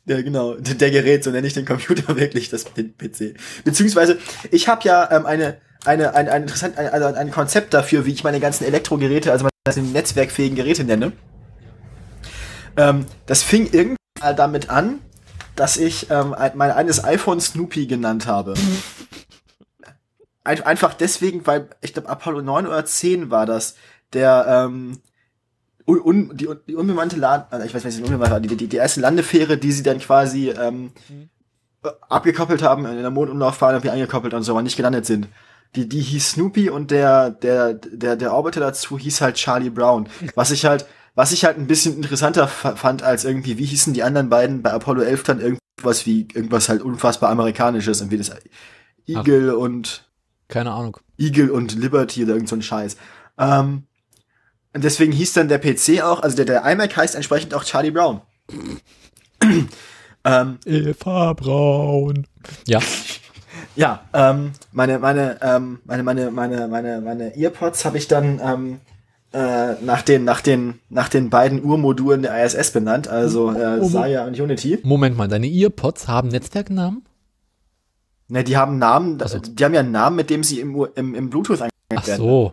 Ja, 0.09 0.23
genau. 0.23 0.55
Der 0.55 0.91
Gerät, 0.91 1.23
so 1.23 1.31
nenne 1.31 1.47
ich 1.47 1.53
den 1.53 1.67
Computer 1.67 2.17
wirklich, 2.17 2.49
das 2.49 2.65
den 2.73 2.97
PC. 2.97 3.35
Beziehungsweise, 3.65 4.19
ich 4.51 4.67
habe 4.67 4.81
ja 4.85 5.07
ähm, 5.11 5.27
eine, 5.27 5.59
eine, 5.85 6.15
ein, 6.15 6.31
ein, 6.31 6.43
interessant, 6.43 6.79
ein, 6.79 6.89
also 6.89 7.09
ein 7.09 7.31
Konzept 7.31 7.75
dafür, 7.75 8.07
wie 8.07 8.13
ich 8.13 8.25
meine 8.25 8.41
ganzen 8.41 8.65
Elektrogeräte, 8.65 9.31
also 9.31 9.47
meine 9.67 9.87
netzwerkfähigen 9.89 10.57
Geräte 10.57 10.85
nenne. 10.85 11.13
Ähm, 12.79 13.05
das 13.27 13.43
fing 13.43 13.67
irgendwann 13.67 13.97
mal 14.19 14.35
damit 14.35 14.71
an, 14.71 15.01
dass 15.57 15.77
ich 15.77 16.07
ähm, 16.09 16.35
mein 16.55 16.71
eines 16.71 17.05
iPhone 17.05 17.43
Snoopy 17.43 17.87
genannt 17.87 18.27
habe. 18.27 18.55
Ein, 20.49 20.63
einfach 20.65 20.95
deswegen, 20.95 21.47
weil 21.47 21.69
ich 21.83 21.93
glaube 21.93 22.09
Apollo 22.09 22.41
9 22.41 22.67
oder 22.67 22.83
10 22.83 23.31
war 23.31 23.45
das, 23.45 23.77
der 24.15 24.47
ähm, 24.49 24.99
un, 25.87 26.01
un, 26.01 26.37
die, 26.37 26.49
die 26.67 26.75
unbemannte 26.75 27.17
Land, 27.17 27.53
äh, 27.53 27.67
ich 27.67 27.75
weiß 27.75 27.85
nicht, 27.85 28.03
unbemannte, 28.03 28.41
die, 28.41 28.57
die, 28.57 28.67
die 28.67 28.77
erste 28.79 29.03
Landefähre, 29.03 29.59
die 29.59 29.73
sie 29.73 29.83
dann 29.83 29.99
quasi 29.99 30.49
ähm, 30.49 30.93
mhm. 31.09 31.29
abgekoppelt 32.09 32.63
haben, 32.63 32.87
in 32.87 32.97
der 32.97 33.11
Mondumlaufbahn 33.11 33.75
irgendwie 33.75 33.91
angekoppelt 33.91 34.33
und 34.33 34.43
so, 34.43 34.53
aber 34.53 34.63
nicht 34.63 34.77
gelandet 34.77 35.05
sind. 35.05 35.29
Die, 35.77 35.87
die 35.87 36.01
hieß 36.01 36.31
Snoopy 36.31 36.71
und 36.71 36.91
der, 36.91 37.29
der, 37.29 37.75
der, 37.75 38.17
der 38.17 38.33
Orbiter 38.33 38.61
dazu 38.61 38.99
hieß 38.99 39.21
halt 39.21 39.37
Charlie 39.37 39.69
Brown. 39.69 40.09
Was 40.35 40.51
ich 40.51 40.65
halt, 40.65 40.87
was 41.15 41.33
ich 41.33 41.45
halt 41.45 41.59
ein 41.59 41.67
bisschen 41.67 41.97
interessanter 41.97 42.49
fand 42.49 43.03
als 43.03 43.25
irgendwie, 43.25 43.59
wie 43.59 43.67
hießen 43.67 43.93
die 43.93 44.05
anderen 44.05 44.31
beiden 44.31 44.63
bei 44.63 44.73
Apollo 44.73 45.03
11 45.03 45.23
dann 45.25 45.41
irgendwas 45.41 46.07
wie, 46.07 46.29
irgendwas 46.33 46.69
halt 46.69 46.81
unfassbar 46.81 47.29
amerikanisches, 47.29 48.01
irgendwie 48.01 48.19
das 48.19 48.31
Eagle 49.05 49.51
Ach, 49.51 49.59
und 49.61 50.08
keine 50.49 50.73
Ahnung. 50.73 50.99
Eagle 51.19 51.51
und 51.51 51.75
Liberty 51.75 52.25
oder 52.25 52.35
irgend 52.35 52.49
so 52.49 52.57
ein 52.57 52.63
Scheiß. 52.63 52.97
Ähm, 53.39 53.85
und 54.75 54.85
deswegen 54.85 55.13
hieß 55.13 55.33
dann 55.35 55.49
der 55.49 55.59
PC 55.59 56.03
auch, 56.03 56.21
also 56.21 56.37
der, 56.37 56.45
der 56.45 56.65
iMac 56.65 56.97
heißt 56.97 57.15
entsprechend 57.15 57.55
auch 57.55 57.65
Charlie 57.65 57.91
Brown. 57.91 58.21
ähm, 60.25 60.59
Eva 60.65 61.33
Braun. 61.35 62.27
Ja. 62.67 62.81
Ja, 63.75 64.03
ähm, 64.13 64.53
meine, 64.73 64.99
meine, 64.99 65.39
ähm, 65.41 65.79
meine, 65.85 66.03
meine, 66.03 66.31
meine, 66.33 66.67
meine, 66.67 67.01
meine 67.01 67.37
Earpods 67.37 67.85
habe 67.85 67.97
ich 67.97 68.09
dann 68.09 68.41
ähm, 68.43 68.81
äh, 69.33 69.75
nach 69.85 70.03
den, 70.03 70.25
nach 70.25 70.41
den, 70.41 70.81
nach 70.89 71.09
den 71.09 71.31
beiden 71.31 71.63
Urmodulen 71.63 72.23
der 72.23 72.45
ISS 72.45 72.73
benannt, 72.73 73.07
also 73.07 73.53
äh, 73.53 73.85
Saya 73.85 74.27
und 74.27 74.39
Unity. 74.39 74.81
Moment 74.83 75.17
mal, 75.17 75.29
deine 75.29 75.47
Earpods 75.47 76.09
haben 76.09 76.29
Netzwerknamen? 76.29 77.05
Ne, 78.29 78.45
die 78.45 78.57
haben 78.57 78.79
Namen, 78.79 79.19
so. 79.27 79.39
die 79.39 79.65
haben 79.65 79.73
ja 79.73 79.81
einen 79.81 79.91
Namen, 79.91 80.17
mit 80.17 80.29
dem 80.29 80.45
sie 80.45 80.61
im, 80.61 80.87
im, 80.95 81.15
im 81.15 81.31
Bluetooth 81.31 81.63
angemeldet 81.63 82.07
werden. 82.07 82.13
Ach 82.13 82.17
so. 82.17 82.53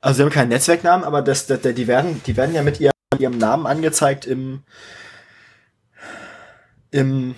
Also 0.00 0.16
sie 0.16 0.22
haben 0.22 0.30
keinen 0.30 0.48
Netzwerknamen, 0.48 1.04
aber 1.04 1.20
das, 1.20 1.46
das, 1.46 1.60
die 1.60 1.86
werden, 1.86 2.22
die 2.26 2.36
werden 2.36 2.54
ja 2.54 2.62
mit 2.62 2.80
ihrem, 2.80 2.92
ihrem 3.18 3.36
Namen 3.36 3.66
angezeigt 3.66 4.24
im, 4.24 4.62
im, 6.90 7.34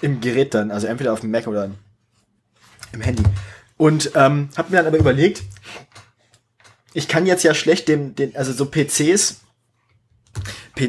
im 0.00 0.20
Gerät 0.20 0.54
dann, 0.54 0.70
also 0.70 0.86
entweder 0.86 1.12
auf 1.12 1.20
dem 1.20 1.30
Mac 1.30 1.46
oder 1.46 1.70
im 2.92 3.00
Handy. 3.02 3.24
Und 3.76 4.12
ähm, 4.14 4.48
hab 4.56 4.70
mir 4.70 4.76
dann 4.78 4.86
aber 4.86 4.98
überlegt, 4.98 5.42
ich 6.94 7.08
kann 7.08 7.26
jetzt 7.26 7.42
ja 7.42 7.52
schlecht 7.52 7.88
den, 7.88 8.14
den 8.14 8.34
also 8.36 8.52
so 8.52 8.66
PCs, 8.66 9.40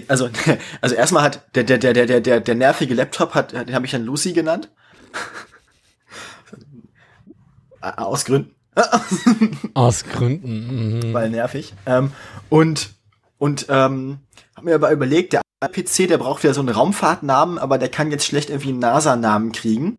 also, 0.08 0.30
also 0.82 0.96
erstmal 0.96 1.24
hat 1.24 1.44
der, 1.56 1.64
der, 1.64 1.78
der, 1.78 1.94
der, 1.94 2.22
der, 2.22 2.40
der 2.40 2.56
nervige 2.56 2.94
Laptop 2.94 3.34
hat, 3.34 3.52
den 3.52 3.74
habe 3.74 3.86
ich 3.86 3.92
dann 3.92 4.06
Lucy 4.06 4.32
genannt. 4.32 4.70
Aus 7.84 8.26
Gründen. 8.26 8.56
Aus 9.74 10.04
Gründen. 10.04 11.00
Mhm. 11.00 11.14
Weil 11.14 11.30
nervig. 11.30 11.74
Ähm, 11.86 12.12
und 12.50 12.92
und 13.38 13.66
ähm, 13.70 14.20
habe 14.56 14.66
mir 14.68 14.76
aber 14.76 14.92
überlegt, 14.92 15.34
der 15.34 15.42
PC, 15.62 16.08
der 16.08 16.18
braucht 16.18 16.44
ja 16.44 16.54
so 16.54 16.62
einen 16.62 16.70
Raumfahrtnamen, 16.70 17.58
aber 17.58 17.78
der 17.78 17.90
kann 17.90 18.10
jetzt 18.12 18.26
schlecht 18.26 18.50
irgendwie 18.50 18.70
einen 18.70 18.80
NASA-Namen 18.80 19.52
kriegen. 19.52 19.98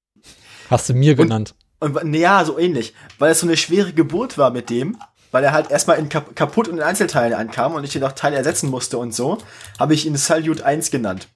Hast 0.71 0.89
du 0.89 0.95
mir 0.95 1.15
genannt? 1.15 1.55
Und, 1.79 1.97
und 1.97 2.15
ja, 2.15 2.45
so 2.45 2.59
ähnlich, 2.59 2.95
weil 3.19 3.33
es 3.33 3.41
so 3.41 3.47
eine 3.47 3.57
schwere 3.57 3.93
Geburt 3.93 4.39
war 4.39 4.51
mit 4.51 4.71
dem 4.71 4.97
weil 5.35 5.43
er 5.43 5.53
halt 5.53 5.73
erstmal 5.73 5.99
in 5.99 6.09
kap 6.09 6.37
kaputt 6.37 6.69
und 6.69 6.77
in 6.77 6.83
Einzelteilen 6.83 7.35
ankam 7.35 7.75
und 7.75 7.83
ich 7.83 7.91
den 7.91 8.03
noch 8.03 8.13
Teile 8.13 8.37
ersetzen 8.37 8.71
musste 8.71 8.99
und 8.99 9.13
so, 9.13 9.39
habe 9.81 9.93
ich 9.93 10.07
ihn 10.07 10.15
Salyut 10.15 10.63
1 10.63 10.93
genannt. 10.93 11.27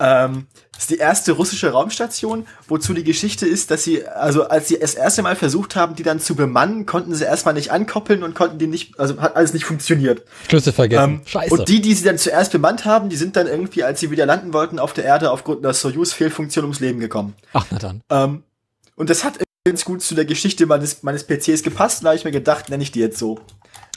Ähm, 0.00 0.46
das 0.72 0.84
ist 0.84 0.90
die 0.90 0.98
erste 0.98 1.32
russische 1.32 1.70
Raumstation, 1.70 2.46
wozu 2.68 2.94
die 2.94 3.02
Geschichte 3.02 3.46
ist, 3.46 3.70
dass 3.70 3.82
sie, 3.82 4.06
also 4.06 4.44
als 4.44 4.68
sie 4.68 4.78
das 4.78 4.94
erste 4.94 5.22
Mal 5.22 5.34
versucht 5.34 5.74
haben, 5.74 5.96
die 5.96 6.04
dann 6.04 6.20
zu 6.20 6.36
bemannen, 6.36 6.86
konnten 6.86 7.14
sie 7.14 7.24
erstmal 7.24 7.54
nicht 7.54 7.72
ankoppeln 7.72 8.22
und 8.22 8.34
konnten 8.34 8.58
die 8.58 8.68
nicht, 8.68 8.98
also 9.00 9.20
hat 9.20 9.34
alles 9.34 9.52
nicht 9.52 9.64
funktioniert. 9.64 10.22
Schlüssel 10.48 10.72
vergessen. 10.72 11.14
Ähm, 11.14 11.20
Scheiße. 11.24 11.52
Und 11.52 11.68
die, 11.68 11.80
die 11.80 11.94
sie 11.94 12.04
dann 12.04 12.18
zuerst 12.18 12.52
bemannt 12.52 12.84
haben, 12.84 13.08
die 13.08 13.16
sind 13.16 13.34
dann 13.36 13.48
irgendwie, 13.48 13.82
als 13.82 13.98
sie 13.98 14.10
wieder 14.10 14.26
landen 14.26 14.52
wollten 14.52 14.78
auf 14.78 14.92
der 14.92 15.04
Erde, 15.04 15.32
aufgrund 15.32 15.64
einer 15.64 15.74
Soyuz-Fehlfunktion 15.74 16.64
ums 16.64 16.80
Leben 16.80 17.00
gekommen. 17.00 17.34
Ach, 17.52 17.66
na 17.70 17.78
dann. 17.78 18.02
Ähm, 18.10 18.44
und 18.94 19.10
das 19.10 19.24
hat 19.24 19.38
ganz 19.64 19.84
gut 19.84 20.02
zu 20.02 20.14
der 20.14 20.24
Geschichte 20.24 20.66
meines, 20.66 21.02
meines 21.02 21.24
PCs 21.24 21.62
gepasst. 21.62 22.02
Da 22.02 22.08
habe 22.08 22.16
ich 22.16 22.24
mir 22.24 22.30
gedacht, 22.30 22.68
nenne 22.70 22.82
ich 22.82 22.92
die 22.92 23.00
jetzt 23.00 23.18
so. 23.18 23.40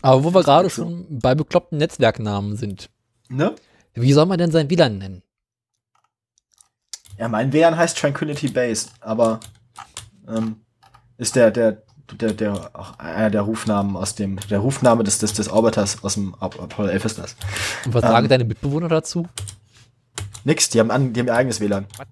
Aber 0.01 0.23
wo 0.23 0.33
wir 0.33 0.43
gerade 0.43 0.69
so. 0.69 0.83
schon 0.83 1.05
bei 1.09 1.35
bekloppten 1.35 1.77
Netzwerknamen 1.77 2.57
sind. 2.57 2.89
Ne? 3.29 3.55
Wie 3.93 4.13
soll 4.13 4.25
man 4.25 4.37
denn 4.37 4.51
sein 4.51 4.69
WLAN 4.69 4.97
nennen? 4.97 5.23
Ja, 7.21 7.27
mein 7.27 7.53
WLAN 7.53 7.77
heißt 7.77 7.99
Tranquility 7.99 8.47
Base, 8.47 8.87
aber 8.99 9.39
ähm, 10.27 10.55
ist 11.19 11.35
der, 11.35 11.51
der, 11.51 11.83
der, 12.13 12.33
der, 12.33 12.71
auch 12.73 12.97
einer 12.97 13.29
der 13.29 13.41
Rufnamen 13.41 13.95
aus 13.95 14.15
dem, 14.15 14.39
der 14.49 14.57
Rufname 14.57 15.03
des, 15.03 15.19
des, 15.19 15.33
des 15.33 15.47
Orbiters 15.47 16.03
aus 16.03 16.15
dem 16.15 16.33
Apollo 16.39 16.89
11 16.89 17.05
ist 17.05 17.19
das. 17.19 17.35
Und 17.85 17.93
was 17.93 18.03
ähm, 18.03 18.09
sagen 18.09 18.27
deine 18.27 18.43
Mitbewohner 18.43 18.87
dazu? 18.87 19.27
Nix, 20.45 20.69
die 20.69 20.79
haben, 20.79 20.89
an, 20.89 21.13
die 21.13 21.19
haben 21.19 21.27
ihr 21.27 21.35
eigenes 21.35 21.59
WLAN. 21.59 21.85
What? 21.95 22.07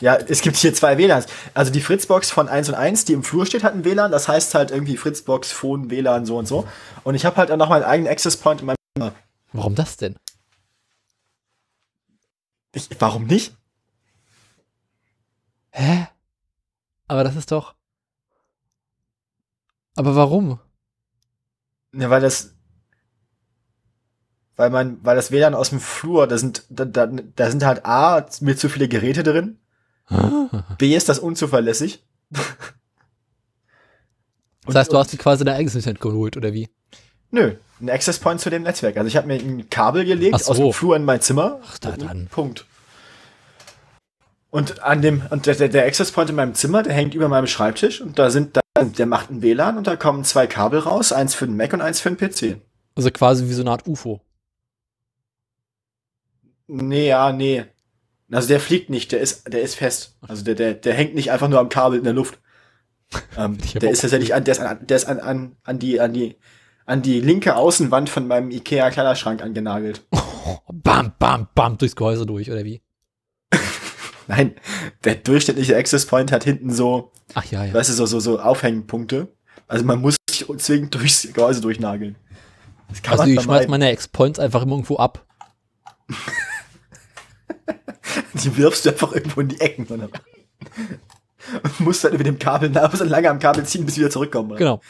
Ja, 0.00 0.16
es 0.16 0.40
gibt 0.40 0.56
hier 0.56 0.74
zwei 0.74 0.98
WLANs. 0.98 1.26
Also 1.54 1.70
die 1.70 1.80
Fritzbox 1.80 2.32
von 2.32 2.48
1 2.48 2.68
und 2.70 2.74
1, 2.74 3.04
die 3.04 3.12
im 3.12 3.22
Flur 3.22 3.46
steht, 3.46 3.62
hat 3.62 3.74
ein 3.74 3.84
WLAN. 3.84 4.10
Das 4.10 4.26
heißt 4.26 4.56
halt 4.56 4.72
irgendwie 4.72 4.96
Fritzbox, 4.96 5.52
Phone, 5.52 5.88
WLAN, 5.88 6.26
so 6.26 6.36
und 6.36 6.48
so. 6.48 6.66
Und 7.04 7.14
ich 7.14 7.24
habe 7.24 7.36
halt 7.36 7.52
auch 7.52 7.56
noch 7.56 7.68
meinen 7.68 7.84
eigenen 7.84 8.10
Access 8.10 8.36
Point 8.36 8.60
in 8.60 8.66
meinem 8.66 8.76
Zimmer. 8.96 9.12
Warum 9.52 9.76
das 9.76 9.96
denn? 9.96 10.16
Ich, 12.72 12.88
warum 12.98 13.26
nicht? 13.26 13.54
Hä? 15.76 16.08
Aber 17.08 17.24
das 17.24 17.36
ist 17.36 17.52
doch. 17.52 17.74
Aber 19.94 20.16
warum? 20.16 20.58
Ja, 21.92 22.10
weil 22.10 22.20
das. 22.20 22.54
Weil 24.56 24.70
man, 24.70 25.04
weil 25.04 25.16
das 25.16 25.30
WLAN 25.30 25.54
aus 25.54 25.70
dem 25.70 25.80
Flur, 25.80 26.26
da 26.26 26.38
sind, 26.38 26.64
da, 26.70 26.84
da, 26.84 27.06
da 27.06 27.50
sind 27.50 27.64
halt 27.64 27.84
A, 27.84 28.26
mir 28.40 28.56
zu 28.56 28.68
viele 28.68 28.88
Geräte 28.88 29.22
drin 29.22 29.58
B 30.78 30.94
ist 30.94 31.08
das 31.08 31.18
unzuverlässig. 31.18 32.04
das 34.66 34.74
heißt, 34.74 34.92
du 34.92 34.98
hast 34.98 35.12
dir 35.12 35.18
quasi 35.18 35.44
dein 35.44 35.56
eigenes 35.56 35.74
Internet 35.74 36.00
geholt, 36.00 36.36
oder 36.36 36.52
wie? 36.52 36.68
Nö, 37.30 37.56
ein 37.80 37.90
Access 37.90 38.20
Point 38.20 38.40
zu 38.40 38.50
dem 38.50 38.62
Netzwerk. 38.62 38.96
Also 38.96 39.08
ich 39.08 39.16
habe 39.16 39.26
mir 39.26 39.34
ein 39.34 39.68
Kabel 39.68 40.04
gelegt 40.04 40.38
so. 40.38 40.52
aus 40.52 40.58
dem 40.58 40.72
Flur 40.72 40.94
in 40.96 41.04
mein 41.04 41.20
Zimmer. 41.20 41.60
Ach, 41.64 41.78
da 41.78 41.96
dann. 41.96 42.28
Punkt. 42.28 42.66
Und 44.56 44.82
an 44.82 45.02
dem, 45.02 45.20
und 45.28 45.44
der, 45.44 45.68
der 45.68 45.84
Access 45.84 46.12
Point 46.12 46.30
in 46.30 46.36
meinem 46.36 46.54
Zimmer, 46.54 46.82
der 46.82 46.94
hängt 46.94 47.12
über 47.12 47.28
meinem 47.28 47.46
Schreibtisch 47.46 48.00
und 48.00 48.18
da 48.18 48.30
sind, 48.30 48.56
da, 48.56 48.62
der 48.82 49.04
macht 49.04 49.30
ein 49.30 49.42
WLAN 49.42 49.76
und 49.76 49.86
da 49.86 49.96
kommen 49.96 50.24
zwei 50.24 50.46
Kabel 50.46 50.78
raus, 50.78 51.12
eins 51.12 51.34
für 51.34 51.44
den 51.44 51.58
Mac 51.58 51.74
und 51.74 51.82
eins 51.82 52.00
für 52.00 52.10
den 52.10 52.16
PC. 52.16 52.62
Also 52.94 53.10
quasi 53.10 53.50
wie 53.50 53.52
so 53.52 53.60
eine 53.60 53.72
Art 53.72 53.86
UFO. 53.86 54.22
Nee, 56.68 57.08
ja, 57.08 57.32
nee. 57.32 57.66
Also 58.32 58.48
der 58.48 58.58
fliegt 58.58 58.88
nicht, 58.88 59.12
der 59.12 59.20
ist, 59.20 59.52
der 59.52 59.60
ist 59.60 59.74
fest. 59.74 60.16
Also 60.22 60.42
der, 60.42 60.54
der, 60.54 60.72
der 60.72 60.94
hängt 60.94 61.14
nicht 61.14 61.30
einfach 61.30 61.48
nur 61.48 61.60
am 61.60 61.68
Kabel 61.68 61.98
in 61.98 62.04
der 62.04 62.14
Luft. 62.14 62.38
Ähm, 63.36 63.58
der 63.74 63.90
ist 63.90 64.00
tatsächlich 64.00 64.34
an, 64.34 64.44
der 64.44 64.52
ist 64.52 64.60
an, 64.60 64.86
der 64.86 64.96
ist 64.96 65.04
an, 65.04 65.20
an, 65.20 65.56
an 65.64 65.78
die, 65.78 66.00
an 66.00 66.14
die, 66.14 66.36
an 66.86 67.02
die 67.02 67.20
linke 67.20 67.56
Außenwand 67.56 68.08
von 68.08 68.26
meinem 68.26 68.50
Ikea 68.50 68.90
Kleiderschrank 68.90 69.42
angenagelt. 69.42 70.06
Oh, 70.12 70.56
bam, 70.72 71.12
bam, 71.18 71.46
bam, 71.54 71.76
durchs 71.76 71.94
Gehäuse 71.94 72.24
durch, 72.24 72.50
oder 72.50 72.64
wie? 72.64 72.80
Nein, 74.28 74.54
der 75.04 75.16
durchschnittliche 75.16 75.76
Access 75.76 76.06
Point 76.06 76.32
hat 76.32 76.44
hinten 76.44 76.72
so, 76.72 77.12
Ach 77.34 77.44
ja, 77.44 77.64
ja. 77.64 77.74
weißt 77.74 77.90
du, 77.90 77.94
so, 77.94 78.06
so, 78.06 78.20
so 78.20 78.40
Aufhängpunkte. 78.40 79.28
Also 79.68 79.84
man 79.84 80.00
muss 80.00 80.16
sich 80.28 80.46
zwingend 80.58 80.94
durchs 80.94 81.28
Gehäuse 81.34 81.60
durchnageln. 81.60 82.16
also 83.08 83.24
ich 83.24 83.40
schmeiß 83.40 83.68
meine 83.68 83.88
Ex-Points 83.90 84.38
einfach 84.38 84.62
immer 84.62 84.72
irgendwo 84.72 84.96
ab. 84.96 85.26
Die 88.34 88.56
wirfst 88.56 88.84
du 88.84 88.90
einfach 88.90 89.12
irgendwo 89.12 89.40
in 89.40 89.48
die 89.48 89.60
Ecken. 89.60 89.86
Oder? 89.86 90.08
Und 91.62 91.80
musst 91.80 92.04
dann 92.04 92.12
über 92.12 92.24
dem 92.24 92.38
Kabel 92.38 92.70
nach, 92.70 92.94
so 92.94 93.04
lange 93.04 93.30
am 93.30 93.38
Kabel 93.38 93.64
ziehen, 93.64 93.84
bis 93.84 93.94
sie 93.94 94.00
wieder 94.00 94.10
zurückkommen. 94.10 94.50
Oder? 94.52 94.58
Genau. 94.58 94.80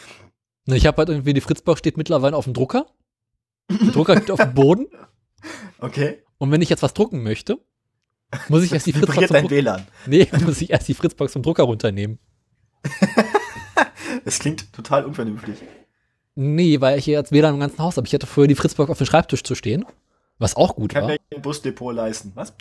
Ich 0.66 0.86
habe 0.86 0.96
halt 0.98 1.08
irgendwie, 1.08 1.32
die 1.32 1.40
Fritzbox 1.40 1.78
steht 1.78 1.96
mittlerweile 1.96 2.36
auf 2.36 2.44
dem 2.44 2.54
Drucker. 2.54 2.86
Der 3.70 3.92
Drucker 3.92 4.16
steht 4.16 4.30
auf 4.30 4.40
dem 4.40 4.54
Boden. 4.54 4.86
Okay. 5.78 6.22
Und 6.38 6.50
wenn 6.50 6.60
ich 6.62 6.68
jetzt 6.68 6.82
was 6.82 6.94
drucken 6.94 7.22
möchte, 7.22 7.58
muss 8.48 8.62
ich 8.62 8.72
erst 8.72 8.86
die 8.86 8.92
Fritzbox 8.92 9.28
dein 9.28 9.50
WLAN. 9.50 9.86
Nee, 10.06 10.28
muss 10.44 10.60
ich 10.60 10.70
erst 10.70 10.88
die 10.88 10.94
Fritzbox 10.94 11.32
vom 11.32 11.42
Drucker 11.42 11.64
runternehmen. 11.64 12.18
das 14.24 14.38
klingt 14.38 14.72
total 14.72 15.04
unvernünftig. 15.04 15.58
Nee, 16.34 16.80
weil 16.80 16.98
ich 16.98 17.04
hier 17.06 17.18
jetzt 17.18 17.32
WLAN 17.32 17.54
im 17.54 17.60
ganzen 17.60 17.78
Haus 17.78 17.96
habe. 17.96 18.06
Ich 18.06 18.14
hatte 18.14 18.26
vorher 18.26 18.48
die 18.48 18.54
Fritzbox 18.54 18.90
auf 18.90 18.98
dem 18.98 19.06
Schreibtisch 19.06 19.42
zu 19.42 19.54
stehen. 19.54 19.84
Was 20.38 20.54
auch 20.54 20.76
gut 20.76 20.92
Ich 20.92 20.94
kann 20.94 21.04
war. 21.04 21.10
mir 21.12 21.18
ein 21.34 21.42
Busdepot 21.42 21.94
leisten. 21.94 22.32
Was? 22.34 22.52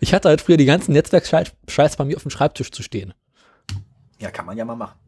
Ich 0.00 0.14
hatte 0.14 0.28
halt 0.28 0.40
früher 0.40 0.56
die 0.56 0.66
ganzen 0.66 0.92
Netzwerkscheiß 0.92 1.96
bei 1.96 2.04
mir 2.04 2.16
auf 2.16 2.22
dem 2.22 2.30
Schreibtisch 2.30 2.70
zu 2.70 2.82
stehen. 2.82 3.14
Ja, 4.20 4.30
kann 4.30 4.46
man 4.46 4.56
ja 4.56 4.64
mal 4.64 4.76
machen. 4.76 4.98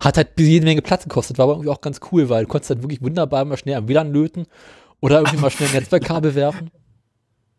Hat 0.00 0.16
halt 0.16 0.30
jede 0.38 0.64
Menge 0.64 0.82
Platz 0.82 1.04
gekostet, 1.04 1.38
war 1.38 1.44
aber 1.44 1.52
irgendwie 1.54 1.70
auch 1.70 1.80
ganz 1.80 2.00
cool, 2.10 2.28
weil 2.28 2.44
du 2.44 2.48
konntest 2.48 2.70
halt 2.70 2.82
wirklich 2.82 3.00
wunderbar 3.00 3.44
mal 3.44 3.56
schnell 3.56 3.76
am 3.76 3.86
WLAN 3.88 4.12
löten 4.12 4.46
oder 5.00 5.18
irgendwie 5.18 5.36
mal 5.36 5.50
schnell 5.50 5.68
ein 5.68 5.74
Netzwerkkabel 5.74 6.34
werfen. 6.34 6.70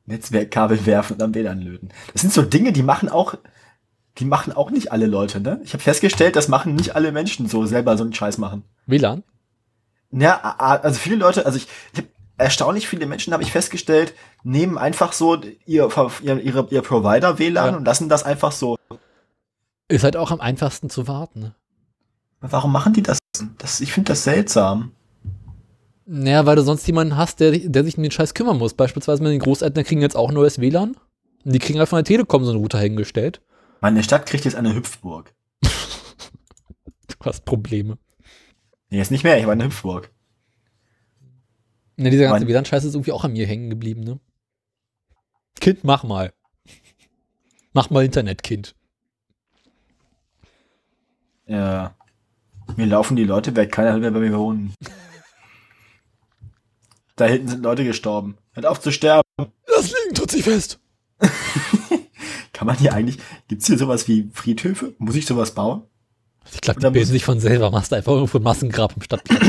Netzwerkkabel 0.06 0.86
werfen 0.86 1.14
und 1.14 1.24
am 1.24 1.34
WLAN 1.34 1.62
löten. 1.62 1.90
Das 2.14 2.22
sind 2.22 2.34
so 2.34 2.42
Dinge, 2.42 2.72
die 2.72 2.84
machen 2.84 3.10
auch, 3.10 3.36
die 4.18 4.26
machen 4.26 4.54
auch 4.54 4.70
nicht 4.72 4.92
alle 4.92 5.08
Leute, 5.08 5.40
ne? 5.42 5.60
Ich 5.64 5.74
habe 5.74 5.84
festgestellt, 5.84 6.36
das 6.36 6.48
machen 6.48 6.76
nicht 6.76 6.96
alle 6.96 7.12
Menschen 7.12 7.48
so 7.48 7.66
selber 7.66 7.98
so 7.98 8.04
einen 8.04 8.14
Scheiß 8.14 8.38
machen. 8.38 8.64
WLAN? 8.86 9.24
Ja, 10.12 10.56
also 10.58 11.00
viele 11.00 11.16
Leute, 11.18 11.46
also 11.46 11.58
ich, 11.58 11.68
ich 11.94 12.00
habe 12.00 12.08
erstaunlich 12.38 12.88
viele 12.88 13.06
Menschen, 13.06 13.34
habe 13.34 13.44
ich 13.44 13.52
festgestellt, 13.52 14.14
nehmen 14.44 14.78
einfach 14.78 15.12
so 15.14 15.42
ihr, 15.66 15.90
ihr, 16.22 16.40
ihre, 16.40 16.68
ihr 16.70 16.82
Provider 16.82 17.40
WLAN 17.40 17.72
Ja. 17.72 17.78
und 17.78 17.86
lassen 17.86 18.10
das 18.10 18.24
einfach 18.24 18.52
so. 18.52 18.78
Ist 19.88 20.04
halt 20.04 20.18
auch 20.18 20.32
am 20.32 20.42
einfachsten 20.42 20.90
zu 20.90 21.08
warten. 21.08 21.40
Ne? 21.40 21.56
Warum 22.42 22.72
machen 22.72 22.94
die 22.94 23.04
das? 23.04 23.20
das 23.58 23.82
ich 23.82 23.92
finde 23.92 24.10
das 24.10 24.24
seltsam. 24.24 24.92
Naja, 26.06 26.46
weil 26.46 26.56
du 26.56 26.62
sonst 26.62 26.86
jemanden 26.86 27.18
hast, 27.18 27.40
der, 27.40 27.52
der 27.52 27.84
sich 27.84 27.98
um 27.98 28.04
den 28.04 28.12
Scheiß 28.12 28.34
kümmern 28.36 28.58
muss. 28.58 28.76
Beispielsweise 28.76 29.24
meine 29.24 29.38
Großeltern 29.40 29.84
kriegen 29.84 30.02
jetzt 30.02 30.16
auch 30.16 30.30
ein 30.30 30.36
neues 30.36 30.60
WLAN. 30.60 30.96
Und 31.44 31.54
die 31.54 31.60
kriegen 31.60 31.80
halt 31.80 31.90
von 31.90 31.98
der 31.98 32.04
Telekom 32.04 32.44
so 32.44 32.52
einen 32.52 32.60
Router 32.60 32.80
hingestellt. 32.80 33.42
Meine 33.82 34.04
Stadt 34.04 34.26
kriegt 34.26 34.46
jetzt 34.46 34.56
eine 34.56 34.74
Hüpfburg. 34.76 35.34
Du 37.08 37.30
hast 37.30 37.46
Probleme. 37.46 37.98
Nee, 38.90 38.98
jetzt 38.98 39.10
nicht 39.10 39.24
mehr, 39.24 39.38
ich 39.38 39.44
habe 39.44 39.54
eine 39.54 39.66
Hüpfburg. 39.66 40.12
Na, 41.98 42.10
dieser 42.10 42.26
ganze 42.26 42.48
WLAN-Scheiß 42.48 42.84
ist 42.84 42.94
irgendwie 42.94 43.14
auch 43.14 43.24
an 43.24 43.34
mir 43.34 43.48
hängen 43.48 43.70
geblieben, 43.70 44.02
ne? 44.02 44.20
Kind, 45.60 45.84
mach 45.84 46.04
mal. 46.04 46.34
Mach 47.74 47.90
mal 47.90 48.06
Internet, 48.06 48.44
Kind. 48.44 48.76
Ja. 51.48 51.96
Mir 52.76 52.86
laufen 52.86 53.16
die 53.16 53.24
Leute 53.24 53.56
weg, 53.56 53.72
keiner 53.72 53.94
will 53.94 54.02
mehr 54.02 54.12
bei 54.12 54.20
mir 54.20 54.38
wohnen. 54.38 54.74
Da 57.16 57.26
hinten 57.26 57.48
sind 57.48 57.64
Leute 57.64 57.84
gestorben. 57.84 58.38
Hört 58.52 58.66
auf 58.66 58.82
zu 58.82 58.92
sterben. 58.92 59.28
Das 59.38 59.88
Liegen 59.88 60.16
tut 60.16 60.32
sich 60.32 60.44
fest. 60.44 60.80
Kann 62.54 62.68
man 62.68 62.78
hier 62.78 62.94
eigentlich, 62.94 63.18
gibt's 63.48 63.68
hier 63.68 63.78
sowas 63.78 64.08
wie 64.08 64.30
Friedhöfe? 64.34 64.94
Muss 64.98 65.16
ich 65.16 65.26
sowas 65.26 65.54
bauen? 65.54 65.84
Ich 66.54 66.62
glaube, 66.62 66.80
die 66.80 66.90
bilden 66.90 67.12
sich 67.12 67.26
von 67.26 67.40
selber. 67.40 67.72
Machst 67.72 67.94
einfach 67.94 68.14
irgendwo 68.14 68.38
ein 68.38 68.44
Massengrab 68.44 68.96
im 68.96 69.02
Stadtplatz. 69.02 69.42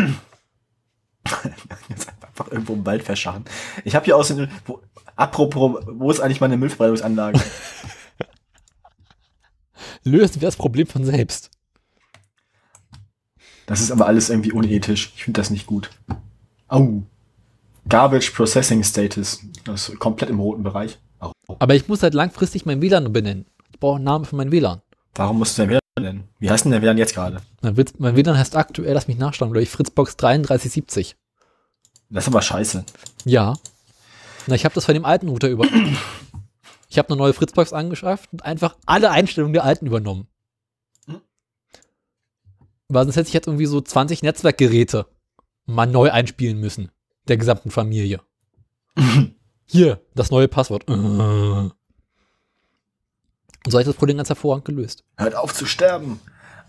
Jetzt 1.88 2.08
einfach 2.22 2.50
irgendwo 2.50 2.74
im 2.74 2.86
Wald 2.86 3.02
verscharren. 3.02 3.44
Ich 3.84 3.94
habe 3.94 4.04
hier 4.04 4.16
außerdem, 4.16 4.48
wo, 4.64 4.80
apropos, 5.16 5.82
wo 5.86 6.10
ist 6.10 6.20
eigentlich 6.20 6.40
meine 6.40 6.56
Müllverbrennungsanlage? 6.56 7.40
Lösen 10.04 10.40
wir 10.40 10.46
das 10.46 10.56
Problem 10.56 10.86
von 10.86 11.04
selbst. 11.04 11.50
Das 13.66 13.80
ist 13.80 13.90
aber 13.90 14.06
alles 14.06 14.30
irgendwie 14.30 14.52
unethisch. 14.52 15.12
Ich 15.16 15.24
finde 15.24 15.40
das 15.40 15.50
nicht 15.50 15.66
gut. 15.66 15.90
Au. 16.68 17.02
Garbage 17.88 18.30
Processing 18.30 18.82
Status. 18.82 19.40
Das 19.64 19.88
ist 19.88 19.98
komplett 19.98 20.30
im 20.30 20.40
roten 20.40 20.62
Bereich. 20.62 20.98
Au. 21.20 21.32
Aber 21.58 21.74
ich 21.74 21.88
muss 21.88 22.02
halt 22.02 22.14
langfristig 22.14 22.66
mein 22.66 22.82
WLAN 22.82 23.12
benennen. 23.12 23.46
Ich 23.72 23.78
brauche 23.78 23.96
einen 23.96 24.04
Namen 24.04 24.24
für 24.24 24.36
mein 24.36 24.50
WLAN. 24.50 24.82
Warum 25.14 25.38
musst 25.38 25.56
du 25.56 25.62
denn 25.62 25.70
WLAN 25.70 25.80
nennen? 26.00 26.28
Wie 26.38 26.50
heißt 26.50 26.64
denn 26.64 26.72
der 26.72 26.82
WLAN 26.82 26.98
jetzt 26.98 27.14
gerade? 27.14 27.40
Mein, 27.62 27.76
WLAN 27.76 28.38
heißt 28.38 28.56
aktuell, 28.56 28.94
lass 28.94 29.08
mich 29.08 29.18
nachschauen, 29.18 29.52
glaube 29.52 29.62
ich, 29.62 29.70
Fritzbox 29.70 30.16
3370. 30.16 31.16
Das 32.10 32.24
ist 32.24 32.28
aber 32.28 32.42
scheiße. 32.42 32.84
Ja. 33.24 33.54
Na, 34.46 34.54
ich 34.54 34.64
habe 34.64 34.74
das 34.74 34.84
von 34.84 34.94
dem 34.94 35.04
alten 35.04 35.28
Router 35.28 35.48
über. 35.48 35.66
Ich 36.88 36.98
habe 36.98 37.08
eine 37.08 37.18
neue 37.18 37.32
Fritzbox 37.32 37.72
angeschafft 37.72 38.32
und 38.32 38.44
einfach 38.44 38.76
alle 38.86 39.10
Einstellungen 39.10 39.52
der 39.52 39.64
alten 39.64 39.86
übernommen. 39.86 40.28
Hm. 41.06 41.20
Weil 42.88 43.04
sonst 43.04 43.16
hätte 43.16 43.26
ich 43.26 43.34
jetzt 43.34 43.48
irgendwie 43.48 43.66
so 43.66 43.80
20 43.80 44.22
Netzwerkgeräte 44.22 45.06
mal 45.66 45.86
neu 45.86 46.12
einspielen 46.12 46.58
müssen. 46.60 46.92
Der 47.28 47.36
gesamten 47.36 47.70
Familie. 47.70 48.20
Hier, 49.66 50.00
das 50.14 50.30
neue 50.30 50.48
Passwort. 50.48 50.88
Äh. 50.88 50.92
Und 50.92 51.72
so 53.66 53.72
habe 53.72 53.82
ich 53.82 53.86
das 53.88 53.96
Problem 53.96 54.16
ganz 54.16 54.28
hervorragend 54.28 54.64
gelöst. 54.64 55.04
Hört 55.18 55.34
auf 55.34 55.52
zu 55.52 55.66
sterben. 55.66 56.20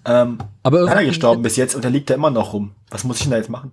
Ähm, 0.06 0.40
Aber 0.64 0.80
einer 0.80 0.88
irgendwie- 0.92 1.08
gestorben 1.08 1.44
bis 1.44 1.56
jetzt 1.58 1.76
und 1.76 1.84
der 1.84 1.92
liegt 1.92 2.10
da 2.10 2.16
immer 2.16 2.32
noch 2.32 2.54
rum. 2.54 2.74
Was 2.90 3.04
muss 3.04 3.18
ich 3.18 3.24
denn 3.24 3.32
da 3.32 3.38
jetzt 3.38 3.50
machen? 3.50 3.72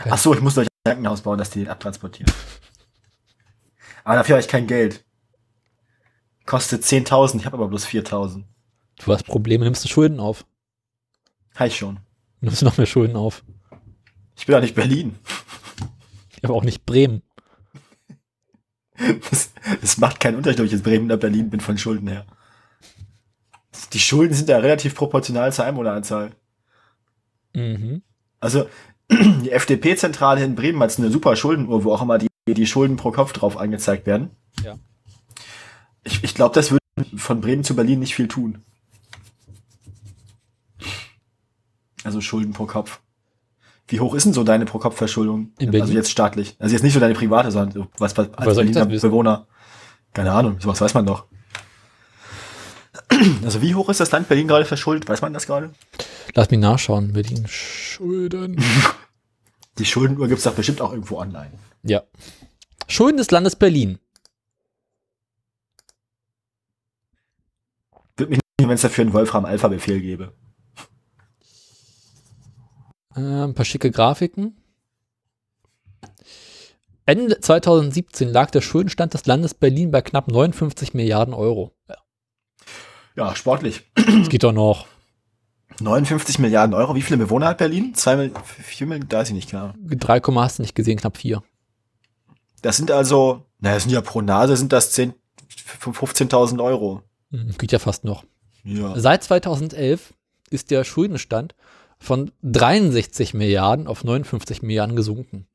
Okay. 0.00 0.10
Ach 0.12 0.18
so, 0.18 0.32
ich 0.34 0.40
muss 0.40 0.56
euch 0.58 0.66
ein 0.68 0.92
Krankenhaus 0.92 1.22
bauen, 1.22 1.38
dass 1.38 1.50
die 1.50 1.60
den 1.60 1.68
abtransportieren. 1.68 2.32
Aber 4.04 4.16
dafür 4.16 4.34
habe 4.36 4.40
ich 4.42 4.48
kein 4.48 4.66
Geld. 4.66 5.04
Kostet 6.44 6.84
10.000, 6.84 7.38
ich 7.38 7.46
habe 7.46 7.56
aber 7.56 7.66
bloß 7.68 7.86
4.000. 7.86 8.44
Du 9.04 9.12
hast 9.12 9.24
Probleme, 9.24 9.64
nimmst 9.64 9.84
du 9.84 9.88
Schulden 9.88 10.20
auf. 10.20 10.46
Habe 11.56 11.68
ich 11.68 11.76
schon. 11.76 11.98
Nimmst 12.40 12.60
du 12.60 12.66
noch 12.66 12.76
mehr 12.76 12.86
Schulden 12.86 13.16
auf. 13.16 13.42
Ich 14.36 14.46
bin 14.46 14.54
doch 14.54 14.60
nicht 14.60 14.74
Berlin. 14.76 15.18
Aber 16.46 16.54
auch 16.54 16.64
nicht 16.64 16.86
Bremen. 16.86 17.22
Das, 19.30 19.52
das 19.80 19.98
macht 19.98 20.20
keinen 20.20 20.36
Unterschied, 20.36 20.60
ob 20.60 20.66
ich 20.66 20.72
jetzt 20.72 20.84
Bremen 20.84 21.04
oder 21.06 21.18
Berlin 21.18 21.50
bin 21.50 21.60
von 21.60 21.76
Schulden 21.76 22.08
her. 22.08 22.24
Die 23.92 23.98
Schulden 23.98 24.34
sind 24.34 24.48
ja 24.48 24.58
relativ 24.58 24.94
proportional 24.94 25.52
zur 25.52 25.66
Einwohneranzahl. 25.66 26.32
Mhm. 27.54 28.02
Also 28.40 28.68
die 29.10 29.50
FDP-Zentrale 29.50 30.42
in 30.44 30.54
Bremen 30.54 30.82
hat 30.82 30.98
eine 30.98 31.10
super 31.10 31.36
Schuldenuhr, 31.36 31.84
wo 31.84 31.92
auch 31.92 32.02
immer 32.02 32.18
die, 32.18 32.28
die 32.48 32.66
Schulden 32.66 32.96
pro 32.96 33.10
Kopf 33.10 33.32
drauf 33.32 33.56
angezeigt 33.56 34.06
werden. 34.06 34.30
Ja. 34.62 34.78
Ich, 36.04 36.24
ich 36.24 36.34
glaube, 36.34 36.54
das 36.54 36.70
würde 36.70 36.82
von 37.16 37.40
Bremen 37.40 37.64
zu 37.64 37.76
Berlin 37.76 37.98
nicht 37.98 38.14
viel 38.14 38.28
tun. 38.28 38.62
Also 42.04 42.20
Schulden 42.20 42.52
pro 42.52 42.66
Kopf. 42.66 43.00
Wie 43.88 44.00
hoch 44.00 44.14
ist 44.14 44.24
denn 44.24 44.32
so 44.32 44.42
deine 44.42 44.64
Pro-Kopf-Verschuldung? 44.64 45.52
In 45.58 45.70
Berlin? 45.70 45.82
Also 45.82 45.94
jetzt 45.94 46.10
staatlich. 46.10 46.56
Also 46.58 46.74
jetzt 46.74 46.82
nicht 46.82 46.94
so 46.94 47.00
deine 47.00 47.14
private, 47.14 47.52
sondern 47.52 47.72
so 47.72 47.86
was, 47.98 48.16
was 48.16 48.32
als 48.34 48.56
Berliner? 48.56 48.86
Bewohner. 48.86 49.46
Keine 50.12 50.32
Ahnung, 50.32 50.58
sowas 50.60 50.80
weiß 50.80 50.94
man 50.94 51.06
doch. 51.06 51.26
Also 53.44 53.62
wie 53.62 53.74
hoch 53.74 53.88
ist 53.88 54.00
das 54.00 54.10
Land 54.10 54.28
Berlin 54.28 54.48
gerade 54.48 54.64
verschuldet? 54.64 55.08
Weiß 55.08 55.22
man 55.22 55.32
das 55.32 55.46
gerade? 55.46 55.70
Lass 56.34 56.50
mich 56.50 56.60
nachschauen. 56.60 57.12
Berlin 57.12 57.46
Schulden. 57.48 58.62
Die 59.78 59.84
Schuldenuhr 59.84 60.28
gibt's 60.28 60.44
doch 60.44 60.54
bestimmt 60.54 60.80
auch 60.80 60.92
irgendwo 60.92 61.18
online. 61.18 61.52
Ja. 61.82 62.02
Schulden 62.88 63.18
des 63.18 63.30
Landes 63.30 63.56
Berlin. 63.56 63.98
Würde 68.16 68.30
mich 68.30 68.40
nicht, 68.58 68.68
wenn 68.68 68.74
es 68.74 68.82
dafür 68.82 69.02
einen 69.02 69.12
Wolfram-Alpha-Befehl 69.12 70.00
gäbe. 70.00 70.32
Äh, 73.16 73.20
ein 73.20 73.54
paar 73.54 73.64
schicke 73.64 73.90
Grafiken. 73.90 74.56
Ende 77.04 77.40
2017 77.40 78.28
lag 78.28 78.50
der 78.50 78.60
Schuldenstand 78.60 79.14
des 79.14 79.26
Landes 79.26 79.54
Berlin 79.54 79.90
bei 79.90 80.02
knapp 80.02 80.28
59 80.28 80.92
Milliarden 80.94 81.34
Euro. 81.34 81.72
Ja, 81.88 81.96
Ja, 83.16 83.36
sportlich. 83.36 83.82
das 83.94 84.28
geht 84.28 84.42
doch 84.42 84.52
noch. 84.52 84.86
59 85.80 86.38
Milliarden 86.38 86.74
Euro. 86.74 86.94
Wie 86.94 87.02
viele 87.02 87.18
Bewohner 87.18 87.46
hat 87.48 87.58
Berlin? 87.58 87.94
Zwei 87.94 88.16
Millionen, 88.16 88.44
vier 88.44 88.86
Millionen, 88.86 89.08
da 89.08 89.20
ist 89.22 89.28
ich 89.28 89.34
nicht 89.34 89.48
klar. 89.48 89.74
3, 89.78 90.20
hast 90.20 90.58
du 90.58 90.62
nicht 90.62 90.74
gesehen, 90.74 90.98
knapp 90.98 91.16
4. 91.16 91.42
Das 92.62 92.76
sind 92.76 92.90
also, 92.90 93.44
naja, 93.60 93.74
das 93.76 93.84
sind 93.84 93.92
ja 93.92 94.00
pro 94.00 94.20
Nase 94.22 94.56
sind 94.56 94.72
das 94.72 94.92
10, 94.92 95.14
15.000 95.80 96.62
Euro. 96.64 97.02
Hm, 97.30 97.54
Geht 97.58 97.72
ja 97.72 97.78
fast 97.78 98.04
noch. 98.04 98.24
Ja. 98.64 98.98
Seit 98.98 99.22
2011 99.22 100.12
ist 100.50 100.70
der 100.70 100.82
Schuldenstand 100.84 101.54
von 101.98 102.30
63 102.42 103.34
Milliarden 103.34 103.86
auf 103.86 104.04
59 104.04 104.62
Milliarden 104.62 104.96
gesunken. 104.96 105.46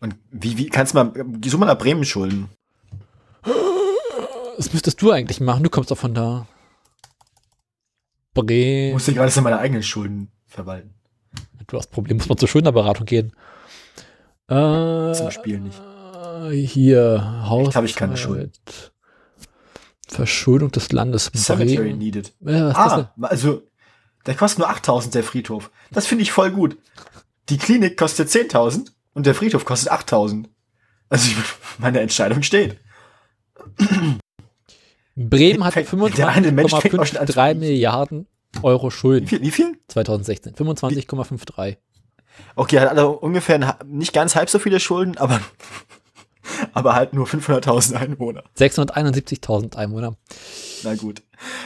Und 0.00 0.16
wie, 0.30 0.58
wie 0.58 0.66
kannst 0.68 0.94
du 0.94 0.98
mal, 0.98 1.12
die 1.24 1.48
Summe 1.48 1.66
nach 1.66 1.78
Bremen 1.78 2.04
schulden? 2.04 2.48
Das 4.56 4.72
müsstest 4.72 5.00
du 5.02 5.10
eigentlich 5.10 5.40
machen. 5.40 5.62
Du 5.64 5.70
kommst 5.70 5.90
doch 5.90 5.98
von 5.98 6.14
da. 6.14 6.46
Ich 8.34 8.34
Bre. 8.34 8.90
musste 8.92 9.12
gerade 9.12 9.30
so 9.30 9.40
meine 9.42 9.58
eigenen 9.58 9.82
Schulden 9.82 10.30
verwalten. 10.46 10.94
Du 11.66 11.76
hast 11.78 11.90
Problem, 11.90 12.16
muss 12.16 12.28
man 12.28 12.38
zur 12.38 12.48
Schuldnerberatung 12.48 13.06
gehen. 13.06 13.32
Äh, 14.48 15.12
Zum 15.12 15.30
Spiel 15.30 15.60
nicht. 15.60 15.80
Hier, 16.50 17.44
Haus. 17.48 17.74
hab 17.76 17.84
ich 17.84 17.94
keine 17.94 18.16
Schulden. 18.16 18.52
Verschuldung 20.08 20.70
des 20.72 20.92
Landes 20.92 21.30
Cemetery 21.34 21.76
Bremen. 21.76 21.98
needed. 21.98 22.28
Äh, 22.44 22.52
das 22.52 22.94
denn? 22.94 23.06
Ah, 23.20 23.26
also, 23.26 23.62
der 24.26 24.34
kostet 24.34 24.60
nur 24.60 24.70
8.000, 24.70 25.10
der 25.12 25.24
Friedhof. 25.24 25.70
Das 25.90 26.06
finde 26.06 26.22
ich 26.22 26.32
voll 26.32 26.50
gut. 26.50 26.78
Die 27.48 27.58
Klinik 27.58 27.96
kostet 27.96 28.28
10.000 28.28 28.90
und 29.14 29.26
der 29.26 29.34
Friedhof 29.34 29.64
kostet 29.64 29.92
8.000. 29.92 30.46
Also, 31.08 31.28
ich, 31.30 31.36
meine 31.78 32.00
Entscheidung 32.00 32.42
steht. 32.42 32.78
Bremen 35.14 35.64
hat 35.64 35.74
Fängt- 35.74 36.16
der 36.16 36.28
eine 36.28 36.52
Mensch 36.52 36.72
fängt 36.74 36.98
auch 36.98 37.04
schon 37.06 37.18
an 37.18 37.26
zu 37.26 37.32
25,53 37.34 37.46
riechen. 37.48 37.60
Milliarden 37.60 38.26
Euro 38.62 38.86
Wie 38.88 38.90
Schulden 38.90 39.26
viel? 39.26 39.42
Wie 39.42 39.50
viel? 39.50 39.78
2016. 39.88 40.54
25,53. 40.54 41.76
Okay, 42.56 42.80
hat 42.80 42.88
also 42.88 43.10
ungefähr 43.10 43.76
nicht 43.84 44.12
ganz 44.14 44.34
halb 44.36 44.48
so 44.48 44.58
viele 44.58 44.80
Schulden, 44.80 45.18
aber, 45.18 45.40
aber 46.72 46.94
halt 46.94 47.12
nur 47.12 47.26
500.000 47.26 47.94
Einwohner. 47.94 48.44
671.000 48.58 49.76
Einwohner. 49.76 50.16
Na 50.82 50.94
gut. 50.94 51.22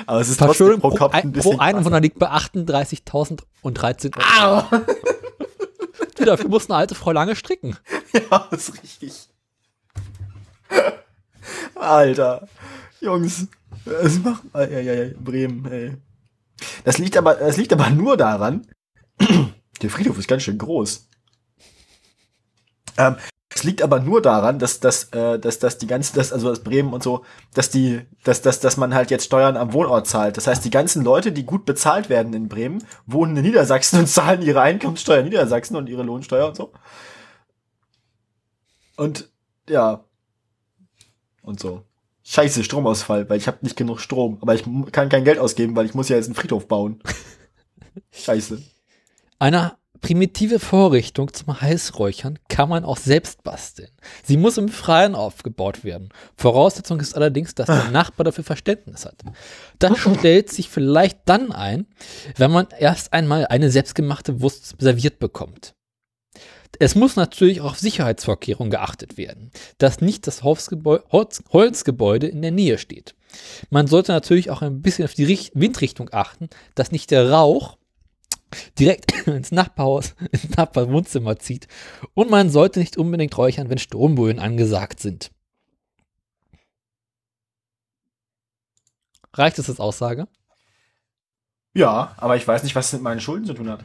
Aber 0.06 0.20
es 0.20 0.28
ist 0.28 0.38
trotzdem 0.38 0.80
pro, 0.80 0.90
Kopf 0.90 1.14
ein, 1.14 1.32
pro 1.32 1.58
Einwohner 1.58 2.00
liegt 2.00 2.18
bei 2.18 2.30
38.013 2.30 4.12
Euro. 4.40 4.84
Du, 6.16 6.24
dafür 6.24 6.48
muss 6.48 6.70
eine 6.70 6.78
alte 6.78 6.94
Frau 6.94 7.12
lange 7.12 7.36
stricken. 7.36 7.76
Ja, 8.30 8.48
ist 8.50 8.82
richtig. 8.82 9.28
Alter. 11.74 12.48
Jungs. 13.00 13.46
Das 13.84 14.18
macht, 14.20 14.42
ja, 14.54 14.66
ja, 14.66 14.94
ja, 14.94 15.10
Bremen, 15.22 15.70
ey. 15.70 15.96
Das 16.84 16.96
liegt 16.96 17.16
aber, 17.18 17.34
das 17.34 17.58
liegt 17.58 17.74
aber 17.74 17.90
nur 17.90 18.16
daran, 18.16 18.66
der 19.82 19.90
Friedhof 19.90 20.18
ist 20.18 20.28
ganz 20.28 20.44
schön 20.44 20.56
groß. 20.56 21.08
Ähm, 22.96 23.16
es 23.56 23.64
liegt 23.64 23.80
aber 23.80 24.00
nur 24.00 24.20
daran, 24.20 24.58
dass, 24.58 24.80
dass, 24.80 25.04
äh, 25.12 25.38
dass, 25.38 25.58
dass 25.58 25.78
die 25.78 25.86
ganzen, 25.86 26.14
dass, 26.16 26.32
also 26.32 26.50
das 26.50 26.60
Bremen 26.62 26.92
und 26.92 27.02
so, 27.02 27.24
dass 27.54 27.70
die, 27.70 28.02
dass, 28.22 28.42
dass, 28.42 28.60
dass 28.60 28.76
man 28.76 28.94
halt 28.94 29.10
jetzt 29.10 29.24
Steuern 29.24 29.56
am 29.56 29.72
Wohnort 29.72 30.06
zahlt. 30.06 30.36
Das 30.36 30.46
heißt, 30.46 30.64
die 30.64 30.70
ganzen 30.70 31.02
Leute, 31.02 31.32
die 31.32 31.44
gut 31.46 31.64
bezahlt 31.64 32.10
werden 32.10 32.34
in 32.34 32.48
Bremen, 32.48 32.84
wohnen 33.06 33.36
in 33.36 33.44
Niedersachsen 33.44 33.98
und 34.00 34.08
zahlen 34.08 34.42
ihre 34.42 34.60
Einkommenssteuer 34.60 35.20
in 35.20 35.24
Niedersachsen 35.24 35.74
und 35.76 35.88
ihre 35.88 36.02
Lohnsteuer 36.02 36.48
und 36.48 36.56
so. 36.56 36.72
Und 38.96 39.30
ja. 39.68 40.04
Und 41.42 41.58
so. 41.58 41.82
Scheiße, 42.24 42.62
Stromausfall, 42.62 43.30
weil 43.30 43.38
ich 43.38 43.46
habe 43.46 43.58
nicht 43.62 43.76
genug 43.76 44.00
Strom. 44.00 44.38
Aber 44.42 44.54
ich 44.54 44.64
kann 44.92 45.08
kein 45.08 45.24
Geld 45.24 45.38
ausgeben, 45.38 45.76
weil 45.76 45.86
ich 45.86 45.94
muss 45.94 46.08
ja 46.08 46.16
jetzt 46.16 46.26
einen 46.26 46.34
Friedhof 46.34 46.68
bauen. 46.68 47.00
Scheiße. 48.10 48.62
Eine 49.38 49.76
primitive 50.00 50.58
Vorrichtung 50.58 51.32
zum 51.32 51.60
Heißräuchern 51.60 52.38
kann 52.48 52.68
man 52.68 52.84
auch 52.84 52.96
selbst 52.96 53.42
basteln. 53.42 53.90
Sie 54.22 54.36
muss 54.36 54.58
im 54.58 54.68
Freien 54.68 55.14
aufgebaut 55.14 55.84
werden. 55.84 56.10
Voraussetzung 56.36 57.00
ist 57.00 57.14
allerdings, 57.14 57.54
dass 57.54 57.66
der 57.66 57.90
Nachbar 57.90 58.24
dafür 58.24 58.44
Verständnis 58.44 59.04
hat. 59.04 59.22
Das 59.78 59.98
stellt 59.98 60.50
sich 60.50 60.68
vielleicht 60.68 61.20
dann 61.26 61.52
ein, 61.52 61.86
wenn 62.36 62.50
man 62.50 62.68
erst 62.78 63.12
einmal 63.12 63.46
eine 63.46 63.70
selbstgemachte 63.70 64.40
Wurst 64.40 64.74
serviert 64.78 65.18
bekommt. 65.18 65.74
Es 66.78 66.94
muss 66.94 67.16
natürlich 67.16 67.60
auch 67.60 67.72
auf 67.72 67.78
Sicherheitsvorkehrungen 67.78 68.70
geachtet 68.70 69.16
werden, 69.16 69.50
dass 69.78 70.00
nicht 70.00 70.26
das 70.26 70.42
Holzgebäu 70.42 70.98
Holz 71.10 71.42
Holzgebäude 71.50 72.26
in 72.26 72.42
der 72.42 72.50
Nähe 72.50 72.78
steht. 72.78 73.14
Man 73.70 73.86
sollte 73.86 74.12
natürlich 74.12 74.50
auch 74.50 74.62
ein 74.62 74.82
bisschen 74.82 75.04
auf 75.04 75.14
die 75.14 75.24
Richt 75.24 75.52
Windrichtung 75.54 76.10
achten, 76.12 76.48
dass 76.74 76.92
nicht 76.92 77.10
der 77.10 77.30
Rauch 77.30 77.76
direkt 78.78 79.12
ins 79.26 79.52
Nachbarhaus, 79.52 80.14
ins 80.32 80.56
Nachbarwohnzimmer 80.56 81.38
zieht. 81.38 81.68
Und 82.14 82.30
man 82.30 82.50
sollte 82.50 82.80
nicht 82.80 82.96
unbedingt 82.96 83.36
räuchern, 83.36 83.68
wenn 83.68 83.78
Stromböen 83.78 84.38
angesagt 84.38 85.00
sind. 85.00 85.30
Reicht 89.32 89.58
es 89.58 89.68
als 89.68 89.80
Aussage? 89.80 90.28
Ja, 91.74 92.14
aber 92.16 92.36
ich 92.36 92.48
weiß 92.48 92.62
nicht, 92.62 92.74
was 92.74 92.86
es 92.86 92.92
mit 92.94 93.02
meinen 93.02 93.20
Schulden 93.20 93.44
zu 93.44 93.52
tun 93.52 93.68
hat. 93.68 93.80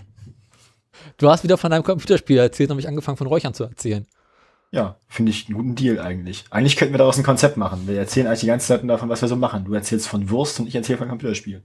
Du 1.17 1.29
hast 1.29 1.43
wieder 1.43 1.57
von 1.57 1.71
deinem 1.71 1.83
Computerspiel 1.83 2.37
erzählt 2.37 2.69
und 2.69 2.75
habe 2.75 2.81
ich 2.81 2.87
angefangen 2.87 3.17
von 3.17 3.27
Räuchern 3.27 3.53
zu 3.53 3.65
erzählen. 3.65 4.07
Ja, 4.71 4.95
finde 5.09 5.31
ich 5.31 5.47
einen 5.47 5.57
guten 5.57 5.75
Deal 5.75 5.99
eigentlich. 5.99 6.45
Eigentlich 6.49 6.77
könnten 6.77 6.93
wir 6.93 6.99
daraus 6.99 7.17
ein 7.17 7.23
Konzept 7.23 7.57
machen. 7.57 7.87
Wir 7.87 7.97
erzählen 7.97 8.27
eigentlich 8.27 8.39
die 8.41 8.47
ganze 8.47 8.67
Zeit 8.67 8.87
davon, 8.89 9.09
was 9.09 9.21
wir 9.21 9.27
so 9.27 9.35
machen. 9.35 9.65
Du 9.65 9.73
erzählst 9.73 10.07
von 10.07 10.29
Wurst 10.29 10.61
und 10.61 10.67
ich 10.67 10.75
erzähle 10.75 10.97
von 10.97 11.09
Computerspielen. 11.09 11.63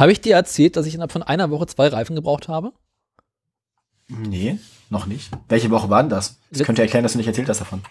Habe 0.00 0.12
ich 0.12 0.20
dir 0.20 0.34
erzählt, 0.34 0.76
dass 0.76 0.86
ich 0.86 0.94
innerhalb 0.94 1.12
von 1.12 1.22
einer 1.22 1.50
Woche 1.50 1.66
zwei 1.66 1.88
Reifen 1.88 2.16
gebraucht 2.16 2.48
habe? 2.48 2.72
Nee, 4.08 4.58
noch 4.88 5.06
nicht. 5.06 5.30
Welche 5.48 5.70
Woche 5.70 5.88
war 5.90 6.02
denn 6.02 6.10
das? 6.10 6.40
Das 6.50 6.58
Let- 6.60 6.66
könnte 6.66 6.82
erklären, 6.82 7.02
dass 7.04 7.12
du 7.12 7.18
nicht 7.18 7.26
erzählt 7.28 7.48
hast 7.48 7.60
davon. 7.60 7.82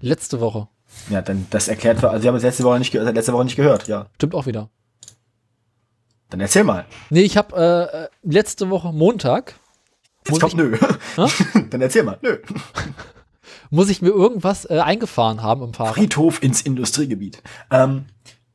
Letzte 0.00 0.40
Woche. 0.40 0.68
Ja, 1.08 1.22
dann 1.22 1.46
das 1.50 1.68
erklärt, 1.68 2.04
also 2.04 2.22
wir 2.22 2.28
haben 2.28 2.36
es 2.36 2.42
letzte 2.42 2.64
Woche 2.64 2.78
nicht, 2.78 2.92
letzte 2.92 3.32
Woche 3.32 3.44
nicht 3.44 3.56
gehört, 3.56 3.88
ja. 3.88 4.06
Stimmt 4.16 4.34
auch 4.34 4.44
wieder. 4.46 4.68
Dann 6.28 6.40
erzähl 6.40 6.64
mal. 6.64 6.84
Nee, 7.10 7.22
ich 7.22 7.36
habe 7.36 7.56
äh, 7.56 8.04
äh, 8.04 8.08
letzte 8.22 8.68
Woche 8.68 8.92
Montag 8.92 9.54
Jetzt 10.26 10.40
kommt 10.40 10.52
ich- 10.52 10.56
nö. 10.58 10.76
Dann 11.70 11.80
erzähl 11.80 12.02
mal. 12.02 12.18
Nö. 12.22 12.38
muss 13.70 13.88
ich 13.88 14.02
mir 14.02 14.10
irgendwas 14.10 14.64
äh, 14.68 14.78
eingefahren 14.80 15.42
haben 15.42 15.62
im 15.62 15.74
Fahrrad. 15.74 15.94
Friedhof 15.94 16.42
ins 16.42 16.60
Industriegebiet. 16.62 17.42
Ähm, 17.70 18.04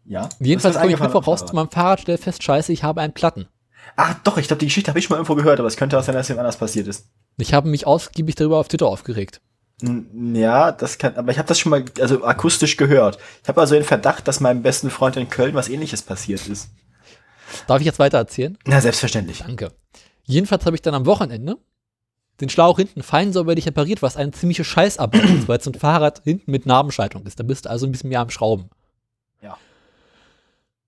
ja. 0.08 0.30
Jedenfalls 0.40 0.78
komme 0.78 0.92
ich 0.92 1.00
Mittwoch 1.00 1.28
raus 1.28 1.46
zu 1.46 1.56
meinem 1.56 1.70
Fahrrad, 1.70 2.02
stell 2.02 2.18
fest, 2.18 2.44
scheiße, 2.44 2.72
ich 2.72 2.84
habe 2.84 3.02
einen 3.02 3.14
Platten. 3.14 3.48
Ach 3.96 4.16
doch, 4.24 4.38
ich 4.38 4.48
glaube, 4.48 4.60
die 4.60 4.66
Geschichte 4.66 4.90
habe 4.90 5.00
ich 5.00 5.06
schon 5.06 5.16
mal 5.16 5.20
irgendwo 5.20 5.36
gehört, 5.36 5.60
aber 5.60 5.68
es 5.68 5.78
könnte 5.78 5.98
auch 5.98 6.04
sein, 6.04 6.16
dass 6.16 6.30
es 6.30 6.38
anders 6.38 6.58
passiert 6.58 6.88
ist. 6.88 7.08
Ich 7.38 7.54
habe 7.54 7.70
mich 7.70 7.88
ausgiebig 7.88 8.36
darüber 8.36 8.58
auf 8.58 8.68
Twitter 8.68 8.88
aufgeregt. 8.88 9.42
Ja, 10.34 10.72
das 10.72 10.98
kann, 10.98 11.16
aber 11.16 11.32
ich 11.32 11.38
habe 11.38 11.48
das 11.48 11.60
schon 11.60 11.70
mal, 11.70 11.86
also 12.00 12.24
akustisch 12.24 12.78
gehört. 12.78 13.20
Ich 13.44 13.50
habe 13.50 13.62
also 13.62 13.76
den 13.76 13.84
Verdacht, 13.84 14.28
dass 14.28 14.40
meinem 14.40 14.64
besten 14.64 14.90
Freund 14.90 15.16
in 15.18 15.30
Köln 15.30 15.54
was 15.54 15.70
ähnliches 15.70 16.02
passiert 16.02 16.48
ist. 16.48 16.70
Darf 17.68 17.80
ich 17.80 17.86
jetzt 17.86 18.00
weiter 18.00 18.18
erzählen? 18.18 18.58
Na, 18.66 18.82
selbstverständlich. 18.82 19.44
Danke. 19.46 19.72
Jedenfalls 20.24 20.66
habe 20.66 20.76
ich 20.76 20.82
dann 20.82 20.96
am 20.96 21.06
Wochenende 21.06 21.58
den 22.42 22.50
Schlauch 22.50 22.78
hinten 22.78 23.04
fein 23.04 23.34
säuberlich 23.34 23.68
repariert, 23.68 24.02
was 24.02 24.18
eine 24.18 24.32
ziemliche 24.32 24.64
Scheißarbeit 24.64 25.24
ist, 25.24 25.48
weil 25.48 25.60
es 25.60 25.68
ein 25.68 25.74
Fahrrad 25.74 26.22
hinten 26.24 26.52
mit 26.52 26.66
Narbenschaltung 26.66 27.26
ist. 27.26 27.40
Da 27.40 27.44
bist 27.44 27.66
du 27.66 27.70
also 27.70 27.86
ein 27.86 27.92
bisschen 27.92 28.10
mehr 28.10 28.20
am 28.20 28.30
Schrauben. 28.30 28.70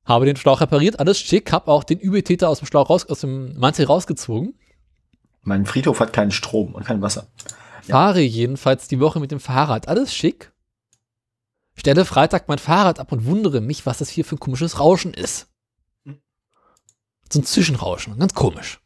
Habe 0.05 0.25
den 0.25 0.37
Schlauch 0.37 0.61
repariert, 0.61 0.99
alles 0.99 1.19
schick, 1.19 1.51
habe 1.51 1.71
auch 1.71 1.83
den 1.83 1.99
Übeltäter 1.99 2.49
aus 2.49 2.59
dem 2.59 2.67
Schlauch 2.67 2.89
raus, 2.89 3.05
aus 3.05 3.21
dem 3.21 3.57
Mantel 3.57 3.85
rausgezogen. 3.85 4.55
Mein 5.41 5.65
Friedhof 5.65 5.99
hat 5.99 6.13
keinen 6.13 6.31
Strom 6.31 6.73
und 6.73 6.85
kein 6.85 7.01
Wasser. 7.01 7.27
Ja. 7.87 7.95
Fahre 7.95 8.21
jedenfalls 8.21 8.87
die 8.87 8.99
Woche 8.99 9.19
mit 9.19 9.31
dem 9.31 9.39
Fahrrad, 9.39 9.87
alles 9.87 10.13
schick. 10.13 10.51
Stelle 11.75 12.05
Freitag 12.05 12.47
mein 12.47 12.59
Fahrrad 12.59 12.99
ab 12.99 13.11
und 13.11 13.25
wundere 13.25 13.61
mich, 13.61 13.85
was 13.85 13.99
das 13.99 14.09
hier 14.09 14.25
für 14.25 14.35
ein 14.35 14.39
komisches 14.39 14.79
Rauschen 14.79 15.13
ist. 15.13 15.47
Hm. 16.03 16.19
So 17.31 17.39
ein 17.39 17.45
Zwischenrauschen, 17.45 18.19
ganz 18.19 18.33
komisch. 18.33 18.81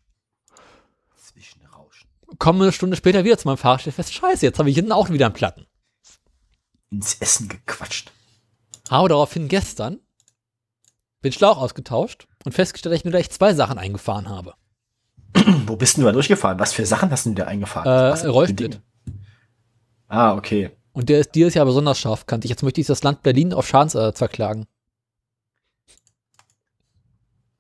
Zwischenrauschen. 1.18 2.08
komme 2.38 2.64
eine 2.64 2.72
Stunde 2.72 2.96
später 2.96 3.24
wieder 3.24 3.38
zu 3.38 3.48
meinem 3.48 3.58
Fahrrad, 3.58 3.82
stelle 3.82 3.96
fest, 3.96 4.14
scheiße, 4.14 4.46
jetzt 4.46 4.60
habe 4.60 4.70
ich 4.70 4.76
hinten 4.76 4.92
auch 4.92 5.10
wieder 5.10 5.26
einen 5.26 5.34
Platten. 5.34 5.66
Ins 6.92 7.16
Essen 7.16 7.50
gequatscht. 7.50 8.12
Habe 8.90 9.10
daraufhin 9.10 9.48
gestern 9.48 10.00
den 11.24 11.32
Schlauch 11.32 11.58
ausgetauscht 11.58 12.28
und 12.46 12.52
festgestellt, 12.54 12.94
dass 12.94 13.00
ich 13.00 13.06
mir 13.06 13.12
gleich 13.12 13.30
zwei 13.32 13.54
Sachen 13.54 13.78
eingefahren 13.78 14.30
habe. 14.30 14.54
Wo 15.66 15.76
bist 15.76 15.98
denn 15.98 16.02
du 16.04 16.08
da 16.08 16.14
durchgefahren? 16.14 16.60
Was 16.60 16.74
für 16.74 16.86
Sachen 16.86 17.10
hast 17.12 17.26
du 17.26 17.30
denn 17.30 17.36
da 17.36 17.46
eingefahren? 17.46 17.88
Äh, 17.88 18.12
Was. 18.34 18.54
Dinge? 18.56 18.82
Ah, 20.08 20.34
okay. 20.36 20.72
Und 20.92 21.10
der 21.10 21.22
ist, 21.22 21.34
die 21.34 21.42
ist 21.42 21.56
ja 21.56 21.64
besonders 21.64 21.98
scharfkantig. 22.00 22.50
Jetzt 22.50 22.62
möchte 22.62 22.80
ich 22.82 22.88
das 22.88 23.02
Land 23.04 23.24
Berlin 23.24 23.52
auf 23.54 23.68
Schadensersatz 23.68 24.20
verklagen. 24.20 24.68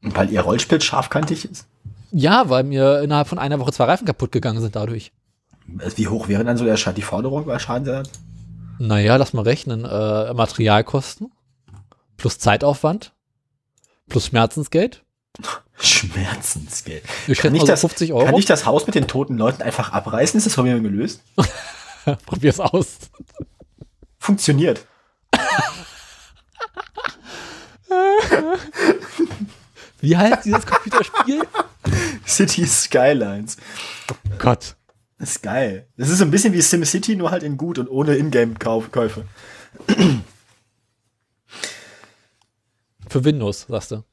Und 0.03 0.15
Weil 0.15 0.29
ihr 0.29 0.41
Rollsplit 0.41 0.83
scharfkantig 0.83 1.45
ist? 1.49 1.65
Ja, 2.11 2.49
weil 2.49 2.63
mir 2.63 3.01
innerhalb 3.01 3.27
von 3.27 3.39
einer 3.39 3.59
Woche 3.59 3.71
zwei 3.71 3.85
Reifen 3.85 4.05
kaputt 4.05 4.31
gegangen 4.31 4.61
sind 4.61 4.75
dadurch. 4.75 5.11
Also 5.79 5.97
Wie 5.97 6.07
hoch 6.07 6.27
wäre 6.27 6.43
dann 6.43 6.57
so 6.57 6.65
der 6.65 6.77
Scha- 6.77 6.91
die 6.93 7.01
Forderung 7.01 7.45
bei 7.45 7.57
Schadensersatz? 7.57 8.11
Naja, 8.79 9.15
lass 9.15 9.33
mal 9.33 9.43
rechnen. 9.43 9.85
Äh, 9.85 10.33
Materialkosten 10.33 11.31
plus 12.17 12.37
Zeitaufwand 12.37 13.13
plus 14.09 14.27
Schmerzensgeld. 14.27 15.03
Schmerzensgeld. 15.79 17.03
Ich 17.27 17.39
Kann 17.39 17.53
ich, 17.55 17.61
mal 17.61 17.65
so 17.65 17.71
das, 17.73 17.81
50 17.81 18.13
Euro. 18.13 18.25
kann 18.25 18.35
ich 18.35 18.45
das 18.45 18.65
Haus 18.65 18.85
mit 18.85 18.95
den 18.95 19.07
toten 19.07 19.37
Leuten 19.37 19.61
einfach 19.61 19.91
abreißen? 19.91 20.37
Ist 20.37 20.45
das 20.45 20.53
Problem 20.53 20.83
gelöst? 20.83 21.21
Probier's 22.25 22.59
aus. 22.59 22.97
Funktioniert. 24.19 24.85
Wie 29.99 30.17
heißt 30.17 30.45
dieses 30.45 30.65
Computerspiel? 30.65 31.41
City 32.27 32.65
Skylines. 32.65 33.57
Gott. 34.37 34.75
Das 35.17 35.31
ist 35.31 35.41
geil. 35.43 35.87
Das 35.95 36.09
ist 36.09 36.17
so 36.17 36.25
ein 36.25 36.31
bisschen 36.31 36.53
wie 36.53 36.61
SimCity, 36.61 37.15
nur 37.15 37.31
halt 37.31 37.43
in 37.43 37.57
gut 37.57 37.79
und 37.79 37.87
ohne 37.89 38.15
Ingame-Käufe. 38.15 39.25
Für 43.13 43.23
Windows, 43.23 43.67
sagst 43.69 43.91
du. 43.91 44.03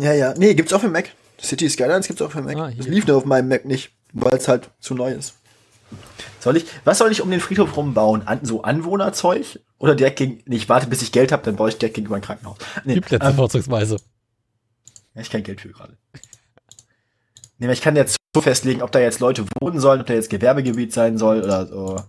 Ja, 0.00 0.12
ja. 0.12 0.34
Nee, 0.36 0.54
gibt's 0.54 0.72
auch 0.72 0.80
für 0.80 0.88
Mac. 0.88 1.08
City 1.40 1.70
Skylines 1.70 2.08
gibt's 2.08 2.20
auch 2.20 2.32
für 2.32 2.42
Mac. 2.42 2.56
Ah, 2.56 2.72
das 2.76 2.88
lief 2.88 3.06
nur 3.06 3.16
auf 3.18 3.24
meinem 3.24 3.46
Mac 3.46 3.64
nicht, 3.64 3.92
weil 4.12 4.34
es 4.34 4.48
halt 4.48 4.70
zu 4.80 4.94
neu 4.94 5.12
ist. 5.12 5.34
Soll 6.40 6.56
ich, 6.56 6.64
was 6.84 6.98
soll 6.98 7.12
ich 7.12 7.22
um 7.22 7.30
den 7.30 7.38
Friedhof 7.38 7.76
rumbauen? 7.76 8.26
An, 8.26 8.40
so 8.44 8.62
Anwohnerzeug? 8.62 9.60
Oder 9.78 9.94
direkt 9.94 10.18
gegen, 10.18 10.42
nee, 10.46 10.56
ich 10.56 10.68
warte, 10.68 10.88
bis 10.88 11.00
ich 11.00 11.12
Geld 11.12 11.30
habe, 11.30 11.44
dann 11.44 11.54
baue 11.54 11.68
ich 11.68 11.78
direkt 11.78 11.94
gegenüber 11.94 12.16
ein 12.16 12.22
Krankenhaus. 12.22 12.56
Nee, 12.84 12.94
Die 12.94 13.00
Plätze 13.00 13.28
ähm, 13.28 13.36
vorzugsweise. 13.36 13.98
ja, 15.14 15.20
ich 15.22 15.30
kein 15.30 15.44
Geld 15.44 15.60
für 15.60 15.68
gerade. 15.68 15.96
Nee, 17.58 17.66
aber 17.66 17.72
ich 17.72 17.82
kann 17.82 17.94
jetzt 17.94 18.16
so 18.34 18.40
festlegen, 18.42 18.82
ob 18.82 18.90
da 18.90 18.98
jetzt 18.98 19.20
Leute 19.20 19.44
wohnen 19.60 19.78
sollen, 19.78 20.00
ob 20.00 20.08
da 20.08 20.14
jetzt 20.14 20.28
Gewerbegebiet 20.28 20.92
sein 20.92 21.18
soll 21.18 21.44
oder 21.44 21.68
so 21.68 22.02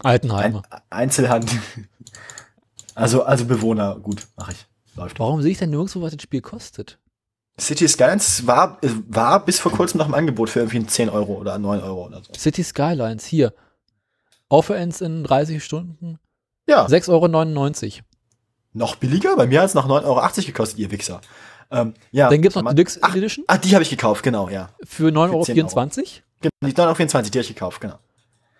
Altenheime. 0.00 0.60
ein, 0.68 0.80
Einzelhand. 0.90 1.50
Also, 2.94 3.22
also 3.24 3.46
Bewohner, 3.46 3.96
gut, 3.98 4.26
mache 4.36 4.52
ich. 4.52 4.66
Läuft. 4.96 5.18
Warum 5.20 5.42
sehe 5.42 5.52
ich 5.52 5.58
denn 5.58 5.70
nirgendwo, 5.70 6.02
was 6.02 6.12
das 6.12 6.22
Spiel 6.22 6.40
kostet? 6.40 6.98
City 7.58 7.88
Skylines 7.88 8.46
war, 8.46 8.78
war 9.08 9.44
bis 9.44 9.58
vor 9.58 9.72
kurzem 9.72 9.98
noch 9.98 10.08
im 10.08 10.14
Angebot 10.14 10.50
für 10.50 10.60
irgendwie 10.60 10.84
10 10.84 11.08
Euro 11.08 11.34
oder 11.34 11.58
9 11.58 11.80
Euro 11.82 12.06
oder 12.06 12.22
so. 12.22 12.32
City 12.34 12.62
Skylines, 12.62 13.24
hier. 13.24 13.54
Offerends 14.48 15.00
in 15.00 15.24
30 15.24 15.64
Stunden. 15.64 16.18
Ja, 16.68 16.86
6,99 16.86 17.84
Euro. 17.84 18.04
noch 18.74 18.96
billiger. 18.96 19.36
Bei 19.36 19.46
mir 19.46 19.60
hat 19.60 19.68
es 19.68 19.74
noch 19.74 19.88
9,80 19.88 20.04
Euro 20.04 20.46
gekostet, 20.46 20.78
ihr 20.78 20.90
Wichser. 20.90 21.20
Ähm, 21.70 21.94
ja, 22.12 22.28
Dann 22.28 22.42
gibt 22.42 22.54
es 22.54 22.62
noch 22.62 22.72
Deluxe 22.72 22.98
Ach, 23.02 23.14
Edition 23.16 23.44
ah, 23.48 23.58
die 23.58 23.74
habe 23.74 23.82
ich 23.82 23.90
gekauft, 23.90 24.22
genau, 24.22 24.48
ja. 24.48 24.70
für 24.84 25.08
9,24 25.08 25.44
10 25.44 25.58
Euro. 25.64 26.04
Genau, 26.40 26.50
Die 26.62 26.74
9,24 26.74 27.14
Euro, 27.14 27.22
die 27.22 27.30
habe 27.30 27.40
ich 27.40 27.48
gekauft, 27.48 27.80
genau. 27.80 27.98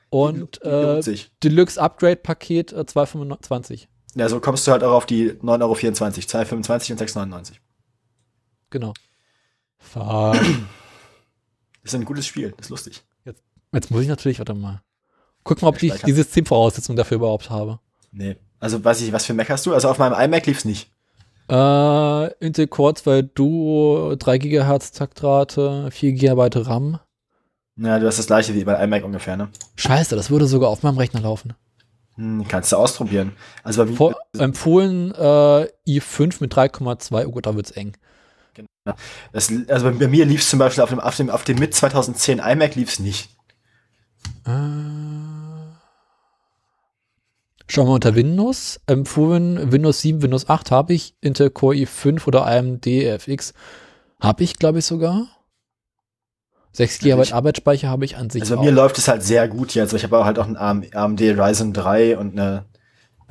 Und 0.09 0.61
Die 0.65 0.69
äh. 0.69 1.19
Deluxe 1.45 1.81
Upgrade 1.81 2.17
Paket 2.17 2.73
äh, 2.73 2.81
2,25. 2.81 3.87
Ja, 4.17 4.29
so 4.31 4.41
kommst 4.41 4.67
du 4.67 4.73
halt 4.73 4.83
auch 4.83 4.93
auf 4.93 5.07
die 5.07 5.33
9,24 5.33 5.63
Euro, 5.63 5.75
2,25 5.75 6.93
und 6.93 7.01
6,99. 7.01 7.53
Genau. 8.71 8.95
Fuck. 9.79 10.37
Ist 11.83 11.95
ein 11.95 12.05
gutes 12.05 12.27
Spiel, 12.27 12.53
ist 12.59 12.69
lustig. 12.69 13.05
Jetzt 13.73 13.91
muss 13.93 14.03
ich 14.03 14.09
natürlich, 14.09 14.39
warte 14.39 14.55
mal. 14.55 14.83
Guck 15.45 15.63
mal, 15.63 15.69
ob 15.69 15.81
ich 15.81 15.93
die 16.03 16.13
Systemvoraussetzungen 16.13 16.97
dafür 16.97 17.19
überhaupt 17.19 17.49
habe. 17.49 17.79
Nee. 18.11 18.37
Also 18.59 18.83
weiß 18.83 19.03
ich, 19.03 19.13
was 19.13 19.25
für 19.25 19.35
Mac 19.35 19.49
hast 19.51 19.67
du? 19.67 19.75
Also 19.75 19.89
auf 19.89 19.99
meinem 19.99 20.19
iMac 20.19 20.47
lief's 20.47 20.65
nicht. 20.65 20.91
Äh, 21.49 22.33
Intel 22.45 22.67
Core 22.67 22.95
2 22.95 23.23
Duo, 23.23 24.17
3 24.19 24.39
GHz 24.39 24.91
Taktrate, 24.93 25.91
4 25.93 26.13
GB 26.13 26.49
RAM. 26.55 26.99
Ja, 27.77 28.01
du 28.01 28.07
hast 28.07 28.19
das 28.19 28.27
gleiche 28.27 28.55
wie 28.55 28.65
bei 28.65 28.83
iMac 28.83 29.05
ungefähr, 29.05 29.37
ne? 29.37 29.51
Scheiße, 29.77 30.17
das 30.17 30.31
würde 30.31 30.47
sogar 30.47 30.71
auf 30.71 30.83
meinem 30.83 30.99
Rechner 30.99 31.21
laufen. 31.21 31.55
Hm, 32.17 32.47
kannst 32.49 32.73
du 32.73 32.77
ausprobieren. 32.77 33.33
Also 33.63 33.85
bei 33.85 33.93
Vor, 33.93 34.17
empfohlen 34.39 35.13
äh, 35.13 35.69
i5 35.87 36.37
mit 36.41 36.55
3,2. 36.55 37.27
Oh 37.27 37.33
Gott, 37.33 37.47
da 37.47 37.55
wird's 37.55 37.71
eng. 37.73 37.97
das, 39.33 39.53
also 39.69 39.93
bei 39.93 40.09
mir 40.09 40.25
lief's 40.25 40.49
zum 40.49 40.59
Beispiel 40.59 40.83
auf 40.83 40.91
dem, 40.91 41.01
auf 41.01 41.17
dem, 41.17 41.31
auf 41.31 41.45
dem 41.45 41.59
mit 41.59 41.75
2010 41.75 42.39
iMac 42.39 42.75
lief's 42.75 42.99
nicht. 42.99 43.29
Äh, 44.47 44.51
schauen 47.69 47.87
wir 47.87 47.95
unter 47.95 48.15
Windows. 48.15 48.81
Empfohlen 48.87 49.71
Windows 49.73 50.01
7, 50.01 50.23
Windows 50.23 50.49
8 50.49 50.71
habe 50.71 50.95
ich. 50.95 51.15
Intel 51.21 51.51
Core 51.51 51.77
i5 51.77 52.27
oder 52.27 52.47
AMD 52.47 52.87
FX 52.87 53.53
habe 54.21 54.43
ich, 54.43 54.57
glaube 54.59 54.79
ich, 54.79 54.87
sogar. 54.87 55.29
6 56.77 57.01
Ja, 57.03 57.15
GB 57.17 57.23
ich- 57.23 57.35
Arbeitsspeicher 57.35 57.89
habe 57.89 58.05
ich 58.05 58.17
an 58.17 58.29
sich 58.31 58.43
Also 58.43 58.57
bei 58.57 58.63
mir 58.63 58.71
läuft 58.73 58.99
es 58.99 59.09
halt 59.09 59.23
sehr 59.23 59.49
gut 59.49 59.75
jetzt. 59.75 59.93
Ich 59.95 60.05
habe 60.05 60.19
auch 60.19 60.25
halt 60.25 60.39
auch 60.39 60.47
einen 60.47 60.57
AM 60.57 60.85
AMD 60.93 61.21
Ryzen 61.21 61.73
3 61.73 62.19
und 62.19 62.33
eine 62.39 62.65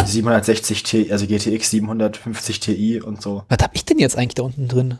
760 0.03 0.83
Ti, 0.83 1.11
also 1.11 1.25
GTX 1.27 1.69
750 1.69 2.59
Ti 2.59 3.01
und 3.01 3.21
so. 3.21 3.43
Was 3.49 3.59
habe 3.63 3.75
ich 3.75 3.85
denn 3.85 3.99
jetzt 3.99 4.17
eigentlich 4.17 4.35
da 4.35 4.43
unten 4.43 4.67
drin? 4.67 4.99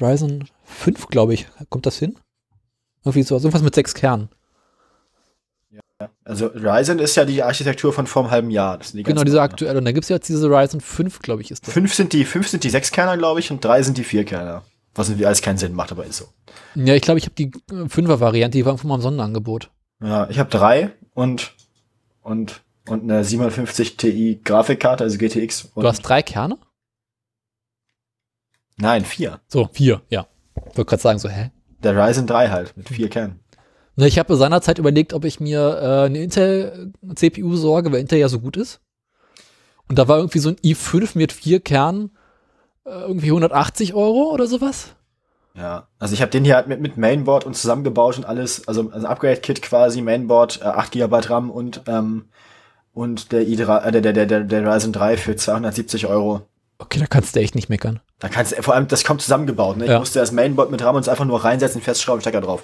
Ryzen 0.00 0.48
5, 0.64 1.08
glaube 1.08 1.34
ich. 1.34 1.46
Kommt 1.68 1.86
das 1.86 1.98
hin? 1.98 2.16
Irgendwie 3.04 3.22
so, 3.22 3.34
irgendwas 3.36 3.62
mit 3.62 3.74
sechs 3.74 3.94
Kernen. 3.94 4.28
Also 6.24 6.46
Ryzen 6.46 6.98
ist 6.98 7.16
ja 7.16 7.24
die 7.24 7.42
Architektur 7.42 7.92
von 7.92 8.06
vor 8.06 8.22
einem 8.22 8.30
halben 8.30 8.50
Jahr. 8.50 8.78
Die 8.78 9.02
Genau, 9.02 9.24
diese 9.24 9.40
aktuelle. 9.40 9.78
Und 9.78 9.84
da 9.84 9.92
gibt 9.92 10.04
es 10.04 10.08
jetzt 10.08 10.28
diese 10.28 10.48
Ryzen 10.48 10.80
5, 10.80 11.20
glaube 11.20 11.42
ich, 11.42 11.50
ist 11.50 11.66
das. 11.66 11.72
Fünf 11.74 11.94
sind 11.94 12.12
die, 12.12 12.24
fünf 12.24 12.48
sind 12.48 12.64
die 12.64 12.70
Sechskerner, 12.70 13.16
glaube 13.16 13.40
ich, 13.40 13.50
und 13.50 13.64
drei 13.64 13.82
sind 13.82 13.96
die 13.98 14.04
Vierkerner. 14.04 14.62
Was 14.94 15.08
irgendwie 15.08 15.26
alles 15.26 15.42
keinen 15.42 15.58
Sinn 15.58 15.74
macht, 15.74 15.90
aber 15.92 16.04
ist 16.06 16.18
so. 16.18 16.26
Ja, 16.74 16.94
ich 16.94 17.02
glaube, 17.02 17.18
ich 17.18 17.24
habe 17.24 17.34
die 17.34 17.50
5er-Variante, 17.50 18.56
die 18.58 18.64
war 18.64 18.72
irgendwo 18.72 18.88
mal 18.88 18.96
im 18.96 19.00
Sonderangebot. 19.00 19.70
Ja, 20.02 20.28
ich 20.30 20.38
habe 20.38 20.50
drei 20.50 20.92
und 21.14 21.54
und 22.22 22.62
und 22.88 23.02
eine 23.02 23.24
750 23.24 23.96
Ti 23.96 24.40
Grafikkarte, 24.44 25.04
also 25.04 25.18
GTX. 25.18 25.70
Und 25.74 25.82
Du 25.82 25.88
hast 25.88 26.02
drei 26.02 26.22
Kerne? 26.22 26.58
nein, 28.76 29.04
vier. 29.04 29.40
So, 29.48 29.68
vier, 29.72 30.02
ja. 30.08 30.26
Ich 30.56 30.76
wollte 30.76 30.84
gerade 30.86 31.02
sagen, 31.02 31.18
so, 31.18 31.28
hä? 31.28 31.50
Der 31.82 31.96
Ryzen 31.96 32.26
3 32.26 32.48
halt 32.48 32.76
mit 32.76 32.88
vier 32.88 33.08
Kernen. 33.08 33.40
Ich 33.96 34.18
habe 34.18 34.36
seinerzeit 34.36 34.78
überlegt, 34.78 35.12
ob 35.12 35.24
ich 35.24 35.38
mir 35.38 35.78
äh, 35.80 36.06
eine 36.06 36.22
Intel-CPU 36.22 37.54
sorge, 37.56 37.92
weil 37.92 38.00
Intel 38.00 38.18
ja 38.18 38.28
so 38.28 38.40
gut 38.40 38.56
ist. 38.56 38.80
Und 39.88 39.98
da 39.98 40.08
war 40.08 40.18
irgendwie 40.18 40.38
so 40.40 40.48
ein 40.48 40.56
i5 40.56 41.10
mit 41.16 41.32
vier 41.32 41.60
Kernen, 41.60 42.06
äh, 42.06 42.23
irgendwie 42.84 43.26
180 43.28 43.94
Euro 43.94 44.30
oder 44.32 44.46
sowas. 44.46 44.94
Ja, 45.56 45.86
also 45.98 46.14
ich 46.14 46.20
habe 46.20 46.30
den 46.32 46.44
hier 46.44 46.56
halt 46.56 46.66
mit, 46.66 46.80
mit 46.80 46.96
Mainboard 46.96 47.44
und 47.44 47.54
zusammengebaut 47.54 48.18
und 48.18 48.24
alles, 48.26 48.66
also, 48.66 48.90
also 48.90 49.06
Upgrade-Kit 49.06 49.62
quasi, 49.62 50.02
Mainboard, 50.02 50.60
äh, 50.62 50.64
8 50.64 50.90
GB 50.92 51.16
RAM 51.28 51.50
und 51.50 51.82
ähm, 51.86 52.26
und 52.92 53.32
der 53.32 53.42
i3, 53.42 53.82
äh, 53.84 53.92
der, 53.92 54.00
der, 54.00 54.12
der, 54.12 54.26
der, 54.26 54.40
der 54.40 54.66
Ryzen 54.74 54.92
3 54.92 55.16
für 55.16 55.36
270 55.36 56.06
Euro. 56.06 56.42
Okay, 56.78 56.98
da 57.00 57.06
kannst 57.06 57.34
du 57.34 57.40
echt 57.40 57.54
nicht 57.54 57.68
meckern. 57.68 58.00
Da 58.18 58.28
kannst 58.28 58.56
du, 58.56 58.62
vor 58.62 58.74
allem, 58.74 58.88
das 58.88 59.04
kommt 59.04 59.20
zusammengebaut, 59.22 59.76
ne? 59.76 59.84
Ich 59.84 59.90
Ja. 59.90 59.98
musste 59.98 60.18
das 60.18 60.32
Mainboard 60.32 60.70
mit 60.70 60.82
RAM 60.82 60.96
und 60.96 61.02
es 61.02 61.08
einfach 61.08 61.24
nur 61.24 61.44
reinsetzen, 61.44 61.80
festschrauben, 61.80 62.20
Stecker 62.20 62.40
drauf. 62.40 62.62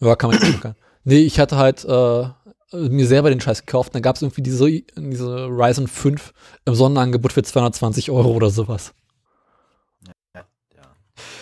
Ja, 0.00 0.16
kann 0.16 0.30
man 0.30 0.40
nicht 0.40 0.52
meckern. 0.52 0.74
Nee, 1.04 1.18
ich 1.18 1.40
hatte 1.40 1.56
halt 1.56 1.84
äh, 1.84 2.24
mir 2.72 3.06
selber 3.06 3.30
den 3.30 3.40
Scheiß 3.40 3.66
gekauft. 3.66 3.92
Dann 3.94 4.02
gab 4.02 4.14
es 4.16 4.22
irgendwie 4.22 4.42
diese, 4.42 4.68
diese 4.96 5.46
Ryzen 5.46 5.88
5 5.88 6.32
im 6.64 6.74
Sonderangebot 6.76 7.32
für 7.32 7.42
220 7.42 8.10
Euro 8.12 8.30
oder 8.30 8.50
sowas. 8.50 8.92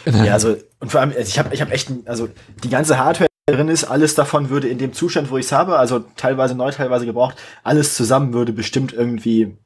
Ja, 0.07 0.33
also, 0.33 0.57
und 0.81 0.91
vor 0.91 1.01
allem, 1.01 1.13
ich 1.19 1.39
habe 1.39 1.53
ich 1.55 1.61
hab 1.61 1.71
echt, 1.73 1.91
also 2.07 2.29
die 2.65 2.69
ganze 2.71 2.99
Hardware 2.99 3.29
drin 3.47 3.69
ist, 3.69 3.85
alles 3.85 4.15
davon 4.15 4.49
würde 4.51 4.69
in 4.69 4.79
dem 4.79 4.93
Zustand, 4.93 5.31
wo 5.31 5.37
ich 5.37 5.47
es 5.47 5.53
habe, 5.53 5.77
also 5.79 6.01
teilweise 6.17 6.55
neu, 6.55 6.71
teilweise 6.71 7.05
gebraucht, 7.07 7.37
alles 7.65 7.95
zusammen 7.97 8.33
würde 8.33 8.53
bestimmt 8.53 8.93
irgendwie, 8.93 9.57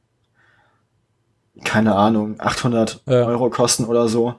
keine 1.64 1.94
Ahnung, 1.94 2.36
800 2.38 3.02
Ja. 3.06 3.24
Euro 3.26 3.50
kosten 3.50 3.84
oder 3.84 4.08
so. 4.08 4.34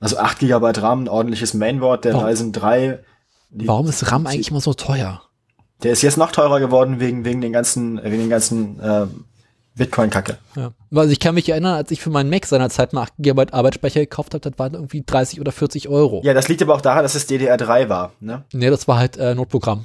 Also 0.00 0.18
8 0.18 0.38
GB 0.40 0.72
RAM, 0.80 1.04
ein 1.04 1.08
ordentliches 1.08 1.54
Mainboard, 1.54 2.04
der 2.04 2.14
Warum- 2.14 2.26
Ryzen 2.26 2.52
3. 2.52 3.00
die- 3.50 3.66
Warum 3.66 3.88
ist 3.88 4.10
RAM 4.12 4.26
eigentlich 4.26 4.50
immer 4.50 4.60
so 4.60 4.74
teuer? 4.74 5.22
Der 5.82 5.92
ist 5.92 6.02
jetzt 6.02 6.16
noch 6.18 6.32
teurer 6.32 6.60
geworden 6.60 7.00
wegen, 7.00 7.24
wegen 7.24 7.40
den 7.40 7.52
ganzen, 7.52 8.02
wegen 8.02 8.18
den 8.18 8.30
ganzen 8.30 8.78
äh, 8.80 9.06
Bitcoin-Kacke. 9.76 10.38
Ja. 10.56 10.72
Also 10.94 11.10
ich 11.12 11.20
kann 11.20 11.34
mich 11.34 11.48
erinnern, 11.48 11.74
als 11.74 11.90
ich 11.90 12.00
für 12.00 12.10
meinen 12.10 12.30
Mac 12.30 12.46
seinerzeit 12.46 12.92
mal 12.92 13.02
8 13.02 13.12
GB 13.18 13.46
Arbeitsspeicher 13.52 14.00
gekauft 14.00 14.34
habe, 14.34 14.48
das 14.48 14.58
waren 14.58 14.74
irgendwie 14.74 15.02
30 15.06 15.40
oder 15.40 15.52
40 15.52 15.88
Euro. 15.88 16.22
Ja, 16.24 16.34
das 16.34 16.48
liegt 16.48 16.62
aber 16.62 16.74
auch 16.74 16.80
daran, 16.80 17.02
dass 17.02 17.14
es 17.14 17.28
DDR3 17.28 17.88
war, 17.88 18.12
ne? 18.20 18.44
Nee, 18.52 18.70
das 18.70 18.88
war 18.88 18.98
halt 18.98 19.16
äh, 19.16 19.34
Notprogramm. 19.34 19.84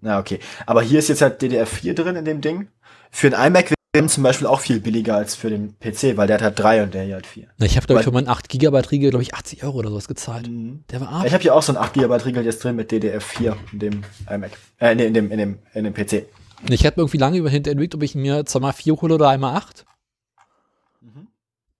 Na, 0.00 0.18
okay. 0.18 0.40
Aber 0.66 0.82
hier 0.82 0.98
ist 0.98 1.08
jetzt 1.08 1.22
halt 1.22 1.40
DDR4 1.42 1.94
drin 1.94 2.16
in 2.16 2.24
dem 2.24 2.40
Ding. 2.40 2.68
Für 3.10 3.30
den 3.30 3.38
iMac 3.38 3.72
wäre 3.94 4.06
zum 4.06 4.22
Beispiel 4.22 4.46
auch 4.46 4.60
viel 4.60 4.80
billiger 4.80 5.16
als 5.16 5.34
für 5.34 5.50
den 5.50 5.76
PC, 5.78 6.16
weil 6.16 6.26
der 6.26 6.36
hat 6.36 6.42
halt 6.42 6.58
3 6.58 6.82
und 6.84 6.94
der 6.94 7.02
hier 7.04 7.14
halt 7.14 7.26
4. 7.26 7.46
Na, 7.58 7.66
Ich 7.66 7.76
habe, 7.76 7.86
glaube 7.86 8.00
ich, 8.00 8.04
für 8.04 8.10
meinen 8.10 8.26
8 8.28 8.48
GB 8.48 8.76
Riegel, 8.90 9.10
glaube 9.10 9.22
ich, 9.22 9.34
80 9.34 9.62
Euro 9.64 9.78
oder 9.78 9.90
sowas 9.90 10.08
gezahlt. 10.08 10.48
Der 10.90 11.00
war 11.02 11.08
arm. 11.10 11.26
ich 11.26 11.32
habe 11.34 11.42
hier 11.42 11.54
auch 11.54 11.62
so 11.62 11.72
ein 11.72 11.76
8 11.76 11.92
GB 11.92 12.14
Riegel 12.24 12.44
jetzt 12.44 12.64
drin 12.64 12.74
mit 12.76 12.90
DDR4 12.90 13.54
in 13.72 13.78
dem 13.78 14.00
iMac. 14.30 14.52
Äh, 14.80 14.94
nee, 14.94 15.04
in 15.04 15.14
dem, 15.14 15.30
in 15.30 15.38
dem, 15.38 15.58
in 15.74 15.84
dem 15.84 15.92
PC. 15.92 16.24
Ich 16.68 16.86
habe 16.86 17.00
irgendwie 17.00 17.18
lange 17.18 17.38
überlegt, 17.38 17.94
ob 17.94 18.02
ich 18.02 18.14
mir 18.14 18.44
zweimal 18.46 18.72
4 18.72 18.94
hole 19.00 19.14
oder 19.14 19.28
einmal 19.28 19.56
8. 19.56 19.84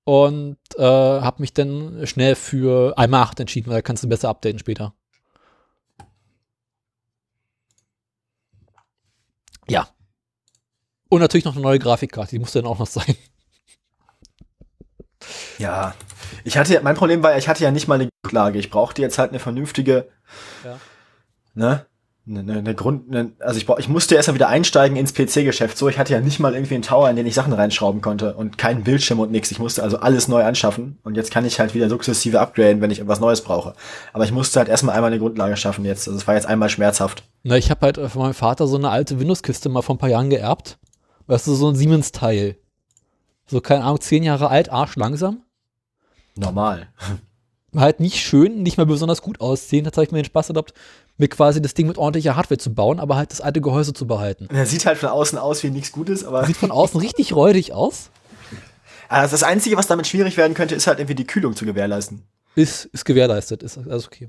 Und 0.04 0.58
äh, 0.76 0.82
habe 0.82 1.40
mich 1.40 1.52
dann 1.54 2.06
schnell 2.08 2.34
für 2.34 2.98
einmal 2.98 3.22
8 3.22 3.40
entschieden, 3.40 3.68
weil 3.68 3.76
da 3.78 3.82
kannst 3.82 4.02
du 4.02 4.08
besser 4.08 4.28
updaten 4.28 4.58
später. 4.58 4.94
Ja. 9.68 9.88
Und 11.08 11.20
natürlich 11.20 11.44
noch 11.44 11.52
eine 11.54 11.62
neue 11.62 11.78
Grafikkarte, 11.78 12.30
die 12.30 12.38
musste 12.40 12.60
dann 12.60 12.70
auch 12.70 12.78
noch 12.78 12.86
sein. 12.86 13.14
Ja. 15.58 15.94
Ich 16.44 16.56
hatte 16.56 16.74
ja, 16.74 16.80
mein 16.82 16.96
Problem 16.96 17.22
war, 17.22 17.36
ich 17.38 17.46
hatte 17.46 17.62
ja 17.62 17.70
nicht 17.70 17.86
mal 17.86 17.94
eine 17.94 18.08
Grundlage. 18.22 18.58
Ich 18.58 18.70
brauchte 18.70 19.02
jetzt 19.02 19.18
halt 19.18 19.30
eine 19.30 19.38
vernünftige, 19.38 20.08
Ja. 20.64 20.80
ne? 21.54 21.86
Eine, 22.24 22.58
eine, 22.58 22.74
Grund, 22.76 23.10
eine, 23.10 23.32
also 23.40 23.58
ich, 23.58 23.68
ich 23.78 23.88
musste 23.88 24.14
erst 24.14 24.28
mal 24.28 24.34
wieder 24.34 24.48
einsteigen 24.48 24.96
ins 24.96 25.12
PC-Geschäft. 25.12 25.76
So, 25.76 25.88
ich 25.88 25.98
hatte 25.98 26.12
ja 26.12 26.20
nicht 26.20 26.38
mal 26.38 26.54
irgendwie 26.54 26.74
einen 26.74 26.84
Tower, 26.84 27.10
in 27.10 27.16
den 27.16 27.26
ich 27.26 27.34
Sachen 27.34 27.52
reinschrauben 27.52 28.00
konnte 28.00 28.34
und 28.34 28.58
keinen 28.58 28.84
Bildschirm 28.84 29.18
und 29.18 29.32
nichts. 29.32 29.50
Ich 29.50 29.58
musste 29.58 29.82
also 29.82 29.98
alles 29.98 30.28
neu 30.28 30.44
anschaffen 30.44 30.98
und 31.02 31.16
jetzt 31.16 31.32
kann 31.32 31.44
ich 31.44 31.58
halt 31.58 31.74
wieder 31.74 31.88
sukzessive 31.88 32.38
upgraden, 32.38 32.80
wenn 32.80 32.92
ich 32.92 33.00
etwas 33.00 33.18
Neues 33.18 33.40
brauche. 33.40 33.74
Aber 34.12 34.24
ich 34.24 34.30
musste 34.30 34.60
halt 34.60 34.68
erstmal 34.68 34.94
einmal 34.94 35.10
eine 35.10 35.18
Grundlage 35.18 35.56
schaffen 35.56 35.84
jetzt. 35.84 36.06
Also 36.06 36.16
es 36.16 36.28
war 36.28 36.36
jetzt 36.36 36.46
einmal 36.46 36.68
schmerzhaft. 36.68 37.24
Na, 37.42 37.56
ich 37.56 37.72
habe 37.72 37.80
halt 37.80 37.98
äh, 37.98 38.08
von 38.08 38.22
meinem 38.22 38.34
Vater 38.34 38.68
so 38.68 38.76
eine 38.76 38.90
alte 38.90 39.18
Windows-Kiste 39.18 39.68
mal 39.68 39.82
vor 39.82 39.96
ein 39.96 39.98
paar 39.98 40.08
Jahren 40.08 40.30
geerbt. 40.30 40.78
Weißt 41.26 41.48
du, 41.48 41.54
so 41.54 41.70
ein 41.70 41.74
Siemens-Teil. 41.74 42.56
So, 43.46 43.60
keine 43.60 43.82
Ahnung, 43.82 44.00
zehn 44.00 44.22
Jahre 44.22 44.48
alt, 44.48 44.70
arschlangsam. 44.70 45.42
Normal. 46.36 46.86
Halt 47.74 48.00
nicht 48.00 48.16
schön, 48.20 48.62
nicht 48.62 48.76
mal 48.76 48.86
besonders 48.86 49.22
gut 49.22 49.40
aussehen. 49.40 49.84
Jetzt 49.84 49.96
habe 49.96 50.04
ich 50.04 50.12
mir 50.12 50.18
den 50.20 50.26
Spaß 50.26 50.50
erlaubt, 50.50 50.74
mir 51.18 51.28
quasi 51.28 51.62
das 51.62 51.74
Ding 51.74 51.86
mit 51.86 51.98
ordentlicher 51.98 52.36
Hardware 52.36 52.58
zu 52.58 52.74
bauen, 52.74 53.00
aber 53.00 53.16
halt 53.16 53.30
das 53.32 53.40
alte 53.40 53.60
Gehäuse 53.60 53.92
zu 53.92 54.06
behalten. 54.06 54.48
Er 54.52 54.66
sieht 54.66 54.86
halt 54.86 54.98
von 54.98 55.08
außen 55.08 55.38
aus 55.38 55.62
wie 55.62 55.70
nichts 55.70 55.92
Gutes, 55.92 56.24
aber 56.24 56.44
Sieht 56.46 56.56
von 56.56 56.70
außen 56.70 57.00
richtig 57.00 57.34
räudig 57.34 57.72
aus. 57.72 58.10
also 59.08 59.32
das 59.32 59.42
Einzige, 59.42 59.76
was 59.76 59.86
damit 59.86 60.06
schwierig 60.06 60.36
werden 60.36 60.54
könnte, 60.54 60.74
ist 60.74 60.86
halt 60.86 60.98
irgendwie 60.98 61.14
die 61.14 61.26
Kühlung 61.26 61.54
zu 61.56 61.64
gewährleisten. 61.64 62.22
Ist, 62.54 62.84
ist 62.86 63.04
gewährleistet, 63.04 63.62
ist 63.62 63.78
alles 63.78 64.06
okay. 64.06 64.28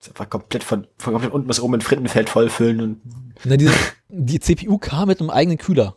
Ist 0.00 0.08
einfach 0.08 0.28
komplett 0.30 0.64
von, 0.64 0.86
von 0.98 1.12
komplett 1.12 1.32
unten 1.32 1.46
bis 1.46 1.60
oben 1.60 1.72
mit 1.72 1.84
Frittenfeld 1.84 2.28
vollfüllen 2.30 2.80
und 2.80 3.00
Na, 3.44 3.56
diese, 3.56 3.74
die 4.08 4.40
CPU 4.40 4.78
kam 4.78 5.08
mit 5.08 5.20
einem 5.20 5.30
eigenen 5.30 5.58
Kühler. 5.58 5.96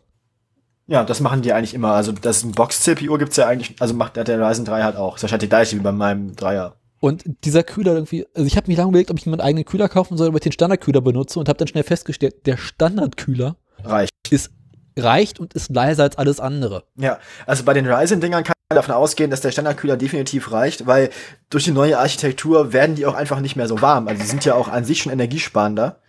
Ja, 0.88 1.04
das 1.04 1.20
machen 1.22 1.42
die 1.42 1.54
eigentlich 1.54 1.74
immer. 1.74 1.94
Also 1.94 2.12
das 2.12 2.44
Box-CPU 2.44 3.18
gibt's 3.18 3.38
ja 3.38 3.48
eigentlich, 3.48 3.76
also 3.80 3.94
macht 3.94 4.16
der 4.18 4.28
Ryzen 4.28 4.66
3 4.66 4.84
halt 4.84 4.96
auch. 4.96 5.14
Das 5.14 5.20
ist 5.20 5.24
wahrscheinlich 5.24 5.48
die 5.48 5.50
gleiche 5.50 5.76
wie 5.78 5.82
bei 5.82 5.92
meinem 5.92 6.36
Dreier. 6.36 6.76
Und 7.00 7.24
dieser 7.44 7.64
Kühler 7.64 7.94
irgendwie, 7.94 8.26
also 8.34 8.48
ich 8.48 8.56
habe 8.56 8.68
mich 8.68 8.78
lange 8.78 8.90
überlegt, 8.90 9.12
ob 9.12 9.18
ich 9.18 9.26
mir 9.26 9.32
meinen 9.32 9.42
eigenen 9.42 9.66
Kühler 9.66 9.90
kaufen 9.90 10.18
soll, 10.18 10.30
ob 10.30 10.36
ich 10.36 10.42
den 10.42 10.52
Standardkühler 10.52 11.02
benutze 11.02 11.40
und 11.40 11.50
habe 11.50 11.58
dann 11.58 11.68
schnell 11.68 11.84
festgestellt, 11.84 12.46
der 12.46 12.58
Standardkühler 12.58 13.58
Reicht. 13.84 14.12
ist 14.30 14.52
reicht 14.98 15.40
und 15.40 15.54
ist 15.54 15.70
leiser 15.72 16.04
als 16.04 16.18
alles 16.18 16.40
andere. 16.40 16.84
Ja, 16.96 17.20
also 17.46 17.64
bei 17.64 17.74
den 17.74 17.92
Ryzen-Dingern 17.92 18.44
kann 18.44 18.54
man 18.70 18.76
davon 18.76 18.94
ausgehen, 18.94 19.32
dass 19.32 19.42
der 19.42 19.52
Standardkühler 19.52 19.98
definitiv 19.98 20.52
reicht, 20.52 20.86
weil 20.86 21.10
durch 21.50 21.64
die 21.64 21.72
neue 21.72 21.98
Architektur 21.98 22.74
werden 22.74 22.96
die 22.96 23.06
auch 23.06 23.16
einfach 23.16 23.40
nicht 23.40 23.56
mehr 23.56 23.68
so 23.68 23.82
warm. 23.82 24.08
Also 24.08 24.22
die 24.22 24.28
sind 24.28 24.46
ja 24.46 24.56
auch 24.56 24.68
an 24.68 24.86
sich 24.86 25.00
schon 25.02 25.12
energiesparender. 25.12 26.00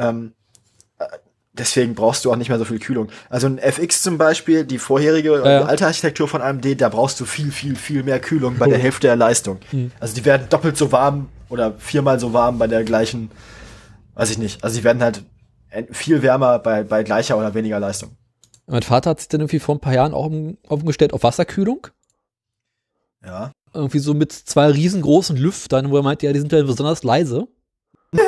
Ähm, 0.00 0.32
äh, 0.32 0.41
deswegen 1.52 1.94
brauchst 1.94 2.24
du 2.24 2.32
auch 2.32 2.36
nicht 2.36 2.48
mehr 2.48 2.58
so 2.58 2.64
viel 2.64 2.78
Kühlung. 2.78 3.08
Also 3.28 3.46
ein 3.46 3.58
FX 3.58 4.02
zum 4.02 4.18
Beispiel, 4.18 4.64
die 4.64 4.78
vorherige, 4.78 5.40
Ja, 5.44 5.50
ja. 5.50 5.64
alte 5.64 5.86
Architektur 5.86 6.28
von 6.28 6.40
AMD, 6.42 6.80
da 6.80 6.88
brauchst 6.88 7.20
du 7.20 7.24
viel, 7.24 7.50
viel, 7.52 7.76
viel 7.76 8.02
mehr 8.02 8.20
Kühlung 8.20 8.56
bei 8.58 8.66
der 8.68 8.78
Hälfte 8.78 9.06
der 9.06 9.16
Leistung. 9.16 9.58
Hm. 9.70 9.92
Also 10.00 10.14
die 10.14 10.24
werden 10.24 10.48
doppelt 10.48 10.76
so 10.76 10.92
warm 10.92 11.28
oder 11.48 11.74
viermal 11.78 12.18
so 12.18 12.32
warm 12.32 12.58
bei 12.58 12.66
der 12.66 12.84
gleichen, 12.84 13.30
weiß 14.14 14.30
ich 14.30 14.38
nicht. 14.38 14.64
Also 14.64 14.78
die 14.78 14.84
werden 14.84 15.02
halt 15.02 15.24
viel 15.90 16.22
wärmer 16.22 16.58
bei, 16.58 16.82
bei 16.84 17.02
gleicher 17.02 17.36
oder 17.38 17.54
weniger 17.54 17.80
Leistung. 17.80 18.16
Mein 18.66 18.82
Vater 18.82 19.10
hat 19.10 19.18
sich 19.20 19.28
dann 19.28 19.40
irgendwie 19.40 19.58
vor 19.58 19.74
ein 19.74 19.80
paar 19.80 19.94
Jahren 19.94 20.14
auch 20.14 20.26
um- 20.26 20.56
umgestellt 20.68 21.12
auf 21.12 21.22
Wasserkühlung. 21.22 21.86
Ja. 23.24 23.52
Irgendwie 23.74 23.98
so 23.98 24.14
mit 24.14 24.32
zwei 24.32 24.66
riesengroßen 24.70 25.36
Lüftern, 25.36 25.90
wo 25.90 25.96
er 25.96 26.02
meinte, 26.02 26.26
ja, 26.26 26.32
die 26.32 26.40
sind 26.40 26.52
ja 26.52 26.62
besonders 26.62 27.02
leise. 27.02 27.46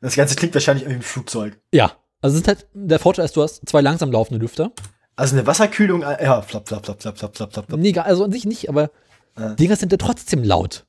Das 0.00 0.14
Ganze 0.14 0.36
klingt 0.36 0.54
wahrscheinlich 0.54 0.84
irgendwie 0.84 0.98
im 0.98 1.02
Flugzeug. 1.02 1.58
Ja. 1.72 1.90
Also 2.20 2.34
es 2.36 2.42
ist 2.42 2.48
halt, 2.48 2.66
der 2.74 2.98
Vorteil 2.98 3.24
ist, 3.24 3.36
du 3.36 3.42
hast 3.42 3.68
zwei 3.68 3.80
langsam 3.80 4.10
laufende 4.10 4.40
Lüfter. 4.40 4.72
Also 5.16 5.36
eine 5.36 5.46
Wasserkühlung, 5.46 6.02
äh, 6.02 6.24
ja, 6.24 6.42
flap, 6.42 6.68
flap, 6.68 6.84
flap, 6.84 7.00
flap, 7.02 7.18
flap, 7.18 7.36
flap, 7.36 7.52
flap. 7.52 7.70
Nee, 7.78 7.96
also 7.98 8.24
an 8.24 8.32
sich 8.32 8.44
nicht, 8.44 8.68
aber 8.68 8.90
Äh. 9.36 9.54
Dinger 9.56 9.76
sind 9.76 9.92
ja 9.92 9.98
trotzdem 9.98 10.42
laut. 10.42 10.84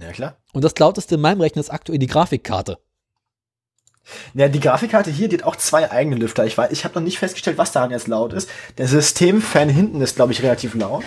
Ja, 0.00 0.10
klar. 0.12 0.36
Und 0.52 0.64
das 0.64 0.78
lauteste 0.78 1.16
in 1.16 1.20
meinem 1.20 1.40
Rechner 1.40 1.60
ist 1.60 1.70
aktuell 1.70 1.98
die 1.98 2.06
Grafikkarte. 2.06 2.78
Ja, 4.32 4.48
die 4.48 4.60
Grafikkarte 4.60 5.10
hier, 5.10 5.28
die 5.28 5.36
hat 5.36 5.44
auch 5.44 5.56
zwei 5.56 5.90
eigene 5.90 6.16
Lüfter. 6.16 6.46
Ich 6.46 6.56
weiß, 6.56 6.70
ich 6.72 6.84
habe 6.84 6.94
noch 6.94 7.02
nicht 7.02 7.18
festgestellt, 7.18 7.58
was 7.58 7.72
daran 7.72 7.90
jetzt 7.90 8.06
laut 8.08 8.32
ist. 8.32 8.48
Der 8.78 8.88
Systemfan 8.88 9.68
hinten 9.68 10.00
ist, 10.00 10.16
glaube 10.16 10.32
ich, 10.32 10.42
relativ 10.42 10.74
laut. 10.74 11.04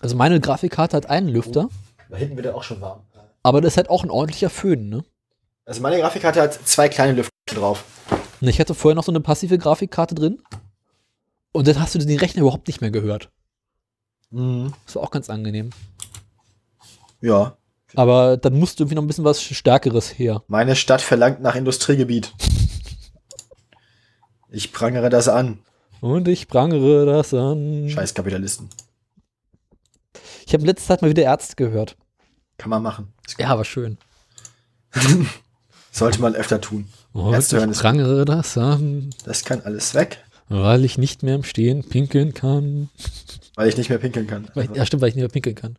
Also 0.00 0.16
meine 0.16 0.40
Grafikkarte 0.40 0.96
hat 0.96 1.10
einen 1.10 1.28
Lüfter, 1.28 1.68
Da 2.08 2.16
hinten 2.16 2.36
wird 2.36 2.46
er 2.46 2.54
auch 2.54 2.62
schon 2.62 2.80
warm. 2.80 3.00
aber 3.42 3.60
das 3.60 3.72
ist 3.72 3.76
halt 3.76 3.90
auch 3.90 4.02
ein 4.02 4.10
ordentlicher 4.10 4.48
Föhn, 4.48 4.88
ne? 4.88 5.04
Also 5.66 5.82
meine 5.82 5.98
Grafikkarte 5.98 6.40
hat 6.40 6.54
zwei 6.66 6.88
kleine 6.88 7.12
Lüfter 7.12 7.30
drauf. 7.54 7.84
Und 8.40 8.48
ich 8.48 8.60
hatte 8.60 8.74
vorher 8.74 8.94
noch 8.94 9.04
so 9.04 9.12
eine 9.12 9.20
passive 9.20 9.58
Grafikkarte 9.58 10.14
drin. 10.14 10.42
Und 11.52 11.66
dann 11.66 11.80
hast 11.80 11.94
du 11.94 11.98
den 11.98 12.18
Rechner 12.18 12.42
überhaupt 12.42 12.68
nicht 12.68 12.80
mehr 12.80 12.90
gehört. 12.90 13.30
Mhm. 14.30 14.72
Das 14.84 14.96
war 14.96 15.02
auch 15.02 15.10
ganz 15.10 15.30
angenehm. 15.30 15.70
Ja. 17.20 17.56
Aber 17.94 18.36
dann 18.36 18.58
musste 18.58 18.82
irgendwie 18.82 18.96
noch 18.96 19.02
ein 19.02 19.06
bisschen 19.06 19.24
was 19.24 19.42
Stärkeres 19.42 20.18
her. 20.18 20.42
Meine 20.46 20.76
Stadt 20.76 21.00
verlangt 21.00 21.40
nach 21.40 21.54
Industriegebiet. 21.54 22.34
Ich 24.50 24.72
prangere 24.72 25.08
das 25.10 25.28
an. 25.28 25.60
Und 26.00 26.28
ich 26.28 26.48
prangere 26.48 27.06
das 27.06 27.34
an. 27.34 27.88
Scheiß 27.88 28.14
Kapitalisten. 28.14 28.68
Ich 30.46 30.54
habe 30.54 30.64
letzte 30.64 30.86
Zeit 30.86 31.02
mal 31.02 31.10
wieder 31.10 31.24
Ärzte 31.24 31.56
gehört. 31.56 31.96
Kann 32.56 32.70
man 32.70 32.82
machen. 32.82 33.12
Ja, 33.38 33.56
war 33.56 33.64
schön. 33.64 33.98
Sollte 35.92 36.20
man 36.20 36.34
öfter 36.34 36.60
tun. 36.60 36.88
Hören 37.14 37.70
ich 37.72 37.78
prangere 37.78 38.24
das 38.24 38.56
an, 38.58 39.10
Das 39.24 39.44
kann 39.44 39.60
alles 39.62 39.94
weg, 39.94 40.18
weil 40.48 40.84
ich 40.84 40.98
nicht 40.98 41.22
mehr 41.22 41.34
im 41.34 41.44
Stehen 41.44 41.82
pinkeln 41.88 42.34
kann. 42.34 42.88
weil 43.56 43.68
ich 43.68 43.76
nicht 43.76 43.88
mehr 43.88 43.98
pinkeln 43.98 44.26
kann. 44.26 44.48
Weil, 44.54 44.68
ja, 44.74 44.86
stimmt, 44.86 45.02
weil 45.02 45.08
ich 45.08 45.14
nicht 45.14 45.22
mehr 45.22 45.28
pinkeln 45.30 45.56
kann. 45.56 45.76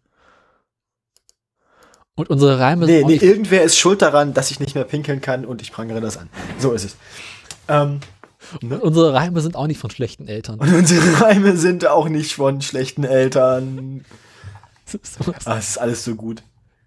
Und 2.15 2.29
unsere 2.29 2.59
Reime 2.59 2.85
Nee, 2.85 2.97
sind 2.97 3.07
nee, 3.07 3.13
nicht 3.13 3.23
irgendwer 3.23 3.63
ist 3.63 3.77
schuld 3.77 4.01
daran, 4.01 4.33
dass 4.33 4.51
ich 4.51 4.59
nicht 4.59 4.75
mehr 4.75 4.83
pinkeln 4.83 5.21
kann 5.21 5.45
und 5.45 5.61
ich 5.61 5.71
prangere 5.71 6.01
das 6.01 6.17
an. 6.17 6.29
So 6.59 6.73
ist 6.73 6.83
es. 6.83 6.95
Ähm, 7.69 8.01
Und 8.61 8.73
unsere 8.81 9.13
Reime 9.13 9.39
sind 9.39 9.55
auch 9.55 9.67
nicht 9.67 9.79
von 9.79 9.89
schlechten 9.89 10.27
Eltern. 10.27 10.59
und 10.59 10.73
unsere 10.73 11.21
Reime 11.21 11.55
sind 11.55 11.87
auch 11.87 12.09
nicht 12.09 12.33
von 12.35 12.61
schlechten 12.61 13.03
Eltern. 13.05 14.03
Ah, 15.45 15.59
es 15.59 15.69
ist 15.69 15.77
alles 15.77 16.03
so 16.03 16.15
gut. 16.15 16.41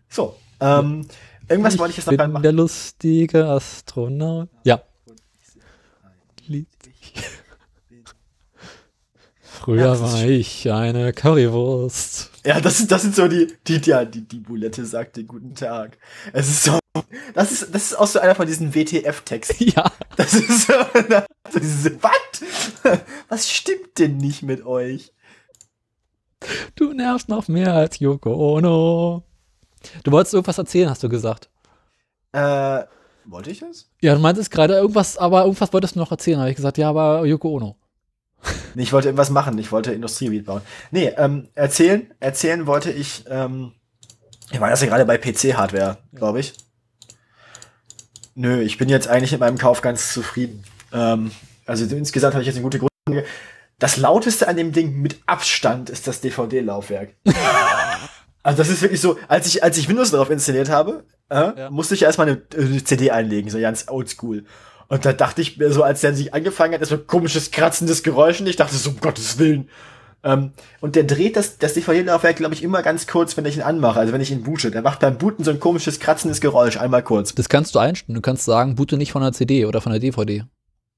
So, 0.08 0.34
ähm, 0.58 1.06
irgendwas 1.52 1.78
wollte 1.78 1.92
ich 1.92 1.96
jetzt 1.98 2.06
noch 2.06 2.12
bin 2.12 2.20
reinmachen. 2.20 2.42
der 2.42 2.52
lustige 2.52 3.46
Astronaut. 3.46 4.48
Ja. 4.64 4.82
Früher 9.62 9.80
Ja, 9.80 9.86
das 9.88 10.00
ist 10.00 10.12
war 10.12 10.24
ich 10.24 10.72
eine 10.72 11.12
Currywurst. 11.12 12.30
Ja, 12.44 12.60
das, 12.60 12.80
ist, 12.80 12.90
das 12.90 13.02
sind 13.02 13.14
so 13.14 13.28
die, 13.28 13.46
die, 13.68 13.80
ja, 13.84 14.04
die, 14.04 14.26
die 14.26 14.40
Bulette 14.40 14.84
sagt 14.84 15.16
dir 15.16 15.22
guten 15.22 15.54
Tag. 15.54 15.98
Es 16.32 16.48
ist 16.48 16.64
so, 16.64 16.80
das 17.34 17.52
ist, 17.52 17.72
das 17.72 17.84
ist 17.84 17.94
auch 17.94 18.08
so 18.08 18.18
einer 18.18 18.34
von 18.34 18.46
diesen 18.46 18.74
WTF-Texten. 18.74 19.70
Ja. 19.76 19.92
Das 20.16 20.34
ist 20.34 20.66
so, 20.66 20.72
so 21.52 21.58
diese, 21.60 22.02
was? 22.02 22.98
Was 23.28 23.50
stimmt 23.50 23.98
denn 23.98 24.16
nicht 24.16 24.42
mit 24.42 24.66
euch? 24.66 25.12
Du 26.74 26.92
nervst 26.92 27.28
noch 27.28 27.46
mehr 27.46 27.72
als 27.74 28.00
Yoko 28.00 28.34
Ono. 28.56 29.22
Du 30.04 30.12
wolltest 30.12 30.34
irgendwas 30.34 30.58
erzählen, 30.58 30.90
hast 30.90 31.02
du 31.02 31.08
gesagt. 31.08 31.48
Äh, 32.32 32.82
wollte 33.24 33.50
ich 33.50 33.60
das? 33.60 33.88
Ja, 34.00 34.14
du 34.14 34.20
meintest 34.20 34.50
gerade 34.50 34.74
irgendwas, 34.74 35.16
aber 35.16 35.42
irgendwas 35.42 35.72
wolltest 35.72 35.94
du 35.94 36.00
noch 36.00 36.10
erzählen. 36.10 36.38
Habe 36.40 36.50
ich 36.50 36.56
gesagt, 36.56 36.78
ja, 36.78 36.88
aber 36.88 37.24
Yoko 37.26 37.56
Ono. 37.56 37.76
Nee, 38.74 38.84
ich 38.84 38.92
wollte 38.92 39.08
irgendwas 39.08 39.30
machen. 39.30 39.58
Ich 39.58 39.70
wollte 39.70 39.92
Industriegebiet 39.92 40.46
bauen. 40.46 40.62
Nee, 40.90 41.12
ähm, 41.18 41.48
erzählen, 41.54 42.10
erzählen 42.20 42.66
wollte 42.66 42.90
ich, 42.90 43.24
ähm, 43.28 43.72
ich 44.50 44.60
war 44.60 44.70
das 44.70 44.80
ja 44.80 44.86
gerade 44.86 45.04
bei 45.04 45.18
PC-Hardware, 45.18 45.98
glaube 46.14 46.40
ich. 46.40 46.54
Nö, 48.34 48.62
ich 48.62 48.78
bin 48.78 48.88
jetzt 48.88 49.08
eigentlich 49.08 49.32
mit 49.32 49.40
meinem 49.40 49.58
Kauf 49.58 49.82
ganz 49.82 50.12
zufrieden. 50.12 50.64
Ähm, 50.92 51.32
also 51.66 51.84
insgesamt 51.94 52.32
habe 52.34 52.42
ich 52.42 52.46
jetzt 52.46 52.56
eine 52.56 52.64
gute 52.64 52.78
Grundlage. 52.78 53.28
Das 53.78 53.96
lauteste 53.96 54.48
an 54.48 54.56
dem 54.56 54.72
Ding 54.72 55.00
mit 55.02 55.18
Abstand 55.26 55.90
ist 55.90 56.06
das 56.06 56.20
DVD-Laufwerk. 56.20 57.14
also 58.42 58.58
das 58.58 58.68
ist 58.68 58.82
wirklich 58.82 59.00
so, 59.00 59.18
als 59.28 59.46
ich, 59.46 59.62
als 59.62 59.78
ich 59.78 59.88
Windows 59.88 60.10
darauf 60.10 60.30
installiert 60.30 60.68
habe, 60.70 61.04
äh, 61.30 61.34
Ja. 61.34 61.70
musste 61.70 61.94
ich 61.94 62.02
erstmal 62.02 62.28
eine, 62.28 62.42
eine 62.56 62.84
CD 62.84 63.10
einlegen, 63.10 63.50
so 63.50 63.58
ganz 63.60 63.86
oldschool. 63.88 64.44
Und 64.88 65.04
da 65.04 65.12
dachte 65.12 65.40
ich 65.40 65.56
mir 65.56 65.72
so, 65.72 65.82
als 65.82 66.02
der 66.02 66.14
sich 66.14 66.34
angefangen 66.34 66.74
hat, 66.78 66.92
ein 66.92 67.06
komisches, 67.06 67.50
kratzendes 67.50 68.02
Geräusch 68.02 68.40
und 68.40 68.46
ich 68.46 68.56
dachte 68.56 68.74
so, 68.76 68.90
um 68.90 69.00
Gottes 69.00 69.38
Willen. 69.38 69.68
Ähm, 70.24 70.52
und 70.80 70.94
der 70.96 71.04
dreht 71.04 71.36
das, 71.36 71.58
das 71.58 71.74
DVD-Laufwerk, 71.74 72.36
glaube 72.36 72.54
ich, 72.54 72.62
immer 72.62 72.82
ganz 72.82 73.06
kurz, 73.06 73.36
wenn 73.36 73.44
ich 73.46 73.56
ihn 73.56 73.62
anmache, 73.62 73.98
also 73.98 74.12
wenn 74.12 74.20
ich 74.20 74.30
ihn 74.30 74.42
boote. 74.44 74.70
Der 74.70 74.82
macht 74.82 75.00
beim 75.00 75.18
Booten 75.18 75.44
so 75.44 75.50
ein 75.50 75.58
komisches, 75.60 75.98
kratzendes 75.98 76.40
Geräusch, 76.40 76.76
einmal 76.76 77.02
kurz. 77.02 77.34
Das 77.34 77.48
kannst 77.48 77.74
du 77.74 77.78
einstellen. 77.78 78.14
Du 78.14 78.20
kannst 78.20 78.44
sagen, 78.44 78.74
boote 78.76 78.96
nicht 78.98 79.12
von 79.12 79.22
der 79.22 79.32
CD 79.32 79.64
oder 79.66 79.80
von 79.80 79.90
der 79.92 79.98
DVD. 80.00 80.44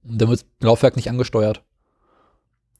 Und 0.06 0.20
dann 0.20 0.28
wird 0.28 0.40
das 0.40 0.46
Laufwerk 0.60 0.96
nicht 0.96 1.08
angesteuert. 1.08 1.62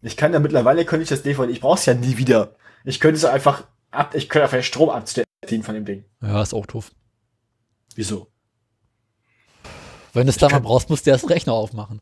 Ich 0.02 0.16
kann 0.18 0.32
ja 0.34 0.38
mittlerweile, 0.40 0.84
könnte 0.84 1.04
ich 1.04 1.08
das 1.08 1.22
DVD, 1.22 1.50
ich 1.50 1.60
brauch's 1.62 1.86
ja 1.86 1.94
nie 1.94 2.18
wieder. 2.18 2.56
Ich 2.84 3.00
könnte 3.00 3.16
es 3.16 3.24
einfach 3.24 3.64
ab, 3.94 4.14
ich 4.14 4.28
könnte 4.28 4.44
einfach 4.44 4.58
den 4.58 4.62
Strom 4.62 4.90
abziehen 4.90 5.24
von 5.62 5.74
dem 5.74 5.84
Ding. 5.84 6.04
Ja, 6.22 6.42
ist 6.42 6.54
auch 6.54 6.66
doof. 6.66 6.90
Wieso? 7.94 8.28
Wenn 10.12 10.26
du 10.26 10.30
es 10.30 10.38
da 10.38 10.48
mal 10.48 10.60
brauchst, 10.60 10.90
musst 10.90 11.06
du 11.06 11.10
erst 11.10 11.28
Rechner 11.28 11.52
aufmachen. 11.52 12.00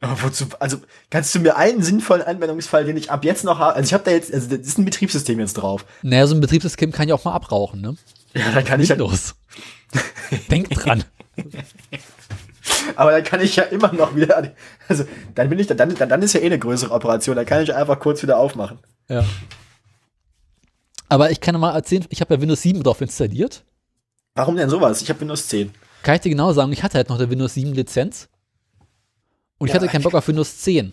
Aber 0.00 0.22
wozu, 0.22 0.46
also, 0.60 0.78
kannst 1.10 1.34
du 1.34 1.40
mir 1.40 1.56
einen 1.56 1.82
sinnvollen 1.82 2.24
Anwendungsfall, 2.24 2.84
den 2.84 2.96
ich 2.96 3.10
ab 3.10 3.24
jetzt 3.24 3.44
noch 3.44 3.58
habe, 3.58 3.74
also 3.74 3.86
ich 3.88 3.92
habe 3.92 4.04
da 4.04 4.12
jetzt, 4.12 4.32
also 4.32 4.48
das 4.48 4.66
ist 4.66 4.78
ein 4.78 4.84
Betriebssystem 4.84 5.40
jetzt 5.40 5.54
drauf. 5.54 5.84
Naja, 6.02 6.26
so 6.28 6.36
ein 6.36 6.40
Betriebssystem 6.40 6.92
kann 6.92 7.08
ja 7.08 7.16
auch 7.16 7.24
mal 7.24 7.32
abrauchen, 7.32 7.80
ne? 7.80 7.96
Ja, 8.34 8.52
dann 8.52 8.64
kann 8.64 8.80
ich 8.80 8.90
ja, 8.90 8.94
Windows. 8.94 9.34
Denk 10.50 10.70
dran. 10.70 11.02
aber 12.96 13.10
dann 13.10 13.24
kann 13.24 13.40
ich 13.40 13.56
ja 13.56 13.64
immer 13.64 13.92
noch 13.92 14.14
wieder, 14.14 14.52
also, 14.86 15.04
dann 15.34 15.48
bin 15.48 15.58
ich, 15.58 15.66
dann, 15.66 15.76
dann, 15.76 16.08
dann 16.08 16.22
ist 16.22 16.34
ja 16.34 16.40
eh 16.40 16.46
eine 16.46 16.60
größere 16.60 16.94
Operation, 16.94 17.34
dann 17.34 17.46
kann 17.46 17.64
ich 17.64 17.74
einfach 17.74 17.98
kurz 17.98 18.22
wieder 18.22 18.38
aufmachen. 18.38 18.78
Ja. 19.08 19.24
Aber 21.08 21.30
ich 21.30 21.40
kann 21.40 21.58
mal 21.58 21.74
erzählen, 21.74 22.04
ich 22.10 22.20
habe 22.20 22.34
ja 22.34 22.40
Windows 22.40 22.62
7 22.62 22.82
drauf 22.82 23.00
installiert. 23.00 23.64
Warum 24.34 24.56
denn 24.56 24.70
sowas? 24.70 25.02
Ich 25.02 25.08
habe 25.08 25.20
Windows 25.20 25.48
10. 25.48 25.72
Kann 26.02 26.14
ich 26.16 26.20
dir 26.20 26.30
genau 26.30 26.52
sagen, 26.52 26.72
ich 26.72 26.82
hatte 26.82 26.98
halt 26.98 27.08
noch 27.08 27.18
eine 27.18 27.30
Windows 27.30 27.54
7 27.54 27.72
Lizenz. 27.72 28.28
Und 29.58 29.66
ich 29.66 29.74
Ja, 29.74 29.80
hatte 29.80 29.90
keinen 29.90 30.02
Bock 30.02 30.14
auf 30.14 30.28
Windows 30.28 30.58
10. 30.58 30.92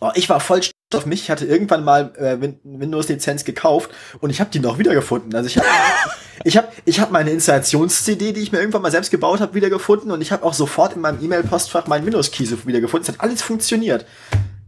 Oh, 0.00 0.10
ich 0.14 0.28
war 0.28 0.40
voll 0.40 0.62
stolz 0.62 0.74
auf 0.94 1.06
mich. 1.06 1.22
Ich 1.22 1.30
hatte 1.30 1.46
irgendwann 1.46 1.84
mal 1.84 2.12
äh, 2.16 2.40
Win 2.40 2.58
Windows-Lizenz 2.64 3.44
gekauft 3.44 3.90
und 4.20 4.30
ich 4.30 4.40
habe 4.40 4.50
die 4.50 4.58
noch 4.58 4.78
wiedergefunden. 4.78 5.32
Also 5.34 5.46
ich 5.46 5.56
habe 5.56 5.66
ich 6.44 6.56
hab, 6.56 6.72
ich 6.84 6.98
hab 6.98 7.12
meine 7.12 7.30
Installations-CD, 7.30 8.32
die 8.32 8.40
ich 8.40 8.50
mir 8.50 8.58
irgendwann 8.58 8.82
mal 8.82 8.90
selbst 8.90 9.12
gebaut 9.12 9.40
habe, 9.40 9.54
wiedergefunden 9.54 10.10
und 10.10 10.20
ich 10.20 10.32
habe 10.32 10.44
auch 10.44 10.54
sofort 10.54 10.96
in 10.96 11.00
meinem 11.00 11.22
E-Mail-Postfach 11.22 11.86
meinen 11.86 12.04
Windows-Key 12.04 12.44
so 12.44 12.66
wiedergefunden. 12.66 13.08
Es 13.08 13.14
hat 13.14 13.24
alles 13.24 13.42
funktioniert. 13.42 14.04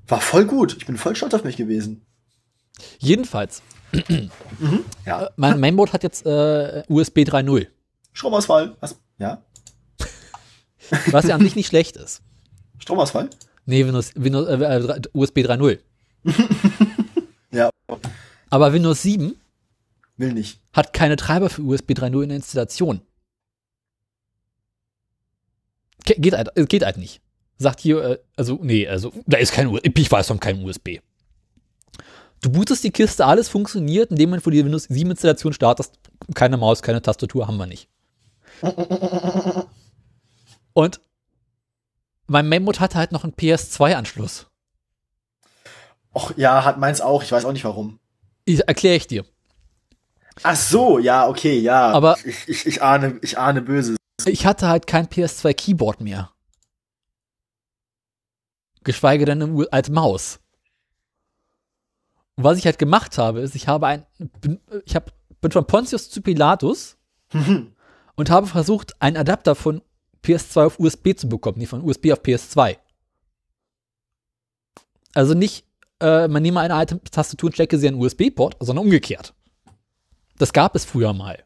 War 0.07 0.21
voll 0.21 0.45
gut. 0.45 0.77
Ich 0.79 0.87
bin 0.87 0.97
voll 0.97 1.17
stolz 1.17 1.35
auf 1.35 1.43
mich 1.45 1.57
gewesen. 1.57 2.07
Jedenfalls. 2.99 3.61
Ja. 5.07 5.31
Mein 5.37 5.61
Mainboard 5.61 5.93
hat 5.93 6.03
jetzt 6.03 6.25
äh, 6.27 6.83
USB 6.89 7.19
3.0, 7.19 7.67
Stromausfall. 8.13 8.77
Was? 8.81 8.97
Ja? 9.19 9.43
was 11.11 11.27
ja 11.27 11.35
an 11.35 11.41
sich 11.43 11.57
nicht 11.57 11.67
schlecht 11.69 11.97
ist. 11.97 12.23
Stromausfall? 12.79 13.31
Nee, 13.67 13.85
Windows, 13.87 14.13
Windows 14.15 14.47
äh, 14.49 14.55
äh, 14.55 15.01
USB 15.13 15.39
3.0. 15.39 15.79
Ja, 17.51 17.71
Aber 18.51 18.73
Windows 18.73 19.03
7 19.03 19.37
will 20.17 20.33
nicht. 20.33 20.59
hat 20.73 20.93
keine 20.93 21.15
Treiber 21.15 21.49
für 21.49 21.63
USB 21.63 21.93
3.0 21.93 22.23
in 22.25 22.29
der 22.31 22.37
Installation. 22.37 23.01
Ge 26.05 26.17
geht 26.19 26.35
halt, 26.35 26.57
äh, 26.57 26.65
geht 26.67 26.85
halt 26.85 26.97
nicht. 26.99 27.21
Sagt 27.59 27.81
hier, 27.81 28.03
äh, 28.03 28.19
also, 28.37 28.59
nee, 28.61 28.87
also, 28.89 29.13
da 29.27 29.39
ist 29.39 29.53
kein, 29.53 29.69
U- 29.69 29.79
ich 29.83 30.11
weiß 30.11 30.27
von 30.27 30.41
keinem 30.41 30.65
USB. 30.65 30.99
Du 32.43 32.51
bootest 32.51 32.85
die 32.85 32.91
Kiste, 32.91 33.25
alles 33.25 33.49
funktioniert, 33.49 34.11
in 34.11 34.17
dem 34.17 34.29
Moment, 34.31 34.45
wo 34.45 34.51
du 34.51 34.57
die 34.57 34.65
Windows 34.65 34.85
7 34.85 35.11
Installation 35.11 35.53
startest, 35.53 35.95
keine 36.35 36.57
Maus, 36.59 36.83
keine 36.83 37.01
Tastatur, 37.01 37.47
haben 37.47 37.57
wir 37.57 37.67
nicht. 37.67 37.89
Und 40.75 41.01
mein 42.27 42.49
Mainboard 42.49 42.81
hatte 42.81 42.99
halt 42.99 43.13
noch 43.13 43.25
einen 43.25 43.33
PS2-Anschluss. 43.35 44.47
Och, 46.15 46.33
ja, 46.37 46.65
hat 46.65 46.79
meins 46.79 47.01
auch. 47.01 47.23
Ich 47.23 47.33
weiß 47.33 47.45
auch 47.45 47.53
nicht 47.53 47.65
warum. 47.65 47.99
Erkläre 48.47 48.97
ich 48.97 49.07
dir. 49.07 49.25
Ach 50.43 50.57
so, 50.57 50.99
ja, 50.99 51.29
okay, 51.29 51.59
ja. 51.59 51.91
Aber- 51.93 52.17
ich, 52.25 52.49
ich, 52.49 52.67
ich 52.67 52.83
ahne, 52.83 53.19
ich 53.23 53.39
ahne 53.39 53.63
Böses. 53.63 53.97
Ich 54.27 54.47
hatte 54.47 54.69
halt 54.69 54.87
kein 54.87 55.07
PS2-Keyboard 55.07 56.01
mehr. 56.01 56.31
Geschweige 58.85 59.25
denn 59.25 59.67
alte 59.71 59.93
Maus. 59.93 60.41
Und 62.37 62.45
was 62.45 62.59
ich 62.59 62.67
halt 62.67 62.79
gemacht 62.79 63.17
habe, 63.19 63.41
ist, 63.41 63.55
ich 63.55 63.69
habe 63.69 63.87
ein, 63.87 64.07
bin, 64.41 64.61
ich 64.85 64.97
hab, 64.97 65.13
bin 65.41 65.53
von 65.53 65.67
Pontius 65.67 66.11
zu 66.11 66.21
Pilatus 66.21 66.97
und 68.17 68.31
habe 68.31 68.47
versucht, 68.47 69.01
einen 69.01 69.17
Adapter 69.17 69.55
von 69.55 69.83
PS2 70.25 70.67
auf 70.67 70.81
USB 70.81 71.17
zu 71.17 71.29
bekommen, 71.29 71.59
nee, 71.59 71.67
von 71.67 71.83
USB 71.83 72.13
auf 72.13 72.21
PS2. 72.23 72.77
Also 75.15 75.35
nicht, 75.35 75.65
äh, 76.01 76.27
man 76.29 76.43
nehme 76.43 76.61
eine 76.61 76.75
alte 76.75 77.01
Tastatur 77.05 77.49
und 77.49 77.55
stecke 77.55 77.79
sie 77.79 77.87
einen 77.87 78.01
USB-Port, 78.01 78.57
sondern 78.61 78.85
umgekehrt. 78.85 79.35
Das 80.39 80.53
gab 80.53 80.75
es 80.75 80.85
früher 80.85 81.13
mal. 81.13 81.45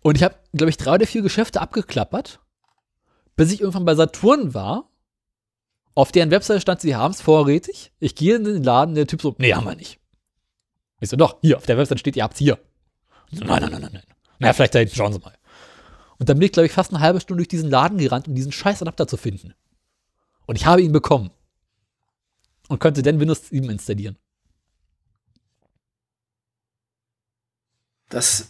Und 0.00 0.16
ich 0.16 0.24
habe, 0.24 0.34
glaube 0.52 0.70
ich, 0.70 0.76
drei 0.76 0.94
oder 0.94 1.06
vier 1.06 1.22
Geschäfte 1.22 1.60
abgeklappert, 1.60 2.40
bis 3.36 3.52
ich 3.52 3.60
irgendwann 3.60 3.84
bei 3.84 3.94
Saturn 3.94 4.52
war. 4.52 4.90
Auf 5.94 6.12
deren 6.12 6.30
Webseite 6.30 6.60
stand, 6.60 6.80
sie 6.80 6.96
haben 6.96 7.12
es 7.12 7.20
vorrätig. 7.20 7.92
Ich 7.98 8.14
gehe 8.14 8.36
in 8.36 8.44
den 8.44 8.62
Laden, 8.62 8.94
der 8.94 9.06
Typ 9.06 9.20
so, 9.20 9.34
nee, 9.38 9.52
haben 9.52 9.66
wir 9.66 9.74
nicht. 9.74 9.98
Ich 11.00 11.10
so, 11.10 11.16
doch, 11.16 11.38
hier, 11.42 11.56
auf 11.58 11.66
der 11.66 11.76
Webseite 11.76 11.98
steht, 11.98 12.16
ihr 12.16 12.22
habt's 12.22 12.38
hier. 12.38 12.58
Ich 13.30 13.38
so, 13.38 13.44
nein, 13.44 13.62
nein, 13.62 13.72
nein, 13.72 13.82
nein, 13.82 13.90
nein. 13.92 14.02
Naja, 14.38 14.52
vielleicht 14.54 14.74
da 14.74 14.78
hinten, 14.78 14.94
schauen 14.94 15.12
Sie 15.12 15.18
mal. 15.18 15.36
Und 16.18 16.28
dann 16.28 16.38
bin 16.38 16.46
ich, 16.46 16.52
glaube 16.52 16.66
ich, 16.66 16.72
fast 16.72 16.92
eine 16.92 17.00
halbe 17.00 17.20
Stunde 17.20 17.40
durch 17.40 17.48
diesen 17.48 17.70
Laden 17.70 17.98
gerannt, 17.98 18.28
um 18.28 18.34
diesen 18.34 18.52
scheiß 18.52 18.80
Adapter 18.82 19.06
zu 19.06 19.16
finden. 19.16 19.54
Und 20.46 20.56
ich 20.56 20.66
habe 20.66 20.82
ihn 20.82 20.92
bekommen. 20.92 21.30
Und 22.68 22.78
konnte 22.78 23.02
dann 23.02 23.20
Windows 23.20 23.48
7 23.48 23.68
installieren. 23.70 24.16
Das, 28.08 28.46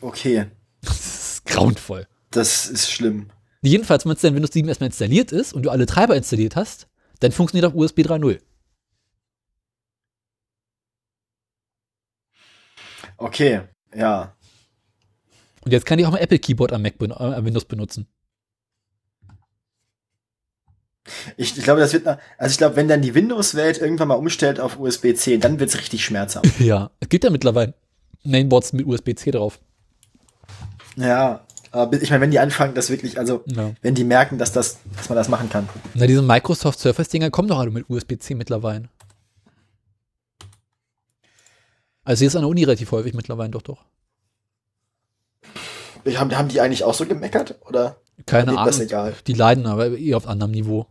okay, 0.00 0.50
Das 0.80 0.98
ist 0.98 1.44
grauenvoll. 1.46 2.06
das 2.30 2.66
ist 2.66 2.90
schlimm. 2.90 3.30
Jedenfalls, 3.66 4.04
wenn 4.04 4.34
Windows 4.34 4.52
7 4.52 4.68
erstmal 4.68 4.88
installiert 4.88 5.32
ist 5.32 5.54
und 5.54 5.62
du 5.62 5.70
alle 5.70 5.86
Treiber 5.86 6.14
installiert 6.16 6.54
hast, 6.54 6.86
dann 7.20 7.32
funktioniert 7.32 7.70
auch 7.70 7.74
USB 7.74 8.00
3.0. 8.00 8.40
Okay, 13.16 13.62
ja. 13.94 14.36
Und 15.64 15.72
jetzt 15.72 15.86
kann 15.86 15.98
ich 15.98 16.04
auch 16.04 16.10
mal 16.10 16.18
Apple 16.18 16.38
Keyboard 16.38 16.72
am 16.72 16.82
Mac 16.82 17.00
äh, 17.00 17.12
am 17.12 17.44
Windows 17.44 17.64
benutzen. 17.64 18.06
Ich, 21.36 21.56
ich 21.56 21.64
glaube, 21.64 21.80
das 21.80 21.94
wird, 21.94 22.06
also 22.06 22.52
ich 22.52 22.58
glaube, 22.58 22.76
wenn 22.76 22.88
dann 22.88 23.00
die 23.00 23.14
Windows-Welt 23.14 23.78
irgendwann 23.78 24.08
mal 24.08 24.14
umstellt 24.14 24.60
auf 24.60 24.78
USB-C, 24.78 25.38
dann 25.38 25.58
wird's 25.58 25.78
richtig 25.78 26.04
schmerzhaft. 26.04 26.46
Ja, 26.58 26.90
es 27.00 27.08
gibt 27.08 27.24
ja 27.24 27.30
mittlerweile 27.30 27.72
Mainboards 28.24 28.74
mit 28.74 28.86
USB-C 28.86 29.30
drauf. 29.30 29.58
ja, 30.96 31.46
ich 32.00 32.10
meine, 32.10 32.20
wenn 32.22 32.30
die 32.30 32.38
anfangen, 32.38 32.74
das 32.74 32.88
wirklich, 32.90 33.18
also, 33.18 33.42
Ja. 33.46 33.72
wenn 33.82 33.94
die 33.94 34.04
merken, 34.04 34.38
dass 34.38 34.52
das, 34.52 34.78
dass 34.96 35.08
man 35.08 35.16
das 35.16 35.28
machen 35.28 35.50
kann. 35.50 35.68
Na, 35.94 36.06
diese 36.06 36.22
Microsoft 36.22 36.78
Surface-Dinger 36.78 37.30
kommen 37.30 37.48
doch 37.48 37.58
alle 37.58 37.70
mit 37.70 37.90
USB-C 37.90 38.34
mittlerweile. 38.34 38.88
Also 42.04 42.20
hier 42.20 42.28
ist 42.28 42.36
an 42.36 42.42
der 42.42 42.48
Uni 42.50 42.64
relativ 42.64 42.92
häufig 42.92 43.14
mittlerweile 43.14 43.50
doch 43.50 43.62
doch. 43.62 43.84
Haben, 46.16 46.36
haben 46.36 46.48
die 46.48 46.60
eigentlich 46.60 46.84
auch 46.84 46.92
so 46.94 47.06
gemeckert? 47.06 47.56
Oder? 47.66 47.96
Keine 48.26 48.58
Ahnung. 48.58 49.14
Die 49.26 49.32
leiden 49.32 49.66
aber 49.66 49.96
eher 49.96 50.18
auf 50.18 50.28
anderem 50.28 50.52
Niveau. 50.52 50.86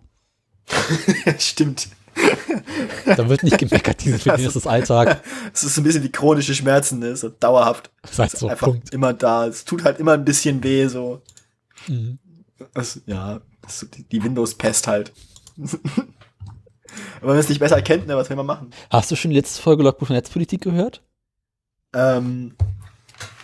Stimmt. 1.38 1.88
Da 3.06 3.30
wird 3.30 3.44
nicht 3.44 3.58
gemeckert, 3.58 4.04
diese 4.04 4.20
für 4.20 4.38
die 4.38 4.44
ist 4.44 4.56
das 4.56 4.68
Alltag. 4.68 5.22
Es 5.54 5.64
ist 5.64 5.76
so 5.76 5.82
ein 5.82 5.84
bisschen 5.84 6.04
wie 6.04 6.12
chronische 6.12 6.54
Schmerzen, 6.56 7.00
ne? 7.00 7.16
So 7.16 7.30
dauerhaft. 7.30 7.92
Das 8.02 8.12
ist 8.12 8.20
halt 8.20 8.32
so, 8.32 8.48
Einfach 8.48 8.68
Punkt. 8.68 8.94
immer 8.94 9.14
da. 9.14 9.48
Es 9.48 9.66
tut 9.66 9.84
halt 9.84 10.00
immer 10.00 10.14
ein 10.14 10.26
bisschen 10.26 10.64
weh, 10.64 10.88
so. 10.88 11.22
Mhm. 11.88 12.20
Das, 12.74 13.02
ja, 13.06 13.42
so 13.68 13.86
die, 13.88 14.04
die 14.04 14.24
Windows-Pest 14.24 14.88
halt. 14.88 15.12
Aber 17.18 17.22
wenn 17.22 17.30
man 17.30 17.38
es 17.38 17.50
nicht 17.50 17.60
besser 17.60 17.82
kennt, 17.82 18.08
ne, 18.08 18.16
was 18.16 18.30
will 18.30 18.38
man 18.38 18.46
machen? 18.46 18.72
Hast 18.90 19.12
du 19.12 19.16
schon 19.16 19.32
die 19.32 19.38
letzte 19.38 19.62
Folge 19.62 19.84
Logbuch 19.84 20.10
Netzpolitik 20.10 20.62
gehört? 20.62 21.02
Ähm, 21.94 22.56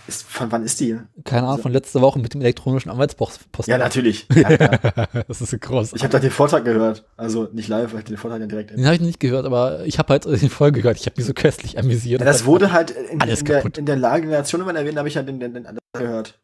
ist, 0.09 0.23
von 0.23 0.51
wann 0.51 0.63
ist 0.63 0.79
die? 0.79 0.97
Keine 1.23 1.47
Ahnung, 1.47 1.61
von 1.61 1.71
letzter 1.71 2.01
Woche 2.01 2.19
mit 2.19 2.33
dem 2.33 2.41
elektronischen 2.41 2.91
Anwaltspost. 2.91 3.39
Ja, 3.67 3.77
natürlich. 3.77 4.27
Ja, 4.33 4.49
ja. 4.49 4.79
das 5.27 5.41
ist 5.41 5.51
so 5.51 5.57
groß. 5.57 5.93
Ich 5.93 6.03
habe 6.03 6.11
da 6.11 6.19
den 6.19 6.31
Vortrag 6.31 6.65
gehört. 6.65 7.05
Also 7.15 7.47
nicht 7.53 7.69
live, 7.69 7.93
weil 7.93 7.99
ich 7.99 8.05
den 8.05 8.17
Vortrag 8.17 8.41
ja 8.41 8.47
direkt. 8.47 8.71
Den 8.71 8.85
habe 8.85 8.95
ich 8.95 9.01
nicht 9.01 9.19
gehört, 9.19 9.45
aber 9.45 9.85
ich 9.85 9.99
habe 9.99 10.09
halt 10.09 10.25
die 10.25 10.49
Folge 10.49 10.81
gehört. 10.81 10.97
Ich 10.99 11.05
habe 11.05 11.15
mich 11.17 11.25
so 11.25 11.33
köstlich 11.33 11.77
amüsiert. 11.77 12.19
Ja, 12.19 12.25
das 12.25 12.45
wurde 12.45 12.71
halt 12.71 12.91
in, 12.91 13.21
Alles 13.21 13.39
in, 13.39 13.45
der, 13.45 13.57
kaputt. 13.57 13.77
in 13.77 13.85
der 13.85 13.95
Lage 13.95 14.27
Nation 14.27 14.61
immer 14.61 14.75
erwähnt, 14.75 14.97
habe 14.97 15.07
ich 15.07 15.13
ja 15.13 15.23
den, 15.23 15.39
den, 15.39 15.53
den 15.53 15.65
anderen 15.65 15.87
gehört. 15.93 16.39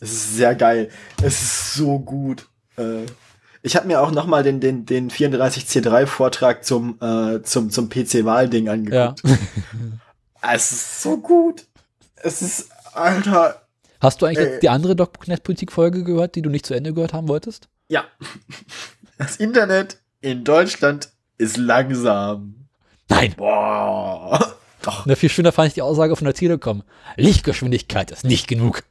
Es 0.00 0.10
ist 0.10 0.36
sehr 0.36 0.54
geil. 0.54 0.88
Es 1.22 1.42
ist 1.42 1.74
so 1.74 2.00
gut. 2.00 2.48
Äh, 2.76 3.04
ich 3.62 3.76
habe 3.76 3.86
mir 3.86 4.00
auch 4.00 4.10
noch 4.10 4.26
mal 4.26 4.42
den, 4.42 4.58
den, 4.58 4.86
den 4.86 5.10
34C3-Vortrag 5.10 6.64
zum, 6.64 6.98
äh, 7.00 7.42
zum, 7.42 7.70
zum 7.70 7.88
PC-Wahl-Ding 7.88 8.66
ja. 8.66 8.72
angeguckt. 8.72 9.22
Es 10.44 10.72
ist 10.72 11.02
so 11.02 11.18
gut. 11.18 11.66
Es 12.16 12.42
ist, 12.42 12.70
Alter. 12.94 13.62
Hast 14.00 14.20
du 14.20 14.26
eigentlich 14.26 14.38
jetzt 14.38 14.62
die 14.62 14.68
andere 14.68 14.94
Logbuch 14.94 15.26
Netzpolitik-Folge 15.26 16.02
gehört, 16.02 16.34
die 16.34 16.42
du 16.42 16.50
nicht 16.50 16.66
zu 16.66 16.74
Ende 16.74 16.92
gehört 16.92 17.12
haben 17.12 17.28
wolltest? 17.28 17.68
Ja. 17.88 18.04
Das 19.18 19.36
Internet 19.36 19.98
in 20.20 20.44
Deutschland 20.44 21.10
ist 21.38 21.56
langsam. 21.56 22.68
Nein. 23.08 23.34
Boah. 23.36 24.56
Doch. 24.82 25.06
Na, 25.06 25.14
viel 25.14 25.28
schöner 25.28 25.52
fand 25.52 25.68
ich 25.68 25.74
die 25.74 25.82
Aussage 25.82 26.16
von 26.16 26.24
der 26.24 26.34
Telekom. 26.34 26.82
Lichtgeschwindigkeit 27.16 28.10
ist 28.10 28.24
nicht 28.24 28.48
genug. 28.48 28.82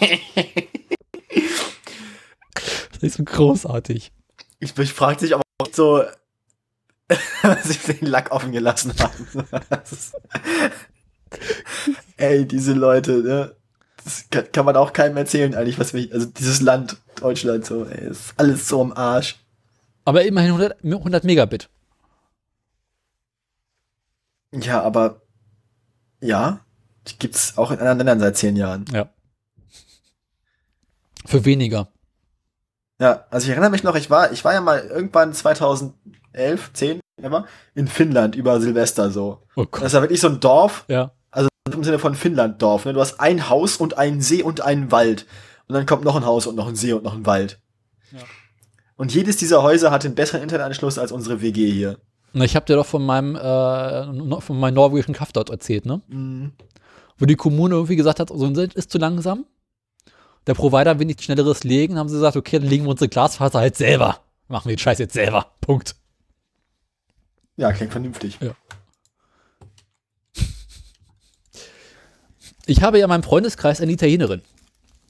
das 2.92 3.02
ist 3.02 3.16
so 3.16 3.24
großartig. 3.24 4.12
Ich, 4.58 4.78
ich 4.78 4.92
frage 4.92 5.20
sich 5.20 5.34
aber 5.34 5.42
auch 5.58 5.68
so, 5.70 6.02
was 7.42 7.68
ich 7.68 7.82
den 7.82 8.06
Lack 8.06 8.32
offen 8.32 8.52
gelassen 8.52 8.94
haben. 8.98 9.46
Ey, 12.16 12.46
diese 12.46 12.72
Leute, 12.72 13.12
ne? 13.22 13.56
Das 14.04 14.26
kann, 14.30 14.52
kann 14.52 14.64
man 14.64 14.76
auch 14.76 14.92
keinem 14.92 15.16
erzählen, 15.16 15.54
eigentlich, 15.54 15.78
was 15.78 15.92
wir, 15.92 16.12
also 16.12 16.26
dieses 16.26 16.60
Land, 16.60 16.96
Deutschland, 17.16 17.66
so, 17.66 17.84
ey, 17.84 18.08
ist 18.08 18.34
alles 18.36 18.68
so 18.68 18.80
am 18.80 18.92
Arsch. 18.92 19.36
Aber 20.04 20.24
immerhin 20.24 20.52
100, 20.52 20.84
100 20.84 21.24
Megabit. 21.24 21.68
Ja, 24.52 24.82
aber, 24.82 25.22
ja, 26.20 26.60
die 27.08 27.18
gibt's 27.18 27.58
auch 27.58 27.70
in 27.70 27.78
anderen 27.78 27.98
Ländern 27.98 28.20
seit 28.20 28.36
zehn 28.36 28.56
Jahren. 28.56 28.84
Ja. 28.92 29.10
Für 31.26 31.44
weniger. 31.44 31.88
Ja, 32.98 33.26
also 33.30 33.44
ich 33.44 33.50
erinnere 33.50 33.70
mich 33.70 33.82
noch, 33.82 33.96
ich 33.96 34.08
war, 34.08 34.32
ich 34.32 34.44
war 34.44 34.54
ja 34.54 34.60
mal 34.60 34.80
irgendwann 34.80 35.34
2011, 36.36 36.70
10, 36.74 37.00
immer, 37.22 37.46
in 37.74 37.88
Finnland 37.88 38.36
über 38.36 38.60
Silvester 38.60 39.10
so. 39.10 39.38
Oh 39.56 39.64
Gott. 39.70 39.82
Das 39.82 39.94
war 39.94 40.02
wirklich 40.02 40.20
so 40.20 40.28
ein 40.28 40.40
Dorf, 40.40 40.84
Ja. 40.88 41.10
im 41.72 41.82
Sinne 41.82 41.98
von 41.98 42.14
Finnlanddorf. 42.14 42.84
Ne? 42.84 42.92
Du 42.92 43.00
hast 43.00 43.18
ein 43.20 43.48
Haus 43.48 43.76
und 43.78 43.98
einen 43.98 44.20
See 44.20 44.42
und 44.42 44.60
einen 44.60 44.92
Wald. 44.92 45.26
Und 45.68 45.74
dann 45.74 45.84
kommt 45.86 46.04
noch 46.04 46.14
ein 46.14 46.24
Haus 46.24 46.46
und 46.46 46.54
noch 46.54 46.68
ein 46.68 46.76
See 46.76 46.92
und 46.92 47.02
noch 47.02 47.14
ein 47.14 47.26
Wald. 47.26 47.58
Ja. 48.12 48.20
Und 48.96 49.12
jedes 49.12 49.36
dieser 49.36 49.62
Häuser 49.62 49.90
hat 49.90 50.04
einen 50.04 50.14
besseren 50.14 50.42
Internetanschluss 50.42 50.98
als 50.98 51.10
unsere 51.10 51.42
WG 51.42 51.70
hier. 51.70 51.98
Na, 52.32 52.44
ich 52.44 52.54
habe 52.54 52.66
dir 52.66 52.76
doch 52.76 52.86
von 52.86 53.04
meinem, 53.04 53.34
äh, 53.34 54.40
von 54.40 54.60
meinem 54.60 54.74
norwegischen 54.74 55.14
Kaff 55.14 55.32
dort 55.32 55.50
erzählt, 55.50 55.86
ne? 55.86 56.00
Mhm. 56.08 56.52
Wo 57.18 57.24
die 57.26 57.34
Kommune 57.34 57.74
irgendwie 57.74 57.96
gesagt 57.96 58.20
hat, 58.20 58.28
so 58.28 58.44
ein 58.44 58.48
Internet 58.50 58.74
ist 58.74 58.92
zu 58.92 58.98
langsam. 58.98 59.46
Der 60.46 60.54
Provider 60.54 60.98
will 60.98 61.06
nicht 61.06 61.22
schnelleres 61.22 61.64
legen, 61.64 61.98
haben 61.98 62.08
sie 62.08 62.14
gesagt, 62.16 62.36
okay, 62.36 62.58
dann 62.58 62.68
legen 62.68 62.84
wir 62.84 62.90
unsere 62.90 63.08
Glasfaser 63.08 63.58
halt 63.58 63.76
selber. 63.76 64.20
Machen 64.48 64.68
wir 64.68 64.76
den 64.76 64.80
Scheiß 64.80 64.98
jetzt 64.98 65.14
selber. 65.14 65.46
Punkt. 65.60 65.96
Ja, 67.56 67.72
klingt 67.72 67.92
vernünftig. 67.92 68.38
Ich 72.66 72.82
habe 72.82 72.98
ja 72.98 73.04
in 73.04 73.08
meinem 73.08 73.22
Freundeskreis 73.22 73.80
eine 73.80 73.92
Italienerin. 73.92 74.42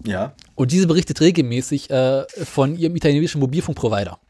Ja. 0.04 0.34
Und 0.54 0.72
diese 0.72 0.86
berichtet 0.86 1.20
regelmäßig 1.20 1.90
äh, 1.90 2.24
von 2.44 2.76
ihrem 2.76 2.94
italienischen 2.96 3.40
Mobilfunkprovider. 3.40 4.20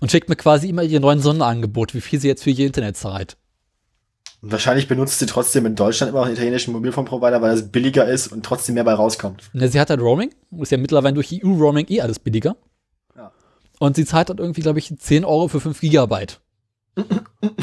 Und 0.00 0.10
schickt 0.10 0.28
mir 0.28 0.36
quasi 0.36 0.68
immer 0.68 0.82
ihr 0.82 0.98
neuen 1.00 1.20
Sonderangebot, 1.20 1.94
wie 1.94 2.00
viel 2.00 2.20
sie 2.20 2.28
jetzt 2.28 2.42
für 2.42 2.50
ihr 2.50 2.66
Internet 2.66 2.96
zahlt. 2.96 3.36
Und 4.42 4.50
wahrscheinlich 4.50 4.88
benutzt 4.88 5.18
sie 5.18 5.26
trotzdem 5.26 5.66
in 5.66 5.76
Deutschland 5.76 6.10
immer 6.10 6.20
noch 6.20 6.26
einen 6.26 6.34
italienischen 6.34 6.72
Mobilfunkprovider, 6.72 7.42
weil 7.42 7.52
das 7.52 7.70
billiger 7.70 8.06
ist 8.06 8.28
und 8.28 8.44
trotzdem 8.44 8.74
mehr 8.74 8.84
bei 8.84 8.94
rauskommt. 8.94 9.50
Ne, 9.52 9.68
sie 9.68 9.78
hat 9.78 9.90
halt 9.90 10.00
Roaming. 10.00 10.34
Ist 10.58 10.72
ja 10.72 10.78
mittlerweile 10.78 11.14
durch 11.14 11.32
EU-Roaming 11.32 11.86
eh 11.88 12.00
alles 12.00 12.18
billiger. 12.18 12.56
Ja. 13.16 13.32
Und 13.78 13.96
sie 13.96 14.06
zahlt 14.06 14.30
halt 14.30 14.40
irgendwie, 14.40 14.62
glaube 14.62 14.78
ich, 14.78 14.92
10 14.98 15.24
Euro 15.24 15.48
für 15.48 15.60
5 15.60 15.78
Gigabyte. 15.80 16.40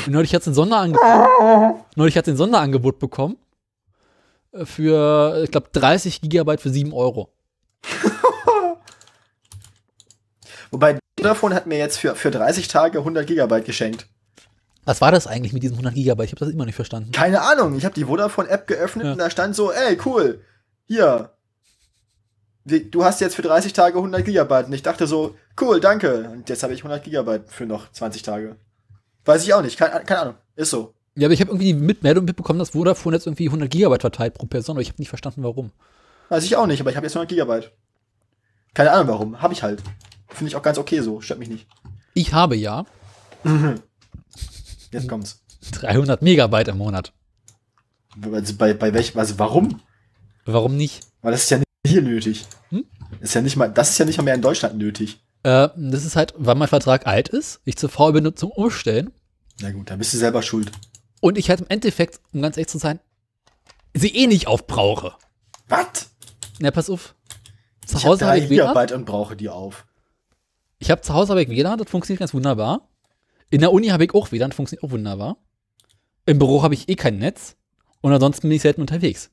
Neulich 0.07 0.33
hat 0.33 0.43
sie 0.43 0.51
ein 0.51 0.53
Sonderangebot. 0.53 1.85
neulich 1.95 2.17
hat 2.17 2.27
ein 2.27 2.37
Sonderangebot 2.37 2.99
bekommen. 2.99 3.37
äh, 4.53 4.65
Für, 4.65 5.41
ich 5.43 5.51
glaube, 5.51 5.67
30 5.71 6.21
Gigabyte 6.21 6.61
für 6.61 6.69
7 6.69 6.93
Euro. 6.93 7.31
Wobei 10.71 10.99
Vodafone 11.19 11.55
hat 11.55 11.65
mir 11.67 11.77
jetzt 11.77 11.97
für, 11.97 12.15
für 12.15 12.31
30 12.31 12.67
Tage 12.67 12.99
100 12.99 13.25
Gigabyte 13.27 13.65
geschenkt. 13.65 14.07
Was 14.85 15.01
war 15.01 15.11
das 15.11 15.27
eigentlich 15.27 15.53
mit 15.53 15.63
diesen 15.63 15.73
100 15.75 15.93
Gigabyte? 15.95 16.25
Ich 16.27 16.31
habe 16.31 16.39
das 16.45 16.53
immer 16.53 16.65
nicht 16.65 16.75
verstanden. 16.75 17.11
Keine 17.11 17.41
Ahnung, 17.41 17.75
ich 17.77 17.83
habe 17.85 17.95
die 17.95 18.05
Vodafone-App 18.05 18.67
geöffnet 18.67 19.05
Ja. 19.05 19.11
und 19.13 19.17
da 19.17 19.29
stand 19.29 19.55
so, 19.55 19.71
ey, 19.71 19.97
cool, 20.05 20.41
hier, 20.85 21.31
du 22.65 23.03
hast 23.03 23.19
jetzt 23.21 23.35
für 23.35 23.41
30 23.41 23.73
Tage 23.73 23.97
100 23.97 24.23
Gigabyte. 24.23 24.67
Und 24.67 24.73
ich 24.73 24.83
dachte 24.83 25.05
so, 25.07 25.35
cool, 25.59 25.79
danke. 25.81 26.29
Und 26.29 26.47
jetzt 26.49 26.63
habe 26.63 26.73
ich 26.73 26.79
100 26.79 27.03
Gigabyte 27.03 27.49
für 27.51 27.65
noch 27.65 27.91
20 27.91 28.21
Tage. 28.23 28.55
Weiß 29.27 29.43
ich 29.43 29.53
auch 29.53 29.61
nicht, 29.61 29.77
keine, 29.77 30.03
keine 30.05 30.21
Ahnung, 30.21 30.35
ist 30.55 30.71
so. 30.71 30.93
Ja, 31.15 31.27
aber 31.27 31.33
ich 31.33 31.41
habe 31.41 31.51
irgendwie 31.51 31.73
die 31.73 31.73
Mitmeldung 31.73 32.25
mitbekommen, 32.25 32.59
dass 32.59 32.69
Vodafone 32.69 33.15
jetzt 33.15 33.27
irgendwie 33.27 33.47
100 33.47 33.69
Gigabyte 33.69 34.01
verteilt 34.01 34.33
pro 34.35 34.45
Person, 34.45 34.75
aber 34.75 34.81
ich 34.81 34.89
habe 34.89 35.01
nicht 35.01 35.09
verstanden, 35.09 35.43
warum. 35.43 35.71
Weiß 36.29 36.43
ich 36.43 36.55
auch 36.55 36.67
nicht, 36.67 36.79
aber 36.79 36.89
ich 36.89 36.95
habe 36.95 37.05
jetzt 37.05 37.15
100 37.15 37.29
Gigabyte. 37.29 37.71
Keine 38.73 38.91
Ahnung 38.91 39.07
warum, 39.07 39.41
habe 39.41 39.53
ich 39.53 39.63
halt. 39.63 39.83
Finde 40.29 40.49
ich 40.49 40.55
auch 40.55 40.61
ganz 40.61 40.77
okay 40.77 41.01
so, 41.01 41.21
stört 41.21 41.39
mich 41.39 41.49
nicht. 41.49 41.67
Ich 42.13 42.33
habe 42.33 42.55
ja 42.55 42.85
Jetzt 44.91 45.09
kommt's. 45.09 45.41
300 45.71 46.21
Megabyte 46.21 46.69
im 46.69 46.77
Monat. 46.77 47.13
Also 48.31 48.55
bei, 48.55 48.73
bei 48.73 48.93
welchem, 48.93 49.19
also 49.19 49.37
warum? 49.37 49.81
Warum 50.45 50.77
nicht? 50.77 51.01
Weil 51.21 51.33
das 51.33 51.43
ist 51.43 51.51
ja 51.51 51.57
nicht 51.57 51.67
hier 51.85 52.01
nötig. 52.01 52.45
Hm? 52.69 52.85
Ist 53.19 53.35
ja 53.35 53.41
nicht 53.41 53.57
mal, 53.57 53.67
das 53.67 53.89
ist 53.89 53.97
ja 53.97 54.05
nicht 54.05 54.17
mal 54.17 54.23
mehr 54.23 54.35
in 54.35 54.41
Deutschland 54.41 54.77
nötig. 54.77 55.19
Äh, 55.43 55.69
das 55.75 56.05
ist 56.05 56.15
halt, 56.15 56.33
weil 56.37 56.55
mein 56.55 56.67
Vertrag 56.67 57.07
alt 57.07 57.29
ist, 57.29 57.61
ich 57.65 57.77
zu 57.77 57.87
faul 57.87 58.13
bin 58.13 58.35
zum 58.35 58.51
Umstellen 58.51 59.11
Na 59.61 59.71
gut, 59.71 59.89
dann 59.89 59.99
bist 59.99 60.13
du 60.13 60.17
selber 60.17 60.41
schuld. 60.41 60.71
und 61.21 61.37
ich 61.37 61.49
halt 61.49 61.61
im 61.61 61.67
Endeffekt, 61.67 62.19
um 62.33 62.41
ganz 62.41 62.57
ehrlich 62.57 62.69
zu 62.69 62.77
sein, 62.79 62.99
sie 63.93 64.15
eh 64.15 64.27
nicht 64.27 64.47
aufbrauche. 64.47 65.13
Was? 65.67 66.11
Na, 66.59 66.71
pass 66.71 66.89
auf. 66.89 67.15
Zu 67.85 67.97
Ich 67.97 68.05
Hause 68.05 68.25
habe 68.25 68.37
drei 68.39 68.43
ich 68.45 68.49
WLAN. 68.49 68.67
Gigabyte 68.69 68.91
und 68.93 69.05
brauche 69.05 69.35
die 69.35 69.49
auf. 69.49 69.85
Ich 70.79 70.91
habe 70.91 71.01
zu 71.01 71.13
Hause 71.13 71.29
habe 71.31 71.41
ich 71.43 71.49
WLAN, 71.49 71.77
das 71.79 71.89
funktioniert 71.89 72.19
ganz 72.19 72.33
wunderbar. 72.33 72.89
In 73.49 73.61
der 73.61 73.71
Uni 73.71 73.87
habe 73.87 74.03
ich 74.05 74.13
auch 74.13 74.31
WLAN, 74.31 74.49
das 74.49 74.55
funktioniert 74.55 74.83
auch 74.83 74.91
wunderbar. 74.91 75.37
Im 76.25 76.39
Büro 76.39 76.61
habe 76.63 76.73
ich 76.73 76.89
eh 76.89 76.95
kein 76.95 77.19
Netz 77.19 77.55
und 78.01 78.11
ansonsten 78.11 78.49
bin 78.49 78.55
ich 78.57 78.61
selten 78.61 78.81
unterwegs. 78.81 79.29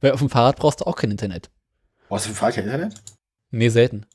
Weil 0.00 0.12
auf 0.12 0.18
dem 0.20 0.30
Fahrrad 0.30 0.56
brauchst 0.56 0.80
du 0.80 0.86
auch 0.86 0.96
kein 0.96 1.10
Internet. 1.10 1.50
Brauchst 2.08 2.26
du 2.26 2.30
für 2.32 2.50
kein 2.50 2.64
Internet? 2.64 2.94
Nee, 3.50 3.68
selten. 3.68 4.06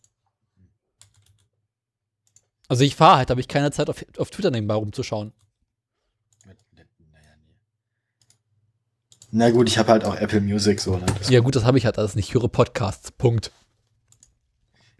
Also 2.73 2.85
ich 2.85 2.95
fahre 2.95 3.17
halt, 3.17 3.29
habe 3.29 3.39
ich 3.39 3.47
keine 3.47 3.69
Zeit 3.69 3.87
auf, 3.87 4.03
auf 4.17 4.31
Twitter 4.31 4.49
nebenbei 4.49 4.73
rumzuschauen. 4.73 5.31
Na 9.29 9.51
gut, 9.51 9.69
ich 9.69 9.77
habe 9.77 9.91
halt 9.91 10.03
auch 10.05 10.15
Apple 10.15 10.41
Music 10.41 10.79
so. 10.79 10.97
Ne? 10.97 11.05
Ja 11.29 11.41
gut, 11.41 11.55
das 11.55 11.65
habe 11.65 11.77
ich 11.77 11.85
halt 11.85 11.99
alles 11.99 12.15
nicht. 12.15 12.29
Ich 12.29 12.33
höre 12.33 12.47
Podcasts. 12.47 13.11
Punkt. 13.11 13.51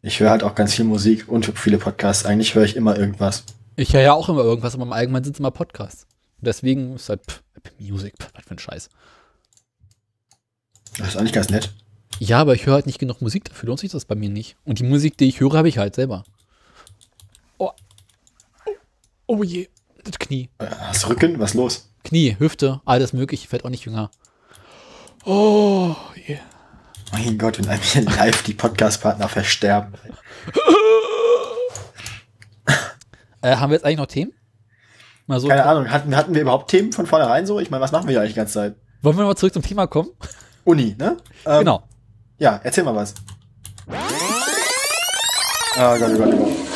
Ich 0.04 0.20
höre 0.20 0.30
halt 0.30 0.44
auch 0.44 0.54
ganz 0.54 0.76
viel 0.76 0.86
Musik 0.86 1.28
und 1.28 1.48
viele 1.58 1.80
Podcasts. 1.80 2.28
Eigentlich 2.28 2.54
höre 2.54 2.64
ich 2.64 2.76
immer 2.76 2.96
irgendwas. 2.96 3.44
Ich 3.76 3.96
höre 3.96 4.02
ja 4.02 4.14
auch 4.14 4.30
immer 4.30 4.44
irgendwas, 4.44 4.76
aber 4.76 4.84
im 4.84 4.94
Allgemeinen 4.94 5.24
sind 5.24 5.34
es 5.34 5.40
immer 5.40 5.50
Podcasts. 5.50 6.04
Und 6.42 6.46
deswegen 6.46 6.94
ist 6.94 7.10
halt 7.10 7.22
pff, 7.26 7.42
Apple 7.56 7.74
Music, 7.80 8.14
pff, 8.22 8.30
was 8.36 8.46
für 8.46 8.54
ein 8.54 8.60
Scheiß. 8.60 8.90
Das 11.00 11.08
ist 11.08 11.18
eigentlich 11.18 11.34
ganz 11.34 11.50
nett. 11.50 11.74
Ja, 12.20 12.38
aber 12.38 12.54
ich 12.54 12.68
höre 12.68 12.76
halt 12.76 12.86
nicht 12.86 13.00
genug 13.00 13.20
Musik, 13.22 13.46
dafür 13.46 13.66
lohnt 13.66 13.80
sich 13.80 13.92
das 13.92 14.06
bei 14.06 14.14
mir 14.14 14.30
nicht. 14.30 14.58
Und 14.64 14.78
die 14.78 14.84
Musik, 14.84 15.18
die 15.18 15.28
ich 15.28 15.40
höre, 15.40 15.54
habe 15.54 15.70
ich 15.70 15.80
halt 15.80 15.96
selber. 15.96 16.24
Oh. 17.58 17.72
Oh, 18.66 18.72
oh 19.28 19.44
je, 19.44 19.70
das 20.04 20.20
Knie. 20.20 20.50
Äh, 20.60 20.68
Hast 20.68 21.04
du 21.04 21.08
Rücken? 21.10 21.40
Was 21.40 21.54
los? 21.54 21.90
Knie, 22.04 22.36
Hüfte, 22.40 22.82
alles 22.86 23.14
mögliche, 23.14 23.48
fällt 23.48 23.66
auch 23.66 23.70
nicht 23.70 23.86
jünger. 23.86 24.12
Oh, 25.26 25.96
je. 26.28 26.38
Mein 27.12 27.38
Gott, 27.38 27.60
wenn 27.60 27.70
einem 27.70 27.82
hier 27.82 28.02
live 28.02 28.44
die 28.44 28.54
Podcast-Partner 28.54 29.30
versterben. 29.30 29.94
Äh, 33.42 33.58
haben 33.58 33.72
wir 33.72 33.76
jetzt 33.76 33.84
eigentlich 33.84 33.98
noch 33.98 34.06
Themen? 34.06 34.32
Mal 35.28 35.38
so. 35.42 35.50
Keine 35.50 35.66
Ahnung, 35.66 35.92
hatten, 35.92 36.16
hatten 36.16 36.34
wir 36.34 36.42
überhaupt 36.42 36.72
Themen 36.72 36.94
von 36.94 37.06
vornherein 37.06 37.46
so? 37.46 37.60
Ich 37.60 37.70
meine, 37.70 37.82
was 37.84 37.92
machen 37.92 38.08
wir 38.08 38.12
hier 38.12 38.22
eigentlich 38.22 38.32
die 38.32 38.38
ganze 38.38 38.54
Zeit? 38.54 38.76
Wollen 39.02 39.18
wir 39.18 39.26
mal 39.26 39.36
zurück 39.36 39.52
zum 39.54 39.62
Thema 39.62 39.86
kommen? 39.86 40.12
Uni, 40.64 40.96
ne? 40.98 41.18
Ähm, 41.46 41.60
genau. 41.60 41.84
Ja, 42.38 42.62
erzähl 42.64 42.86
mal 42.86 42.96
was. 42.96 43.14
Ah, 45.76 45.98
Gott, 45.98 46.12
oh 46.14 46.18
Gott, 46.18 46.34
oh 46.34 46.38
Gott. 46.38 46.73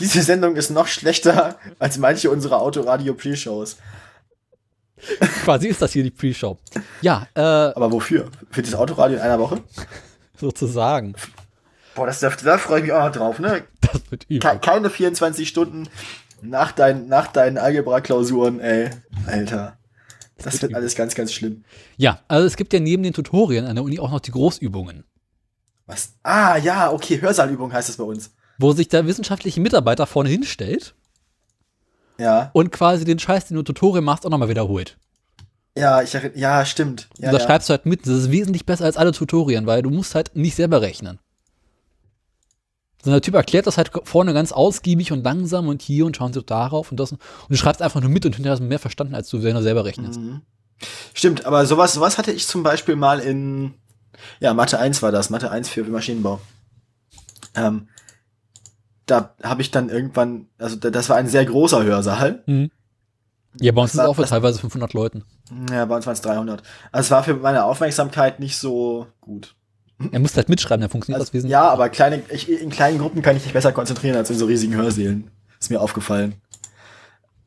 Diese 0.00 0.22
Sendung 0.22 0.56
ist 0.56 0.70
noch 0.70 0.86
schlechter 0.86 1.58
als 1.78 1.98
manche 1.98 2.30
unserer 2.30 2.60
Autoradio-Pre-Shows. 2.60 3.76
Quasi 5.44 5.68
ist 5.68 5.82
das 5.82 5.92
hier 5.92 6.02
die 6.02 6.10
Pre-Show. 6.10 6.58
Ja, 7.02 7.26
äh, 7.34 7.40
Aber 7.40 7.92
wofür? 7.92 8.30
Für 8.50 8.62
das 8.62 8.74
Autoradio 8.74 9.16
in 9.16 9.22
einer 9.22 9.38
Woche? 9.38 9.62
sozusagen. 10.38 11.14
Boah, 11.94 12.06
das, 12.06 12.20
da, 12.20 12.30
da 12.30 12.58
freue 12.58 12.78
ich 12.78 12.84
mich 12.84 12.92
auch 12.92 13.04
noch 13.06 13.12
drauf, 13.12 13.38
ne? 13.38 13.64
Das 13.80 14.00
wird 14.10 14.24
übel. 14.28 14.40
Ke 14.40 14.58
keine 14.58 14.90
24 14.90 15.48
Stunden 15.48 15.88
nach, 16.42 16.72
dein, 16.72 17.08
nach 17.08 17.28
deinen 17.28 17.56
Algebra-Klausuren, 17.56 18.60
ey. 18.60 18.90
Alter. 19.26 19.78
Das 20.36 20.54
wird 20.54 20.62
wird 20.62 20.70
übel. 20.72 20.76
alles 20.82 20.94
ganz, 20.94 21.14
ganz 21.14 21.32
schlimm. 21.32 21.64
Ja, 21.96 22.20
also 22.28 22.46
es 22.46 22.56
gibt 22.56 22.72
ja 22.74 22.80
neben 22.80 23.02
den 23.02 23.14
Tutorien 23.14 23.64
an 23.66 23.76
der 23.76 23.84
Uni 23.84 23.98
auch 23.98 24.10
noch 24.10 24.20
die 24.20 24.32
Großübungen, 24.32 25.04
Was? 25.86 26.10
Ah, 26.22 26.56
ja, 26.58 26.90
okay, 26.92 27.20
Hörsaalübung 27.20 27.72
heißt 27.72 27.88
das 27.88 27.96
bei 27.96 28.04
uns. 28.04 28.30
Wo 28.58 28.72
sich 28.72 28.88
der 28.88 29.06
wissenschaftliche 29.06 29.60
Mitarbeiter 29.60 30.06
vorne 30.06 30.28
hinstellt 30.28 30.94
Ja. 32.18 32.50
und 32.52 32.72
quasi 32.72 33.04
den 33.04 33.18
Scheiß, 33.18 33.46
den 33.46 33.56
du 33.56 33.62
Tutorien 33.62 34.04
machst, 34.04 34.26
auch 34.26 34.30
nochmal 34.30 34.48
wiederholt. 34.48 34.96
Ja, 35.76 36.00
ich 36.00 36.16
ja, 36.34 36.64
stimmt. 36.64 37.08
Ja, 37.18 37.28
und 37.28 37.34
da 37.34 37.38
ja. 37.38 37.44
schreibst 37.44 37.68
du 37.68 37.72
halt 37.72 37.84
mit. 37.84 38.06
Das 38.06 38.14
ist 38.14 38.30
wesentlich 38.30 38.64
besser 38.64 38.86
als 38.86 38.96
alle 38.96 39.12
Tutorien, 39.12 39.66
weil 39.66 39.82
du 39.82 39.90
musst 39.90 40.14
halt 40.14 40.34
nicht 40.34 40.54
selber 40.54 40.80
rechnen. 40.80 41.18
So 43.04 43.10
der 43.10 43.20
Typ 43.20 43.34
erklärt 43.34 43.66
das 43.66 43.76
halt 43.76 43.90
vorne 44.04 44.32
ganz 44.32 44.52
ausgiebig 44.52 45.12
und 45.12 45.22
langsam 45.22 45.68
und 45.68 45.82
hier 45.82 46.06
und 46.06 46.16
schauen 46.16 46.32
Sie 46.32 46.42
darauf 46.42 46.90
und 46.90 46.98
das. 46.98 47.12
Und 47.12 47.20
du 47.50 47.56
schreibst 47.56 47.82
einfach 47.82 48.00
nur 48.00 48.10
mit 48.10 48.24
und 48.24 48.34
hinterher 48.34 48.54
hast 48.54 48.60
du 48.60 48.64
mehr 48.64 48.78
verstanden, 48.78 49.14
als 49.14 49.28
du 49.28 49.42
wenn 49.42 49.54
du 49.54 49.62
selber 49.62 49.84
rechnest. 49.84 50.18
Mhm. 50.18 50.40
Stimmt, 51.14 51.44
aber 51.46 51.66
sowas, 51.66 51.94
sowas 51.94 52.18
hatte 52.18 52.32
ich 52.32 52.46
zum 52.46 52.62
Beispiel 52.62 52.96
mal 52.96 53.20
in, 53.20 53.74
ja, 54.40 54.54
Mathe 54.54 54.78
1 54.78 55.02
war 55.02 55.12
das, 55.12 55.30
Mathe 55.30 55.50
1 55.50 55.68
für 55.68 55.84
Maschinenbau. 55.84 56.40
Ähm, 57.54 57.88
da 59.06 59.34
habe 59.42 59.62
ich 59.62 59.70
dann 59.70 59.88
irgendwann, 59.88 60.46
also 60.58 60.76
da- 60.76 60.90
das 60.90 61.08
war 61.08 61.16
ein 61.16 61.28
sehr 61.28 61.44
großer 61.44 61.82
Hörsaal. 61.84 62.42
Mhm. 62.46 62.70
Ja, 63.60 63.72
bei 63.72 63.82
uns 63.82 63.92
sind 63.92 64.02
es 64.02 64.06
auch 64.06 64.16
das- 64.16 64.30
teilweise 64.30 64.58
500 64.58 64.92
Leuten. 64.92 65.24
Ja, 65.70 65.84
bei 65.86 65.96
uns 65.96 66.04
waren 66.06 66.12
es 66.14 66.20
300. 66.20 66.62
Also 66.92 67.06
es 67.06 67.10
war 67.10 67.22
für 67.24 67.34
meine 67.34 67.64
Aufmerksamkeit 67.64 68.38
nicht 68.40 68.58
so 68.58 69.06
gut. 69.20 69.54
Er 70.12 70.20
muss 70.20 70.36
halt 70.36 70.50
mitschreiben, 70.50 70.82
dann 70.82 70.90
funktioniert 70.90 71.20
das 71.22 71.28
Also, 71.28 71.34
wesentlich. 71.38 71.52
ja, 71.52 71.70
aber 71.70 71.88
kleine, 71.88 72.22
ich, 72.28 72.50
in 72.50 72.68
kleinen 72.68 72.98
Gruppen 72.98 73.22
kann 73.22 73.34
ich 73.36 73.44
mich 73.44 73.54
besser 73.54 73.72
konzentrieren 73.72 74.14
als 74.16 74.28
in 74.28 74.36
so 74.36 74.44
riesigen 74.44 74.74
Hörsälen. 74.74 75.30
Ist 75.58 75.70
mir 75.70 75.80
aufgefallen. 75.80 76.34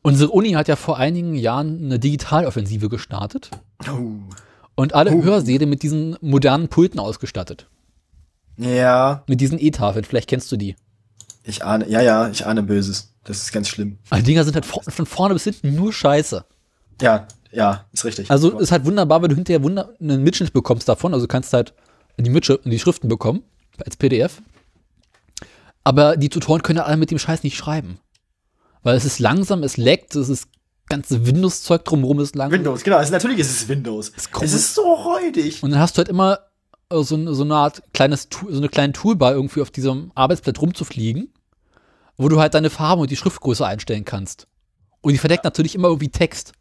Unsere 0.01 0.31
Uni 0.31 0.53
hat 0.53 0.67
ja 0.67 0.75
vor 0.75 0.97
einigen 0.97 1.35
Jahren 1.35 1.83
eine 1.83 1.99
Digitaloffensive 1.99 2.89
gestartet 2.89 3.51
Oh. 3.87 4.13
und 4.75 4.95
alle 4.95 5.11
Oh. 5.11 5.21
Hörsäle 5.23 5.67
mit 5.67 5.83
diesen 5.83 6.17
modernen 6.21 6.69
Pulten 6.69 6.99
ausgestattet. 6.99 7.67
Ja, 8.57 9.23
Mit 9.27 9.41
diesen 9.41 9.59
E-Tafeln, 9.59 10.03
vielleicht 10.05 10.29
kennst 10.29 10.51
du 10.51 10.57
die. 10.57 10.75
Ich 11.49 11.63
ahne, 11.63 11.89
ja, 11.89 12.01
ja, 12.01 12.29
ich 12.29 12.45
ahne 12.45 12.63
Böses. 12.63 13.13
Das 13.23 13.37
ist 13.37 13.51
ganz 13.51 13.67
schlimm. 13.67 13.97
Die 14.15 14.23
Dinger 14.23 14.43
sind 14.43 14.55
halt 14.55 14.65
vor, 14.65 14.83
von 14.83 15.05
vorne 15.05 15.33
bis 15.33 15.43
hinten 15.43 15.75
nur 15.75 15.91
Scheiße. 15.91 16.45
Ja, 17.01 17.27
ja, 17.51 17.85
ist 17.91 18.05
richtig. 18.05 18.29
Also 18.31 18.57
ist 18.59 18.71
halt 18.71 18.85
wunderbar, 18.85 19.21
wenn 19.21 19.29
du 19.29 19.35
hinterher 19.35 19.63
wunder 19.63 19.93
einen 19.99 20.23
Mitschnitt 20.23 20.53
bekommst 20.53 20.87
davon. 20.87 21.13
Also 21.13 21.25
du 21.25 21.31
kannst 21.31 21.53
halt 21.53 21.73
die, 22.17 22.29
Mitschrift, 22.29 22.65
die 22.65 22.79
Schriften 22.79 23.07
bekommen 23.07 23.43
als 23.83 23.97
PDF. 23.97 24.41
Aber 25.83 26.17
die 26.17 26.29
Tutoren 26.29 26.61
können 26.61 26.77
ja 26.77 26.85
alle 26.85 26.97
mit 26.97 27.11
dem 27.11 27.19
Scheiß 27.19 27.43
nicht 27.43 27.57
schreiben. 27.57 27.99
Weil 28.83 28.95
es 28.95 29.05
ist 29.05 29.19
langsam, 29.19 29.63
es 29.63 29.77
leckt, 29.77 30.15
es 30.15 30.29
ist 30.29 30.47
ganze 30.87 31.25
Windows-Zeug 31.25 31.85
drumherum 31.85 32.19
ist 32.19 32.35
langsam. 32.35 32.59
Windows, 32.59 32.83
genau. 32.83 32.97
Also 32.97 33.11
natürlich 33.11 33.39
ist 33.39 33.51
es 33.51 33.67
Windows. 33.67 34.11
Es 34.15 34.29
Es, 34.41 34.53
ist 34.53 34.75
so 34.75 34.81
räudig. 34.81 35.63
Und 35.63 35.71
dann 35.71 35.79
hast 35.79 35.95
du 35.95 35.99
halt 35.99 36.09
immer 36.09 36.39
äh, 36.89 37.03
so, 37.03 37.33
so 37.33 37.43
eine 37.43 37.55
Art 37.55 37.83
kleines, 37.93 38.27
so 38.31 38.57
eine 38.57 38.69
kleine 38.69 38.93
Toolbar 38.93 39.33
irgendwie 39.33 39.61
auf 39.61 39.71
diesem 39.71 40.11
Arbeitsblatt 40.15 40.61
rumzufliegen, 40.61 41.31
wo 42.19 42.27
du 42.27 42.39
halt 42.39 42.53
deine 42.53 42.69
Farben 42.69 43.01
und 43.01 43.09
die 43.09 43.15
Schriftgröße 43.15 43.65
einstellen 43.65 44.03
kannst. 44.03 44.45
Und 45.01 45.13
die 45.13 45.17
verdeckt 45.17 45.45
natürlich 45.45 45.73
immer 45.73 45.87
irgendwie 45.87 46.09
Text. 46.09 46.51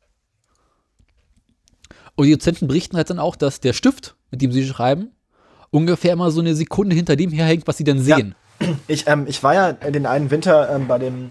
Und 2.14 2.26
die 2.26 2.32
Dozenten 2.32 2.68
berichten 2.68 2.97
halt 2.97 3.10
dann 3.10 3.18
auch, 3.18 3.35
dass 3.35 3.59
der 3.59 3.72
Stift, 3.72 4.14
mit 4.30 4.40
dem 4.40 4.52
sie 4.52 4.66
schreiben, 4.66 5.10
ungefähr 5.70 6.12
immer 6.12 6.30
so 6.30 6.40
eine 6.40 6.55
Sekunde 6.55 6.94
hinter 6.94 7.16
dem 7.16 7.32
herhängt, 7.32 7.66
was 7.66 7.76
sie 7.76 7.85
dann 7.85 8.01
sehen. 8.01 8.35
Ich, 8.89 9.06
ähm, 9.06 9.26
ich 9.28 9.44
war 9.44 9.55
ja 9.55 9.72
den 9.72 10.05
einen 10.05 10.32
Winter 10.32 10.68
ähm, 10.74 10.89
bei 10.89 10.98
dem 10.98 11.30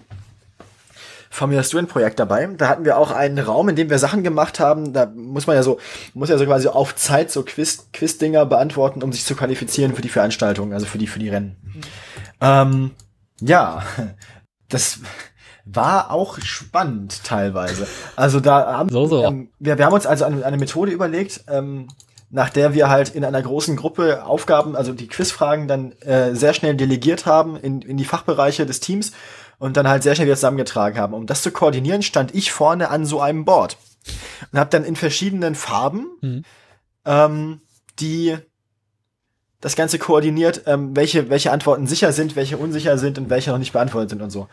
Formula 1.30 1.62
Student 1.62 1.90
Projekt 1.90 2.20
dabei. 2.20 2.48
Da 2.58 2.70
hatten 2.70 2.86
wir 2.86 2.98
auch 2.98 3.12
einen 3.12 3.38
Raum, 3.38 3.68
in 3.68 3.76
dem 3.76 3.90
wir 3.90 3.99
Sachen 3.99 4.24
gemacht 4.24 4.62
haben. 4.62 4.94
Da 4.94 5.08
muss 5.14 5.45
man 5.45 5.58
ja 5.58 5.62
so, 5.62 5.78
muss 6.14 6.30
ja 6.30 6.38
so 6.38 6.45
quasi 6.45 6.70
auf 6.70 6.95
Zeit 6.95 7.30
so 7.30 7.44
Quiz, 7.44 7.90
Quiz-Dinger 7.91 8.45
beantworten, 8.45 9.04
um 9.04 9.12
sich 9.12 9.26
zu 9.26 9.36
qualifizieren 9.36 9.94
für 9.94 10.02
die 10.02 10.08
Veranstaltung, 10.08 10.72
also 10.72 10.86
für 10.86 10.98
die, 10.98 11.08
für 11.08 11.20
die 11.20 11.28
Rennen. 11.28 11.58
Ähm, 12.40 12.91
ja, 13.41 13.84
das 14.69 14.99
war 15.65 16.11
auch 16.11 16.39
spannend 16.39 17.23
teilweise. 17.23 17.88
Also 18.15 18.39
da 18.39 18.77
haben 18.77 18.89
So, 18.89 19.05
so. 19.05 19.23
Ähm, 19.26 19.49
wir, 19.59 19.77
wir 19.77 19.85
haben 19.85 19.93
uns 19.93 20.05
also 20.05 20.23
eine, 20.26 20.45
eine 20.45 20.57
Methode 20.57 20.91
überlegt, 20.91 21.43
ähm, 21.49 21.89
nach 22.30 22.49
der 22.49 22.73
wir 22.73 22.89
halt 22.89 23.09
in 23.09 23.23
einer 23.23 23.41
großen 23.41 23.76
Gruppe 23.76 24.26
Aufgaben, 24.26 24.76
also 24.76 24.93
die 24.93 25.07
Quizfragen 25.07 25.68
dann 25.68 25.91
äh, 26.01 26.35
sehr 26.35 26.53
schnell 26.53 26.76
delegiert 26.76 27.26
haben 27.26 27.57
in, 27.57 27.81
in 27.81 27.97
die 27.97 28.05
Fachbereiche 28.05 28.65
des 28.65 28.80
Teams 28.80 29.11
und 29.59 29.77
dann 29.77 29.88
halt 29.88 30.03
sehr 30.03 30.15
schnell 30.15 30.27
wieder 30.27 30.35
zusammengetragen 30.35 30.99
haben. 30.99 31.14
Um 31.14 31.26
das 31.26 31.41
zu 31.41 31.51
koordinieren, 31.51 32.01
stand 32.01 32.35
ich 32.35 32.51
vorne 32.51 32.89
an 32.89 33.05
so 33.05 33.22
einem 33.22 33.45
Board 33.45 33.77
und 34.51 34.59
habe 34.59 34.69
dann 34.69 34.84
in 34.84 34.95
verschiedenen 34.95 35.55
Farben 35.55 36.07
Mhm. 36.22 36.43
ähm, 37.05 37.61
die 37.99 38.38
das 39.62 39.76
Ganze 39.76 39.98
koordiniert, 40.00 40.64
ähm, 40.66 40.96
welche, 40.96 41.30
welche 41.30 41.52
Antworten 41.52 41.88
sicher 41.88 42.12
sind, 42.14 42.36
welche 42.36 42.58
unsicher 42.58 42.98
sind 42.98 43.18
und 43.18 43.30
welche 43.30 43.52
noch 43.52 43.58
nicht 43.58 43.74
beantwortet 43.74 44.12
sind 44.12 44.22
und 44.22 44.30
so. 44.30 44.48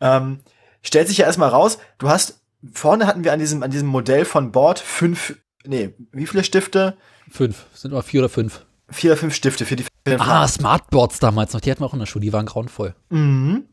Ähm, 0.00 0.40
stellt 0.82 1.08
sich 1.08 1.18
ja 1.18 1.26
erstmal 1.26 1.48
raus, 1.48 1.78
du 1.98 2.08
hast, 2.08 2.40
vorne 2.72 3.06
hatten 3.06 3.24
wir 3.24 3.32
an 3.32 3.38
diesem, 3.38 3.62
an 3.62 3.70
diesem 3.70 3.88
Modell 3.88 4.24
von 4.24 4.52
Board 4.52 4.78
fünf, 4.78 5.36
nee, 5.64 5.94
wie 6.12 6.26
viele 6.26 6.44
Stifte? 6.44 6.96
Fünf. 7.30 7.66
Sind 7.74 7.90
immer 7.92 8.02
vier 8.02 8.20
oder 8.20 8.28
fünf. 8.28 8.64
Vier 8.90 9.12
oder 9.12 9.18
fünf 9.18 9.34
Stifte 9.34 9.64
für 9.64 9.76
die 9.76 9.84
verschiedenen 9.84 10.28
Ah, 10.28 10.46
Smartboards 10.46 11.18
damals 11.18 11.52
noch. 11.52 11.60
Die 11.60 11.70
hatten 11.70 11.80
wir 11.80 11.86
auch 11.86 11.94
in 11.94 11.98
der 11.98 12.06
Schule. 12.06 12.24
Die 12.24 12.32
waren 12.32 12.46
grauenvoll. 12.46 12.94
Mhm. 13.08 13.64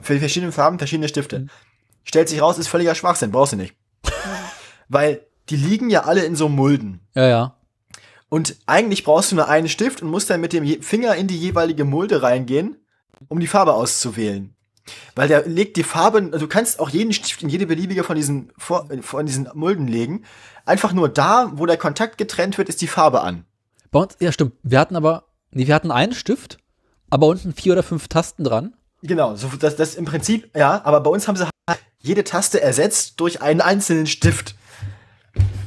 Für 0.00 0.12
die 0.12 0.20
verschiedenen 0.20 0.52
Farben 0.52 0.78
verschiedene 0.78 1.08
Stifte. 1.08 1.40
Mhm. 1.40 1.50
Stellt 2.04 2.28
sich 2.28 2.40
raus, 2.42 2.58
ist 2.58 2.68
völliger 2.68 2.94
Schwachsinn, 2.94 3.32
brauchst 3.32 3.54
du 3.54 3.56
nicht. 3.56 3.74
Weil 4.88 5.26
die 5.48 5.56
liegen 5.56 5.90
ja 5.90 6.04
alle 6.04 6.24
in 6.24 6.36
so 6.36 6.48
Mulden. 6.48 7.00
Ja, 7.14 7.26
ja. 7.26 7.56
Und 8.34 8.56
eigentlich 8.66 9.04
brauchst 9.04 9.30
du 9.30 9.36
nur 9.36 9.46
einen 9.48 9.68
Stift 9.68 10.02
und 10.02 10.10
musst 10.10 10.28
dann 10.28 10.40
mit 10.40 10.52
dem 10.52 10.82
Finger 10.82 11.14
in 11.14 11.28
die 11.28 11.38
jeweilige 11.38 11.84
Mulde 11.84 12.20
reingehen, 12.24 12.76
um 13.28 13.38
die 13.38 13.46
Farbe 13.46 13.74
auszuwählen. 13.74 14.56
Weil 15.14 15.28
der 15.28 15.46
legt 15.46 15.76
die 15.76 15.84
Farbe, 15.84 16.18
also 16.32 16.38
du 16.40 16.48
kannst 16.48 16.80
auch 16.80 16.88
jeden 16.88 17.12
Stift 17.12 17.44
in 17.44 17.48
jede 17.48 17.64
beliebige 17.66 18.02
von 18.02 18.16
diesen, 18.16 18.50
von 18.58 19.24
diesen 19.24 19.48
Mulden 19.54 19.86
legen. 19.86 20.24
Einfach 20.66 20.92
nur 20.92 21.08
da, 21.08 21.52
wo 21.54 21.64
der 21.64 21.76
Kontakt 21.76 22.18
getrennt 22.18 22.58
wird, 22.58 22.68
ist 22.68 22.80
die 22.80 22.88
Farbe 22.88 23.20
an. 23.20 23.44
Bei 23.92 24.00
uns, 24.00 24.16
ja, 24.18 24.32
stimmt. 24.32 24.54
Wir 24.64 24.80
hatten 24.80 24.96
aber, 24.96 25.26
nee, 25.52 25.68
wir 25.68 25.74
hatten 25.76 25.92
einen 25.92 26.12
Stift, 26.12 26.58
aber 27.10 27.28
unten 27.28 27.52
vier 27.54 27.74
oder 27.74 27.84
fünf 27.84 28.08
Tasten 28.08 28.42
dran. 28.42 28.74
Genau, 29.04 29.36
so, 29.36 29.46
das, 29.60 29.76
das 29.76 29.94
im 29.94 30.06
Prinzip, 30.06 30.50
ja, 30.56 30.84
aber 30.84 31.00
bei 31.02 31.10
uns 31.10 31.28
haben 31.28 31.36
sie 31.36 31.44
halt 31.70 31.78
jede 32.00 32.24
Taste 32.24 32.60
ersetzt 32.60 33.20
durch 33.20 33.42
einen 33.42 33.60
einzelnen 33.60 34.08
Stift. 34.08 34.56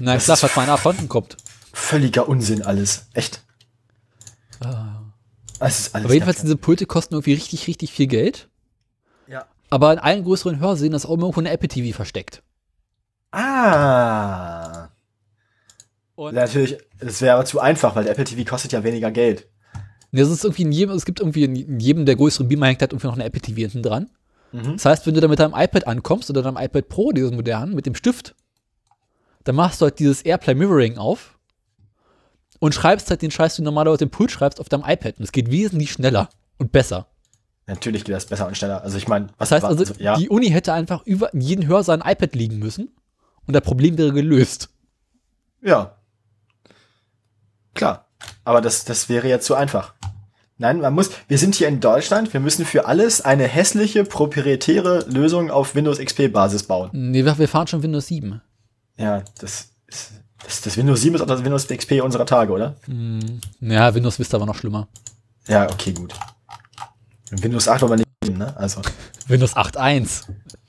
Na 0.02 0.16
Das 0.16 0.26
klar, 0.26 0.34
ist- 0.34 0.42
falls 0.42 0.56
mal 0.58 0.64
einer 0.64 0.74
davon 0.74 1.08
kommt. 1.08 1.38
Völliger 1.78 2.28
Unsinn 2.28 2.64
alles. 2.64 3.06
Echt. 3.14 3.44
Es 5.60 5.80
ist 5.80 5.96
alles 5.96 6.06
Aber 6.06 6.14
jedenfalls, 6.14 6.42
diese 6.42 6.58
Pulte 6.58 6.86
kosten 6.86 7.14
irgendwie 7.14 7.34
richtig, 7.34 7.68
richtig 7.68 7.92
viel 7.94 8.08
Geld. 8.08 8.50
ja. 9.28 9.46
Aber 9.70 9.94
in 9.94 10.00
allen 10.00 10.24
größeren 10.24 10.60
Hörsälen 10.60 10.94
ist 10.94 11.06
auch 11.06 11.18
irgendwo 11.18 11.40
eine 11.40 11.52
Apple 11.52 11.70
TV 11.70 11.96
versteckt. 11.96 12.42
Ah. 13.32 14.90
Und 16.16 16.34
Natürlich, 16.34 16.78
das 17.00 17.22
wäre 17.22 17.36
aber 17.36 17.46
zu 17.46 17.60
einfach, 17.60 17.96
weil 17.96 18.04
der 18.04 18.14
Apple 18.14 18.26
TV 18.26 18.50
kostet 18.50 18.72
ja 18.74 18.84
weniger 18.84 19.12
Geld. 19.12 19.48
das 20.12 20.30
ist 20.30 20.44
irgendwie 20.44 20.64
in 20.64 20.72
jedem, 20.72 20.96
es 20.96 21.06
gibt 21.06 21.20
irgendwie 21.20 21.44
in 21.44 21.80
jedem 21.80 22.06
der 22.06 22.16
größeren 22.16 22.48
Beamer 22.48 22.66
hängt 22.68 22.82
halt 22.82 22.92
irgendwie 22.92 23.08
noch 23.08 23.16
eine 23.16 23.26
Apple 23.26 23.42
TV 23.42 23.58
hinten 23.58 23.84
dran. 23.84 24.10
Mhm. 24.52 24.74
Das 24.74 24.86
heißt, 24.86 25.06
wenn 25.06 25.14
du 25.14 25.22
da 25.22 25.28
mit 25.28 25.40
deinem 25.40 25.54
iPad 25.54 25.86
ankommst 25.88 26.30
oder 26.30 26.42
deinem 26.42 26.58
iPad 26.58 26.90
Pro, 26.90 27.12
dieses 27.12 27.32
modernen, 27.32 27.76
mit 27.76 27.86
dem 27.86 27.96
Stift, 27.96 28.36
dann 29.44 29.56
machst 29.56 29.80
du 29.80 29.86
halt 29.86 30.00
dieses 30.00 30.24
Airplay 30.24 30.56
Mirroring 30.56 30.98
auf 30.98 31.37
und 32.60 32.74
schreibst 32.74 33.10
halt 33.10 33.22
den 33.22 33.32
Scheiß, 33.32 33.56
den 33.56 33.66
du 33.66 33.70
normalerweise 33.70 34.00
dem 34.00 34.10
Pult 34.10 34.32
schreibst, 34.32 34.60
auf 34.60 34.70
deinem 34.70 34.84
iPad. 34.86 35.18
Und 35.18 35.24
es 35.24 35.32
geht 35.32 35.52
wesentlich 35.52 35.92
schneller 35.92 36.30
und 36.58 36.72
besser. 36.72 37.08
Natürlich 37.68 38.06
geht 38.06 38.16
das 38.16 38.26
besser 38.26 38.48
und 38.48 38.56
schneller. 38.58 38.82
Also 38.84 38.98
ich 38.98 39.08
meine, 39.08 39.28
was 39.38 39.50
Das 39.50 39.52
heißt 39.52 39.64
war- 39.64 39.70
also, 39.78 39.94
ja, 40.00 40.16
die 40.18 40.30
Uni 40.30 40.50
hätte 40.50 40.72
einfach 40.74 41.06
über 41.06 41.34
in 41.34 41.42
jeden 41.42 41.68
Hörsaal 41.68 42.02
ein 42.02 42.12
iPad 42.12 42.34
liegen 42.36 42.60
müssen 42.60 42.90
und 43.46 43.54
das 43.56 43.64
Problem 43.64 43.98
wäre 43.98 44.14
gelöst. 44.14 44.70
ja. 45.62 45.94
Klar. 47.74 48.08
Aber 48.44 48.62
das, 48.62 48.86
das 48.86 49.10
wäre 49.10 49.28
ja 49.30 49.40
zu 49.40 49.54
einfach. 49.54 49.94
Nein, 50.58 50.80
man 50.82 50.94
muss, 50.96 51.12
wir 51.28 51.38
sind 51.38 51.54
hier 51.54 51.68
in 51.68 51.80
Deutschland, 51.80 52.34
wir 52.34 52.40
müssen 52.40 52.66
für 52.66 52.88
alles 52.88 53.22
eine 53.22 53.44
hässliche, 53.44 54.04
proprietäre 54.04 55.06
Lösung 55.08 55.52
auf 55.52 55.76
Windows 55.76 56.00
XP 56.00 56.30
Basis 56.34 56.64
bauen. 56.64 56.90
Nee, 56.94 57.24
wir 57.24 57.48
fahren 57.48 57.68
schon 57.68 57.84
Windows 57.84 58.08
7. 58.08 58.42
Ja, 58.98 59.22
das 59.40 59.70
ist, 59.86 60.14
das, 60.44 60.62
das 60.62 60.78
Windows 60.78 61.02
7 61.02 61.16
ist 61.16 61.22
auch 61.22 61.28
das 61.28 61.44
Windows 61.44 61.68
XP 61.68 62.02
unserer 62.04 62.26
Tage, 62.26 62.52
oder? 62.52 62.76
Ja, 63.62 63.94
Windows 63.94 64.20
Vista 64.20 64.40
war 64.40 64.46
noch 64.46 64.56
schlimmer. 64.56 64.88
Ja, 65.48 65.70
okay, 65.70 65.94
gut. 65.94 66.14
Windows 67.32 67.68
8 67.68 67.82
wollen 67.82 67.92
wir 67.92 67.98
nicht 67.98 68.08
nehmen, 68.24 68.38
ne? 68.38 68.58
Also. 68.58 68.82
Windows 69.28 69.56
8.1. 69.56 70.24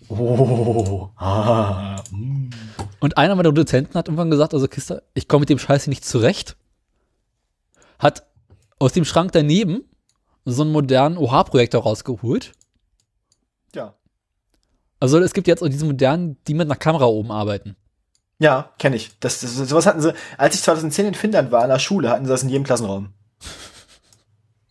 Oh. 0.09 1.11
Ah. 1.17 2.03
mm. 2.11 2.51
Und 3.01 3.17
einer 3.17 3.37
meiner 3.37 3.53
Dozenten 3.53 3.95
hat 3.95 4.09
irgendwann 4.09 4.31
gesagt, 4.31 4.55
also 4.55 4.67
Kister, 4.67 5.03
ich 5.15 5.29
komme 5.29 5.41
mit 5.41 5.51
dem 5.51 5.59
Scheiß 5.59 5.85
hier 5.85 5.91
nicht 5.91 6.05
zurecht. 6.05 6.57
Hat 7.99 8.27
aus 8.79 8.93
dem 8.93 9.05
Schrank 9.05 9.33
daneben 9.33 9.85
so 10.45 10.63
einen 10.63 10.73
modernen 10.73 11.17
OH-Projektor 11.17 11.83
rausgeholt. 11.83 12.53
Ja. 13.75 13.95
Also 14.99 15.19
es 15.19 15.33
gibt 15.33 15.47
jetzt 15.47 15.63
auch 15.63 15.69
diese 15.69 15.85
modernen, 15.85 16.39
die 16.47 16.55
mit 16.55 16.67
einer 16.67 16.77
Kamera 16.77 17.05
oben 17.05 17.31
arbeiten. 17.31 17.77
Ja, 18.39 18.71
kenne 18.79 18.97
ich. 18.97 19.19
Das, 19.21 19.41
das, 19.41 19.55
sowas 19.57 19.87
hatten 19.87 20.01
sie, 20.01 20.15
als 20.37 20.55
ich 20.55 20.63
2010 20.63 21.07
in 21.07 21.15
Finnland 21.15 21.51
war, 21.51 21.63
in 21.65 21.71
der 21.71 21.79
Schule, 21.79 22.11
hatten 22.11 22.25
sie 22.25 22.31
das 22.31 22.43
in 22.43 22.49
jedem 22.49 22.65
Klassenraum. 22.65 23.13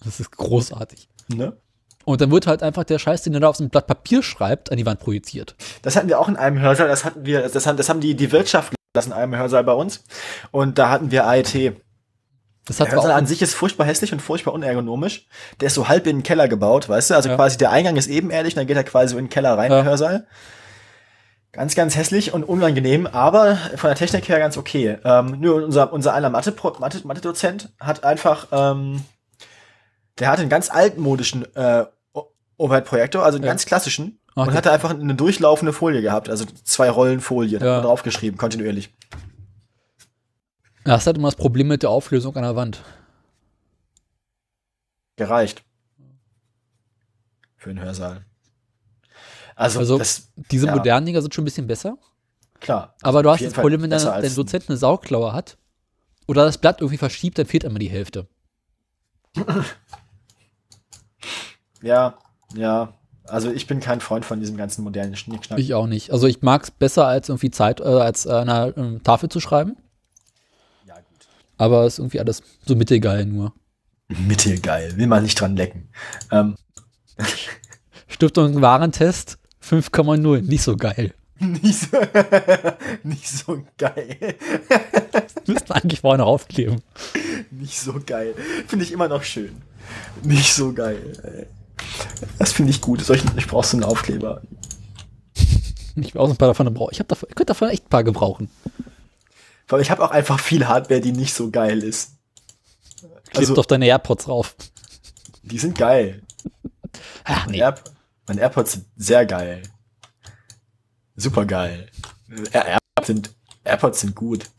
Das 0.03 0.19
ist 0.19 0.31
großartig. 0.31 1.09
Ne? 1.27 1.57
Und 2.05 2.21
dann 2.21 2.31
wird 2.31 2.47
halt 2.47 2.63
einfach 2.63 2.85
der 2.85 2.99
Scheiß, 2.99 3.23
den 3.23 3.33
er 3.33 3.41
da 3.41 3.49
auf 3.49 3.57
so 3.57 3.63
ein 3.65 3.69
Blatt 3.69 3.87
Papier 3.87 4.23
schreibt, 4.23 4.71
an 4.71 4.77
die 4.77 4.85
Wand 4.85 5.01
projiziert. 5.01 5.55
Das 5.81 5.97
hatten 5.97 6.07
wir 6.07 6.19
auch 6.19 6.29
in 6.29 6.37
einem 6.37 6.59
Hörsaal, 6.59 6.87
das 6.87 7.03
hatten 7.03 7.25
wir, 7.25 7.49
das 7.49 7.67
haben, 7.67 7.75
das 7.75 7.89
haben 7.89 7.99
die, 7.99 8.15
die 8.15 8.31
Wirtschaft 8.31 8.73
lassen 8.95 9.09
in 9.11 9.17
einem 9.17 9.35
Hörsaal 9.35 9.65
bei 9.65 9.73
uns. 9.73 10.03
Und 10.51 10.77
da 10.77 10.89
hatten 10.89 11.11
wir 11.11 11.27
AET. 11.27 11.43
Das 11.45 11.53
Der 11.53 12.85
hat 12.85 12.91
zwar 12.91 12.91
Hörsaal 12.91 13.11
auch, 13.11 13.17
an 13.17 13.25
sich 13.27 13.41
ist 13.41 13.53
furchtbar 13.53 13.85
hässlich 13.85 14.13
und 14.13 14.21
furchtbar 14.21 14.53
unergonomisch. 14.53 15.27
Der 15.59 15.67
ist 15.67 15.73
so 15.73 15.89
halb 15.89 16.07
in 16.07 16.17
den 16.19 16.23
Keller 16.23 16.47
gebaut, 16.47 16.87
weißt 16.87 17.09
du? 17.09 17.15
Also 17.15 17.27
Ja. 17.29 17.35
quasi 17.35 17.57
der 17.57 17.71
Eingang 17.71 17.97
ist 17.97 18.07
ebenerdig, 18.07 18.55
dann 18.55 18.67
geht 18.67 18.77
er 18.77 18.85
quasi 18.85 19.11
so 19.11 19.17
in 19.17 19.25
den 19.25 19.29
Keller 19.29 19.57
rein, 19.57 19.71
Ja. 19.71 19.77
der 19.81 19.85
Hörsaal. 19.85 20.27
Ganz, 21.57 21.73
ganz 21.73 21.95
hässlich 21.95 22.33
und 22.35 22.43
unangenehm, 22.43 23.07
aber 23.07 23.55
von 23.77 23.87
der 23.89 23.95
Technik 23.95 24.29
her 24.29 24.37
ganz 24.37 24.57
okay. 24.57 24.99
Ähm, 25.03 25.39
nur 25.39 25.55
unser, 25.65 25.91
unser 25.91 26.13
einer 26.13 26.29
Mathe, 26.29 26.53
Mathe, 26.79 27.01
Mathe-Dozent 27.03 27.73
hat 27.79 28.03
einfach, 28.03 28.47
ähm, 28.51 29.03
der 30.19 30.29
hatte 30.29 30.41
einen 30.41 30.51
ganz 30.51 30.69
altmodischen 30.69 31.45
äh, 31.55 31.85
Overhead-Projektor, 32.57 33.23
also 33.23 33.37
einen 33.37 33.45
Ja. 33.45 33.51
ganz 33.51 33.65
klassischen, 33.65 34.19
Okay. 34.35 34.49
und 34.49 34.53
hatte 34.55 34.71
einfach 34.71 34.91
eine 34.91 35.15
durchlaufende 35.15 35.73
Folie 35.73 36.03
gehabt, 36.03 36.29
also 36.29 36.45
zwei 36.63 36.91
Rollen 36.91 37.21
Folie, 37.21 37.57
Ja. 37.59 37.77
hat 37.77 37.85
draufgeschrieben, 37.85 38.37
kontinuierlich. 38.37 38.93
das 40.83 41.07
hat 41.07 41.17
immer 41.17 41.29
das 41.29 41.35
Problem 41.37 41.67
mit 41.69 41.81
der 41.81 41.89
Auflösung 41.89 42.35
an 42.35 42.43
der 42.43 42.55
Wand. 42.55 42.83
Gereicht. 45.15 45.63
Für 47.55 47.71
einen 47.71 47.81
Hörsaal. 47.81 48.26
Also, 49.57 49.79
Also- 49.79 49.97
das, 49.97 50.29
Diese 50.51 50.67
Ja. 50.67 50.75
modernen 50.75 51.05
Dinger 51.05 51.21
sind 51.21 51.33
schon 51.33 51.41
ein 51.43 51.45
bisschen 51.45 51.67
besser. 51.67 51.97
klar. 52.59 52.95
Aber 53.01 53.21
du 53.23 53.29
hast 53.29 53.43
das 53.43 53.53
Problem, 53.53 53.81
wenn 53.81 53.89
dein, 53.89 54.01
dein 54.01 54.33
Dozent 54.35 54.65
eine 54.69 54.77
Sauklaue 54.77 55.33
hat 55.33 55.57
oder 56.27 56.45
das 56.45 56.57
Blatt 56.57 56.79
irgendwie 56.81 56.97
verschiebt, 56.97 57.37
dann 57.37 57.45
fehlt 57.45 57.63
immer 57.65 57.79
die 57.79 57.89
Hälfte. 57.89 58.27
Ja, 61.81 62.17
ja. 62.55 62.93
Also 63.25 63.51
ich 63.51 63.67
bin 63.67 63.79
kein 63.81 63.99
Freund 63.99 64.23
von 64.25 64.39
diesem 64.39 64.55
ganzen 64.57 64.83
modernen 64.83 65.15
Schnickschnack. 65.15 65.59
Ich 65.59 65.73
auch 65.73 65.85
nicht. 65.87 66.11
Also 66.11 66.27
ich 66.27 66.41
mag 66.41 66.63
es 66.63 66.71
besser, 66.71 67.05
als 67.07 67.27
irgendwie 67.29 67.51
Zeit, 67.51 67.81
äh, 67.81 67.83
als 67.83 68.25
äh, 68.25 68.31
eine 68.31 68.73
ähm, 68.77 69.03
Tafel 69.03 69.29
zu 69.29 69.39
schreiben. 69.39 69.75
Ja, 70.85 70.95
gut. 70.95 71.27
Aber 71.57 71.85
ist 71.85 71.99
irgendwie 71.99 72.19
alles 72.19 72.41
so 72.65 72.75
mittelgeil 72.75 73.25
nur. 73.25 73.53
Mittelgeil, 74.07 74.95
will 74.97 75.07
man 75.07 75.23
nicht 75.23 75.39
dran 75.39 75.55
lecken. 75.57 75.89
Ähm, 76.31 76.55
Stiftung 78.07 78.61
Warentest 78.61 79.37
5,0. 79.69 80.41
Nicht 80.41 80.63
so 80.63 80.75
geil. 80.77 81.13
nicht, 81.39 81.79
so, 81.79 81.97
nicht 83.03 83.27
so 83.29 83.63
geil. 83.77 84.35
Müssten 85.47 85.71
eigentlich 85.71 86.01
vorne 86.01 86.23
aufkleben. 86.25 86.81
Nicht 87.51 87.79
so 87.79 87.99
geil. 88.05 88.33
Finde 88.67 88.85
ich 88.85 88.91
immer 88.91 89.07
noch 89.07 89.23
schön. 89.23 89.61
Nicht 90.23 90.53
so 90.53 90.73
geil. 90.73 91.47
Das 92.39 92.51
finde 92.53 92.71
ich 92.71 92.81
gut. 92.81 93.01
Solchen, 93.01 93.31
ich 93.37 93.47
brauche 93.47 93.65
so 93.65 93.77
einen 93.77 93.83
Aufkleber. 93.83 94.41
Ich 95.95 96.15
auch 96.15 96.27
so 96.27 96.33
ein 96.33 96.37
paar 96.37 96.49
davon 96.49 96.65
gebrauchen. 96.65 96.91
Ich, 96.91 96.99
davon, 96.99 97.29
ich 97.29 97.35
könnte 97.35 97.51
davon 97.53 97.69
echt 97.69 97.85
ein 97.85 97.89
paar 97.89 98.03
gebrauchen. 98.03 98.49
Aber 99.67 99.81
ich 99.81 99.91
habe 99.91 100.03
auch 100.03 100.11
einfach 100.11 100.39
viel 100.39 100.67
Hardware, 100.67 101.01
die 101.01 101.11
nicht 101.11 101.33
so 101.33 101.49
geil 101.49 101.83
ist. 101.83 102.11
Klebt 103.29 103.37
Also- 103.37 103.55
auf 103.57 103.67
deine 103.67 103.85
AirPods 103.87 104.25
drauf. 104.25 104.55
Die 105.43 105.59
sind 105.59 105.77
geil. 105.77 106.23
Ach 107.23 107.47
nee. 107.47 107.59
Air 107.59 107.75
meine 108.27 108.41
AirPods 108.41 108.73
sind 108.73 108.85
sehr 108.95 109.25
geil. 109.25 109.63
Super 111.15 111.45
geil. 111.45 111.89
Air 112.51 112.65
AirPods 112.65 113.07
sind, 113.07 113.35
AirPods 113.63 114.01
sind 114.01 114.15
gut. 114.15 114.49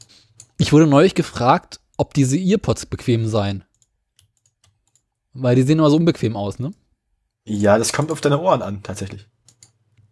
Ich 0.57 0.73
wurde 0.73 0.86
neulich 0.86 1.15
gefragt, 1.15 1.81
ob 1.97 2.15
diese 2.15 2.36
Earpods 2.36 2.86
bequem 2.86 3.28
seien. 3.28 3.65
Weil 5.32 5.55
die 5.55 5.62
sehen 5.62 5.78
immer 5.78 5.90
so 5.90 5.97
unbequem 5.97 6.36
aus, 6.36 6.59
ne? 6.59 6.73
Ja, 7.45 7.78
das 7.78 7.93
kommt 7.93 8.11
auf 8.11 8.20
deine 8.20 8.40
Ohren 8.40 8.62
an, 8.62 8.82
tatsächlich. 8.82 9.27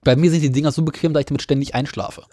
Bei 0.02 0.14
mir 0.14 0.30
sind 0.30 0.42
die 0.42 0.52
Dinger 0.52 0.70
so 0.70 0.82
bequem, 0.82 1.12
dass 1.12 1.20
ich 1.20 1.26
damit 1.26 1.42
ständig 1.42 1.74
einschlafe. 1.74 2.26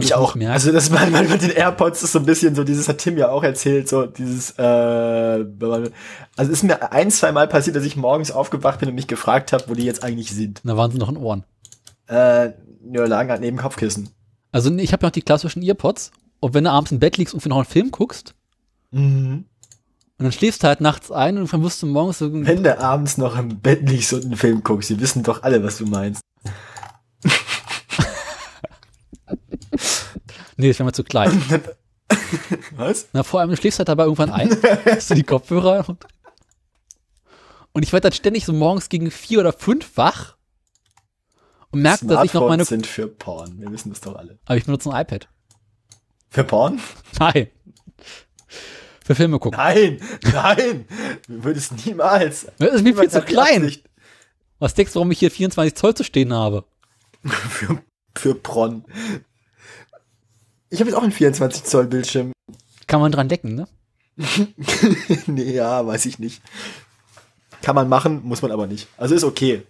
Und 0.00 0.04
ich 0.04 0.14
auch. 0.14 0.34
merke. 0.34 0.52
Also 0.52 0.72
das 0.72 0.90
manchmal 0.90 1.26
mit 1.28 1.42
den 1.42 1.50
AirPods 1.50 2.02
ist 2.02 2.12
so 2.12 2.18
ein 2.18 2.26
bisschen 2.26 2.54
so, 2.54 2.64
dieses 2.64 2.88
hat 2.88 2.98
Tim 2.98 3.16
ja 3.18 3.28
auch 3.30 3.42
erzählt, 3.42 3.88
so 3.88 4.06
dieses, 4.06 4.54
äh, 4.58 5.38
man, 5.38 5.90
also 6.36 6.52
ist 6.52 6.62
mir 6.64 6.92
ein, 6.92 7.10
zwei 7.10 7.32
Mal 7.32 7.48
passiert, 7.48 7.76
dass 7.76 7.84
ich 7.84 7.96
morgens 7.96 8.30
aufgewacht 8.30 8.80
bin 8.80 8.88
und 8.88 8.94
mich 8.94 9.06
gefragt 9.06 9.52
habe, 9.52 9.64
wo 9.68 9.74
die 9.74 9.84
jetzt 9.84 10.02
eigentlich 10.04 10.30
sind. 10.32 10.60
da 10.64 10.76
waren 10.76 10.90
sie 10.90 10.98
noch 10.98 11.08
in 11.08 11.16
Ohren. 11.16 11.44
Äh, 12.08 12.50
ja, 12.92 13.04
lagen 13.06 13.30
halt 13.30 13.40
neben 13.40 13.56
Kopfkissen. 13.56 14.08
Also 14.52 14.74
ich 14.76 14.92
habe 14.92 15.02
ja 15.02 15.06
noch 15.08 15.12
die 15.12 15.22
klassischen 15.22 15.62
Earpods. 15.62 16.10
Und 16.40 16.54
wenn 16.54 16.64
du 16.64 16.70
abends 16.70 16.90
im 16.90 16.98
Bett 16.98 17.16
liegst 17.18 17.34
und 17.34 17.44
noch 17.46 17.56
einen 17.56 17.64
Film 17.66 17.90
guckst, 17.90 18.34
Mhm. 18.92 19.44
und 20.18 20.24
dann 20.24 20.32
schläfst 20.32 20.62
du 20.64 20.66
halt 20.66 20.80
nachts 20.80 21.12
ein 21.12 21.38
und 21.38 21.52
dann 21.52 21.62
wirst 21.62 21.80
du 21.82 21.86
morgens 21.86 22.18
so, 22.18 22.28
Wenn 22.32 22.64
du 22.64 22.78
abends 22.80 23.18
noch 23.18 23.38
im 23.38 23.60
Bett 23.60 23.88
liegst 23.88 24.12
und 24.12 24.24
einen 24.24 24.36
Film 24.36 24.62
guckst, 24.64 24.90
die 24.90 24.98
wissen 25.00 25.22
doch 25.22 25.42
alle, 25.44 25.62
was 25.62 25.78
du 25.78 25.86
meinst. 25.86 26.22
Nee, 30.56 30.68
das 30.68 30.78
wäre 30.78 30.86
mir 30.86 30.92
zu 30.92 31.04
klein. 31.04 31.42
Was? 32.72 33.08
Na, 33.12 33.22
vor 33.22 33.40
allem, 33.40 33.50
du 33.50 33.56
schläfst 33.56 33.78
halt 33.78 33.88
dabei 33.88 34.04
irgendwann 34.04 34.30
ein, 34.30 34.50
hast 34.86 35.10
du 35.10 35.14
die 35.14 35.22
Kopfhörer 35.22 35.88
und, 35.88 36.06
und 37.72 37.82
ich 37.82 37.92
werde 37.92 38.08
dann 38.08 38.12
ständig 38.12 38.44
so 38.44 38.52
morgens 38.52 38.88
gegen 38.88 39.10
vier 39.10 39.40
oder 39.40 39.52
fünf 39.52 39.96
wach 39.96 40.36
und 41.70 41.82
merke, 41.82 42.06
dass 42.06 42.24
ich 42.24 42.34
noch 42.34 42.48
meine, 42.48 42.64
sind 42.64 42.86
für 42.86 43.06
Porn. 43.06 43.60
Wir 43.60 43.70
wissen 43.70 43.90
das 43.90 44.00
doch 44.00 44.16
alle. 44.16 44.38
aber 44.44 44.56
ich 44.56 44.64
benutze 44.64 44.90
ein 44.92 45.02
iPad. 45.02 45.28
Für 46.30 46.44
Porn? 46.44 46.80
Nein. 47.18 47.48
Für 49.04 49.14
Filme 49.14 49.38
gucken. 49.38 49.58
Nein, 49.58 50.00
nein. 50.32 50.86
Du 51.26 51.42
würdest 51.42 51.84
niemals. 51.84 52.46
Das 52.58 52.74
ist 52.74 52.82
mir 52.82 52.96
viel 52.96 53.10
zu 53.10 53.22
klein. 53.22 53.64
Absicht 53.64 53.88
Was 54.60 54.74
denkst 54.74 54.92
du, 54.92 54.96
warum 54.96 55.10
ich 55.10 55.18
hier 55.18 55.30
24 55.30 55.74
Zoll 55.74 55.94
zu 55.94 56.04
stehen 56.04 56.32
habe? 56.32 56.64
Für, 57.24 57.82
für 58.16 58.34
Porn. 58.34 58.84
Ich 60.70 60.80
habe 60.80 60.88
jetzt 60.90 60.96
auch 60.98 61.02
einen 61.02 61.12
24 61.12 61.64
Zoll 61.64 61.86
Bildschirm. 61.86 62.32
Kann 62.86 63.00
man 63.00 63.12
dran 63.12 63.28
decken, 63.28 63.54
ne? 63.54 63.68
nee, 65.26 65.52
ja, 65.54 65.86
weiß 65.86 66.06
ich 66.06 66.18
nicht. 66.18 66.42
Kann 67.62 67.74
man 67.74 67.88
machen, 67.88 68.22
muss 68.24 68.42
man 68.42 68.50
aber 68.52 68.66
nicht. 68.66 68.88
Also 68.96 69.14
ist 69.14 69.24
okay. 69.24 69.62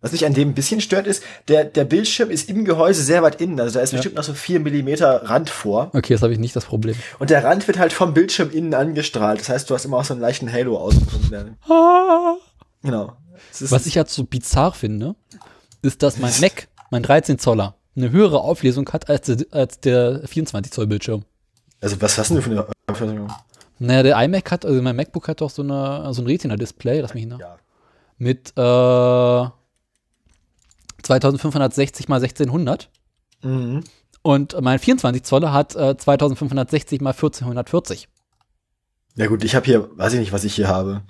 Was 0.00 0.12
mich 0.12 0.24
an 0.24 0.32
dem 0.32 0.50
ein 0.50 0.54
bisschen 0.54 0.80
stört, 0.80 1.08
ist, 1.08 1.24
der, 1.48 1.64
der 1.64 1.84
Bildschirm 1.84 2.30
ist 2.30 2.48
im 2.48 2.64
Gehäuse 2.64 3.02
sehr 3.02 3.22
weit 3.24 3.40
innen. 3.40 3.58
Also 3.58 3.74
da 3.74 3.80
ist 3.82 3.92
Ja. 3.92 3.96
bestimmt 3.96 4.14
noch 4.14 4.22
so 4.22 4.32
4 4.32 4.60
Millimeter 4.60 5.28
Rand 5.28 5.50
vor. 5.50 5.90
Okay, 5.92 6.12
das 6.14 6.22
habe 6.22 6.32
ich 6.32 6.38
nicht 6.38 6.54
das 6.54 6.66
Problem. 6.66 6.94
Und 7.18 7.30
der 7.30 7.42
Rand 7.42 7.66
wird 7.66 7.78
halt 7.78 7.92
vom 7.92 8.14
Bildschirm 8.14 8.50
innen 8.50 8.74
angestrahlt. 8.74 9.40
Das 9.40 9.48
heißt, 9.48 9.68
du 9.68 9.74
hast 9.74 9.84
immer 9.84 9.96
auch 9.96 10.04
so 10.04 10.14
einen 10.14 10.20
leichten 10.20 10.52
Halo 10.52 10.78
aus. 10.78 10.94
Genau. 12.82 13.16
Das 13.50 13.60
ist- 13.62 13.72
Was 13.72 13.86
ich 13.86 13.96
halt 13.96 14.08
so 14.08 14.22
bizarr 14.22 14.72
finde, 14.72 15.16
ist, 15.82 16.02
dass 16.04 16.18
mein 16.18 16.32
Mac, 16.40 16.68
mein 16.92 17.02
13 17.02 17.38
Zoller, 17.40 17.74
eine 17.98 18.10
höhere 18.10 18.40
Auflösung 18.40 18.88
hat 18.90 19.08
als 19.10 19.26
der, 19.26 19.46
als 19.50 19.80
der 19.80 20.26
24 20.26 20.72
Zoll 20.72 20.86
Bildschirm. 20.86 21.24
also 21.80 22.00
was 22.00 22.16
hast 22.18 22.30
du 22.30 22.34
denn 22.34 22.42
für 22.42 22.50
eine 22.50 23.12
eine- 23.12 23.26
Naja, 23.78 24.02
der 24.02 24.22
iMac 24.24 24.50
hat, 24.50 24.64
also 24.64 24.80
mein 24.82 24.96
MacBook 24.96 25.28
hat 25.28 25.40
doch 25.40 25.50
so, 25.50 25.62
eine, 25.62 26.12
so 26.14 26.22
ein 26.22 26.26
Retina-Display, 26.26 27.00
lass 27.00 27.14
mich 27.14 27.24
hin, 27.24 27.36
Ja. 27.38 27.56
mit 28.18 28.50
äh, 28.56 29.50
2560 31.02 32.08
mal 32.08 32.20
1600 32.20 32.90
Mhm. 33.42 33.84
und 34.22 34.60
mein 34.60 34.78
24 34.80 35.22
Zoller 35.22 35.52
hat 35.52 35.76
äh, 35.76 35.96
2560 35.96 37.00
mal 37.00 37.10
1440. 37.12 38.08
Ja 39.14 39.26
gut, 39.26 39.44
ich 39.44 39.54
habe 39.54 39.64
hier, 39.66 39.88
weiß 39.96 40.14
ich 40.14 40.20
nicht, 40.20 40.32
was 40.32 40.44
ich 40.44 40.54
hier 40.54 40.68
habe. 40.68 41.02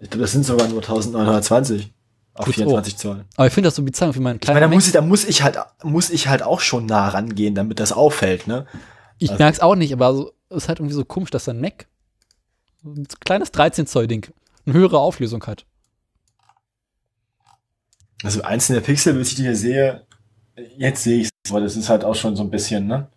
Ich 0.00 0.10
glaube, 0.10 0.22
das 0.22 0.32
sind 0.32 0.44
sogar 0.44 0.68
nur 0.68 0.78
1920 0.80 1.92
auf 2.34 2.46
Gut, 2.46 2.54
24 2.54 2.96
Zoll. 2.96 3.24
Aber 3.36 3.46
ich 3.46 3.52
finde 3.52 3.66
das 3.68 3.76
so 3.76 3.82
bizarr, 3.82 4.14
wie 4.14 4.20
mein 4.20 4.38
Ich 4.40 4.46
meine, 4.48 4.58
kleiner 4.58 4.60
da 4.60 4.66
Mac. 4.68 4.74
muss 4.74 4.86
ich, 4.86 4.92
da 4.92 5.00
muss 5.02 5.24
ich 5.24 5.42
halt, 5.42 5.58
muss 5.82 6.10
ich 6.10 6.28
halt 6.28 6.42
auch 6.42 6.60
schon 6.60 6.86
nah 6.86 7.08
rangehen, 7.08 7.54
damit 7.54 7.78
das 7.80 7.92
auffällt, 7.92 8.46
ne? 8.46 8.66
Ich 9.18 9.30
also- 9.30 9.42
merke 9.42 9.56
es 9.56 9.60
auch 9.62 9.74
nicht, 9.74 9.92
aber 9.92 10.14
so, 10.14 10.32
es 10.48 10.56
ist 10.64 10.68
halt 10.68 10.78
irgendwie 10.80 10.94
so 10.94 11.04
komisch, 11.04 11.30
dass 11.30 11.48
ein 11.48 11.60
Mac 11.60 11.86
ein 12.84 13.06
kleines 13.24 13.52
13 13.52 13.86
Zoll 13.86 14.06
Ding 14.08 14.32
eine 14.66 14.74
höhere 14.74 14.98
Auflösung 14.98 15.44
hat. 15.46 15.66
Also 18.24 18.42
einzelne 18.42 18.80
Pixel, 18.80 19.14
bis 19.14 19.30
ich 19.30 19.34
die 19.36 19.42
hier 19.42 19.56
sehe, 19.56 20.06
jetzt 20.76 21.02
sehe 21.02 21.20
ich 21.22 21.28
es, 21.44 21.50
aber 21.50 21.60
das 21.60 21.76
ist 21.76 21.88
halt 21.88 22.04
auch 22.04 22.14
schon 22.14 22.36
so 22.36 22.42
ein 22.42 22.50
bisschen, 22.50 22.86
ne? 22.86 23.08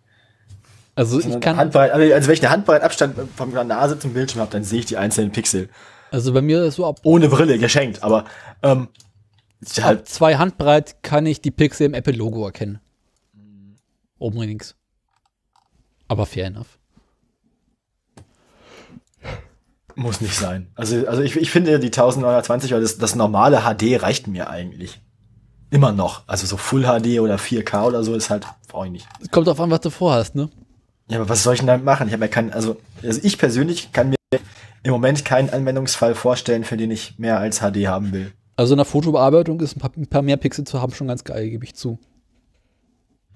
Also 0.94 1.14
So 1.14 1.20
ich 1.20 1.26
eine 1.26 1.40
kann, 1.40 1.56
Handbreit, 1.56 1.92
also 1.92 2.26
wenn 2.28 2.34
ich 2.34 2.40
eine 2.42 2.50
Handbreit 2.50 2.82
Abstand 2.82 3.14
von 3.36 3.50
der 3.52 3.64
Nase 3.64 3.98
zum 3.98 4.14
Bildschirm 4.14 4.40
habe, 4.40 4.50
dann 4.50 4.64
sehe 4.64 4.80
ich 4.80 4.86
die 4.86 4.96
einzelnen 4.96 5.30
Pixel. 5.30 5.68
also 6.10 6.32
bei 6.32 6.40
mir 6.42 6.64
ist 6.64 6.76
so 6.76 6.86
ab, 6.86 7.00
Ohne 7.04 7.28
Brille, 7.28 7.58
geschenkt, 7.58 8.02
aber 8.02 8.24
ähm, 8.62 8.88
ist 9.60 9.82
halt, 9.82 10.00
ab 10.00 10.08
zwei 10.08 10.36
Handbreit 10.36 11.02
kann 11.02 11.26
ich 11.26 11.40
die 11.40 11.50
Pixel 11.50 11.86
im 11.86 11.94
Apple-Logo 11.94 12.44
erkennen. 12.44 12.80
Oben 14.18 14.40
links. 14.40 14.74
Aber 16.08 16.26
fair 16.26 16.46
enough. 16.46 16.78
muss 19.96 20.20
nicht 20.20 20.34
sein. 20.34 20.68
Also, 20.74 21.06
also 21.08 21.22
ich, 21.22 21.36
ich 21.36 21.50
finde 21.50 21.78
die 21.80 21.86
1920 21.86 22.72
oder 22.72 22.82
das, 22.82 22.98
das 22.98 23.14
normale 23.14 23.62
HD 23.62 24.02
reicht 24.02 24.26
mir 24.28 24.48
eigentlich. 24.50 25.00
Immer 25.70 25.92
noch. 25.92 26.22
Also 26.28 26.46
so 26.46 26.56
Full 26.56 26.82
HD 26.82 27.20
oder 27.20 27.36
4K 27.36 27.86
oder 27.86 28.04
so 28.04 28.14
ist 28.14 28.30
halt, 28.30 28.46
brauche 28.68 28.86
ich 28.86 28.92
nicht. 28.92 29.08
Es 29.20 29.30
kommt 29.30 29.48
drauf 29.48 29.60
an, 29.60 29.70
was 29.70 29.80
du 29.80 29.90
vorhast, 29.90 30.34
ne? 30.34 30.50
Ja, 31.08 31.18
aber 31.18 31.28
was 31.28 31.42
soll 31.42 31.54
ich 31.54 31.60
denn 31.60 31.66
damit 31.66 31.84
machen? 31.84 32.06
Ich 32.06 32.12
habe 32.12 32.24
ja 32.24 32.28
keinen, 32.28 32.52
also, 32.52 32.76
also 33.02 33.20
ich 33.22 33.38
persönlich 33.38 33.92
kann 33.92 34.10
mir 34.10 34.16
im 34.82 34.92
Moment 34.92 35.24
keinen 35.24 35.50
Anwendungsfall 35.50 36.14
vorstellen, 36.14 36.64
für 36.64 36.76
den 36.76 36.90
ich 36.90 37.18
mehr 37.18 37.38
als 37.38 37.60
HD 37.60 37.86
haben 37.86 38.12
will. 38.12 38.32
Also 38.56 38.72
in 38.72 38.78
der 38.78 38.86
Fotobearbeitung 38.86 39.60
ist 39.60 39.76
ein 39.76 40.06
paar, 40.06 40.22
mehr 40.22 40.38
Pixel 40.38 40.64
zu 40.64 40.80
haben 40.80 40.92
schon 40.92 41.08
ganz 41.08 41.24
geil, 41.24 41.50
gebe 41.50 41.64
ich 41.64 41.74
zu. 41.74 41.98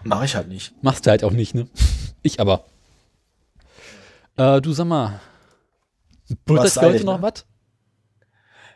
Mache 0.02 0.24
ich 0.24 0.34
halt 0.34 0.48
nicht. 0.48 0.72
Machst 0.82 1.04
du 1.04 1.10
halt 1.10 1.24
auch 1.24 1.32
nicht, 1.32 1.54
ne? 1.54 1.68
Ich 2.22 2.38
aber. 2.38 2.64
Äh, 4.36 4.60
du 4.60 4.72
sag 4.72 4.86
mal. 4.86 5.20
Buttert 6.44 6.68
sei 6.68 6.92
heute 6.92 7.04
noch 7.04 7.16
ne? 7.16 7.22
was? 7.22 7.46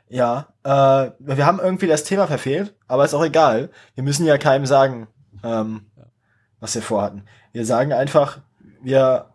Ja, 0.09 0.49
äh, 0.63 1.11
wir 1.19 1.45
haben 1.45 1.61
irgendwie 1.61 1.87
das 1.87 2.05
Thema 2.05 2.27
verfehlt, 2.27 2.75
aber 2.89 3.05
ist 3.05 3.13
auch 3.13 3.25
egal. 3.25 3.71
Wir 3.95 4.03
müssen 4.03 4.25
ja 4.25 4.39
keinem 4.39 4.65
sagen, 4.65 5.09
ähm, 5.43 5.91
was 6.59 6.75
wir 6.75 6.81
vorhatten. 6.81 7.25
Wir 7.53 7.67
sagen 7.67 7.93
einfach, 7.93 8.41
wir, 8.83 9.27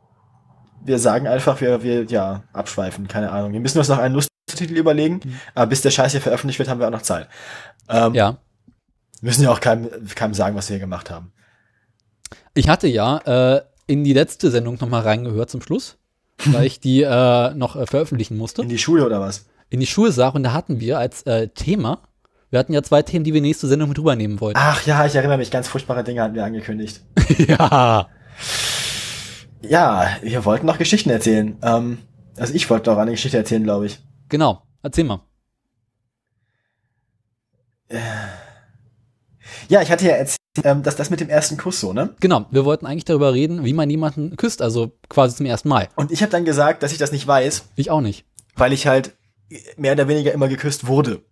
wir 0.83 0.97
sagen 0.97 1.27
einfach, 1.27 1.61
wir, 1.61 1.83
wir, 1.83 2.05
ja, 2.05 2.43
abschweifen, 2.51 3.07
keine 3.07 3.31
Ahnung. 3.31 3.53
Wir 3.53 3.59
müssen 3.59 3.77
uns 3.77 3.89
noch 3.89 3.99
einen 3.99 4.15
lustigen 4.15 4.28
Titel 4.59 4.77
überlegen, 4.77 5.19
aber 5.55 5.67
bis 5.67 5.81
der 5.81 5.91
Scheiß 5.91 6.11
hier 6.11 6.21
veröffentlicht 6.21 6.59
wird, 6.59 6.69
haben 6.69 6.79
wir 6.79 6.87
auch 6.87 6.91
noch 6.91 7.01
Zeit. 7.01 7.27
Ähm, 7.89 8.13
Ja. 8.13 8.37
Müssen 9.21 9.43
ja 9.43 9.51
auch 9.51 9.59
keinem, 9.59 9.89
keinem 10.15 10.33
sagen, 10.33 10.55
was 10.55 10.69
wir 10.69 10.75
hier 10.75 10.81
gemacht 10.81 11.09
haben. 11.09 11.33
Ich 12.53 12.69
hatte 12.69 12.87
ja 12.87 13.17
äh, 13.57 13.61
in 13.85 14.03
die 14.03 14.13
letzte 14.13 14.49
Sendung 14.51 14.77
nochmal 14.79 15.01
reingehört 15.01 15.49
zum 15.49 15.61
Schluss, 15.61 15.97
weil 16.45 16.65
ich 16.65 16.79
die 16.79 17.01
äh, 17.01 17.53
noch 17.53 17.75
äh, 17.75 17.85
veröffentlichen 17.85 18.37
musste. 18.37 18.61
In 18.61 18.69
die 18.69 18.77
Schule 18.77 19.05
oder 19.05 19.19
was? 19.19 19.47
In 19.69 19.79
die 19.79 19.87
Schulsache 19.87 20.37
und 20.37 20.43
da 20.43 20.53
hatten 20.53 20.79
wir 20.79 20.97
als 20.99 21.23
äh, 21.23 21.49
Thema, 21.49 22.03
wir 22.49 22.59
hatten 22.59 22.73
ja 22.73 22.81
zwei 22.81 23.01
Themen, 23.01 23.23
die 23.23 23.33
wir 23.33 23.41
nächste 23.41 23.67
Sendung 23.67 23.89
mit 23.89 23.99
rübernehmen 23.99 24.39
wollten. 24.39 24.59
Ach 24.59 24.85
ja, 24.85 25.05
ich 25.05 25.15
erinnere 25.15 25.37
mich, 25.37 25.51
ganz 25.51 25.67
furchtbare 25.67 26.03
Dinge 26.03 26.23
hatten 26.23 26.33
wir 26.35 26.43
angekündigt. 26.43 27.01
ja. 27.47 28.07
Ja, 29.61 30.07
wir 30.21 30.45
wollten 30.45 30.65
noch 30.65 30.77
Geschichten 30.77 31.09
erzählen. 31.09 31.57
Ähm, 31.61 31.99
also 32.37 32.53
ich 32.53 32.69
wollte 32.69 32.85
doch 32.85 32.97
eine 32.97 33.11
Geschichte 33.11 33.37
erzählen, 33.37 33.63
glaube 33.63 33.87
ich. 33.87 33.99
Genau. 34.29 34.61
Erzähl 34.81 35.03
mal. 35.03 35.21
Ja, 39.67 39.81
ich 39.81 39.91
hatte 39.91 40.05
ja 40.05 40.13
erzählt, 40.15 40.37
ähm, 40.63 40.83
dass 40.83 40.95
das 40.95 41.09
mit 41.09 41.19
dem 41.19 41.29
ersten 41.29 41.57
Kuss 41.57 41.79
so, 41.79 41.93
ne? 41.93 42.15
Genau. 42.19 42.45
Wir 42.51 42.65
wollten 42.65 42.85
eigentlich 42.85 43.05
darüber 43.05 43.33
reden, 43.33 43.65
wie 43.65 43.73
man 43.73 43.89
jemanden 43.89 44.35
küsst, 44.37 44.61
also 44.61 44.91
quasi 45.09 45.35
zum 45.35 45.45
ersten 45.45 45.69
Mal. 45.69 45.89
Und 45.95 46.11
ich 46.11 46.21
habe 46.21 46.31
dann 46.31 46.45
gesagt, 46.45 46.83
dass 46.83 46.91
ich 46.91 46.97
das 46.97 47.11
nicht 47.11 47.25
weiß, 47.27 47.65
Ich 47.75 47.89
auch 47.91 48.01
nicht. 48.01 48.25
weil 48.55 48.73
ich 48.73 48.87
halt 48.87 49.15
mehr 49.77 49.93
oder 49.93 50.07
weniger 50.07 50.31
immer 50.31 50.47
geküsst 50.47 50.87
wurde. 50.87 51.23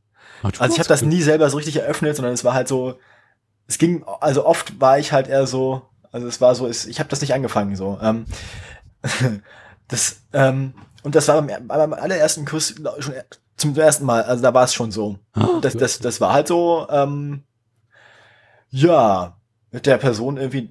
Also 0.59 0.73
ich 0.73 0.79
habe 0.79 0.87
das 0.89 1.01
nie 1.01 1.21
selber 1.21 1.49
so 1.49 1.57
richtig 1.57 1.77
eröffnet, 1.77 2.15
sondern 2.15 2.33
es 2.33 2.43
war 2.43 2.53
halt 2.53 2.67
so, 2.67 2.99
es 3.67 3.77
ging, 3.77 4.03
also 4.21 4.45
oft 4.45 4.79
war 4.79 4.97
ich 4.99 5.11
halt 5.11 5.27
eher 5.27 5.45
so, 5.47 5.81
also 6.11 6.27
es 6.27 6.41
war 6.41 6.55
so, 6.55 6.67
es, 6.67 6.85
ich 6.85 6.99
habe 6.99 7.09
das 7.09 7.21
nicht 7.21 7.33
angefangen 7.33 7.75
so. 7.75 7.97
Ähm, 8.01 8.25
das 9.87 10.21
ähm, 10.33 10.73
und 11.07 11.15
das 11.15 11.27
war 11.29 11.41
beim, 11.41 11.67
beim 11.67 11.93
allerersten 11.93 12.45
Kuss 12.45 12.75
schon 12.99 13.13
zum 13.55 13.75
ersten 13.77 14.05
Mal, 14.05 14.23
also 14.23 14.43
da 14.43 14.53
war 14.53 14.65
es 14.65 14.73
schon 14.73 14.91
so. 14.91 15.17
Ah, 15.34 15.47
Das, 15.61 15.73
das, 15.75 15.99
das 15.99 16.19
war 16.21 16.34
halt 16.34 16.47
so, 16.47 16.85
ähm, 16.91 17.43
ja, 18.69 19.38
mit 19.71 19.85
der 19.85 19.97
Person 19.97 20.38
irgendwie, 20.38 20.69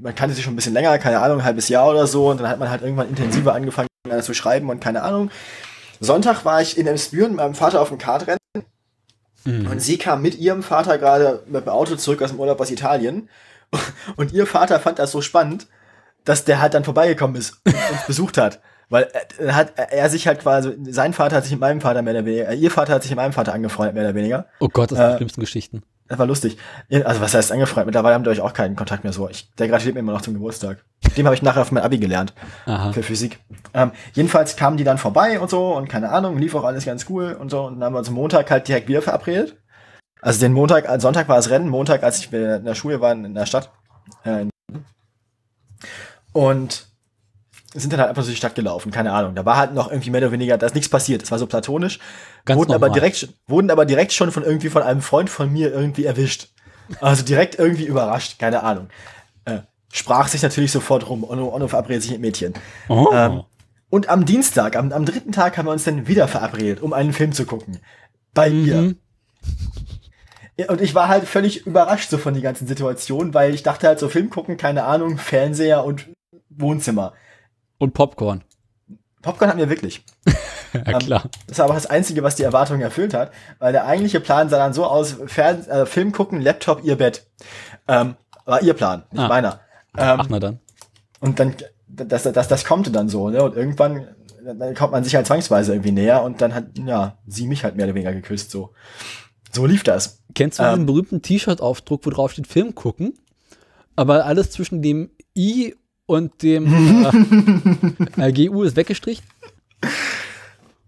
man 0.00 0.14
kannte 0.14 0.34
sich 0.34 0.44
schon 0.44 0.52
ein 0.52 0.56
bisschen 0.56 0.74
länger, 0.74 0.98
keine 0.98 1.20
Ahnung, 1.20 1.38
ein 1.38 1.44
halbes 1.44 1.68
Jahr 1.68 1.88
oder 1.88 2.06
so, 2.06 2.28
und 2.30 2.40
dann 2.40 2.48
hat 2.48 2.58
man 2.58 2.70
halt 2.70 2.82
irgendwann 2.82 3.08
intensiver 3.08 3.54
angefangen, 3.54 3.88
zu 4.22 4.34
schreiben 4.34 4.68
und 4.70 4.80
keine 4.80 5.02
Ahnung. 5.02 5.30
Sonntag 6.00 6.44
war 6.44 6.60
ich 6.62 6.78
in 6.78 6.86
Emsbüren 6.86 7.28
mit 7.32 7.36
meinem 7.38 7.54
Vater 7.54 7.80
auf 7.80 7.88
dem 7.88 7.98
Kartrennen 7.98 8.38
Mhm. 9.46 9.68
und 9.70 9.80
sie 9.80 9.96
kam 9.96 10.20
mit 10.20 10.34
ihrem 10.34 10.62
Vater 10.62 10.98
gerade 10.98 11.42
mit 11.46 11.64
dem 11.64 11.70
Auto 11.70 11.96
zurück 11.96 12.20
aus 12.20 12.28
dem 12.28 12.38
Urlaub 12.38 12.60
aus 12.60 12.70
Italien 12.70 13.30
und 14.16 14.32
ihr 14.34 14.46
Vater 14.46 14.78
fand 14.80 14.98
das 14.98 15.12
so 15.12 15.22
spannend, 15.22 15.66
dass 16.26 16.44
der 16.44 16.60
halt 16.60 16.74
dann 16.74 16.84
vorbeigekommen 16.84 17.36
ist 17.36 17.58
und 17.64 17.74
uns 17.74 18.06
besucht 18.06 18.36
hat. 18.36 18.60
Weil 18.90 19.08
er 19.38 19.54
hat 19.54 19.72
er 19.76 20.10
sich 20.10 20.26
halt 20.26 20.40
quasi, 20.40 20.76
sein 20.90 21.12
Vater 21.14 21.36
hat 21.36 21.44
sich 21.44 21.52
mit 21.52 21.60
meinem 21.60 21.80
Vater 21.80 22.02
mehr 22.02 22.12
oder 22.12 22.24
weniger, 22.26 22.48
äh, 22.48 22.56
ihr 22.56 22.70
Vater 22.70 22.92
hat 22.94 23.02
sich 23.02 23.10
mit 23.12 23.18
meinem 23.18 23.32
Vater 23.32 23.54
angefreundet, 23.54 23.94
mehr 23.94 24.04
oder 24.04 24.14
weniger. 24.14 24.46
Oh 24.58 24.68
Gott, 24.68 24.90
das 24.90 24.98
sind 24.98 25.06
Äh, 25.06 25.10
die 25.12 25.16
schlimmsten 25.18 25.40
Geschichten. 25.40 25.82
Das 26.08 26.18
war 26.18 26.26
lustig. 26.26 26.58
Also 27.04 27.20
was 27.20 27.32
heißt 27.34 27.52
angefreundet? 27.52 27.86
Mittlerweile 27.86 28.16
haben 28.16 28.24
wir 28.24 28.32
euch 28.32 28.40
auch 28.40 28.52
keinen 28.52 28.74
Kontakt 28.74 29.04
mehr 29.04 29.12
so. 29.12 29.28
Ich, 29.28 29.48
der 29.54 29.68
gratuliert 29.68 29.94
mir 29.94 30.00
immer 30.00 30.12
noch 30.12 30.22
zum 30.22 30.34
Geburtstag. 30.34 30.84
Dem 31.16 31.24
habe 31.24 31.36
ich 31.36 31.42
nachher 31.42 31.62
auf 31.62 31.70
mein 31.70 31.84
Abi 31.84 31.98
gelernt. 31.98 32.34
Aha. 32.66 32.92
Für 32.92 33.04
Physik. 33.04 33.38
Ähm, 33.74 33.92
jedenfalls 34.14 34.56
kamen 34.56 34.76
die 34.76 34.82
dann 34.82 34.98
vorbei 34.98 35.38
und 35.38 35.48
so 35.48 35.76
und 35.76 35.88
keine 35.88 36.10
Ahnung, 36.10 36.36
lief 36.36 36.56
auch 36.56 36.64
alles 36.64 36.84
ganz 36.84 37.06
cool 37.08 37.36
und 37.38 37.48
so. 37.52 37.62
Und 37.62 37.74
dann 37.78 37.84
haben 37.84 37.94
wir 37.94 38.00
uns 38.00 38.10
Montag 38.10 38.50
halt 38.50 38.66
direkt 38.66 38.88
wieder 38.88 39.02
verabredet. 39.02 39.56
Also 40.20 40.40
den 40.40 40.52
Montag, 40.52 40.88
also 40.88 41.06
Sonntag 41.06 41.28
war 41.28 41.36
das 41.36 41.48
Rennen, 41.48 41.68
Montag, 41.68 42.02
als 42.02 42.18
ich 42.18 42.32
in 42.32 42.64
der 42.64 42.74
Schule 42.74 43.00
war 43.00 43.12
in 43.12 43.32
der 43.32 43.46
Stadt. 43.46 43.70
Äh, 44.24 44.46
und 46.32 46.86
sind 47.74 47.92
dann 47.92 48.00
halt 48.00 48.10
einfach 48.10 48.24
so 48.24 48.30
die 48.30 48.36
Stadt 48.36 48.54
gelaufen, 48.54 48.90
keine 48.90 49.12
Ahnung. 49.12 49.34
Da 49.34 49.44
war 49.44 49.56
halt 49.56 49.74
noch 49.74 49.90
irgendwie 49.90 50.10
mehr 50.10 50.20
oder 50.22 50.32
weniger, 50.32 50.58
da 50.58 50.66
ist 50.66 50.74
nichts 50.74 50.88
passiert. 50.88 51.22
Das 51.22 51.30
war 51.30 51.38
so 51.38 51.46
platonisch. 51.46 52.00
Ganz 52.44 52.58
wurden 52.58 52.72
aber 52.72 52.88
normal. 52.88 53.00
direkt, 53.00 53.28
wurden 53.46 53.70
aber 53.70 53.86
direkt 53.86 54.12
schon 54.12 54.32
von 54.32 54.42
irgendwie 54.42 54.70
von 54.70 54.82
einem 54.82 55.02
Freund 55.02 55.30
von 55.30 55.52
mir 55.52 55.72
irgendwie 55.72 56.04
erwischt. 56.04 56.48
Also 57.00 57.24
direkt 57.24 57.58
irgendwie 57.58 57.84
überrascht, 57.84 58.38
keine 58.38 58.64
Ahnung. 58.64 58.88
Äh, 59.44 59.60
sprach 59.92 60.26
sich 60.26 60.42
natürlich 60.42 60.72
sofort 60.72 61.08
rum. 61.08 61.22
Onno, 61.22 61.54
Onno 61.54 61.68
verabredet 61.68 62.02
sich 62.02 62.10
mit 62.12 62.20
Mädchen. 62.20 62.54
Oh. 62.88 63.08
Ähm, 63.12 63.42
und 63.90 64.08
am 64.08 64.24
Dienstag, 64.24 64.76
am, 64.76 64.92
am 64.92 65.04
dritten 65.04 65.32
Tag 65.32 65.56
haben 65.56 65.66
wir 65.66 65.72
uns 65.72 65.84
dann 65.84 66.08
wieder 66.08 66.26
verabredet, 66.26 66.80
um 66.82 66.92
einen 66.92 67.12
Film 67.12 67.32
zu 67.32 67.44
gucken. 67.44 67.78
Bei 68.34 68.48
ihr. 68.48 68.76
Mhm. 68.76 68.96
Ja, 70.56 70.68
Und 70.68 70.80
ich 70.80 70.94
war 70.94 71.08
halt 71.08 71.24
völlig 71.24 71.66
überrascht 71.66 72.10
so 72.10 72.18
von 72.18 72.34
die 72.34 72.40
ganzen 72.40 72.66
Situationen, 72.66 73.32
weil 73.34 73.54
ich 73.54 73.62
dachte 73.62 73.86
halt 73.86 73.98
so 73.98 74.08
Film 74.08 74.30
gucken, 74.30 74.56
keine 74.56 74.84
Ahnung, 74.84 75.18
Fernseher 75.18 75.84
und 75.84 76.08
Wohnzimmer. 76.50 77.14
Und 77.80 77.92
Popcorn. 77.94 78.44
Popcorn 79.22 79.48
hatten 79.50 79.58
wir 79.58 79.68
wirklich. 79.68 80.04
Ja, 80.72 80.82
Ähm, 80.86 80.98
klar. 81.00 81.24
Das 81.48 81.58
war 81.58 81.64
aber 81.64 81.74
das 81.74 81.86
Einzige, 81.86 82.22
was 82.22 82.36
die 82.36 82.44
Erwartungen 82.44 82.80
erfüllt 82.80 83.12
hat, 83.12 83.32
weil 83.58 83.72
der 83.72 83.86
eigentliche 83.86 84.20
Plan 84.20 84.48
sah 84.48 84.58
dann 84.58 84.72
so 84.72 84.84
aus, 84.84 85.16
Fern 85.26 85.66
äh, 85.66 85.84
Film 85.84 86.12
gucken, 86.12 86.40
Laptop, 86.40 86.84
ihr 86.84 86.94
Bett. 86.94 87.26
Ähm, 87.88 88.14
war 88.44 88.62
ihr 88.62 88.74
Plan, 88.74 89.02
nicht 89.10 89.20
Ah. 89.20 89.26
meiner. 89.26 89.54
Ähm, 89.98 90.18
Ach, 90.20 90.26
na 90.30 90.38
dann. 90.38 90.60
und 91.18 91.40
dann, 91.40 91.56
das, 91.88 92.22
das, 92.22 92.46
das 92.46 92.64
kommt 92.64 92.94
dann 92.94 93.08
so, 93.08 93.30
ne? 93.30 93.42
Und 93.42 93.56
irgendwann, 93.56 94.06
dann 94.44 94.76
kommt 94.76 94.92
man 94.92 95.02
sich 95.02 95.16
halt 95.16 95.26
zwangsweise 95.26 95.72
irgendwie 95.72 95.90
näher 95.90 96.22
und 96.22 96.40
dann 96.40 96.54
hat, 96.54 96.66
ja, 96.78 97.18
sie 97.26 97.48
mich 97.48 97.64
halt 97.64 97.74
mehr 97.74 97.86
oder 97.86 97.96
weniger 97.96 98.12
geküsst, 98.12 98.52
so. 98.52 98.72
So 99.50 99.66
lief 99.66 99.82
das. 99.82 100.22
Kennst 100.36 100.60
du 100.60 100.62
ähm, 100.62 100.70
diesen 100.70 100.86
berühmten 100.86 101.20
T-Shirt-Aufdruck, 101.22 102.06
wo 102.06 102.10
drauf 102.10 102.30
steht 102.30 102.46
Film 102.46 102.76
gucken? 102.76 103.18
Aber 103.96 104.24
alles 104.24 104.52
zwischen 104.52 104.82
dem 104.82 105.10
I 105.36 105.74
und 106.10 106.42
dem 106.42 106.66
äh, 108.18 108.28
äh, 108.28 108.32
GU 108.32 108.64
ist 108.64 108.74
weggestrichen? 108.74 109.24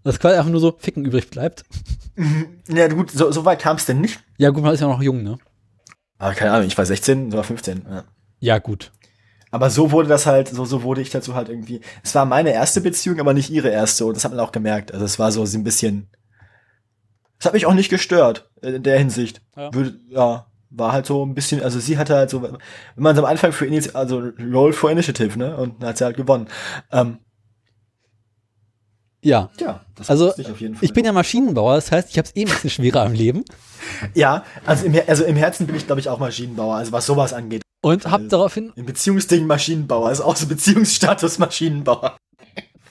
Das 0.03 0.19
quasi 0.19 0.37
einfach 0.37 0.51
nur 0.51 0.61
so 0.61 0.75
Ficken 0.77 1.05
übrig 1.05 1.31
bleibt. 1.31 1.65
Ja, 2.69 2.89
gut, 2.89 3.13
so, 3.13 3.31
so 3.31 3.45
weit 3.45 3.61
kam 3.61 3.77
es 3.77 3.87
denn 3.87 4.01
nicht. 4.01 4.21
Ja, 4.37 4.51
gut, 4.51 4.65
man 4.65 4.75
ist 4.75 4.81
ja 4.81 4.89
noch 4.89 5.01
jung, 5.01 5.23
ne? 5.23 5.39
Aber 6.19 6.35
keine 6.35 6.51
Ahnung, 6.51 6.67
ich 6.67 6.77
war 6.77 6.85
16, 6.85 7.31
so 7.31 7.37
war 7.37 7.45
15. 7.45 7.87
Ja. 7.89 8.05
Ja, 8.41 8.59
gut. 8.59 8.91
Aber 9.53 9.71
so 9.71 9.93
wurde 9.93 10.09
das 10.09 10.27
halt, 10.27 10.49
so, 10.49 10.65
so 10.65 10.83
wurde 10.83 11.01
ich 11.01 11.11
dazu 11.11 11.37
halt 11.37 11.49
irgendwie. 11.49 11.81
Es 12.03 12.15
war 12.17 12.25
meine 12.25 12.53
erste 12.53 12.81
Beziehung, 12.81 13.21
aber 13.21 13.33
nicht 13.33 13.51
ihre 13.51 13.69
erste. 13.69 14.05
Und 14.07 14.17
das 14.17 14.25
hat 14.25 14.33
man 14.33 14.41
auch 14.41 14.51
gemerkt. 14.51 14.93
Also 14.93 15.05
es 15.05 15.21
war 15.21 15.31
so 15.31 15.45
ein 15.45 15.63
bisschen. 15.63 16.09
Das 17.39 17.47
hat 17.47 17.55
mich 17.55 17.67
auch 17.67 17.75
nicht 17.75 17.91
gestört, 17.91 18.51
in 18.61 18.83
der 18.83 18.99
Hinsicht. 18.99 19.41
Ja. 19.57 19.73
Würde, 19.73 20.01
ja, 20.09 20.47
war 20.75 20.93
halt 20.93 21.07
so 21.07 21.25
ein 21.25 21.35
bisschen, 21.35 21.63
also 21.63 21.79
sie 21.81 21.99
hatte 21.99 22.15
halt 22.17 22.31
so, 22.31 22.43
wenn 22.43 22.57
man 22.97 23.15
so 23.15 23.23
am 23.23 23.29
Anfang 23.31 23.53
für 23.53 23.67
Initi 23.67 23.91
also 23.95 24.31
Roll 24.53 24.73
for 24.73 24.91
Initiative, 24.91 25.39
ne? 25.39 25.57
Und 25.57 25.83
dann 25.83 25.91
hat 25.91 25.99
sie 25.99 26.05
halt 26.05 26.17
gewonnen. 26.17 26.49
Ähm, 26.91 27.19
Ja. 29.25 29.51
ja, 29.61 29.85
das 29.95 30.11
Also, 30.11 30.33
ich 30.37 30.51
auf 30.51 30.61
jeden 30.61 30.75
Fall. 30.75 30.85
Ich 30.85 30.93
bin 30.93 31.05
ja 31.05 31.13
Maschinenbauer, 31.13 31.77
das 31.77 31.93
heißt, 31.93 32.11
ich 32.11 32.19
habe 32.19 32.27
es 32.27 32.35
eh 32.35 32.43
ein 32.45 32.49
bisschen 32.49 32.71
schwerer 32.71 33.07
im 33.07 33.13
Leben 33.13 33.45
ja, 34.15 34.45
also 34.65 34.87
im, 34.87 34.95
also 35.07 35.25
im 35.25 35.37
Herzen 35.37 35.67
bin 35.67 35.77
ich, 35.77 35.87
glaube 35.87 36.01
ich, 36.01 36.09
auch 36.09 36.19
Maschinenbauer, 36.19 36.77
also 36.77 36.93
was 36.93 37.05
sowas 37.07 37.33
angeht. 37.33 37.63
und 37.83 38.05
habe 38.07 38.25
Also- 38.25 38.29
daraufhin, 38.37 38.73
Im 38.77 38.87
Beziehungsding 38.87 39.47
Maschinenbauer, 39.47 40.09
also 40.09 40.25
auch 40.25 40.37
so 40.37 40.47
Beziehungsstatus 40.47 41.39
Maschinenbauer. 41.39 42.17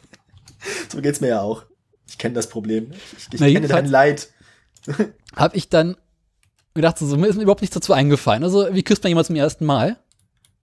so 0.90 1.02
geht's 1.02 1.20
mir 1.22 1.30
ja 1.30 1.42
auch. 1.42 1.64
Ich 2.08 2.18
kenne 2.18 2.36
das 2.36 2.48
Problem. 2.48 2.92
Ich, 3.18 3.34
ich 3.34 3.54
kenne 3.54 3.68
dein 3.68 3.86
Leid. 3.88 4.30
habe 5.36 5.56
ich 5.58 5.70
dann 5.70 5.96
gedacht, 6.74 6.98
so, 6.98 7.06
so, 7.08 7.18
mir 7.18 7.28
ist 7.28 7.36
mir 7.36 7.44
überhaupt 7.44 7.62
nichts 7.62 7.74
dazu 7.74 7.94
eingefallen. 7.94 8.44
Also, 8.44 8.74
wie 8.74 8.84
küsst 8.84 9.04
man 9.04 9.10
jemand 9.10 9.28
zum 9.28 9.36
ersten 9.36 9.66
Mal? 9.66 9.98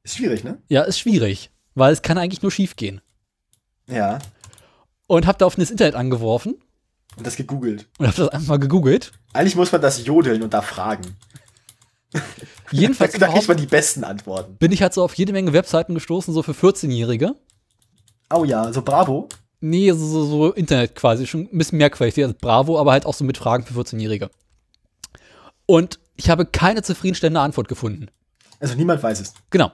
Ist 0.03 0.17
schwierig, 0.17 0.45
ne? 0.45 0.63
Ja, 0.69 0.83
ist 0.83 0.99
schwierig, 0.99 1.51
weil 1.75 1.93
es 1.93 2.03
kann 2.03 2.19
eigentlich 2.19 2.43
nur 2.43 2.51
schief 2.51 2.77
gehen. 2.77 3.01
Ja. 3.89 4.19
Und 5.07 5.27
habe 5.27 5.39
da 5.39 5.47
auf 5.47 5.57
das 5.57 5.71
Internet 5.71 5.95
angeworfen 5.95 6.57
Und 7.17 7.27
das 7.27 7.37
gegoogelt. 7.37 7.87
und 7.99 8.07
habe 8.07 8.17
das 8.17 8.29
einfach 8.29 8.49
mal 8.49 8.59
gegoogelt. 8.59 9.13
Eigentlich 9.33 9.57
muss 9.57 9.73
man 9.73 9.81
das 9.81 10.05
jodeln 10.05 10.43
und 10.43 10.53
da 10.55 10.63
fragen. 10.63 11.17
Jedenfalls 12.71 13.13
da 13.19 13.29
kriegt 13.29 13.49
man 13.49 13.57
die 13.57 13.67
besten 13.67 14.05
Antworten. 14.05 14.57
bin 14.57 14.73
ich 14.73 14.83
halt 14.83 14.95
so 14.95 15.03
auf 15.03 15.15
jede 15.15 15.33
Menge 15.33 15.53
Webseiten 15.53 15.95
gestoßen, 15.95 16.33
so 16.33 16.43
für 16.43 16.53
14-Jährige. 16.53 17.35
Oh 18.33 18.45
ja, 18.45 18.73
so 18.73 18.83
bravo. 18.83 19.29
Nee, 19.61 19.91
so, 19.93 19.99
so, 20.07 20.25
so 20.27 20.53
Internet 20.53 20.95
quasi, 20.95 21.27
schon 21.27 21.49
ein 21.53 21.59
bisschen 21.59 21.79
mehr 21.79 21.91
Qualität 21.91 22.25
als 22.27 22.35
Bravo, 22.39 22.79
aber 22.79 22.93
halt 22.93 23.07
auch 23.07 23.15
so 23.15 23.25
mit 23.25 23.39
Fragen 23.39 23.65
für 23.65 23.79
14-Jährige. 23.79 24.31
Und 25.71 26.01
ich 26.17 26.31
habe 26.31 26.47
keine 26.47 26.83
zufriedenstellende 26.83 27.41
Antwort 27.41 27.69
gefunden. 27.69 28.07
Also 28.59 28.75
niemand 28.75 29.03
weiß 29.03 29.21
es. 29.21 29.35
Genau. 29.51 29.71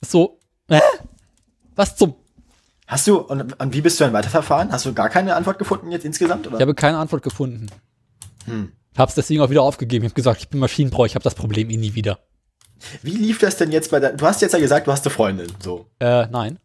So, 0.00 0.40
äh, 0.68 0.80
was 1.76 1.94
zum? 1.94 2.14
Hast 2.86 3.06
du, 3.06 3.18
und, 3.18 3.60
und 3.60 3.74
wie 3.74 3.82
bist 3.82 4.00
du 4.00 4.04
dann 4.04 4.14
weiterverfahren? 4.14 4.72
Hast 4.72 4.86
du 4.86 4.94
gar 4.94 5.10
keine 5.10 5.36
Antwort 5.36 5.58
gefunden 5.58 5.92
jetzt 5.92 6.06
insgesamt? 6.06 6.46
Oder? 6.46 6.56
Ich 6.56 6.62
habe 6.62 6.74
keine 6.74 6.96
Antwort 6.96 7.22
gefunden. 7.22 7.66
Hm. 8.46 8.72
Hab's 8.96 9.14
deswegen 9.14 9.42
auch 9.42 9.50
wieder 9.50 9.62
aufgegeben. 9.62 10.06
Ich 10.06 10.10
habe 10.10 10.16
gesagt, 10.16 10.40
ich 10.40 10.48
bin 10.48 10.58
Maschinenbauer, 10.58 11.04
ich 11.04 11.14
habe 11.14 11.22
das 11.22 11.34
Problem 11.34 11.68
eh 11.68 11.76
nie 11.76 11.94
wieder. 11.94 12.18
Wie 13.02 13.10
lief 13.10 13.38
das 13.40 13.58
denn 13.58 13.72
jetzt 13.72 13.90
bei 13.90 14.00
der, 14.00 14.14
du 14.14 14.26
hast 14.26 14.40
jetzt 14.40 14.52
ja 14.52 14.58
gesagt, 14.58 14.86
du 14.86 14.92
hast 14.92 15.04
eine 15.04 15.14
Freundin, 15.14 15.52
so. 15.62 15.86
Äh, 16.00 16.28
nein. 16.28 16.58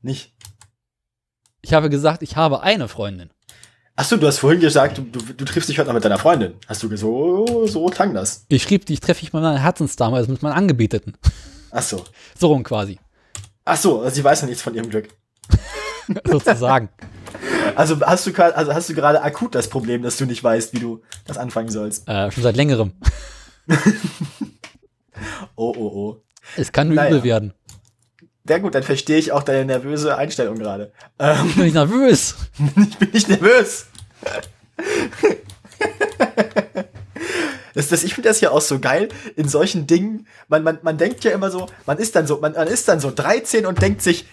Nicht? 0.00 0.32
Ich 1.60 1.74
habe 1.74 1.90
gesagt, 1.90 2.22
ich 2.22 2.36
habe 2.36 2.62
eine 2.62 2.86
Freundin. 2.86 3.30
Ach 4.00 4.04
so, 4.04 4.16
du 4.16 4.28
hast 4.28 4.38
vorhin 4.38 4.60
gesagt, 4.60 4.96
du, 4.98 5.02
du, 5.02 5.18
du 5.18 5.44
triffst 5.44 5.68
dich 5.68 5.76
heute 5.76 5.88
noch 5.88 5.94
mit 5.94 6.04
deiner 6.04 6.18
Freundin. 6.18 6.54
Hast 6.68 6.80
du 6.84 6.88
gesagt, 6.88 7.00
so, 7.00 7.66
so 7.66 7.86
klang 7.86 8.14
das. 8.14 8.44
Ich 8.46 8.62
schrieb, 8.62 8.86
die 8.86 8.96
treffe 8.96 9.24
ich 9.24 9.32
mit 9.32 9.42
meiner 9.42 9.58
Herzensdame, 9.58 10.16
also 10.16 10.30
mit 10.30 10.40
meinen 10.40 10.52
Angebeteten. 10.52 11.14
Ach 11.72 11.82
so. 11.82 12.04
So 12.38 12.46
rum 12.46 12.62
quasi. 12.62 13.00
Ach 13.64 13.76
so, 13.76 14.00
also 14.02 14.14
sie 14.14 14.22
weiß 14.22 14.42
noch 14.42 14.48
nichts 14.50 14.62
von 14.62 14.72
ihrem 14.76 14.88
Glück. 14.88 15.08
Sozusagen. 16.24 16.90
Also 17.74 18.00
hast 18.00 18.24
du 18.24 18.32
also 18.54 18.72
hast 18.72 18.88
du 18.88 18.94
gerade 18.94 19.20
akut 19.20 19.56
das 19.56 19.68
Problem, 19.68 20.02
dass 20.02 20.16
du 20.16 20.26
nicht 20.26 20.44
weißt, 20.44 20.74
wie 20.74 20.78
du 20.78 21.02
das 21.26 21.36
anfangen 21.36 21.68
sollst. 21.68 22.08
äh, 22.08 22.30
schon 22.30 22.44
seit 22.44 22.54
längerem. 22.56 22.92
Oh, 25.56 25.74
oh, 25.76 25.86
oh. 25.92 26.22
Es 26.56 26.70
kann 26.70 26.86
nur 26.86 26.94
Naja. 26.94 27.10
übel 27.10 27.24
werden. 27.24 27.52
Sehr 28.48 28.60
gut, 28.60 28.74
dann 28.74 28.82
verstehe 28.82 29.18
ich 29.18 29.30
auch 29.32 29.42
deine 29.42 29.64
nervöse 29.66 30.16
Einstellung 30.16 30.58
gerade. 30.58 30.90
Ähm, 31.18 31.46
Ich 31.48 31.54
bin 31.54 31.64
nicht 31.66 31.74
nervös. 31.74 32.34
ich 32.90 32.96
bin 32.98 33.10
nicht 33.12 33.28
nervös. 33.28 33.86
Das, 37.74 37.88
das, 37.88 38.02
ich 38.02 38.14
finde 38.14 38.28
das 38.30 38.40
ja 38.40 38.50
auch 38.50 38.60
so 38.60 38.80
geil 38.80 39.08
in 39.36 39.48
solchen 39.48 39.86
Dingen. 39.86 40.26
Man, 40.48 40.62
man, 40.64 40.78
man 40.82 40.98
denkt 40.98 41.22
ja 41.24 41.30
immer 41.30 41.50
so, 41.50 41.66
man 41.86 41.98
ist 41.98 42.16
dann 42.16 42.26
so, 42.26 42.38
man, 42.40 42.52
man 42.54 42.66
ist 42.66 42.88
dann 42.88 42.98
so 43.00 43.12
13 43.14 43.66
und 43.66 43.80
denkt 43.80 44.02
sich, 44.02 44.26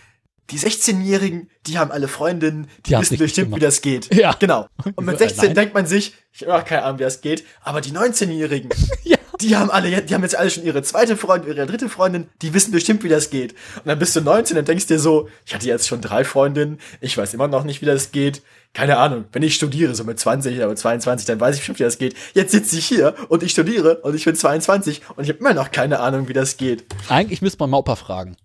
die 0.52 0.60
16-Jährigen, 0.60 1.50
die 1.68 1.78
haben 1.80 1.92
alle 1.92 2.08
Freundinnen, 2.08 2.68
die, 2.86 2.92
Die 2.94 3.00
wissen 3.00 3.18
bestimmt, 3.18 3.48
gemacht. 3.48 3.62
wie 3.62 3.66
das 3.66 3.82
geht. 3.82 4.14
Ja. 4.14 4.34
Genau. 4.40 4.68
Und 4.96 5.06
mit 5.06 5.16
Äh, 5.16 5.28
16 5.28 5.46
nein. 5.48 5.56
denkt 5.56 5.74
man 5.74 5.88
sich, 5.88 6.14
ich 6.34 6.44
habe 6.44 6.56
auch 6.56 6.66
keine 6.66 6.84
Ahnung, 6.84 7.00
wie 7.00 7.04
das 7.04 7.22
geht, 7.22 7.44
aber 7.64 7.82
die 7.82 7.92
19-Jährigen, 7.92 8.70
Ja. 9.04 9.18
Die 9.42 9.56
haben 9.56 9.70
alle, 9.72 9.90
jetzt- 9.90 10.10
die 10.10 10.14
haben 10.16 10.24
jetzt 10.24 10.36
alle 10.36 10.50
schon 10.50 10.64
ihre 10.64 10.82
zweite 10.84 11.18
Freundin, 11.18 11.56
ihre 11.56 11.66
dritte 11.66 11.90
Freundin, 11.90 12.28
die 12.42 12.54
wissen 12.54 12.72
bestimmt, 12.72 13.04
wie 13.04 13.10
das 13.10 13.30
geht. 13.30 13.54
Und 13.78 13.86
dann 13.88 14.00
bist 14.00 14.16
du 14.16 14.22
19 14.22 14.58
und 14.58 14.68
denkst 14.68 14.88
dir 14.88 15.00
so, 15.00 15.28
ich 15.46 15.54
hatte 15.54 15.68
jetzt 15.68 15.88
schon 15.88 16.02
drei 16.02 16.24
Freundinnen, 16.24 16.80
ich 17.02 17.18
weiß 17.18 17.34
immer 17.34 17.48
noch 17.48 17.64
nicht, 17.64 17.82
wie 17.82 17.86
das 17.86 18.12
geht. 18.12 18.42
Keine 18.74 18.98
Ahnung, 18.98 19.26
wenn 19.32 19.42
ich 19.44 19.56
studiere, 19.56 19.96
so 19.96 20.04
mit 20.04 20.20
20 20.20 20.58
oder 20.58 20.68
mit 20.68 20.78
22, 20.78 21.26
dann 21.26 21.40
weiß 21.40 21.56
ich 21.56 21.62
bestimmt, 21.62 21.80
wie 21.80 21.84
das 21.84 21.98
geht. 21.98 22.16
Jetzt 22.34 22.52
sitze 22.52 22.78
ich 22.78 22.86
hier 22.86 23.16
und 23.30 23.42
ich 23.44 23.52
studiere 23.52 23.98
und 24.02 24.16
ich 24.16 24.26
bin 24.26 24.36
22 24.36 25.02
und 25.16 25.24
ich 25.24 25.30
habe 25.30 25.40
immer 25.40 25.54
noch 25.54 25.72
keine 25.72 26.00
Ahnung, 26.02 26.28
wie 26.28 26.34
das 26.34 26.58
geht. 26.58 26.86
Eigentlich 27.08 27.42
müsste 27.42 27.60
man 27.60 27.70
mal 27.70 27.78
Opa 27.78 27.96
fragen. 27.96 28.36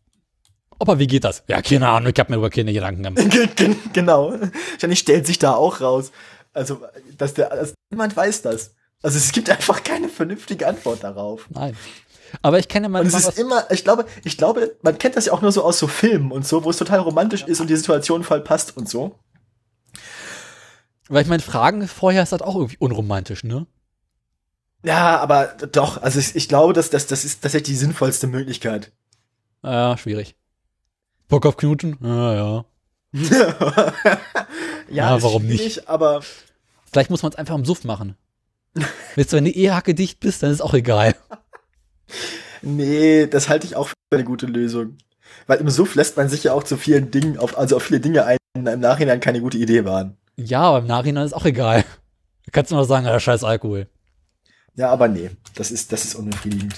Opa, 0.78 0.98
wie 0.98 1.06
geht 1.08 1.24
das? 1.24 1.42
Ja, 1.48 1.60
keine 1.62 1.88
Ahnung, 1.88 2.12
ich 2.14 2.18
habe 2.20 2.32
mir 2.32 2.38
über 2.38 2.48
keine 2.48 2.72
Gedanken 2.72 3.02
gemacht. 3.02 3.28
Ge- 3.30 3.48
ge- 3.54 3.76
genau. 3.92 4.34
Wahrscheinlich 4.72 5.00
stellt 5.00 5.26
sich 5.26 5.38
da 5.38 5.52
auch 5.54 5.80
raus. 5.80 6.10
Also, 6.54 6.80
dass 7.18 7.34
der, 7.34 7.50
dass 7.50 7.74
niemand 7.90 8.16
weiß 8.16 8.42
das. 8.42 8.74
Also 9.02 9.16
es 9.16 9.32
gibt 9.32 9.48
einfach 9.51 9.82
keine 9.82 10.09
vernünftige 10.09 10.66
Antwort 10.66 11.02
darauf. 11.02 11.47
Nein. 11.51 11.77
Aber 12.43 12.59
ich 12.59 12.68
kenne 12.68 12.86
Und 12.86 12.93
manchmal 12.93 13.20
es 13.20 13.28
ist 13.28 13.39
immer, 13.39 13.70
ich 13.70 13.82
glaube, 13.82 14.06
ich 14.24 14.36
glaube, 14.36 14.77
man 14.82 14.98
kennt 14.98 15.16
das 15.16 15.27
ja 15.27 15.32
auch 15.32 15.43
nur 15.43 15.52
so 15.52 15.64
aus 15.64 15.78
so 15.78 15.89
Filmen 15.89 16.31
und 16.31 16.47
so, 16.47 16.64
wo 16.64 16.70
es 16.70 16.77
total 16.77 17.01
romantisch 17.01 17.43
ist 17.43 17.60
und 17.60 17.68
die 17.68 17.77
Situation 17.77 18.22
voll 18.22 18.40
passt 18.40 18.77
und 18.77 18.89
so. 18.89 19.18
weil 21.09 21.22
ich 21.22 21.28
meine, 21.28 21.43
Fragen 21.43 21.89
vorher 21.89 22.22
ist 22.22 22.32
halt 22.32 22.43
auch 22.43 22.55
irgendwie 22.55 22.77
unromantisch, 22.78 23.43
ne? 23.43 23.66
Ja, 24.85 25.18
aber 25.18 25.47
doch, 25.72 26.01
also 26.01 26.18
ich, 26.20 26.36
ich 26.36 26.48
glaube, 26.48 26.72
dass 26.72 26.89
das, 26.90 27.06
das 27.06 27.24
ist 27.24 27.43
tatsächlich 27.43 27.74
die 27.74 27.77
sinnvollste 27.77 28.27
Möglichkeit. 28.27 28.93
Ja, 29.62 29.97
schwierig. 29.98 30.36
Bock 31.28 31.47
auf 31.47 31.56
Knuten? 31.56 31.98
Ja, 32.01 32.35
ja. 32.35 32.64
ja, 33.12 33.93
Ja, 34.89 35.22
warum 35.22 35.43
schwierig, 35.43 35.89
Aber 35.89 36.22
Vielleicht 36.93 37.10
muss 37.10 37.22
man 37.22 37.32
es 37.32 37.39
einfach 37.39 37.55
im 37.55 37.64
Suff 37.64 37.85
machen. 37.85 38.16
Weißt 39.16 39.32
du, 39.32 39.36
wenn 39.36 39.44
du 39.44 39.51
eh 39.51 39.70
hacke 39.70 39.94
dicht 39.94 40.20
bist, 40.20 40.42
dann 40.42 40.51
ist 40.51 40.60
auch 40.60 40.74
egal. 40.74 41.14
nee, 42.62 43.26
das 43.26 43.48
halte 43.48 43.66
ich 43.66 43.76
auch 43.76 43.88
für 43.88 43.94
eine 44.12 44.24
gute 44.24 44.47
Lösung. 44.47 44.97
Weil 45.47 45.59
im 45.59 45.68
Suff 45.70 45.94
lässt 45.94 46.16
man 46.16 46.28
sich 46.28 46.44
ja 46.44 46.52
auch 46.52 46.62
zu 46.62 46.76
vielen 46.76 47.10
Dingen, 47.10 47.38
auf, 47.38 47.59
also 47.59 47.76
auf 47.76 47.82
viele 47.82 48.01
Dinge 48.01 48.24
ein, 48.24 48.38
die 48.56 48.60
im 48.70 48.80
Nachhinein 48.80 49.20
keine 49.20 49.40
gute 49.40 49.59
Idee 49.59 49.84
waren. 49.84 50.16
Ja, 50.36 50.62
aber 50.62 50.78
im 50.78 50.86
Nachhinein 50.86 51.26
ist 51.26 51.32
auch 51.32 51.44
egal. 51.44 51.84
Du 52.47 52.52
kannst 52.52 52.70
nur 52.72 52.84
sagen, 52.84 53.06
ja, 53.06 53.18
scheiß 53.18 53.44
Alkohol. 53.44 53.86
Ja, 54.76 54.90
aber 54.90 55.09
nee, 55.09 55.30
das 55.55 55.70
ist, 55.70 55.92
das 55.92 56.05
ist 56.05 56.14
unbefriedigend. 56.14 56.74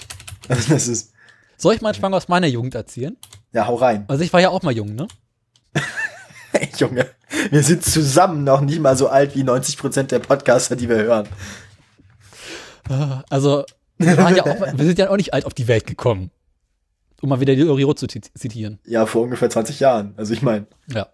Also 0.49 0.73
das 0.73 0.89
ist, 0.89 1.13
Soll 1.57 1.75
ich 1.75 1.81
mal 1.81 1.95
einen 1.95 2.15
aus 2.15 2.29
meiner 2.29 2.49
Jugend 2.49 2.75
erzählen? 2.75 3.17
ja, 3.53 3.67
hau 3.67 3.77
rein. 3.77 4.05
Also 4.09 4.25
ich 4.25 4.33
war 4.33 4.41
ja 4.41 4.49
auch 4.51 4.63
mal 4.63 4.73
jung, 4.73 4.95
ne? 4.95 5.07
Ey, 6.53 6.69
Junge, 6.77 7.07
wir 7.51 7.63
sind 7.63 7.85
zusammen 7.85 8.45
noch 8.45 8.61
nicht 8.61 8.81
mal 8.81 8.97
so 8.97 9.09
alt 9.09 9.37
wie 9.37 9.43
90% 9.45 10.05
der 10.05 10.19
Podcaster, 10.19 10.75
die 10.75 10.89
wir 10.89 10.97
hören. 10.97 11.29
Also, 13.31 13.65
wir, 13.99 14.15
ja 14.15 14.43
auch, 14.45 14.61
wir 14.79 14.85
sind 14.85 14.99
ja 14.99 15.11
auch 15.11 15.17
nicht 15.17 15.33
alt 15.35 15.45
auf 15.47 15.55
die 15.55 15.69
Welt 15.69 15.87
gekommen. 15.87 16.31
Um 17.21 17.29
mal 17.29 17.39
wieder 17.41 17.55
die 17.55 17.65
Oriot 17.65 17.99
zu 18.01 18.07
zi- 18.09 18.21
zitieren. 18.21 18.81
Ja, 18.85 19.07
vor 19.07 19.23
ungefähr 19.23 19.49
20 19.49 19.79
Jahren. 19.81 20.15
Also 20.17 20.33
ich 20.35 20.43
meine, 20.43 20.67
Ja. 20.93 21.07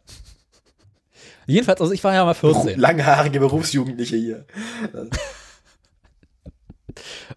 Jedenfalls, 1.47 1.81
also 1.81 1.93
ich 1.93 2.03
war 2.05 2.15
ja 2.15 2.25
mal 2.25 2.35
14. 2.35 2.79
langhaarige 2.81 3.41
Berufsjugendliche 3.41 4.17
hier. 4.17 4.47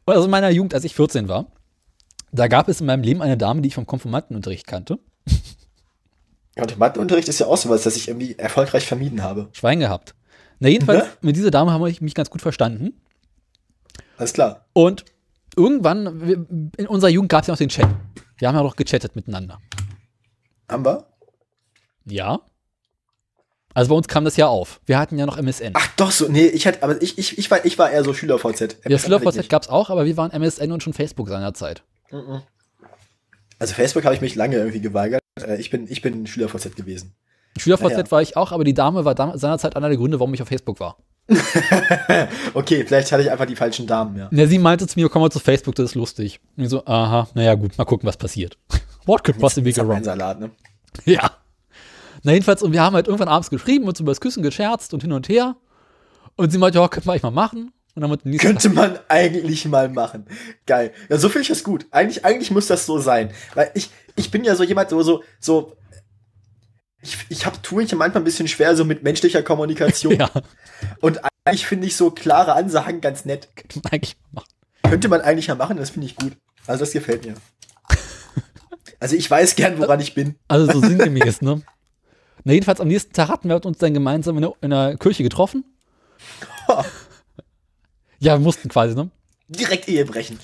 Also 0.05 0.25
in 0.25 0.31
meiner 0.31 0.49
Jugend, 0.49 0.73
als 0.73 0.83
ich 0.83 0.95
14 0.95 1.27
war, 1.27 1.47
da 2.31 2.47
gab 2.47 2.67
es 2.69 2.79
in 2.81 2.87
meinem 2.87 3.03
Leben 3.03 3.21
eine 3.21 3.37
Dame, 3.37 3.61
die 3.61 3.67
ich 3.67 3.75
vom 3.75 3.85
Konfirmandenunterricht 3.85 4.65
kannte. 4.67 4.99
Und 6.57 6.77
Matheunterricht 6.79 7.29
ist 7.29 7.39
ja 7.39 7.47
auch 7.47 7.57
sowas, 7.57 7.83
das 7.83 7.95
ich 7.95 8.07
irgendwie 8.07 8.37
erfolgreich 8.37 8.85
vermieden 8.87 9.21
habe. 9.23 9.49
Schwein 9.53 9.79
gehabt. 9.79 10.15
Na, 10.59 10.67
jedenfalls, 10.69 11.03
Ne? 11.05 11.09
mit 11.21 11.35
dieser 11.35 11.51
Dame 11.51 11.71
haben 11.71 11.83
wir 11.83 11.93
mich 12.01 12.15
ganz 12.15 12.29
gut 12.29 12.41
verstanden. 12.41 12.99
Alles 14.21 14.33
klar. 14.33 14.67
Und 14.73 15.03
irgendwann, 15.55 16.69
in 16.77 16.85
unserer 16.87 17.09
Jugend 17.09 17.31
gab 17.31 17.41
es 17.41 17.47
ja 17.47 17.53
noch 17.53 17.57
den 17.57 17.69
Chat. 17.69 17.87
Wir 18.37 18.47
haben 18.47 18.55
ja 18.55 18.61
doch 18.61 18.75
gechattet 18.75 19.15
miteinander. 19.15 19.59
Haben 20.69 20.85
wir? 20.85 21.07
Ja. 22.05 22.39
Also 23.73 23.89
bei 23.89 23.95
uns 23.95 24.07
kam 24.07 24.23
das 24.23 24.37
ja 24.37 24.45
auf. 24.47 24.79
Wir 24.85 24.99
hatten 24.99 25.17
ja 25.17 25.25
noch 25.25 25.37
MSN. 25.37 25.71
Ach 25.73 25.87
doch, 25.97 26.11
so, 26.11 26.27
nee, 26.27 26.45
ich 26.45 26.67
hatte, 26.67 26.83
aber 26.83 27.01
ich, 27.01 27.17
ich, 27.17 27.39
ich 27.39 27.49
war, 27.49 27.65
ich 27.65 27.79
war 27.79 27.89
eher 27.89 28.03
so 28.03 28.13
Schüler-VZ. 28.13 28.77
ja, 28.87 28.99
SchülerVZ 28.99 29.49
gab 29.49 29.63
es 29.63 29.69
auch, 29.69 29.89
aber 29.89 30.05
wir 30.05 30.15
waren 30.17 30.29
MSN 30.29 30.71
und 30.71 30.83
schon 30.83 30.93
Facebook 30.93 31.27
seinerzeit. 31.27 31.81
Also 33.57 33.73
Facebook 33.73 34.05
habe 34.05 34.13
ich 34.13 34.21
mich 34.21 34.35
lange 34.35 34.57
irgendwie 34.57 34.81
geweigert. 34.81 35.21
Äh, 35.39 35.55
Ich 35.59 35.71
bin, 35.71 35.87
ich 35.89 36.03
bin 36.03 36.27
Schüler-VZ 36.27 36.75
gewesen. 36.75 37.15
SchülerVZ 37.57 37.91
Ah, 37.95 37.97
ja. 38.01 38.11
war 38.11 38.21
ich 38.21 38.37
auch, 38.37 38.51
aber 38.51 38.65
die 38.65 38.75
Dame 38.75 39.03
war 39.03 39.15
seinerzeit 39.39 39.75
einer 39.75 39.87
der 39.89 39.97
Gründe, 39.97 40.19
warum 40.19 40.31
ich 40.35 40.43
auf 40.43 40.47
Facebook 40.47 40.79
war. 40.79 40.97
Okay, 42.53 42.83
vielleicht 42.85 43.11
hatte 43.11 43.23
ich 43.23 43.31
einfach 43.31 43.45
die 43.45 43.55
falschen 43.55 43.87
Damen, 43.87 44.17
ja. 44.17 44.29
Ja, 44.31 44.47
sie 44.47 44.59
meinte 44.59 44.87
zu 44.87 44.99
mir, 44.99 45.09
komm 45.09 45.21
mal 45.21 45.29
zu 45.29 45.39
Facebook, 45.39 45.75
das 45.75 45.91
ist 45.91 45.95
lustig. 45.95 46.39
Und 46.57 46.63
ich 46.63 46.69
so, 46.69 46.85
aha, 46.85 47.27
naja 47.33 47.55
gut, 47.55 47.77
mal 47.77 47.85
gucken, 47.85 48.07
was 48.07 48.17
passiert. 48.17 48.57
What 49.05 49.23
could 49.23 49.39
possibly 49.39 49.71
go 49.71 49.87
wrong? 49.87 50.03
Salat, 50.03 50.39
ne? 50.39 50.51
Ja. 51.05 51.31
Na 52.23 52.33
jedenfalls, 52.33 52.61
und 52.61 52.71
wir 52.71 52.81
haben 52.81 52.93
halt 52.93 53.07
irgendwann 53.07 53.29
abends 53.29 53.49
geschrieben 53.49 53.85
und 53.87 53.99
über 53.99 54.11
das 54.11 54.21
Küssen 54.21 54.43
gescherzt 54.43 54.93
und 54.93 55.01
hin 55.01 55.11
und 55.11 55.27
her. 55.27 55.55
Und 56.35 56.51
sie 56.51 56.57
meinte, 56.57 56.77
ja, 56.77 56.87
könnte 56.87 57.07
man 57.07 57.13
eigentlich 57.13 57.23
mal 57.23 57.31
machen. 57.31 57.73
Und 57.95 58.01
dann 58.01 58.17
nächsten 58.23 58.47
Könnte 58.47 58.69
man 58.69 58.99
eigentlich 59.09 59.65
mal 59.65 59.89
machen. 59.89 60.25
Geil. 60.65 60.93
Ja, 61.09 61.17
so 61.17 61.27
finde 61.29 61.43
ich 61.43 61.47
das 61.49 61.63
gut. 61.63 61.87
Eigentlich, 61.91 62.23
eigentlich 62.23 62.51
muss 62.51 62.67
das 62.67 62.85
so 62.85 62.99
sein. 62.99 63.31
Weil 63.53 63.71
ich, 63.73 63.89
ich 64.15 64.31
bin 64.31 64.43
ja 64.43 64.55
so 64.55 64.63
jemand, 64.63 64.89
so, 64.89 65.01
so, 65.01 65.23
so 65.39 65.73
ich, 67.01 67.17
ich 67.29 67.45
hab, 67.45 67.61
tue 67.63 67.81
mich 67.81 67.91
ja 67.91 67.97
manchmal 67.97 68.21
ein 68.21 68.25
bisschen 68.25 68.47
schwer 68.47 68.75
so 68.75 68.85
mit 68.85 69.03
menschlicher 69.03 69.43
Kommunikation. 69.43 70.15
Ja, 70.19 70.29
Und 70.99 71.19
eigentlich 71.45 71.65
finde 71.65 71.87
ich 71.87 71.95
so 71.95 72.11
klare 72.11 72.53
Ansagen 72.53 73.01
ganz 73.01 73.25
nett. 73.25 73.49
könnte 73.55 73.79
man 73.83 73.91
eigentlich 73.91 74.17
mal 74.31 74.41
machen. 74.41 74.47
Könnte 74.83 75.07
man 75.09 75.21
eigentlich 75.21 75.47
ja 75.47 75.55
machen, 75.55 75.77
das 75.77 75.89
finde 75.91 76.07
ich 76.07 76.15
gut. 76.15 76.33
Also 76.67 76.81
das 76.85 76.91
gefällt 76.93 77.25
mir. 77.25 77.35
Also 78.99 79.15
ich 79.15 79.31
weiß 79.31 79.55
gern, 79.55 79.79
woran 79.79 79.99
ich 79.99 80.13
bin. 80.13 80.35
Also 80.47 80.73
so 80.73 80.79
sinngemäß, 80.87 81.41
ne? 81.41 81.63
Na 82.43 82.53
jedenfalls, 82.53 82.79
am 82.79 82.87
nächsten 82.87 83.13
Tag 83.13 83.29
hatten 83.29 83.49
wir 83.49 83.65
uns 83.65 83.79
dann 83.79 83.95
gemeinsam 83.95 84.35
in 84.35 84.43
der, 84.43 84.53
in 84.61 84.69
der 84.69 84.95
Kirche 84.97 85.23
getroffen. 85.23 85.65
Ja, 88.19 88.35
wir 88.35 88.39
mussten 88.39 88.69
quasi, 88.69 88.93
ne? 88.93 89.09
Direkt 89.47 89.87
Ehe 89.87 90.05
brechen. 90.05 90.37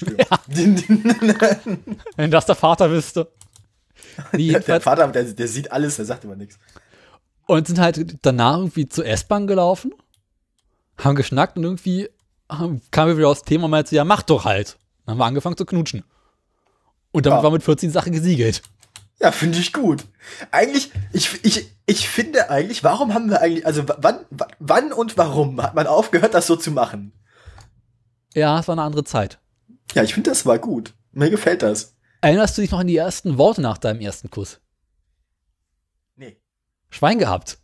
Wenn 2.15 2.31
das 2.31 2.47
der 2.47 2.55
Vater 2.55 2.89
wüsste. 2.89 3.31
Nee, 4.33 4.57
der 4.59 4.81
Vater, 4.81 5.07
der, 5.09 5.23
der 5.23 5.47
sieht 5.47 5.71
alles, 5.71 5.95
der 5.97 6.05
sagt 6.05 6.23
immer 6.23 6.35
nichts. 6.35 6.57
und 7.45 7.67
sind 7.67 7.79
halt 7.79 8.17
danach 8.23 8.57
irgendwie 8.57 8.87
zur 8.89 9.05
S-Bahn 9.05 9.47
gelaufen, 9.47 9.93
haben 10.97 11.15
geschnackt 11.15 11.57
und 11.57 11.63
irgendwie 11.63 12.09
haben, 12.49 12.81
kamen 12.91 13.09
wir 13.11 13.17
wieder 13.17 13.29
aufs 13.29 13.43
Thema 13.43 13.65
und 13.65 13.71
meinte, 13.71 13.95
ja, 13.95 14.03
mach 14.03 14.23
doch 14.23 14.45
halt. 14.45 14.77
Dann 15.05 15.13
haben 15.13 15.19
wir 15.19 15.25
angefangen 15.25 15.57
zu 15.57 15.65
knutschen. 15.65 16.03
Und 17.11 17.25
damit 17.25 17.39
Ja. 17.39 17.43
war 17.43 17.51
mit 17.51 17.63
14 17.63 17.91
Sache 17.91 18.11
gesiegelt. 18.11 18.61
Ja, 19.19 19.31
finde 19.31 19.57
ich 19.57 19.73
gut. 19.73 20.05
Eigentlich, 20.51 20.91
ich, 21.11 21.43
ich, 21.43 21.71
ich 21.87 22.07
finde 22.07 22.49
eigentlich, 22.51 22.83
warum 22.83 23.13
haben 23.13 23.29
wir 23.29 23.41
eigentlich, 23.41 23.65
also 23.65 23.83
wann, 23.87 24.19
wann 24.59 24.93
und 24.93 25.17
warum 25.17 25.61
hat 25.61 25.73
man 25.73 25.87
aufgehört, 25.87 26.33
das 26.35 26.45
so 26.47 26.55
zu 26.55 26.71
machen? 26.71 27.13
Ja, 28.33 28.59
es 28.59 28.67
war 28.67 28.73
eine 28.73 28.83
andere 28.83 29.03
Zeit. 29.03 29.39
Ja, 29.93 30.03
ich 30.03 30.13
finde, 30.13 30.29
das 30.29 30.45
war 30.45 30.59
gut. 30.59 30.93
Mir 31.11 31.29
gefällt 31.31 31.63
das. 31.63 31.95
Erinnerst 32.21 32.57
du 32.57 32.61
dich 32.61 32.71
noch 32.71 32.79
an 32.79 32.87
die 32.87 32.97
ersten 32.97 33.37
Worte 33.37 33.61
nach 33.61 33.77
deinem 33.77 34.01
ersten 34.01 34.29
Kuss? 34.29 34.59
Nee. 36.15 36.37
Schwein 36.89 37.19
gehabt. 37.19 37.59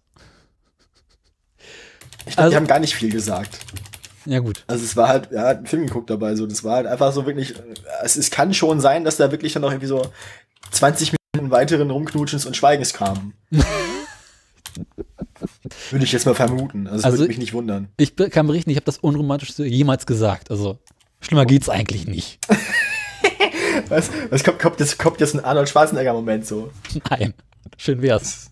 Ich 2.25 2.35
glaube, 2.35 2.41
Also- 2.43 2.49
die 2.51 2.55
haben 2.57 2.67
gar 2.67 2.79
nicht 2.79 2.95
viel 2.95 3.11
gesagt. 3.11 3.59
Ja, 4.25 4.39
gut. 4.39 4.63
Also 4.67 4.85
es 4.85 4.95
war 4.95 5.09
halt, 5.09 5.31
er 5.33 5.47
hat 5.47 5.57
einen 5.57 5.65
Film 5.65 5.85
geguckt 5.87 6.09
dabei, 6.09 6.35
so. 6.35 6.47
Das 6.47 6.63
war 6.63 6.77
halt 6.77 6.87
einfach 6.87 7.11
so 7.11 7.25
wirklich, 7.25 7.55
es, 8.03 8.15
es 8.15 8.31
kann 8.31 8.53
schon 8.53 8.79
sein, 8.79 9.03
dass 9.03 9.17
da 9.17 9.31
wirklich 9.31 9.51
dann 9.53 9.61
noch 9.63 9.71
irgendwie 9.71 9.87
so 9.87 10.11
20 10.71 11.13
Minuten 11.35 11.51
weiteren 11.51 11.89
Rumknutschens 11.91 12.45
und 12.45 12.55
Schweigens 12.55 12.93
kamen. 12.93 13.33
Würde 15.91 16.05
ich 16.05 16.11
jetzt 16.13 16.25
mal 16.25 16.35
vermuten. 16.35 16.87
Also, 16.87 16.99
es 16.99 17.03
Also- 17.05 17.17
würde 17.19 17.27
mich 17.29 17.37
nicht 17.37 17.53
wundern. 17.53 17.89
Ich 17.97 18.15
kann 18.15 18.47
berichten, 18.47 18.69
ich 18.69 18.77
habe 18.77 18.85
das 18.85 18.97
Unromantischste 18.99 19.65
jemals 19.65 20.05
gesagt. 20.05 20.49
Also, 20.51 20.79
schlimmer 21.19 21.45
geht's 21.45 21.67
eigentlich 21.69 22.07
nicht. 22.07 22.39
Was, 23.89 24.09
was 24.29 24.43
kommt, 24.43 24.59
kommt, 24.59 24.79
jetzt, 24.79 24.97
kommt 24.99 25.19
jetzt 25.19 25.33
ein 25.35 25.43
Arnold 25.43 25.69
Schwarzenegger-Moment 25.69 26.45
so? 26.45 26.71
Nein. 27.09 27.33
Schön 27.77 28.01
wär's. 28.01 28.51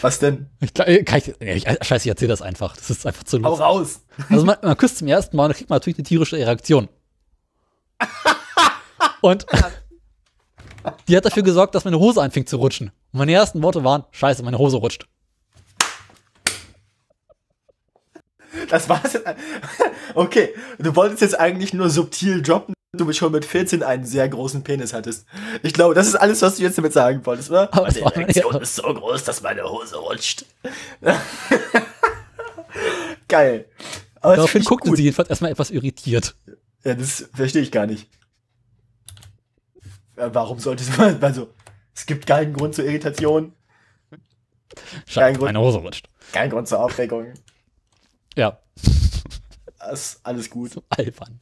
Was 0.00 0.18
denn? 0.18 0.46
Ich, 0.60 0.74
kann 0.74 0.88
ich, 0.88 1.40
ich, 1.40 1.64
scheiße, 1.64 2.04
ich 2.04 2.08
erzähl 2.08 2.28
das 2.28 2.42
einfach. 2.42 2.76
Das 2.76 2.90
ist 2.90 3.06
einfach 3.06 3.24
zu 3.24 3.38
Hau 3.42 3.50
lustig. 3.50 3.64
raus! 3.64 4.00
Also 4.28 4.44
man, 4.44 4.56
man 4.62 4.76
küsst 4.76 4.98
zum 4.98 5.08
ersten 5.08 5.36
Mal 5.36 5.44
und 5.44 5.50
dann 5.50 5.56
kriegt 5.56 5.70
man 5.70 5.76
natürlich 5.76 5.98
eine 5.98 6.04
tierische 6.04 6.36
Reaktion. 6.36 6.88
Und 9.22 9.46
die 11.06 11.16
hat 11.16 11.24
dafür 11.24 11.44
gesorgt, 11.44 11.76
dass 11.76 11.84
meine 11.84 11.98
Hose 11.98 12.20
anfing 12.20 12.44
zu 12.44 12.56
rutschen. 12.56 12.88
Und 13.12 13.18
meine 13.18 13.32
ersten 13.32 13.62
Worte 13.62 13.84
waren, 13.84 14.04
scheiße, 14.10 14.42
meine 14.42 14.58
Hose 14.58 14.78
rutscht. 14.78 15.06
Das 18.68 18.88
war's 18.88 19.12
jetzt. 19.12 19.24
Okay, 20.14 20.50
du 20.78 20.94
wolltest 20.94 21.22
jetzt 21.22 21.38
eigentlich 21.40 21.72
nur 21.72 21.88
subtil 21.88 22.42
droppen, 22.42 22.74
du 22.94 23.10
schon 23.14 23.32
mit 23.32 23.46
14 23.46 23.82
einen 23.82 24.04
sehr 24.04 24.28
großen 24.28 24.62
Penis 24.64 24.92
hattest. 24.92 25.24
Ich 25.62 25.72
glaube, 25.72 25.94
das 25.94 26.06
ist 26.08 26.14
alles, 26.14 26.42
was 26.42 26.56
du 26.56 26.62
jetzt 26.62 26.76
damit 26.76 26.92
sagen 26.92 27.24
wolltest, 27.24 27.48
oder? 27.50 27.72
Aber 27.72 27.86
war 27.86 28.12
meine 28.14 28.26
erste- 28.36 28.58
ist 28.58 28.74
so 28.76 28.82
groß, 28.82 29.24
dass 29.24 29.40
meine 29.40 29.64
Hose 29.64 29.96
rutscht. 29.96 30.44
Geil. 33.28 33.66
Aber 34.20 34.36
Daraufhin 34.36 34.62
guckte 34.64 34.90
gut. 34.90 34.98
sie 34.98 35.04
jedenfalls 35.04 35.30
erstmal 35.30 35.50
etwas 35.52 35.70
irritiert. 35.70 36.36
Ja, 36.84 36.94
das 36.94 37.28
verstehe 37.34 37.62
ich 37.62 37.72
gar 37.72 37.86
nicht. 37.86 38.08
Ja, 40.18 40.34
Warum 40.34 40.58
sollte 40.58 40.82
es 40.84 40.94
mal, 40.96 41.16
also, 41.22 41.48
es 41.94 42.04
gibt 42.04 42.26
keinen 42.26 42.52
Grund 42.52 42.74
zur 42.74 42.84
Irritation, 42.84 43.54
Kein 45.12 45.32
Grund. 45.34 45.44
meine 45.46 45.60
Hose 45.60 45.78
rutscht. 45.78 46.08
keinen 46.32 46.50
Grund 46.50 46.68
zur 46.68 46.80
Aufregung. 46.80 47.32
Ja, 48.36 48.58
Das 49.78 50.14
ist 50.14 50.20
alles 50.24 50.50
gut. 50.50 50.72
so 50.72 50.82
albern. 50.90 51.40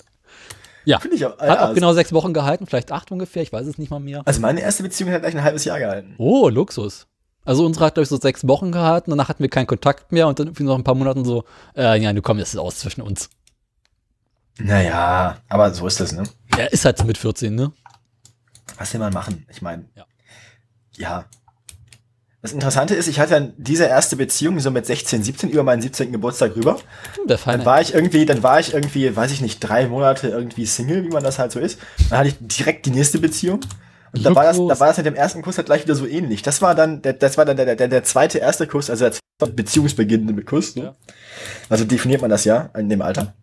Ja, 0.84 0.98
Finde 0.98 1.16
ich 1.16 1.26
auch. 1.26 1.38
hat 1.38 1.46
ja, 1.46 1.68
auch 1.70 1.74
genau 1.74 1.92
sechs 1.92 2.12
Wochen 2.12 2.32
gehalten, 2.32 2.66
vielleicht 2.66 2.90
acht 2.92 3.10
ungefähr, 3.12 3.42
ich 3.42 3.52
weiß 3.52 3.66
es 3.66 3.78
nicht 3.78 3.90
mal 3.90 4.00
mehr. 4.00 4.22
Also 4.24 4.40
meine 4.40 4.60
erste 4.60 4.82
Beziehung 4.82 5.10
hat 5.12 5.22
gleich 5.22 5.36
ein 5.36 5.44
halbes 5.44 5.64
Jahr 5.64 5.78
gehalten. 5.78 6.14
Oh, 6.18 6.48
Luxus. 6.48 7.06
Also 7.44 7.64
unsere 7.64 7.86
hat, 7.86 7.94
glaube 7.94 8.04
ich, 8.04 8.08
so 8.08 8.16
sechs 8.18 8.46
Wochen 8.46 8.70
gehalten, 8.72 9.10
danach 9.10 9.28
hatten 9.28 9.42
wir 9.42 9.50
keinen 9.50 9.66
Kontakt 9.66 10.12
mehr 10.12 10.28
und 10.28 10.38
dann 10.38 10.48
irgendwie 10.48 10.64
noch 10.64 10.76
ein 10.76 10.84
paar 10.84 10.94
Monaten 10.94 11.24
so, 11.24 11.44
äh, 11.76 12.00
ja, 12.00 12.12
du 12.12 12.22
komm, 12.22 12.38
jetzt 12.38 12.54
ist 12.54 12.60
aus 12.60 12.78
zwischen 12.78 13.02
uns. 13.02 13.30
Naja, 14.58 15.38
aber 15.48 15.72
so 15.72 15.86
ist 15.86 16.00
das, 16.00 16.12
ne? 16.12 16.24
Ja, 16.56 16.64
ist 16.66 16.84
halt 16.84 16.98
so 16.98 17.04
mit 17.04 17.16
14, 17.16 17.54
ne? 17.54 17.72
Was 18.76 18.92
will 18.92 19.00
man 19.00 19.12
machen? 19.12 19.46
Ich 19.50 19.62
meine, 19.62 19.86
Ja. 19.94 20.04
ja. 20.96 21.24
Das 22.42 22.52
Interessante 22.52 22.94
ist, 22.94 23.06
ich 23.06 23.20
hatte 23.20 23.32
dann 23.32 23.52
diese 23.58 23.84
erste 23.84 24.16
Beziehung 24.16 24.58
so 24.60 24.70
mit 24.70 24.86
16, 24.86 25.22
17 25.22 25.50
über 25.50 25.62
meinen 25.62 25.82
17. 25.82 26.10
Geburtstag 26.10 26.56
rüber. 26.56 26.78
Hm, 27.16 27.26
Der 27.26 27.36
feine. 27.36 27.58
Dann 27.58 27.66
war 27.66 27.82
ich 27.82 27.92
irgendwie, 27.92 28.24
dann 28.24 28.42
war 28.42 28.58
ich 28.58 28.72
irgendwie, 28.72 29.14
weiß 29.14 29.30
ich 29.30 29.42
nicht, 29.42 29.60
drei 29.60 29.86
Monate 29.88 30.28
irgendwie 30.28 30.64
Single, 30.64 31.04
wie 31.04 31.10
man 31.10 31.22
das 31.22 31.38
halt 31.38 31.52
so 31.52 31.60
ist. 31.60 31.78
Dann 32.08 32.20
hatte 32.20 32.28
ich 32.30 32.36
direkt 32.40 32.86
die 32.86 32.90
nächste 32.90 33.18
Beziehung. 33.18 33.60
Und 34.12 34.24
da 34.24 34.34
war 34.34 34.44
das, 34.44 34.56
da 34.56 34.80
war 34.80 34.88
das 34.88 34.96
mit 34.96 35.06
dem 35.06 35.14
ersten 35.14 35.42
Kuss 35.42 35.58
halt 35.58 35.66
gleich 35.66 35.84
wieder 35.84 35.94
so 35.94 36.06
ähnlich. 36.06 36.42
Das 36.42 36.62
war 36.62 36.74
dann, 36.74 37.02
der, 37.02 37.12
das 37.12 37.36
war 37.36 37.44
dann 37.44 37.56
der, 37.56 37.76
der, 37.76 37.88
der 37.88 38.04
zweite 38.04 38.38
erste 38.38 38.66
Kuss, 38.66 38.88
also 38.88 39.04
der 39.04 39.12
zweite 39.12 39.52
beziehungsbeginnende 39.52 40.42
Kuss. 40.42 40.74
Ne? 40.76 40.82
Ja. 40.82 40.94
Also 41.68 41.84
definiert 41.84 42.22
man 42.22 42.30
das 42.30 42.44
ja 42.44 42.70
in 42.76 42.88
dem 42.88 43.02
Alter. 43.02 43.34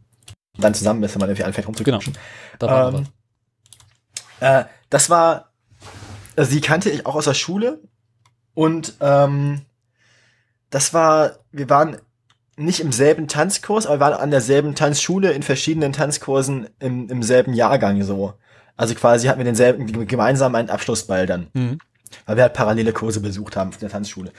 Und 0.56 0.64
dann 0.64 0.74
zusammen 0.74 1.03
ist, 1.03 1.14
wenn 1.14 1.19
man 1.19 1.30
irgendwie 1.30 1.44
anfängt 1.45 1.68
rumzukutschen. 1.68 2.18
Da 2.57 2.68
war 2.68 2.94
Ähm. 2.95 3.06
Äh, 4.40 4.65
das 4.90 5.10
war, 5.10 5.52
also 6.36 6.52
die 6.52 6.61
kannte 6.61 6.90
ich 6.90 7.06
auch 7.06 7.15
aus 7.15 7.26
der 7.26 7.34
Schule 7.36 7.80
und 8.57 8.95
ähm, 9.01 9.61
das 10.71 10.91
war, 10.91 11.34
wir 11.51 11.69
waren 11.69 11.97
nicht 12.55 12.79
im 12.79 12.91
selben 12.91 13.27
Tanzkurs, 13.27 13.85
aber 13.85 13.97
wir 13.97 13.99
waren 13.99 14.13
an 14.15 14.31
derselben 14.31 14.73
Tanzschule 14.73 15.31
in 15.31 15.43
verschiedenen 15.43 15.93
Tanzkursen 15.93 16.67
im, 16.79 17.07
im 17.07 17.21
selben 17.21 17.53
Jahrgang 17.53 18.01
so. 18.01 18.34
Also 18.75 18.95
quasi 18.95 19.27
hatten 19.27 19.38
wir 19.39 19.45
denselben 19.45 20.07
gemeinsam 20.07 20.55
einen 20.55 20.71
Abschlussball 20.71 21.27
dann, 21.27 21.49
Mhm. 21.53 21.77
weil 22.25 22.35
wir 22.38 22.43
halt 22.43 22.55
parallele 22.55 22.93
Kurse 22.93 23.19
besucht 23.19 23.55
haben 23.55 23.71
in 23.73 23.79
der 23.79 23.89
Tanzschule. 23.89 24.31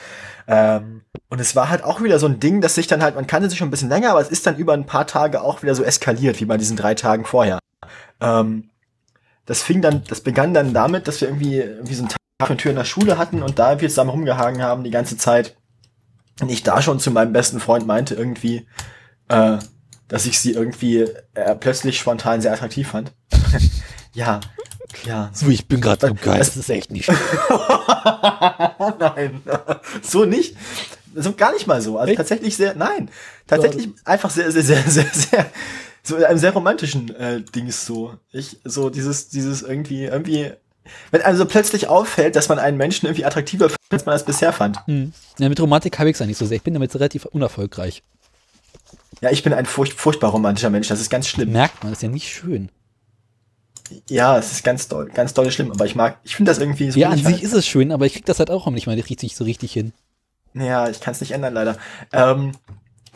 Ähm, 0.48 1.02
und 1.28 1.40
es 1.40 1.54
war 1.54 1.70
halt 1.70 1.84
auch 1.84 2.02
wieder 2.02 2.18
so 2.18 2.26
ein 2.26 2.40
Ding, 2.40 2.60
dass 2.60 2.74
sich 2.74 2.88
dann 2.88 3.04
halt, 3.04 3.14
man 3.14 3.28
kannte 3.28 3.48
sich 3.48 3.58
schon 3.58 3.68
ein 3.68 3.70
bisschen 3.70 3.88
länger, 3.88 4.10
aber 4.10 4.20
es 4.20 4.30
ist 4.30 4.44
dann 4.48 4.56
über 4.56 4.72
ein 4.72 4.86
paar 4.86 5.06
Tage 5.06 5.42
auch 5.42 5.62
wieder 5.62 5.76
so 5.76 5.84
eskaliert, 5.84 6.40
wie 6.40 6.44
bei 6.46 6.56
diesen 6.56 6.76
drei 6.76 6.96
Tagen 6.96 7.24
vorher. 7.24 7.60
Ähm, 8.20 8.70
das 9.46 9.62
fing 9.62 9.80
dann, 9.80 10.02
das 10.08 10.22
begann 10.22 10.54
dann 10.54 10.74
damit, 10.74 11.06
dass 11.06 11.20
wir 11.20 11.28
irgendwie, 11.28 11.58
irgendwie 11.58 11.94
so 11.94 12.02
einen 12.02 12.10
Tag 12.39 12.48
für 12.51 12.56
Tür 12.56 12.70
in 12.70 12.77
der 12.77 12.85
Schule 12.85 13.19
hatten 13.19 13.43
und 13.43 13.59
da 13.59 13.81
wir 13.81 13.89
zusammen 13.89 14.10
rumgehangen 14.10 14.62
haben 14.62 14.85
die 14.85 14.93
ganze 14.93 15.16
Zeit. 15.16 15.56
Und 16.40 16.48
ich 16.51 16.62
da 16.62 16.81
schon 16.81 17.01
zu 17.01 17.10
meinem 17.10 17.32
besten 17.32 17.59
Freund 17.59 17.85
meinte 17.85 18.15
irgendwie, 18.15 18.65
äh, 19.27 19.59
dass 20.06 20.24
ich 20.24 20.39
sie 20.39 20.52
irgendwie 20.52 21.01
äh, 21.35 21.56
plötzlich 21.56 21.98
spontan 21.98 22.40
sehr 22.40 22.52
attraktiv 22.52 22.86
fand. 22.86 23.12
ja, 24.15 24.39
ja. 25.05 25.31
So, 25.35 25.48
ich 25.48 25.66
bin 25.66 25.81
gerade 25.81 26.06
begeistert. 26.15 26.39
das- 26.39 26.56
ist 26.56 26.70
echt 26.70 26.93
nicht. 26.93 27.09
nein, 29.01 29.43
so 30.02 30.24
nicht. 30.24 30.56
So 31.16 31.32
gar 31.32 31.52
nicht 31.52 31.66
mal 31.66 31.82
so. 31.82 31.98
Also 31.98 32.10
Echt? 32.10 32.19
tatsächlich 32.19 32.56
sehr, 32.56 32.77
nein, 32.77 33.10
tatsächlich 33.48 33.89
einfach 34.05 34.31
sehr, 34.31 34.52
sehr, 34.52 34.62
sehr, 34.62 34.82
sehr, 34.85 35.06
sehr, 35.12 35.47
so 36.05 36.15
in 36.15 36.23
einem 36.23 36.39
sehr 36.39 36.52
romantischen 36.52 37.12
äh, 37.16 37.40
Dings 37.43 37.85
so. 37.85 38.15
Ich 38.31 38.60
so 38.62 38.90
dieses, 38.90 39.28
dieses 39.28 39.62
irgendwie, 39.62 40.05
irgendwie, 40.05 40.52
wenn 41.10 41.23
also 41.23 41.44
plötzlich 41.47 41.89
auffällt, 41.89 42.36
dass 42.36 42.48
man 42.48 42.59
einen 42.59 42.77
Menschen 42.77 43.06
irgendwie 43.06 43.24
attraktiver 43.24 43.69
findet, 43.69 43.78
als 43.90 44.06
man 44.06 44.15
das 44.15 44.24
bisher 44.24 44.52
fand. 44.52 44.85
Hm. 44.86 45.12
Ja, 45.39 45.48
mit 45.48 45.60
Romantik 45.60 45.98
habe 45.98 46.10
ich 46.10 46.15
es 46.15 46.20
ja 46.20 46.27
nicht 46.27 46.39
so 46.39 46.47
sehr. 46.47 46.56
Ich 46.56 46.62
bin 46.62 46.74
damit 46.74 46.94
relativ 46.94 47.24
unerfolgreich. 47.27 48.02
Ja, 49.20 49.31
ich 49.31 49.43
bin 49.43 49.52
ein 49.52 49.66
furcht, 49.66 49.94
furchtbar 49.94 50.31
romantischer 50.31 50.70
Mensch. 50.70 50.89
Das 50.89 51.01
ist 51.01 51.10
ganz 51.10 51.27
schlimm. 51.28 51.52
Merkt 51.52 51.82
man, 51.82 51.93
ist 51.93 52.02
ja 52.02 52.09
nicht 52.09 52.28
schön. 52.28 52.70
Ja, 54.09 54.39
es 54.39 54.52
ist 54.52 54.65
ganz 54.65 54.89
doll, 54.89 55.09
ganz 55.12 55.35
doll 55.35 55.51
schlimm. 55.51 55.73
Aber 55.73 55.86
ich 55.86 55.94
mag, 55.94 56.19
ich 56.23 56.36
finde 56.36 56.51
das 56.51 56.59
irgendwie 56.59 56.90
so. 56.90 56.98
ja, 56.98 57.09
an 57.09 57.16
sich 57.16 57.27
halt. 57.27 57.43
ist 57.43 57.55
es 57.55 57.66
schön, 57.66 57.90
aber 57.90 58.06
ich 58.06 58.12
krieg 58.15 58.27
das 58.27 58.39
halt 58.39 58.51
auch 58.51 58.69
nicht 58.70 58.86
mal 58.86 58.98
richtig 58.98 59.35
so 59.35 59.44
richtig 59.44 59.73
hin. 59.73 59.93
Ja, 60.55 60.89
ich 60.89 61.01
kann 61.01 61.12
es 61.12 61.20
nicht 61.20 61.32
ändern, 61.32 61.55
leider. 61.55 61.77
Ähm, 62.12 62.52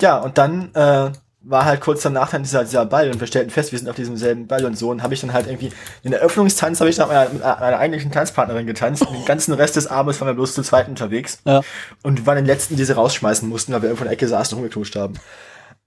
ja, 0.01 0.19
und 0.19 0.39
dann 0.39 0.74
äh, 0.74 1.12
war 1.44 1.64
halt 1.64 1.81
kurz 1.81 2.02
danach 2.02 2.31
dann 2.31 2.43
dieser, 2.43 2.62
dieser 2.64 2.86
Ball 2.86 3.10
und 3.10 3.19
wir 3.20 3.27
stellten 3.27 3.51
fest, 3.51 3.73
wir 3.73 3.78
sind 3.78 3.89
auf 3.89 3.97
diesem 3.97 4.16
selben 4.16 4.47
Ball 4.47 4.64
und 4.64 4.78
so 4.78 4.90
und 4.90 5.02
habe 5.02 5.12
ich 5.14 5.20
dann 5.20 5.32
halt 5.32 5.47
irgendwie 5.48 5.70
den 6.05 6.12
Eröffnungstanz 6.12 6.78
habe 6.81 6.89
ich 6.90 6.97
dann 6.97 7.09
mit 7.09 7.16
meiner, 7.16 7.31
mit 7.31 7.43
meiner 7.43 7.78
eigentlichen 7.78 8.12
Tanzpartnerin 8.12 8.66
getanzt 8.66 9.02
und 9.06 9.12
den 9.12 9.24
ganzen 9.24 9.52
Rest 9.55 9.77
des 9.77 9.86
Abends 9.89 10.20
waren 10.20 10.28
wir 10.28 10.35
bloß 10.35 10.55
zu 10.55 10.62
zweit 10.62 10.89
unterwegs 10.89 11.40
Ja. 11.44 11.62
und 12.02 12.19
wir 12.20 12.27
waren 12.27 12.36
den 12.36 12.47
letzten, 12.47 12.77
die 12.77 12.85
sie 12.85 12.94
rausschmeißen 12.94 13.48
mussten, 13.48 13.73
weil 13.73 13.82
wir 13.82 13.89
irgendwo 13.89 14.05
in 14.05 14.09
der 14.09 14.14
Ecke 14.14 14.28
saßen 14.28 14.56
und 14.56 14.62
rumgetuscht 14.64 14.94
haben. 14.97 15.14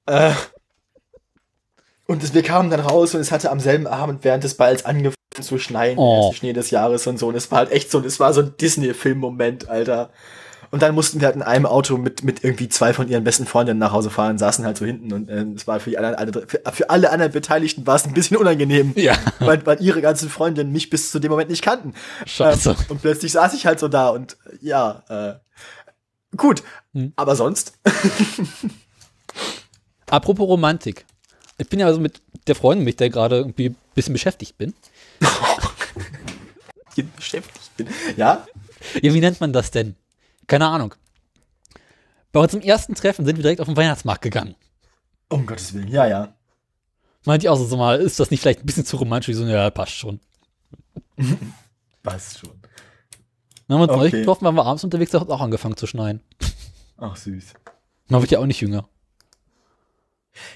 Äh, 0.07 0.31
und 2.07 2.21
es, 2.23 2.33
wir 2.33 2.43
kamen 2.43 2.69
dann 2.69 2.81
raus 2.81 3.15
und 3.15 3.21
es 3.21 3.31
hatte 3.31 3.49
am 3.49 3.59
selben 3.59 3.87
Abend 3.87 4.23
während 4.23 4.43
des 4.43 4.55
Balls 4.55 4.85
angefangen 4.85 5.15
zu 5.41 5.57
schneien, 5.57 5.97
Oh. 5.97 6.31
Schnee 6.33 6.53
des 6.53 6.69
Jahres 6.71 7.07
und 7.07 7.17
so. 7.17 7.27
Und 7.27 7.35
es 7.35 7.49
war 7.51 7.59
halt 7.59 7.71
echt 7.71 7.91
so, 7.91 7.99
es 8.01 8.19
war 8.19 8.33
so 8.33 8.41
ein 8.41 8.53
Disney-Film-Moment, 8.59 9.67
Alter. 9.69 10.11
Und 10.71 10.81
dann 10.81 10.95
mussten 10.95 11.19
wir 11.19 11.27
halt 11.27 11.35
in 11.35 11.41
einem 11.41 11.65
Auto 11.65 11.97
mit, 11.97 12.23
mit 12.23 12.43
irgendwie 12.43 12.69
zwei 12.69 12.93
von 12.93 13.07
ihren 13.07 13.23
besten 13.23 13.45
Freundinnen 13.45 13.79
nach 13.79 13.91
Hause 13.91 14.09
fahren, 14.09 14.37
saßen 14.37 14.65
halt 14.65 14.77
so 14.77 14.85
hinten 14.85 15.13
und 15.13 15.29
äh, 15.29 15.45
es 15.55 15.67
war 15.67 15.79
für, 15.79 15.89
die 15.89 15.97
anderen, 15.97 16.15
alle, 16.15 16.31
für, 16.47 16.61
für 16.71 16.89
alle 16.89 17.11
anderen 17.11 17.31
Beteiligten 17.31 17.85
war 17.87 17.95
es 17.95 18.05
ein 18.05 18.13
bisschen 18.13 18.37
unangenehm. 18.37 18.93
Ja. 18.95 19.17
Weil, 19.39 19.65
weil 19.65 19.81
ihre 19.81 20.01
ganzen 20.01 20.29
Freundinnen 20.29 20.71
mich 20.71 20.89
bis 20.89 21.11
zu 21.11 21.19
dem 21.19 21.31
Moment 21.31 21.49
nicht 21.49 21.61
kannten. 21.61 21.93
Scheiße. 22.25 22.71
Ähm, 22.71 22.75
und 22.89 23.01
plötzlich 23.01 23.31
saß 23.31 23.53
ich 23.53 23.65
halt 23.65 23.79
so 23.79 23.87
da 23.87 24.09
und 24.09 24.37
äh, 24.45 24.57
ja, 24.61 25.03
äh, 25.09 26.37
gut. 26.37 26.63
Hm. 26.93 27.13
Aber 27.15 27.35
sonst, 27.35 27.73
Apropos 30.09 30.47
Romantik. 30.47 31.05
Ich 31.57 31.67
bin 31.67 31.79
ja 31.79 31.87
also 31.87 31.99
mit 31.99 32.21
der 32.47 32.55
Freundin, 32.55 32.85
mit 32.85 32.99
der 32.99 33.09
gerade 33.09 33.37
irgendwie 33.37 33.69
ein 33.69 33.75
bisschen 33.95 34.13
beschäftigt 34.13 34.57
bin. 34.57 34.73
beschäftigt 37.15 37.77
bin. 37.77 37.87
Ja? 38.17 38.45
Ja, 39.01 39.13
wie 39.13 39.19
nennt 39.19 39.41
man 39.41 39.51
das 39.51 39.71
denn? 39.71 39.95
Keine 40.47 40.67
Ahnung. 40.67 40.93
Bei 42.31 42.39
unserem 42.41 42.61
ersten 42.61 42.95
Treffen 42.95 43.25
sind 43.25 43.37
wir 43.37 43.43
direkt 43.43 43.61
auf 43.61 43.67
den 43.67 43.77
Weihnachtsmarkt 43.77 44.21
gegangen. 44.21 44.55
Um 45.29 45.45
Gottes 45.45 45.73
Willen, 45.73 45.87
ja, 45.87 46.05
ja. 46.05 46.33
Meinte 47.25 47.45
ich 47.45 47.49
auch 47.49 47.55
so 47.55 47.77
mal, 47.77 47.99
ist 47.99 48.19
das 48.19 48.29
nicht 48.29 48.41
vielleicht 48.41 48.59
ein 48.59 48.65
bisschen 48.65 48.85
zu 48.85 48.97
romantisch? 48.97 49.29
Ich 49.29 49.35
so, 49.37 49.45
ja, 49.45 49.69
passt 49.71 49.93
schon. 49.93 50.19
Was 52.03 52.37
schon. 52.37 52.51
Dann 53.67 53.79
haben 53.79 53.87
wir 53.87 53.93
uns 53.93 54.07
Okay. 54.07 54.19
getroffen, 54.19 54.45
waren 54.45 54.55
wir 54.55 54.65
abends 54.65 54.83
unterwegs, 54.83 55.11
da 55.11 55.19
hat 55.21 55.29
auch 55.29 55.41
angefangen 55.41 55.75
zu 55.75 55.87
schneien. 55.87 56.21
Ach, 56.97 57.15
süß. 57.15 57.53
Man 58.09 58.21
wird 58.21 58.31
ja 58.31 58.39
auch 58.39 58.45
nicht 58.45 58.61
jünger. 58.61 58.87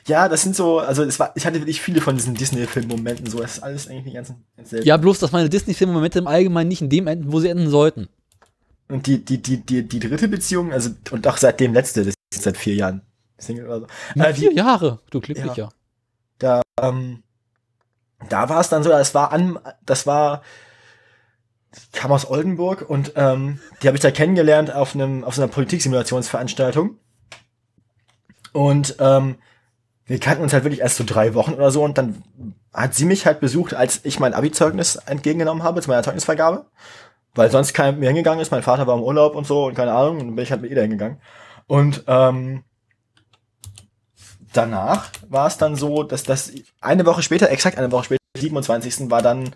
Ja, 0.06 0.28
das 0.28 0.44
sind 0.44 0.56
so, 0.56 0.80
also 0.80 1.04
es 1.04 1.20
war, 1.20 1.32
ich 1.36 1.46
hatte 1.46 1.60
wirklich 1.60 1.82
viele 1.82 2.02
von 2.02 2.16
diesen 2.18 2.36
Disney-Film-Momenten, 2.36 3.28
so, 3.28 3.40
das 3.40 3.54
ist 3.58 3.64
alles 3.64 3.88
irgendwie 3.88 4.12
ganz, 4.12 4.32
ganz 4.58 4.70
selten. 4.70 4.86
Ja, 4.86 4.98
bloß, 4.98 5.20
dass 5.20 5.32
meine 5.32 5.50
Disney-Filme-Momente 5.50 6.20
im 6.20 6.28
Allgemeinen 6.28 6.68
nicht 6.68 6.82
in 6.82 6.90
dem 6.90 7.08
enden, 7.08 7.32
wo 7.32 7.40
sie 7.40 7.48
enden 7.48 7.70
sollten. 7.70 8.10
Und 8.90 9.06
die, 9.06 9.24
die, 9.24 9.42
die, 9.42 9.58
die, 9.64 9.88
die 9.88 10.00
dritte 10.00 10.28
Beziehung, 10.28 10.74
also, 10.74 10.90
und 11.12 11.28
auch 11.28 11.38
seitdem 11.38 11.74
letzte, 11.74 12.04
das 12.04 12.16
ist 12.34 12.44
seit 12.44 12.58
vier 12.58 12.76
Jahren 12.76 13.02
Single 13.38 13.68
oder 13.68 13.80
so. 13.82 13.88
Äh, 14.22 14.34
die, 14.34 14.42
Vier 14.42 14.54
Jahre, 14.54 15.00
du 15.12 15.22
glücklicher. 15.22 15.70
da, 16.40 16.62
ähm, 16.82 17.24
da 18.28 18.50
war 18.50 18.60
es 18.60 18.70
dann 18.70 18.84
so, 18.84 18.90
das 18.90 19.14
war 19.16 19.32
an, 19.32 19.60
das 19.86 20.08
war, 20.08 20.42
ich 21.76 21.92
kam 21.92 22.12
aus 22.12 22.30
Oldenburg 22.30 22.90
und 22.90 23.14
ähm, 23.16 23.60
die 23.82 23.88
habe 23.88 23.96
ich 23.96 24.02
da 24.02 24.12
kennengelernt 24.12 24.74
auf 24.74 24.96
einem, 24.96 25.24
auf 25.24 25.36
so 25.36 25.44
einer 25.44 25.52
Politiksimulationsveranstaltung. 25.52 26.98
Und 28.52 28.96
ähm, 29.00 29.38
wir 30.06 30.20
kannten 30.20 30.42
uns 30.42 30.54
halt 30.54 30.64
wirklich 30.64 30.82
erst 30.82 30.98
so 30.98 31.04
drei 31.06 31.36
Wochen 31.36 31.54
oder 31.54 31.70
so 31.70 31.84
und 31.84 31.98
dann 32.00 32.24
hat 32.74 32.96
sie 32.96 33.06
mich 33.06 33.28
halt 33.28 33.40
besucht, 33.40 33.76
als 33.76 34.02
ich 34.04 34.20
mein 34.20 34.34
Abi-Zeugnis 34.34 34.96
entgegengenommen 34.96 35.64
habe, 35.64 35.82
zu 35.82 35.90
meiner 35.90 36.04
Zeugnisvergabe. 36.04 36.66
Weil 37.36 37.52
sonst 37.52 37.74
keiner 37.74 37.92
mit 37.92 38.02
mir 38.02 38.08
hingegangen 38.08 38.40
ist. 38.40 38.52
Mein 38.52 38.64
Vater 38.64 38.88
war 38.88 38.96
im 38.96 39.04
Urlaub 39.04 39.36
und 39.36 39.46
so 39.46 39.68
und 39.68 39.76
keine 39.76 39.94
Ahnung. 39.94 40.20
Und 40.20 40.28
dann 40.28 40.36
bin 40.36 40.44
ich 40.44 40.52
halt 40.52 40.62
mit 40.62 40.72
ihr 40.72 40.76
da 40.76 40.82
hingegangen. 40.82 41.22
Und 41.68 42.04
ähm, 42.08 42.64
danach 44.54 45.10
war 45.28 45.48
es 45.48 45.58
dann 45.58 45.76
so, 45.76 46.04
dass 46.04 46.24
das 46.24 46.52
eine 46.82 47.06
Woche 47.06 47.22
später, 47.22 47.50
exakt 47.50 47.78
eine 47.78 47.92
Woche 47.92 48.06
später, 48.06 48.20
27. 48.38 49.10
war 49.10 49.22
dann 49.22 49.52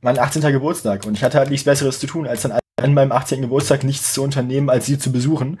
mein 0.00 0.18
18. 0.18 0.42
Geburtstag. 0.42 1.06
Und 1.06 1.14
ich 1.14 1.24
hatte 1.24 1.38
halt 1.38 1.50
nichts 1.50 1.64
Besseres 1.64 2.00
zu 2.00 2.06
tun, 2.06 2.26
als 2.26 2.42
dann 2.42 2.52
an 2.52 2.94
meinem 2.94 3.12
18. 3.12 3.40
Geburtstag 3.40 3.84
nichts 3.84 4.12
zu 4.12 4.22
unternehmen, 4.22 4.68
als 4.68 4.86
sie 4.86 4.98
zu 4.98 5.12
besuchen. 5.12 5.60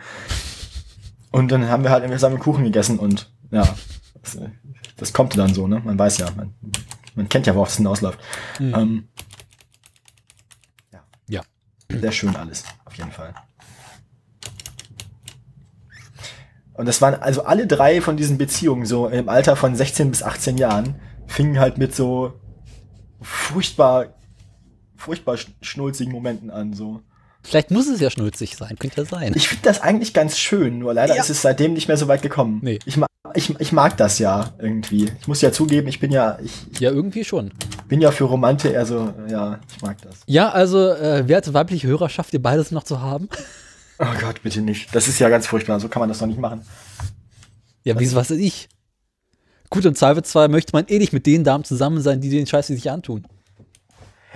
Und 1.30 1.50
dann 1.50 1.68
haben 1.68 1.82
wir 1.82 1.90
halt 1.90 2.02
irgendwie 2.02 2.18
zusammen 2.18 2.38
Kuchen 2.38 2.64
gegessen 2.64 2.98
und 2.98 3.32
ja, 3.50 3.62
das, 4.20 4.38
das 4.96 5.12
kommt 5.12 5.36
dann 5.36 5.54
so, 5.54 5.66
ne? 5.66 5.80
Man 5.82 5.98
weiß 5.98 6.18
ja, 6.18 6.28
man, 6.36 6.54
man 7.14 7.28
kennt 7.28 7.46
ja, 7.46 7.54
worauf 7.54 7.68
es 7.68 7.76
hinausläuft. 7.76 8.18
Mhm. 8.58 8.74
Ähm. 8.74 9.08
Sehr 12.00 12.12
schön 12.12 12.34
alles, 12.36 12.64
auf 12.84 12.94
jeden 12.96 13.12
Fall. 13.12 13.34
Und 16.74 16.86
das 16.86 17.02
waren 17.02 17.14
also 17.14 17.44
alle 17.44 17.66
drei 17.66 18.00
von 18.00 18.16
diesen 18.16 18.38
Beziehungen, 18.38 18.86
so 18.86 19.08
im 19.08 19.28
Alter 19.28 19.56
von 19.56 19.74
16 19.76 20.10
bis 20.10 20.22
18 20.22 20.56
Jahren, 20.56 20.94
fingen 21.26 21.58
halt 21.58 21.76
mit 21.78 21.94
so 21.94 22.40
furchtbar, 23.20 24.14
furchtbar 24.96 25.34
sch- 25.34 25.50
schnulzigen 25.60 26.12
Momenten 26.12 26.50
an, 26.50 26.72
so. 26.72 27.02
Vielleicht 27.42 27.70
muss 27.70 27.88
es 27.88 28.00
ja 28.00 28.10
schnulzig 28.10 28.56
sein, 28.56 28.76
könnte 28.78 29.02
ja 29.02 29.04
sein. 29.04 29.32
Ich 29.34 29.48
finde 29.48 29.64
das 29.64 29.80
eigentlich 29.80 30.14
ganz 30.14 30.38
schön, 30.38 30.78
nur 30.78 30.94
leider 30.94 31.16
Ja. 31.16 31.22
ist 31.22 31.30
es 31.30 31.42
seitdem 31.42 31.72
nicht 31.74 31.88
mehr 31.88 31.96
so 31.96 32.06
weit 32.08 32.22
gekommen. 32.22 32.60
Nee. 32.62 32.78
Ich, 32.84 32.96
ma 32.96 33.06
ich, 33.34 33.58
ich 33.60 33.72
mag 33.72 33.96
das 33.96 34.18
ja 34.18 34.52
irgendwie. 34.58 35.10
Ich 35.20 35.26
muss 35.28 35.40
ja 35.40 35.52
zugeben, 35.52 35.88
ich 35.88 35.98
bin 36.00 36.12
ja, 36.12 36.38
ich, 36.42 36.80
Ja, 36.80 36.90
irgendwie 36.90 37.24
schon. 37.24 37.50
bin 37.88 38.00
ja 38.00 38.10
für 38.10 38.24
Romante 38.24 38.68
eher 38.68 38.84
so, 38.86 39.12
ja, 39.28 39.58
ich 39.74 39.82
mag 39.82 39.96
das. 40.02 40.16
Ja, 40.26 40.50
also, 40.50 40.90
äh, 40.90 41.26
werte 41.28 41.52
weibliche 41.54 41.86
Hörerschaft, 41.88 42.32
ihr 42.34 42.42
beides 42.42 42.70
noch 42.70 42.84
zu 42.84 43.00
haben? 43.00 43.28
Oh 43.98 44.04
Gott, 44.20 44.42
bitte 44.42 44.60
nicht. 44.60 44.94
Das 44.94 45.08
ist 45.08 45.18
ja 45.18 45.28
ganz 45.28 45.46
furchtbar, 45.46 45.80
so 45.80 45.88
kann 45.88 46.00
man 46.00 46.08
das 46.08 46.18
doch 46.18 46.26
nicht 46.26 46.38
machen. 46.40 46.62
Ja, 47.84 47.98
wieso 47.98 48.16
was 48.16 48.30
weiß 48.30 48.38
ich? 48.38 48.68
Gut, 49.70 49.84
im 49.86 49.94
Zweifelsfall 49.94 50.48
möchte 50.48 50.72
man 50.74 50.86
eh 50.88 50.98
nicht 50.98 51.12
mit 51.12 51.24
den 51.26 51.44
Damen 51.44 51.64
zusammen 51.64 52.00
sein, 52.02 52.20
die 52.20 52.28
den 52.30 52.46
Scheiß 52.46 52.66
sich 52.66 52.90
antun. 52.90 53.26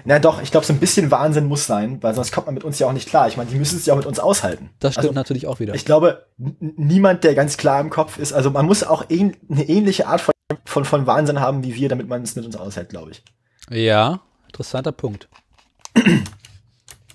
Na 0.04 0.18
doch, 0.18 0.40
ich 0.42 0.50
glaube, 0.50 0.66
so 0.66 0.72
ein 0.72 0.78
bisschen 0.78 1.10
Wahnsinn 1.10 1.46
muss 1.46 1.66
sein, 1.66 2.02
weil 2.02 2.14
sonst 2.14 2.30
kommt 2.32 2.46
man 2.46 2.54
mit 2.54 2.64
uns 2.64 2.78
ja 2.78 2.86
auch 2.86 2.92
nicht 2.92 3.08
klar. 3.08 3.26
Ich 3.28 3.36
meine, 3.36 3.50
die 3.50 3.56
müssen 3.56 3.76
es 3.78 3.86
ja 3.86 3.94
auch 3.94 3.98
mit 3.98 4.06
uns 4.06 4.18
aushalten. 4.20 4.70
Das 4.78 4.92
stimmt 4.94 5.06
Also, 5.08 5.14
natürlich 5.14 5.46
auch 5.46 5.58
wieder. 5.58 5.74
Ich 5.74 5.84
glaube, 5.84 6.26
niemand, 6.36 7.24
der 7.24 7.34
ganz 7.34 7.56
klar 7.56 7.80
im 7.80 7.90
Kopf 7.90 8.18
ist, 8.18 8.32
also 8.32 8.50
man 8.50 8.66
muss 8.66 8.84
auch 8.84 9.06
ähn, 9.08 9.36
eine 9.50 9.64
ähnliche 9.68 10.06
Art 10.06 10.20
von, 10.20 10.34
von, 10.64 10.84
von 10.84 11.06
Wahnsinn 11.06 11.40
haben 11.40 11.64
wie 11.64 11.74
wir, 11.74 11.88
damit 11.88 12.08
man 12.08 12.22
es 12.22 12.36
mit 12.36 12.44
uns 12.44 12.56
aushält, 12.56 12.90
glaube 12.90 13.10
ich. 13.12 13.24
ja, 13.70 14.20
interessanter 14.46 14.92
Punkt. 14.92 15.28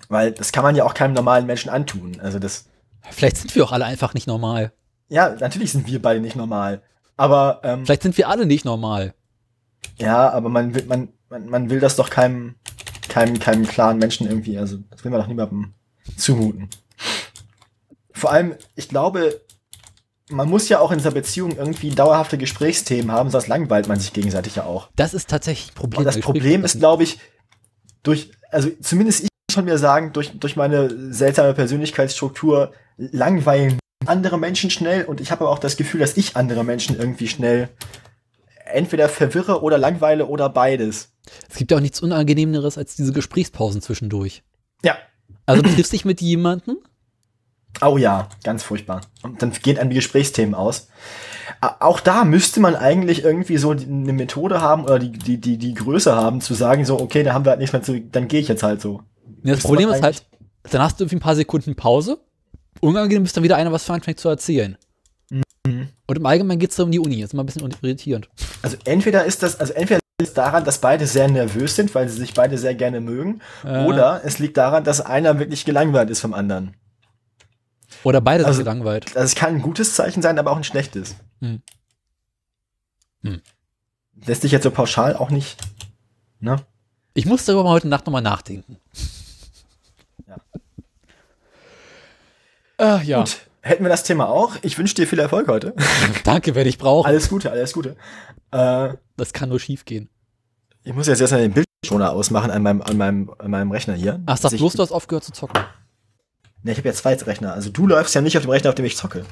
Weil 0.09 0.31
das 0.33 0.51
kann 0.51 0.63
man 0.63 0.75
ja 0.75 0.83
auch 0.83 0.93
keinem 0.93 1.13
normalen 1.13 1.45
Menschen 1.45 1.69
antun. 1.69 2.19
Also 2.21 2.39
das, 2.39 2.65
Vielleicht 3.09 3.37
sind 3.37 3.55
wir 3.55 3.63
auch 3.63 3.71
alle 3.71 3.85
einfach 3.85 4.13
nicht 4.13 4.27
normal. 4.27 4.73
ja, 5.07 5.29
natürlich 5.39 5.71
sind 5.71 5.87
wir 5.87 6.01
beide 6.01 6.19
nicht 6.19 6.35
normal. 6.35 6.81
Aber 7.17 7.61
ähm, 7.63 7.85
Vielleicht 7.85 8.03
sind 8.03 8.17
wir 8.17 8.27
alle 8.29 8.45
nicht 8.45 8.65
normal. 8.65 9.13
ja, 9.97 10.29
aber 10.29 10.49
man 10.49 10.73
will, 10.75 10.83
man, 10.85 11.09
man, 11.31 11.47
man 11.49 11.69
will 11.69 11.79
das 11.79 11.95
doch 11.95 12.09
keinem, 12.09 12.55
keinem, 13.07 13.39
keinem 13.39 13.65
klaren 13.65 13.97
Menschen 13.97 14.27
irgendwie, 14.27 14.57
also 14.57 14.77
das 14.91 15.03
will 15.03 15.11
man 15.11 15.21
doch 15.21 15.27
niemandem 15.27 15.73
zumuten. 16.17 16.69
Vor 18.11 18.31
allem, 18.31 18.55
ich 18.75 18.89
glaube, 18.89 19.41
man 20.29 20.49
muss 20.49 20.69
ja 20.69 20.79
auch 20.79 20.91
in 20.91 20.97
dieser 20.97 21.11
Beziehung 21.11 21.57
irgendwie 21.57 21.89
dauerhafte 21.89 22.37
Gesprächsthemen 22.37 23.11
haben, 23.11 23.29
sonst 23.29 23.47
langweilt 23.47 23.87
man 23.87 23.99
sich 23.99 24.13
gegenseitig 24.13 24.57
ja 24.57 24.65
auch. 24.65 24.89
Das 24.95 25.13
ist 25.13 25.29
tatsächlich 25.29 25.71
ein 25.71 25.75
Problem. 25.75 25.99
Und 25.99 26.05
das 26.05 26.19
Problem 26.19 26.63
ist, 26.63 26.79
glaube 26.79 27.03
ich, 27.03 27.19
durch, 28.03 28.31
also 28.51 28.69
zumindest 28.81 29.23
ich 29.23 29.29
von 29.51 29.65
mir 29.65 29.77
sagen, 29.77 30.13
durch, 30.13 30.31
durch 30.39 30.55
meine 30.55 31.13
seltsame 31.13 31.53
Persönlichkeitsstruktur 31.53 32.73
langweilen 32.97 33.79
andere 34.05 34.37
Menschen 34.37 34.69
schnell 34.69 35.05
und 35.05 35.21
ich 35.21 35.31
habe 35.31 35.41
aber 35.41 35.51
auch 35.51 35.59
das 35.59 35.77
Gefühl, 35.77 35.99
dass 35.99 36.17
ich 36.17 36.35
andere 36.35 36.63
Menschen 36.63 36.97
irgendwie 36.97 37.27
schnell 37.27 37.69
entweder 38.73 39.09
verwirre 39.09 39.61
oder 39.61 39.77
langweile 39.77 40.27
oder 40.27 40.49
beides. 40.49 41.13
Es 41.49 41.55
gibt 41.55 41.71
ja 41.71 41.77
auch 41.77 41.81
nichts 41.81 42.01
Unangenehmeres 42.01 42.77
als 42.77 42.95
diese 42.95 43.13
Gesprächspausen 43.13 43.81
zwischendurch. 43.81 44.43
Ja. 44.83 44.97
Also 45.45 45.61
du 45.61 45.73
triffst 45.73 45.93
dich 45.93 46.05
mit 46.05 46.21
jemandem, 46.21 46.77
Oh 47.79 47.97
ja, 47.97 48.27
ganz 48.43 48.63
furchtbar. 48.63 49.01
Und 49.23 49.41
dann 49.41 49.51
gehen 49.51 49.77
einem 49.77 49.89
die 49.89 49.95
Gesprächsthemen 49.95 50.53
aus. 50.53 50.89
Auch 51.61 51.99
da 51.99 52.25
müsste 52.25 52.59
man 52.59 52.75
eigentlich 52.75 53.23
irgendwie 53.23 53.57
so 53.57 53.71
eine 53.71 54.13
Methode 54.13 54.61
haben 54.61 54.83
oder 54.83 54.99
die, 54.99 55.11
die, 55.11 55.39
die, 55.39 55.57
die 55.57 55.73
Größe 55.73 56.15
haben, 56.15 56.41
zu 56.41 56.53
sagen, 56.53 56.85
so, 56.85 56.99
okay, 56.99 57.23
da 57.23 57.33
haben 57.33 57.45
wir 57.45 57.51
halt 57.51 57.59
nichts 57.59 57.73
mehr 57.73 57.81
zu, 57.81 57.99
dann 57.99 58.27
gehe 58.27 58.39
ich 58.39 58.47
jetzt 58.47 58.63
halt 58.63 58.81
so. 58.81 59.01
Ja, 59.43 59.53
das 59.55 59.63
Problem 59.63 59.89
ist 59.89 60.03
halt, 60.03 60.25
dann 60.69 60.81
hast 60.81 60.99
du 60.99 61.03
irgendwie 61.03 61.17
ein 61.17 61.21
paar 61.21 61.35
Sekunden 61.35 61.75
Pause. 61.75 62.19
Unangenehm 62.79 63.23
ist 63.23 63.35
dann 63.35 63.43
wieder 63.43 63.55
einer, 63.55 63.71
was 63.71 63.89
anfängt 63.89 64.19
zu 64.19 64.29
erzählen. 64.29 64.77
Mhm. 65.65 65.89
Und 66.07 66.15
im 66.17 66.25
Allgemeinen 66.25 66.59
geht 66.59 66.71
es 66.71 66.79
um 66.79 66.91
die 66.91 66.99
Uni. 66.99 67.21
Ist 67.21 67.33
immer 67.33 67.43
ein 67.43 67.45
bisschen 67.45 67.69
irritierend. 67.81 68.29
Also 68.61 68.77
entweder 68.85 69.25
ist 69.25 69.43
das, 69.43 69.59
also 69.59 69.73
entweder 69.73 69.99
liegt 70.19 70.29
es 70.29 70.33
daran, 70.33 70.63
dass 70.65 70.79
beide 70.79 71.07
sehr 71.07 71.27
nervös 71.29 71.75
sind, 71.75 71.93
weil 71.95 72.09
sie 72.09 72.17
sich 72.17 72.33
beide 72.33 72.57
sehr 72.57 72.75
gerne 72.75 72.99
mögen, 73.01 73.41
Äh, 73.63 73.85
oder 73.85 74.21
es 74.23 74.39
liegt 74.39 74.57
daran, 74.57 74.83
dass 74.83 75.01
einer 75.01 75.39
wirklich 75.39 75.65
gelangweilt 75.65 76.09
ist 76.09 76.19
vom 76.19 76.33
anderen. 76.33 76.75
Oder 78.03 78.21
beide 78.21 78.45
also- 78.45 78.57
sind 78.57 78.65
gelangweilt. 78.65 79.15
Also 79.15 79.25
es 79.25 79.35
kann 79.35 79.55
ein 79.55 79.61
gutes 79.61 79.95
Zeichen 79.95 80.21
sein, 80.21 80.37
aber 80.39 80.51
auch 80.51 80.57
ein 80.57 80.63
schlechtes. 80.63 81.15
Hm. 81.39 81.61
Hm. 83.23 83.41
Lässt 84.25 84.41
sich 84.41 84.51
jetzt 84.51 84.63
so 84.63 84.71
pauschal 84.71 85.15
auch 85.15 85.29
nicht, 85.29 85.57
ne? 86.39 86.57
Ich 87.13 87.25
muss 87.25 87.45
darüber 87.45 87.63
mal 87.63 87.71
heute 87.71 87.87
Nacht 87.87 88.05
nochmal 88.05 88.21
nachdenken. 88.21 88.77
Ja. 90.27 90.37
Äh, 92.77 93.03
ja, 93.03 93.19
Gut, 93.19 93.41
hätten 93.61 93.83
wir 93.83 93.89
das 93.89 94.03
Thema 94.03 94.27
auch. 94.29 94.55
Ich 94.61 94.77
wünsche 94.77 94.95
dir 94.95 95.07
viel 95.07 95.19
Erfolg 95.19 95.47
heute. 95.47 95.73
danke, 96.23 96.55
werde 96.55 96.69
ich 96.69 96.77
brauchen. 96.77 97.07
alles 97.07 97.29
Gute, 97.29 97.51
alles 97.51 97.73
Gute. 97.73 97.95
Äh, 98.51 98.93
Das 99.17 99.33
kann 99.33 99.49
nur 99.49 99.59
schief 99.59 99.85
gehen. 99.85 100.09
ich 100.83 100.93
muss 100.93 101.07
jetzt 101.07 101.21
erstmal 101.21 101.41
den 101.41 101.53
Bildschirmschoner 101.53 102.11
ausmachen 102.11 102.51
an 102.51 102.63
meinem, 102.63 102.81
an 102.81 102.97
meinem, 102.97 103.33
an 103.37 103.51
meinem 103.51 103.71
Rechner 103.71 103.93
hier. 103.93 104.21
Ach, 104.25 104.37
sag 104.37 104.51
bloß, 104.51 104.73
du 104.73 104.81
hast 104.83 104.91
aufgehört 104.91 105.23
zu 105.23 105.31
zocken. 105.31 105.61
Ne, 106.63 106.71
ich 106.73 106.77
habe 106.77 106.87
ja 106.89 106.93
zwei 106.93 107.13
Rechner. 107.15 107.53
Also 107.53 107.69
du 107.69 107.87
läufst 107.87 108.13
ja 108.13 108.21
nicht 108.21 108.37
auf 108.37 108.43
dem 108.43 108.51
Rechner, 108.51 108.69
auf 108.69 108.75
dem 108.75 108.85
ich 108.85 108.95
zocke. 108.97 109.25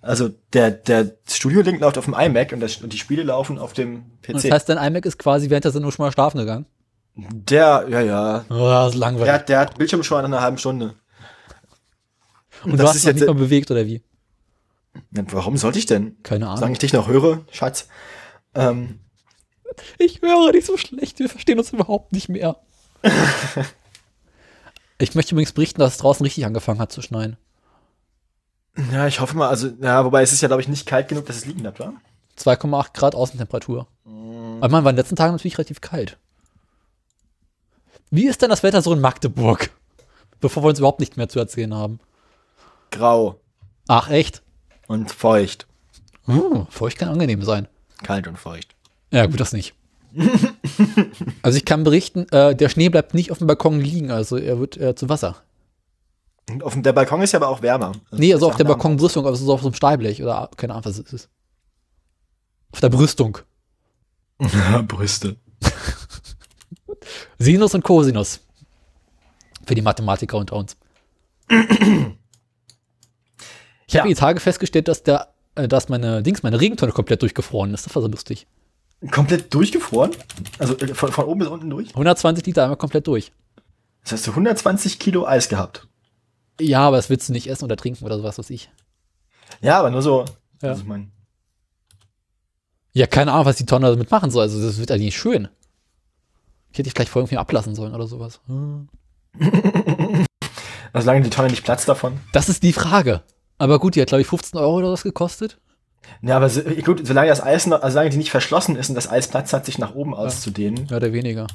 Also 0.00 0.30
der, 0.52 0.70
der 0.70 1.12
Studio-Link 1.28 1.80
läuft 1.80 1.98
auf 1.98 2.04
dem 2.06 2.14
iMac 2.14 2.52
und, 2.52 2.60
das, 2.60 2.76
und 2.78 2.92
die 2.92 2.98
Spiele 2.98 3.22
laufen 3.24 3.58
auf 3.58 3.72
dem 3.72 3.96
Und 4.26 4.34
das 4.34 4.42
PC. 4.44 4.52
heißt, 4.52 4.68
dein 4.68 4.78
iMac 4.78 5.04
ist 5.04 5.18
quasi 5.18 5.50
während 5.50 5.64
der 5.64 5.72
Sendung 5.72 5.90
schon 5.90 6.04
mal 6.06 6.12
schlafen 6.12 6.38
gegangen. 6.38 6.66
Der, 7.16 7.84
ja, 7.90 8.00
ja. 8.00 8.44
Oh, 8.48 8.54
das 8.68 8.86
ist 8.86 8.92
Der, 8.94 9.00
langweilig. 9.00 9.32
hat- 9.32 9.48
der 9.48 9.58
hat 9.58 9.76
Bildschirm 9.76 10.02
schon 10.04 10.18
nach 10.18 10.24
einer 10.24 10.40
halben 10.40 10.56
Stunde. 10.58 10.94
Und 12.72 12.78
du 12.78 12.78
das 12.78 12.90
hast 12.90 12.96
ist 12.96 13.02
dich 13.04 13.08
jetzt- 13.14 13.20
nicht 13.20 13.26
mal 13.28 13.34
bewegt, 13.34 13.70
oder 13.70 13.86
wie? 13.86 14.02
Warum 15.10 15.56
sollte 15.56 15.78
ich 15.78 15.86
denn? 15.86 16.16
Keine 16.22 16.44
Solange 16.46 16.60
Ahnung. 16.62 16.72
ich 16.72 16.78
dich 16.78 16.92
noch 16.92 17.08
höre, 17.08 17.44
Schatz. 17.52 17.88
Ähm, 18.54 18.98
Ich 19.98 20.22
höre 20.22 20.52
dich 20.52 20.66
so 20.66 20.76
schlecht, 20.76 21.18
wir 21.20 21.28
verstehen 21.28 21.58
uns 21.58 21.72
überhaupt 21.72 22.12
nicht 22.12 22.28
mehr. 22.28 22.56
ich 24.98 25.14
möchte 25.14 25.34
übrigens 25.34 25.52
berichten, 25.52 25.80
dass 25.80 25.92
es 25.92 25.98
draußen 25.98 26.24
richtig 26.24 26.44
angefangen 26.46 26.80
hat 26.80 26.90
zu 26.92 27.02
schneien. 27.02 27.36
ja, 28.92 29.06
ich 29.06 29.20
hoffe 29.20 29.36
mal, 29.36 29.48
also, 29.48 29.68
ja, 29.80 30.04
wobei 30.04 30.22
es 30.22 30.32
ist 30.32 30.40
ja, 30.40 30.48
glaube 30.48 30.62
ich, 30.62 30.68
nicht 30.68 30.86
kalt 30.86 31.08
genug, 31.08 31.26
dass 31.26 31.36
es 31.36 31.44
liegen 31.46 31.60
bleibt, 31.62 31.80
oder? 31.80 31.92
2,8 32.38 32.92
Grad 32.94 33.14
Außentemperatur. 33.14 33.86
Aber 34.04 34.68
man 34.68 34.84
war 34.84 34.90
in 34.90 34.96
den 34.96 35.02
letzten 35.02 35.16
Tagen 35.16 35.32
natürlich 35.32 35.58
relativ 35.58 35.80
kalt. 35.80 36.18
Wie 38.10 38.26
ist 38.26 38.42
denn 38.42 38.50
das 38.50 38.62
Wetter 38.62 38.80
so 38.82 38.92
in 38.92 39.00
Magdeburg? 39.00 39.70
Bevor 40.40 40.62
wir 40.62 40.68
uns 40.68 40.78
überhaupt 40.78 41.00
nicht 41.00 41.16
mehr 41.16 41.28
zu 41.28 41.38
erzählen 41.38 41.74
haben. 41.74 42.00
Grau 42.90 43.40
Ach, 43.86 44.10
echt? 44.10 44.42
und 44.86 45.10
feucht. 45.10 45.66
Uh, 46.26 46.66
feucht 46.68 46.98
kann 46.98 47.08
angenehm 47.08 47.42
sein. 47.42 47.68
Kalt 48.02 48.26
und 48.26 48.38
feucht. 48.38 48.74
Ja, 49.10 49.26
gut, 49.26 49.40
das 49.40 49.52
nicht. 49.52 49.74
also 51.42 51.56
ich 51.56 51.64
kann 51.64 51.84
berichten, 51.84 52.26
äh, 52.30 52.54
der 52.54 52.68
Schnee 52.68 52.88
bleibt 52.88 53.14
nicht 53.14 53.30
auf 53.30 53.38
dem 53.38 53.46
Balkon 53.46 53.80
liegen, 53.80 54.10
also 54.10 54.36
er 54.36 54.58
wird 54.58 54.76
äh, 54.76 54.94
zu 54.94 55.08
Wasser. 55.08 55.36
Und 56.50 56.62
auf 56.62 56.72
dem, 56.72 56.82
der 56.82 56.94
Balkon 56.94 57.20
ist 57.22 57.32
ja 57.32 57.38
aber 57.38 57.48
auch 57.48 57.62
wärmer. 57.62 57.92
Nee, 58.10 58.32
also 58.32 58.46
ist 58.46 58.52
auf 58.52 58.56
der. 58.56 58.64
Balkonbrüstung, 58.64 59.26
aber 59.26 59.34
es 59.34 59.42
ist 59.42 59.48
auf 59.48 59.60
so 59.60 59.68
einem 59.68 59.74
Stahlblech 59.74 60.22
oder 60.22 60.50
keine 60.56 60.72
Ahnung, 60.72 60.86
was 60.86 60.98
es 60.98 61.12
ist. 61.12 61.28
Auf 62.72 62.80
der 62.80 62.88
Brüstung. 62.88 63.38
Brüste. 64.88 65.36
Sinus 67.38 67.74
und 67.74 67.84
Cosinus. 67.84 68.40
Für 69.66 69.74
die 69.74 69.82
Mathematiker 69.82 70.38
unter 70.38 70.56
uns. 70.56 70.76
Ich 73.88 73.94
Ja. 73.94 74.00
habe 74.00 74.08
die 74.08 74.14
Tage 74.14 74.38
festgestellt, 74.38 74.86
dass 74.86 75.02
der, 75.02 75.32
äh, 75.56 75.66
dass 75.66 75.88
meine 75.88 76.22
Dings, 76.22 76.42
meine 76.42 76.60
Regentonne 76.60 76.92
komplett 76.92 77.22
durchgefroren 77.22 77.74
ist. 77.74 77.86
Das 77.86 77.94
war 77.94 78.02
so 78.02 78.08
lustig. 78.08 78.46
Komplett 79.10 79.52
durchgefroren? 79.54 80.12
Also 80.58 80.76
äh, 80.78 80.94
von, 80.94 81.10
von 81.10 81.24
oben 81.24 81.40
bis 81.40 81.48
unten 81.48 81.70
durch? 81.70 81.88
120 81.90 82.44
Liter 82.46 82.64
einmal 82.64 82.76
komplett 82.76 83.06
durch. 83.06 83.32
Das 84.02 84.12
heißt, 84.12 84.26
du 84.26 84.30
120 84.32 84.98
Kilo 84.98 85.26
Eis 85.26 85.48
gehabt. 85.48 85.88
Ja, 86.60 86.80
aber 86.80 86.96
das 86.96 87.08
willst 87.10 87.28
du 87.28 87.32
nicht 87.32 87.48
essen 87.48 87.64
oder 87.64 87.76
trinken 87.76 88.04
oder 88.04 88.18
sowas, 88.18 88.38
was 88.38 88.50
ich. 88.50 88.70
Ja, 89.60 89.78
aber 89.78 89.90
nur 89.90 90.02
so. 90.02 90.24
Ja. 90.62 90.70
Also 90.70 90.82
ich 90.82 90.86
mein, 90.88 91.10
Ja, 92.92 93.06
keine 93.06 93.32
Ahnung, 93.32 93.46
was 93.46 93.56
die 93.56 93.66
Tonne 93.66 93.88
damit 93.90 94.10
machen 94.10 94.30
soll. 94.30 94.42
Also, 94.42 94.60
das 94.60 94.78
wird 94.78 94.90
eigentlich 94.90 95.06
nicht 95.06 95.18
schön. 95.18 95.48
Ich 96.72 96.78
hätte 96.78 96.84
dich 96.84 96.94
gleich 96.94 97.08
vor 97.08 97.20
irgendwie 97.22 97.38
ablassen 97.38 97.74
sollen 97.74 97.94
oder 97.94 98.06
sowas. 98.06 98.40
Hm. 98.46 98.88
solange 100.94 101.22
die 101.22 101.30
Tonne 101.30 101.48
nicht 101.48 101.64
platzt 101.64 101.88
davon. 101.88 102.18
Das 102.32 102.48
ist 102.48 102.62
die 102.62 102.72
Frage. 102.72 103.22
Aber 103.58 103.78
gut, 103.78 103.94
die 103.96 104.00
hat, 104.00 104.08
glaube 104.08 104.22
ich, 104.22 104.28
15 104.28 104.58
Euro 104.58 104.76
oder 104.78 104.92
was 104.92 105.02
gekostet. 105.02 105.58
Ja, 106.22 106.36
aber 106.36 106.48
so, 106.48 106.62
gut, 106.62 107.06
solange 107.06 107.28
das 107.28 107.42
Eis 107.42 107.66
noch, 107.66 107.82
also 107.82 107.94
solange 107.94 108.10
die 108.10 108.16
nicht 108.16 108.30
verschlossen 108.30 108.76
ist 108.76 108.88
und 108.88 108.94
das 108.94 109.10
Eis 109.10 109.28
Platz 109.28 109.52
hat, 109.52 109.66
sich 109.66 109.78
nach 109.78 109.94
oben 109.94 110.14
auszudehnen. 110.14 110.84
Mehr 110.88 110.96
oder 110.96 111.12
weniger. 111.12 111.46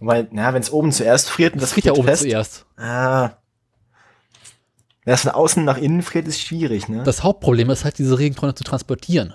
Weil, 0.00 0.28
na, 0.30 0.54
wenn 0.54 0.62
es 0.62 0.70
oben 0.72 0.92
zuerst 0.92 1.28
friert 1.28 1.54
und 1.54 1.60
Das 1.60 1.70
das 1.70 1.74
friert 1.74 1.86
ja 1.86 1.92
oben 1.92 2.04
fest. 2.06 2.22
zuerst. 2.22 2.66
Ah. 2.76 3.30
Wenn 5.04 5.12
das 5.12 5.22
von 5.22 5.32
außen 5.32 5.64
nach 5.64 5.76
innen 5.78 6.02
friert, 6.02 6.28
ist 6.28 6.40
schwierig, 6.40 6.88
ne? 6.88 7.02
Das 7.02 7.24
Hauptproblem 7.24 7.68
ist 7.70 7.84
halt, 7.84 7.98
diese 7.98 8.18
Regentonne 8.18 8.54
zu 8.54 8.62
transportieren. 8.62 9.34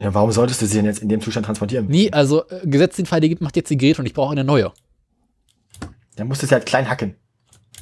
ja, 0.00 0.14
warum 0.14 0.30
solltest 0.30 0.62
du 0.62 0.66
sie 0.66 0.76
denn 0.76 0.84
jetzt 0.86 1.00
in 1.00 1.08
dem 1.08 1.20
Zustand 1.20 1.46
transportieren? 1.46 1.86
Nee, 1.88 2.10
also 2.12 2.46
äh, 2.48 2.60
gesetzt 2.66 2.98
den 2.98 3.06
Fall, 3.06 3.20
die 3.20 3.28
gibt, 3.30 3.42
macht 3.42 3.56
jetzt 3.56 3.70
die 3.70 3.76
Grete 3.76 4.00
und 4.00 4.06
ich 4.06 4.14
brauche 4.14 4.32
eine 4.32 4.44
neue. 4.44 4.72
Dann 6.16 6.28
musst 6.28 6.42
du 6.42 6.46
sie 6.46 6.54
halt 6.54 6.64
klein 6.66 6.88
hacken. 6.88 7.16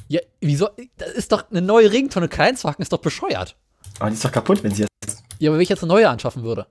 Ja, 0.07 0.19
wieso? 0.41 0.69
Das 0.97 1.09
ist 1.11 1.31
doch 1.31 1.49
eine 1.49 1.61
neue 1.61 1.91
Regentonne 1.91 2.27
klein 2.27 2.55
zu 2.55 2.69
hacken, 2.69 2.81
ist 2.83 2.93
doch 2.93 2.99
bescheuert. 2.99 3.55
Aber 3.99 4.09
die 4.09 4.15
ist 4.15 4.23
doch 4.25 4.31
kaputt, 4.31 4.63
wenn 4.63 4.71
sie 4.73 4.83
jetzt. 4.83 5.23
Ja, 5.39 5.49
aber 5.49 5.57
wenn 5.57 5.63
ich 5.63 5.69
jetzt 5.69 5.83
eine 5.83 5.91
neue 5.91 6.07
anschaffen 6.09 6.43
würde. 6.43 6.67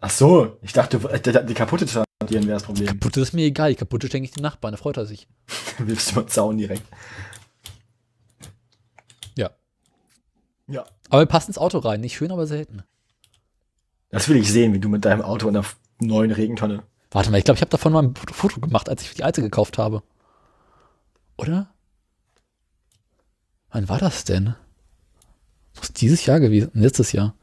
Ach 0.00 0.10
so, 0.10 0.56
ich 0.62 0.72
dachte, 0.72 0.98
du- 0.98 1.08
äh, 1.08 1.20
die, 1.20 1.46
die 1.46 1.54
kaputte 1.54 1.84
zu 1.86 1.94
transportieren 2.02 2.44
wäre 2.46 2.54
das 2.56 2.62
Problem. 2.62 2.86
Kaputte 2.86 3.20
ist 3.20 3.34
mir 3.34 3.44
egal, 3.44 3.70
die 3.70 3.76
kaputte 3.76 4.08
schenke 4.10 4.24
ich 4.24 4.30
dem 4.32 4.42
Nachbarn, 4.42 4.72
da 4.72 4.78
freut 4.78 4.96
er 4.96 5.06
sich. 5.06 5.28
Du 5.78 5.86
wirfst 5.86 6.12
über 6.12 6.22
den 6.22 6.28
Zaun 6.28 6.58
direkt. 6.58 6.82
Ja. 9.36 9.50
Ja. 10.66 10.84
Aber 11.08 11.22
wir 11.22 11.26
passen 11.26 11.50
ins 11.50 11.58
Auto 11.58 11.78
rein, 11.78 12.00
nicht 12.00 12.16
schön, 12.16 12.30
aber 12.32 12.46
selten. 12.46 12.82
Das 14.10 14.28
will 14.28 14.36
ich 14.36 14.50
sehen, 14.50 14.72
wie 14.74 14.78
du 14.80 14.88
mit 14.88 15.04
deinem 15.04 15.22
Auto 15.22 15.48
in 15.48 15.56
einer 15.56 15.66
neuen 16.00 16.30
Regentonne. 16.32 16.82
Warte 17.10 17.30
mal, 17.30 17.38
ich 17.38 17.44
glaube, 17.44 17.56
ich 17.56 17.62
habe 17.62 17.70
davon 17.70 17.92
mal 17.92 18.02
ein 18.04 18.14
Foto 18.32 18.60
gemacht, 18.60 18.88
als 18.88 19.02
ich 19.02 19.14
die 19.14 19.24
alte 19.24 19.42
gekauft 19.42 19.78
habe. 19.78 20.02
Oder? 21.36 21.72
Wann 23.70 23.88
war 23.88 23.98
das 23.98 24.24
denn? 24.24 24.54
Muss 25.76 25.92
dieses 25.92 26.26
Jahr 26.26 26.40
gewesen, 26.40 26.70
letztes 26.74 27.12
Jahr. 27.12 27.34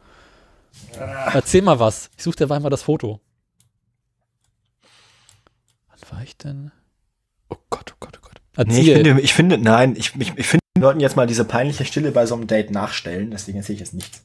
Erzähl 1.33 1.61
mal 1.61 1.79
was. 1.79 2.09
Ich 2.17 2.23
suche 2.23 2.35
derweil 2.35 2.59
mal 2.59 2.69
das 2.69 2.83
Foto. 2.83 3.21
Wann 5.89 6.11
war 6.11 6.23
ich 6.23 6.37
denn? 6.37 6.71
Oh 7.49 7.55
Gott, 7.69 7.93
oh 7.93 7.97
Gott, 7.99 8.19
oh 8.21 8.27
Gott. 8.55 8.67
Nee, 8.67 8.81
ich 8.81 8.93
finde, 8.93 9.21
ich 9.21 9.33
finde, 9.33 9.57
nein, 9.57 9.95
ich, 9.95 10.15
ich, 10.15 10.37
ich 10.37 10.47
finde, 10.47 10.63
wir 10.75 10.83
sollten 10.83 10.99
jetzt 10.99 11.15
mal 11.15 11.27
diese 11.27 11.45
peinliche 11.45 11.85
Stille 11.85 12.11
bei 12.11 12.25
so 12.25 12.35
einem 12.35 12.47
Date 12.47 12.71
nachstellen, 12.71 13.31
deswegen 13.31 13.57
erzähle 13.59 13.75
ich 13.75 13.79
jetzt 13.79 13.93
nichts. 13.93 14.23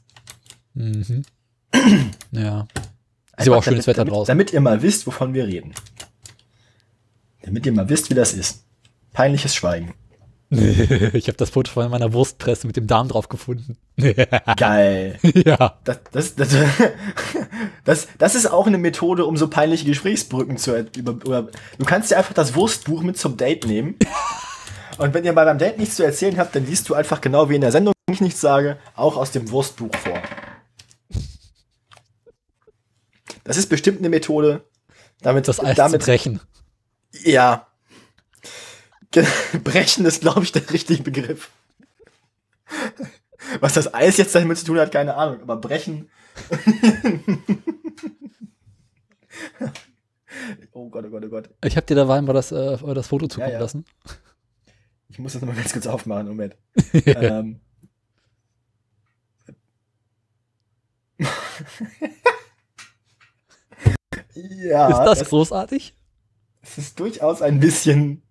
Mhm. 0.73 1.23
ja. 2.31 2.67
Ist 3.37 3.47
aber 3.47 3.57
auch 3.57 3.63
schönes 3.63 3.85
damit, 3.85 3.87
Wetter 3.87 3.97
damit, 4.05 4.13
draußen. 4.13 4.27
Damit 4.27 4.53
ihr 4.53 4.61
mal 4.61 4.81
wisst, 4.81 5.07
wovon 5.07 5.33
wir 5.33 5.47
reden. 5.47 5.73
Damit 7.41 7.65
ihr 7.65 7.71
mal 7.71 7.89
wisst, 7.89 8.09
wie 8.09 8.15
das 8.15 8.33
ist. 8.33 8.63
Peinliches 9.11 9.55
Schweigen. 9.55 9.93
ich 11.13 11.27
habe 11.27 11.37
das 11.37 11.49
Foto 11.49 11.71
von 11.71 11.89
meiner 11.89 12.13
Wurstpresse 12.13 12.67
mit 12.67 12.75
dem 12.75 12.87
Darm 12.87 13.07
drauf 13.07 13.29
gefunden. 13.29 13.77
Geil. 14.57 15.19
ja. 15.21 15.77
Das, 15.83 15.99
das, 16.11 16.35
das, 16.35 16.55
das, 17.83 18.07
das 18.17 18.35
ist 18.35 18.47
auch 18.47 18.67
eine 18.67 18.77
Methode, 18.77 19.25
um 19.25 19.37
so 19.37 19.47
peinliche 19.47 19.85
Gesprächsbrücken 19.85 20.57
zu 20.57 20.77
über, 20.95 21.11
über 21.11 21.47
Du 21.77 21.85
kannst 21.85 22.11
dir 22.11 22.17
einfach 22.17 22.33
das 22.33 22.55
Wurstbuch 22.55 23.01
mit 23.01 23.17
zum 23.17 23.37
Date 23.37 23.65
nehmen. 23.65 23.95
Und 24.97 25.13
wenn 25.13 25.25
ihr 25.25 25.33
mal 25.33 25.45
beim 25.45 25.57
Date 25.57 25.79
nichts 25.79 25.95
zu 25.95 26.03
erzählen 26.03 26.37
habt, 26.37 26.55
dann 26.55 26.65
liest 26.65 26.87
du 26.87 26.93
einfach 26.93 27.19
genau 27.19 27.49
wie 27.49 27.55
in 27.55 27.61
der 27.61 27.71
Sendung, 27.71 27.93
wenn 28.05 28.13
ich 28.13 28.21
nichts 28.21 28.41
sage, 28.41 28.77
auch 28.95 29.17
aus 29.17 29.31
dem 29.31 29.49
Wurstbuch 29.49 29.95
vor. 29.95 30.21
Das 33.43 33.57
ist 33.57 33.67
bestimmt 33.67 33.99
eine 33.99 34.09
Methode, 34.09 34.63
damit 35.21 35.47
Das 35.47 35.59
Eis 35.59 35.75
damit 35.75 36.01
zu 36.01 36.07
brechen. 36.07 36.39
Ja. 37.23 37.67
Brechen 39.63 40.05
ist, 40.05 40.21
glaube 40.21 40.43
ich, 40.43 40.51
der 40.51 40.69
richtige 40.71 41.03
Begriff. 41.03 41.49
Was 43.59 43.73
das 43.73 43.93
Eis 43.93 44.17
jetzt 44.17 44.33
damit 44.35 44.57
zu 44.57 44.65
tun 44.65 44.79
hat, 44.79 44.91
keine 44.91 45.15
Ahnung. 45.15 45.41
Aber 45.41 45.57
brechen. 45.57 46.09
oh 50.71 50.89
Gott, 50.89 51.05
oh 51.05 51.09
Gott, 51.09 51.23
oh 51.25 51.29
Gott. 51.29 51.49
Ich 51.63 51.75
habe 51.75 51.85
dir 51.85 51.95
dabei 51.95 52.21
mal 52.21 52.33
das, 52.33 52.51
äh, 52.51 52.77
das 52.93 53.07
Foto 53.07 53.27
zukommen 53.27 53.53
ja. 53.53 53.59
lassen. 53.59 53.85
Ich 55.09 55.19
muss 55.19 55.33
das 55.33 55.41
nochmal 55.41 55.57
ganz 55.57 55.73
kurz 55.73 55.85
aufmachen. 55.85 56.27
Moment. 56.27 56.55
ähm. 57.05 57.59
ja. 64.33 64.89
ist 64.89 64.97
das 65.05 65.21
es- 65.21 65.29
großartig? 65.29 65.93
Es 66.61 66.77
ist 66.77 66.99
durchaus 66.99 67.41
ein 67.41 67.59
bisschen. 67.59 68.23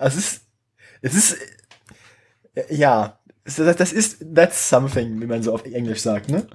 Es 0.00 0.16
ist. 0.16 0.42
Es 1.02 1.14
ist. 1.14 1.36
Ja. 2.70 3.18
Das 3.44 3.76
das 3.76 3.92
ist. 3.92 4.24
That's 4.34 4.68
something, 4.68 5.20
wie 5.20 5.26
man 5.26 5.42
so 5.42 5.52
auf 5.54 5.64
Englisch 5.64 6.00
sagt, 6.00 6.28
ne? 6.28 6.46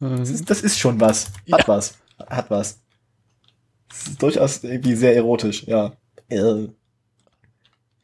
Das 0.00 0.28
ist, 0.30 0.50
das 0.50 0.60
ist 0.62 0.78
schon 0.78 1.00
was. 1.00 1.26
Hat 1.50 1.60
Ja. 1.60 1.68
was. 1.68 1.94
Hat 2.28 2.50
was. 2.50 2.80
Es 3.90 4.08
ist 4.08 4.22
durchaus 4.22 4.62
irgendwie 4.64 4.94
sehr 4.94 5.14
erotisch, 5.16 5.64
ja. 5.64 5.96
Äh, 6.28 6.68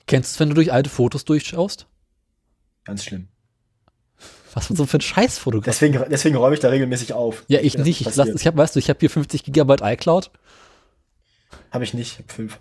Kennst 0.07 0.31
du 0.31 0.35
es, 0.35 0.41
wenn 0.41 0.49
du 0.49 0.55
durch 0.55 0.73
alte 0.73 0.91
Fotos 0.91 1.25
durchschaust? 1.25 1.87
ganz 2.85 3.05
schlimm. 3.05 3.29
Was 4.55 4.67
für 4.67 4.75
so 4.77 4.87
für 4.87 4.99
ein 4.99 5.03
Scheißfotograf. 5.03 5.65
Deswegen, 5.65 6.03
deswegen 6.11 6.37
räume 6.37 6.55
ich 6.55 6.61
da 6.61 6.69
regelmäßig 6.69 7.13
auf. 7.13 7.45
Ja, 7.49 7.61
ich 7.61 7.75
das 7.75 7.87
nicht. 7.87 8.01
Ich, 8.01 8.17
lass, 8.17 8.29
ich 8.29 8.47
hab, 8.47 8.57
weißt 8.57 8.75
du, 8.75 8.81
ich 8.81 8.89
habe 8.91 8.99
hier 9.01 9.09
50 9.11 9.45
Gigabyte 9.45 9.81
iCloud. 9.83 10.31
Hab 11.71 11.83
ich 11.83 11.95
nicht. 11.95 12.13
Ich 12.15 12.19
hab 12.19 12.33
fünf. 12.33 12.59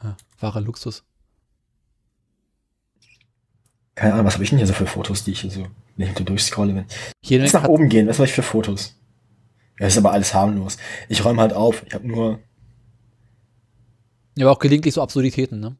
Ah, 0.00 0.16
wahrer 0.38 0.60
Luxus. 0.60 1.02
Keine 3.94 4.14
Ahnung, 4.14 4.26
was 4.26 4.34
habe 4.34 4.44
ich 4.44 4.50
denn 4.50 4.58
hier 4.58 4.66
so 4.66 4.72
für 4.72 4.86
Fotos, 4.86 5.24
die 5.24 5.32
ich 5.32 5.40
hier 5.40 5.50
so 5.50 5.66
ich 5.96 6.18
so 6.18 6.24
durchscrolle. 6.24 6.74
Wenn 6.74 6.86
Lass 7.40 7.52
Menge 7.52 7.64
nach 7.64 7.68
oben 7.68 7.88
gehen, 7.88 8.08
was 8.08 8.18
habe 8.18 8.26
ich 8.26 8.32
für 8.32 8.42
Fotos? 8.42 8.96
Ja, 9.78 9.86
ist 9.86 9.98
aber 9.98 10.12
alles 10.12 10.34
harmlos. 10.34 10.76
Ich 11.08 11.24
räume 11.24 11.40
halt 11.40 11.52
auf. 11.52 11.84
Ich 11.86 11.94
habe 11.94 12.06
nur. 12.06 12.40
ja, 14.36 14.46
aber 14.46 14.52
auch 14.52 14.58
gelegentlich 14.58 14.94
so 14.94 15.02
Absurditäten, 15.02 15.60
ne? 15.60 15.76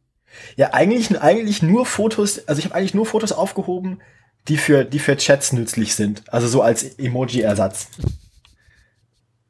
Ja, 0.56 0.74
eigentlich, 0.74 1.20
eigentlich 1.20 1.62
nur 1.62 1.86
Fotos, 1.86 2.48
also 2.48 2.58
ich 2.58 2.64
habe 2.64 2.74
eigentlich 2.74 2.94
nur 2.94 3.06
Fotos 3.06 3.30
aufgehoben, 3.30 4.00
die 4.48 4.56
für, 4.56 4.84
die 4.84 4.98
für 4.98 5.16
Chats 5.16 5.52
nützlich 5.52 5.94
sind. 5.94 6.24
Also 6.32 6.48
so 6.48 6.60
als 6.60 6.98
Emoji-Ersatz. 6.98 7.88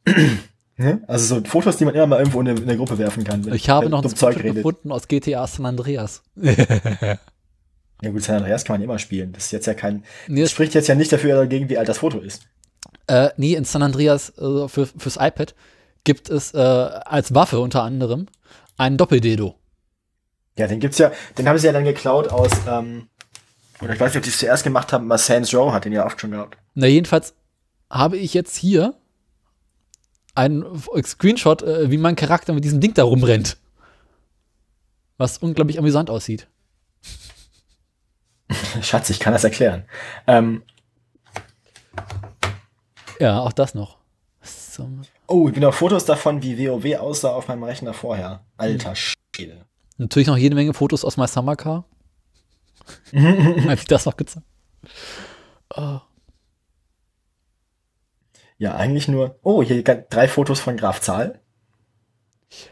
ne? 0.76 1.02
Also 1.06 1.36
so 1.36 1.44
Fotos, 1.44 1.78
die 1.78 1.86
man 1.86 1.94
immer 1.94 2.06
mal 2.06 2.18
irgendwo 2.18 2.40
in 2.42 2.48
eine, 2.48 2.60
in 2.60 2.68
eine 2.68 2.76
Gruppe 2.76 2.98
werfen 2.98 3.24
kann. 3.24 3.50
Ich 3.54 3.70
habe 3.70 3.88
noch 3.88 4.04
ein 4.04 4.14
Zeug 4.14 4.36
Foto 4.36 4.52
gefunden 4.52 4.92
aus 4.92 5.08
GTA 5.08 5.46
San 5.46 5.64
Andreas. 5.64 6.22
Ja 8.04 8.10
gut, 8.10 8.22
San 8.22 8.36
Andreas 8.36 8.64
kann 8.64 8.74
man 8.74 8.82
immer 8.82 8.98
spielen. 8.98 9.32
Das 9.32 9.46
ist 9.46 9.52
jetzt 9.52 9.66
ja 9.66 9.74
kein. 9.74 10.04
nee, 10.28 10.42
Das 10.42 10.50
spricht 10.50 10.74
jetzt 10.74 10.88
ja 10.88 10.94
nicht 10.94 11.10
dafür 11.12 11.34
dagegen, 11.36 11.68
wie 11.68 11.78
alt 11.78 11.88
das 11.88 11.98
Foto 11.98 12.20
ist. 12.20 12.42
äh, 13.06 13.30
nee, 13.36 13.54
in 13.54 13.64
San 13.64 13.82
Andreas 13.82 14.30
äh, 14.38 14.68
für, 14.68 14.86
fürs 14.86 15.16
iPad 15.18 15.54
gibt 16.04 16.28
es 16.30 16.52
äh, 16.54 16.58
als 16.58 17.34
Waffe 17.34 17.58
unter 17.60 17.82
anderem 17.82 18.26
einen 18.76 18.96
Doppeldildo. 18.98 19.54
Ja, 20.58 20.66
den 20.66 20.80
gibt's 20.80 20.98
ja, 20.98 21.10
den 21.38 21.48
haben 21.48 21.58
sie 21.58 21.66
ja 21.66 21.72
dann 21.72 21.84
geklaut 21.84 22.28
aus, 22.28 22.50
ähm, 22.68 23.08
oder 23.80 23.94
ich 23.94 24.00
weiß 24.00 24.10
nicht, 24.12 24.18
ob 24.18 24.22
die 24.22 24.30
es 24.30 24.38
zuerst 24.38 24.64
gemacht 24.64 24.92
haben, 24.92 25.06
aber 25.06 25.18
Sans 25.18 25.52
Row 25.54 25.72
hat 25.72 25.84
den 25.84 25.92
ja 25.92 26.04
oft 26.06 26.20
schon 26.20 26.30
gehabt. 26.32 26.56
Na, 26.74 26.86
jedenfalls 26.86 27.34
habe 27.90 28.16
ich 28.18 28.34
jetzt 28.34 28.56
hier 28.56 28.94
einen 30.34 30.64
Screenshot, 31.04 31.62
äh, 31.62 31.90
wie 31.90 31.98
mein 31.98 32.16
Charakter 32.16 32.52
mit 32.52 32.64
diesem 32.64 32.80
Ding 32.80 32.92
da 32.94 33.04
rumrennt. 33.04 33.56
Was 35.16 35.38
unglaublich 35.38 35.78
amüsant 35.78 36.10
aussieht. 36.10 36.48
Schatz, 38.82 39.10
ich 39.10 39.20
kann 39.20 39.32
das 39.32 39.44
erklären. 39.44 39.84
Ähm, 40.26 40.62
Ja, 43.20 43.40
auch 43.40 43.52
das 43.52 43.74
noch. 43.74 43.98
Was 44.40 44.72
zum- 44.72 45.02
oh, 45.26 45.44
genau, 45.50 45.70
Fotos 45.72 46.04
davon, 46.04 46.42
wie 46.42 46.58
WoW 46.68 46.98
aussah 46.98 47.30
auf 47.30 47.48
meinem 47.48 47.62
Rechner 47.64 47.94
vorher. 47.94 48.44
Alter 48.56 48.94
Schwede. 48.94 49.64
Natürlich 49.98 50.26
noch 50.28 50.36
jede 50.36 50.54
Menge 50.56 50.74
Fotos 50.74 51.04
aus 51.04 51.16
My 51.16 51.28
Summer 51.28 51.56
Car. 51.56 51.84
Als 53.68 53.80
ich 53.82 53.86
das 53.86 54.04
noch 54.04 54.16
gezeigt 54.16 54.44
oh, 55.74 56.00
Ja, 58.58 58.74
eigentlich 58.74 59.08
nur, 59.08 59.38
oh, 59.42 59.62
hier 59.62 59.82
drei 59.82 60.28
Fotos 60.28 60.60
von 60.60 60.76
Graf 60.76 61.00
Zahl. 61.00 61.40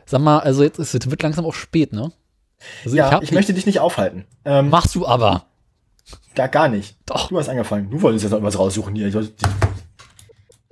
Sag 0.04 0.20
mal, 0.20 0.40
also 0.40 0.62
jetzt 0.62 0.78
es 0.78 0.92
wird 0.94 1.22
langsam 1.22 1.46
auch 1.46 1.54
spät, 1.54 1.92
ne? 1.92 2.12
Also 2.84 2.96
Ja, 2.96 3.06
ich, 3.22 3.28
hab- 3.28 3.32
möchte 3.32 3.54
dich 3.54 3.66
nicht 3.66 3.80
aufhalten. 3.80 4.26
Ähm, 4.44 4.68
Machst 4.68 4.94
du 4.94 5.06
aber. 5.06 5.46
Gar, 6.34 6.48
gar 6.48 6.68
nicht. 6.68 6.96
Doch. 7.06 7.28
Du 7.28 7.38
hast 7.38 7.48
angefangen. 7.48 7.90
Du 7.90 8.00
wolltest 8.02 8.24
jetzt 8.24 8.32
noch 8.32 8.42
was 8.42 8.58
raussuchen 8.58 8.94
hier. 8.94 9.12
Wollte- 9.12 9.32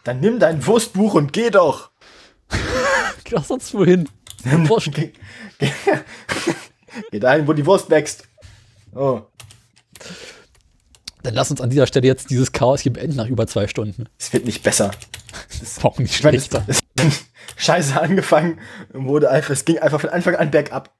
Dann 0.04 0.20
nimm 0.20 0.38
dein 0.38 0.64
Wurstbuch 0.66 1.14
und 1.14 1.32
geh 1.32 1.50
doch. 1.50 1.90
Geh 3.24 3.36
doch 3.36 3.44
sonst 3.44 3.72
wohin. 3.74 4.08
Wurscht. 4.44 4.92
Geh, 4.94 5.12
geh, 5.58 5.70
geh 7.12 7.20
dahin, 7.20 7.46
wo 7.46 7.52
die 7.52 7.64
Wurst 7.66 7.90
wächst. 7.90 8.24
Oh, 8.94 9.20
Dann 11.22 11.34
lass 11.34 11.50
uns 11.50 11.60
an 11.60 11.68
dieser 11.70 11.86
Stelle 11.86 12.06
jetzt 12.06 12.30
dieses 12.30 12.50
Chaos 12.52 12.80
hier 12.80 12.92
beenden 12.92 13.16
nach 13.16 13.26
über 13.26 13.46
zwei 13.46 13.68
Stunden. 13.68 14.08
es 14.18 14.32
wird 14.32 14.46
nicht 14.46 14.62
besser. 14.62 14.90
Das 15.60 15.82
war 15.84 15.90
auch 15.92 15.98
nicht 15.98 16.14
Ich 16.14 16.24
meine, 16.24 16.38
es, 16.38 16.46
schlechter. 16.46 16.64
es 16.66 16.78
hat 16.98 17.12
scheiße 17.56 18.00
angefangen 18.00 18.58
wurde 18.94 19.30
einfach, 19.30 19.50
es 19.50 19.64
ging 19.66 19.78
einfach 19.78 20.00
von 20.00 20.10
Anfang 20.10 20.34
an 20.36 20.50
bergab. 20.50 20.90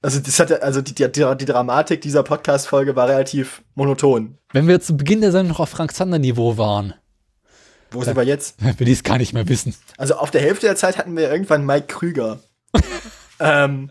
Also 0.00 0.20
das 0.20 0.38
hatte, 0.38 0.62
also 0.62 0.80
die, 0.80 0.94
die, 0.94 1.08
die 1.10 1.44
Dramatik 1.44 2.00
dieser 2.00 2.22
Podcast-Folge 2.22 2.94
war 2.94 3.08
relativ 3.08 3.62
monoton. 3.74 4.38
Wenn 4.52 4.68
wir 4.68 4.80
zu 4.80 4.96
Beginn 4.96 5.20
der 5.20 5.32
Sendung 5.32 5.52
noch 5.52 5.60
auf 5.60 5.70
Frank 5.70 5.92
Zander-Niveau 5.92 6.56
waren, 6.56 6.94
Wo 7.90 8.04
sind 8.04 8.16
wir 8.16 8.22
jetzt? 8.22 8.54
will 8.78 8.86
ich 8.86 8.98
es 8.98 9.02
gar 9.02 9.18
nicht 9.18 9.32
mehr 9.32 9.48
wissen. 9.48 9.74
Also 9.96 10.14
auf 10.14 10.30
der 10.30 10.40
Hälfte 10.40 10.66
der 10.66 10.76
Zeit 10.76 10.98
hatten 10.98 11.16
wir 11.16 11.30
irgendwann 11.30 11.66
Mike 11.66 11.88
Krüger. 11.88 12.38
ähm, 13.40 13.90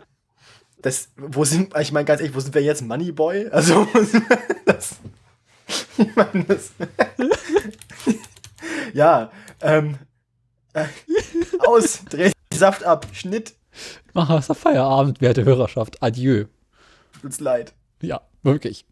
das, 0.80 1.08
wo 1.16 1.44
sind, 1.44 1.76
ich 1.78 1.92
meine 1.92 2.06
ganz 2.06 2.20
ehrlich, 2.20 2.34
wo 2.34 2.40
sind 2.40 2.54
wir 2.54 2.62
jetzt? 2.62 2.82
Moneyboy? 2.82 3.48
Also, 3.50 3.86
das, 4.64 4.96
ich 5.98 6.16
meine, 6.16 6.44
das, 6.44 6.70
ja, 8.94 9.30
ähm, 9.60 9.98
äh, 10.72 10.84
aus, 11.58 12.04
dreh 12.08 12.30
Saft 12.54 12.84
ab, 12.84 13.06
Schnitt, 13.12 13.54
Mach 14.14 14.30
es 14.30 14.46
Feierabend, 14.58 15.20
werte 15.20 15.44
Hörerschaft. 15.44 16.02
Adieu. 16.02 16.46
tut's 17.22 17.40
leid. 17.40 17.74
Ja, 18.00 18.20
wirklich. 18.42 18.84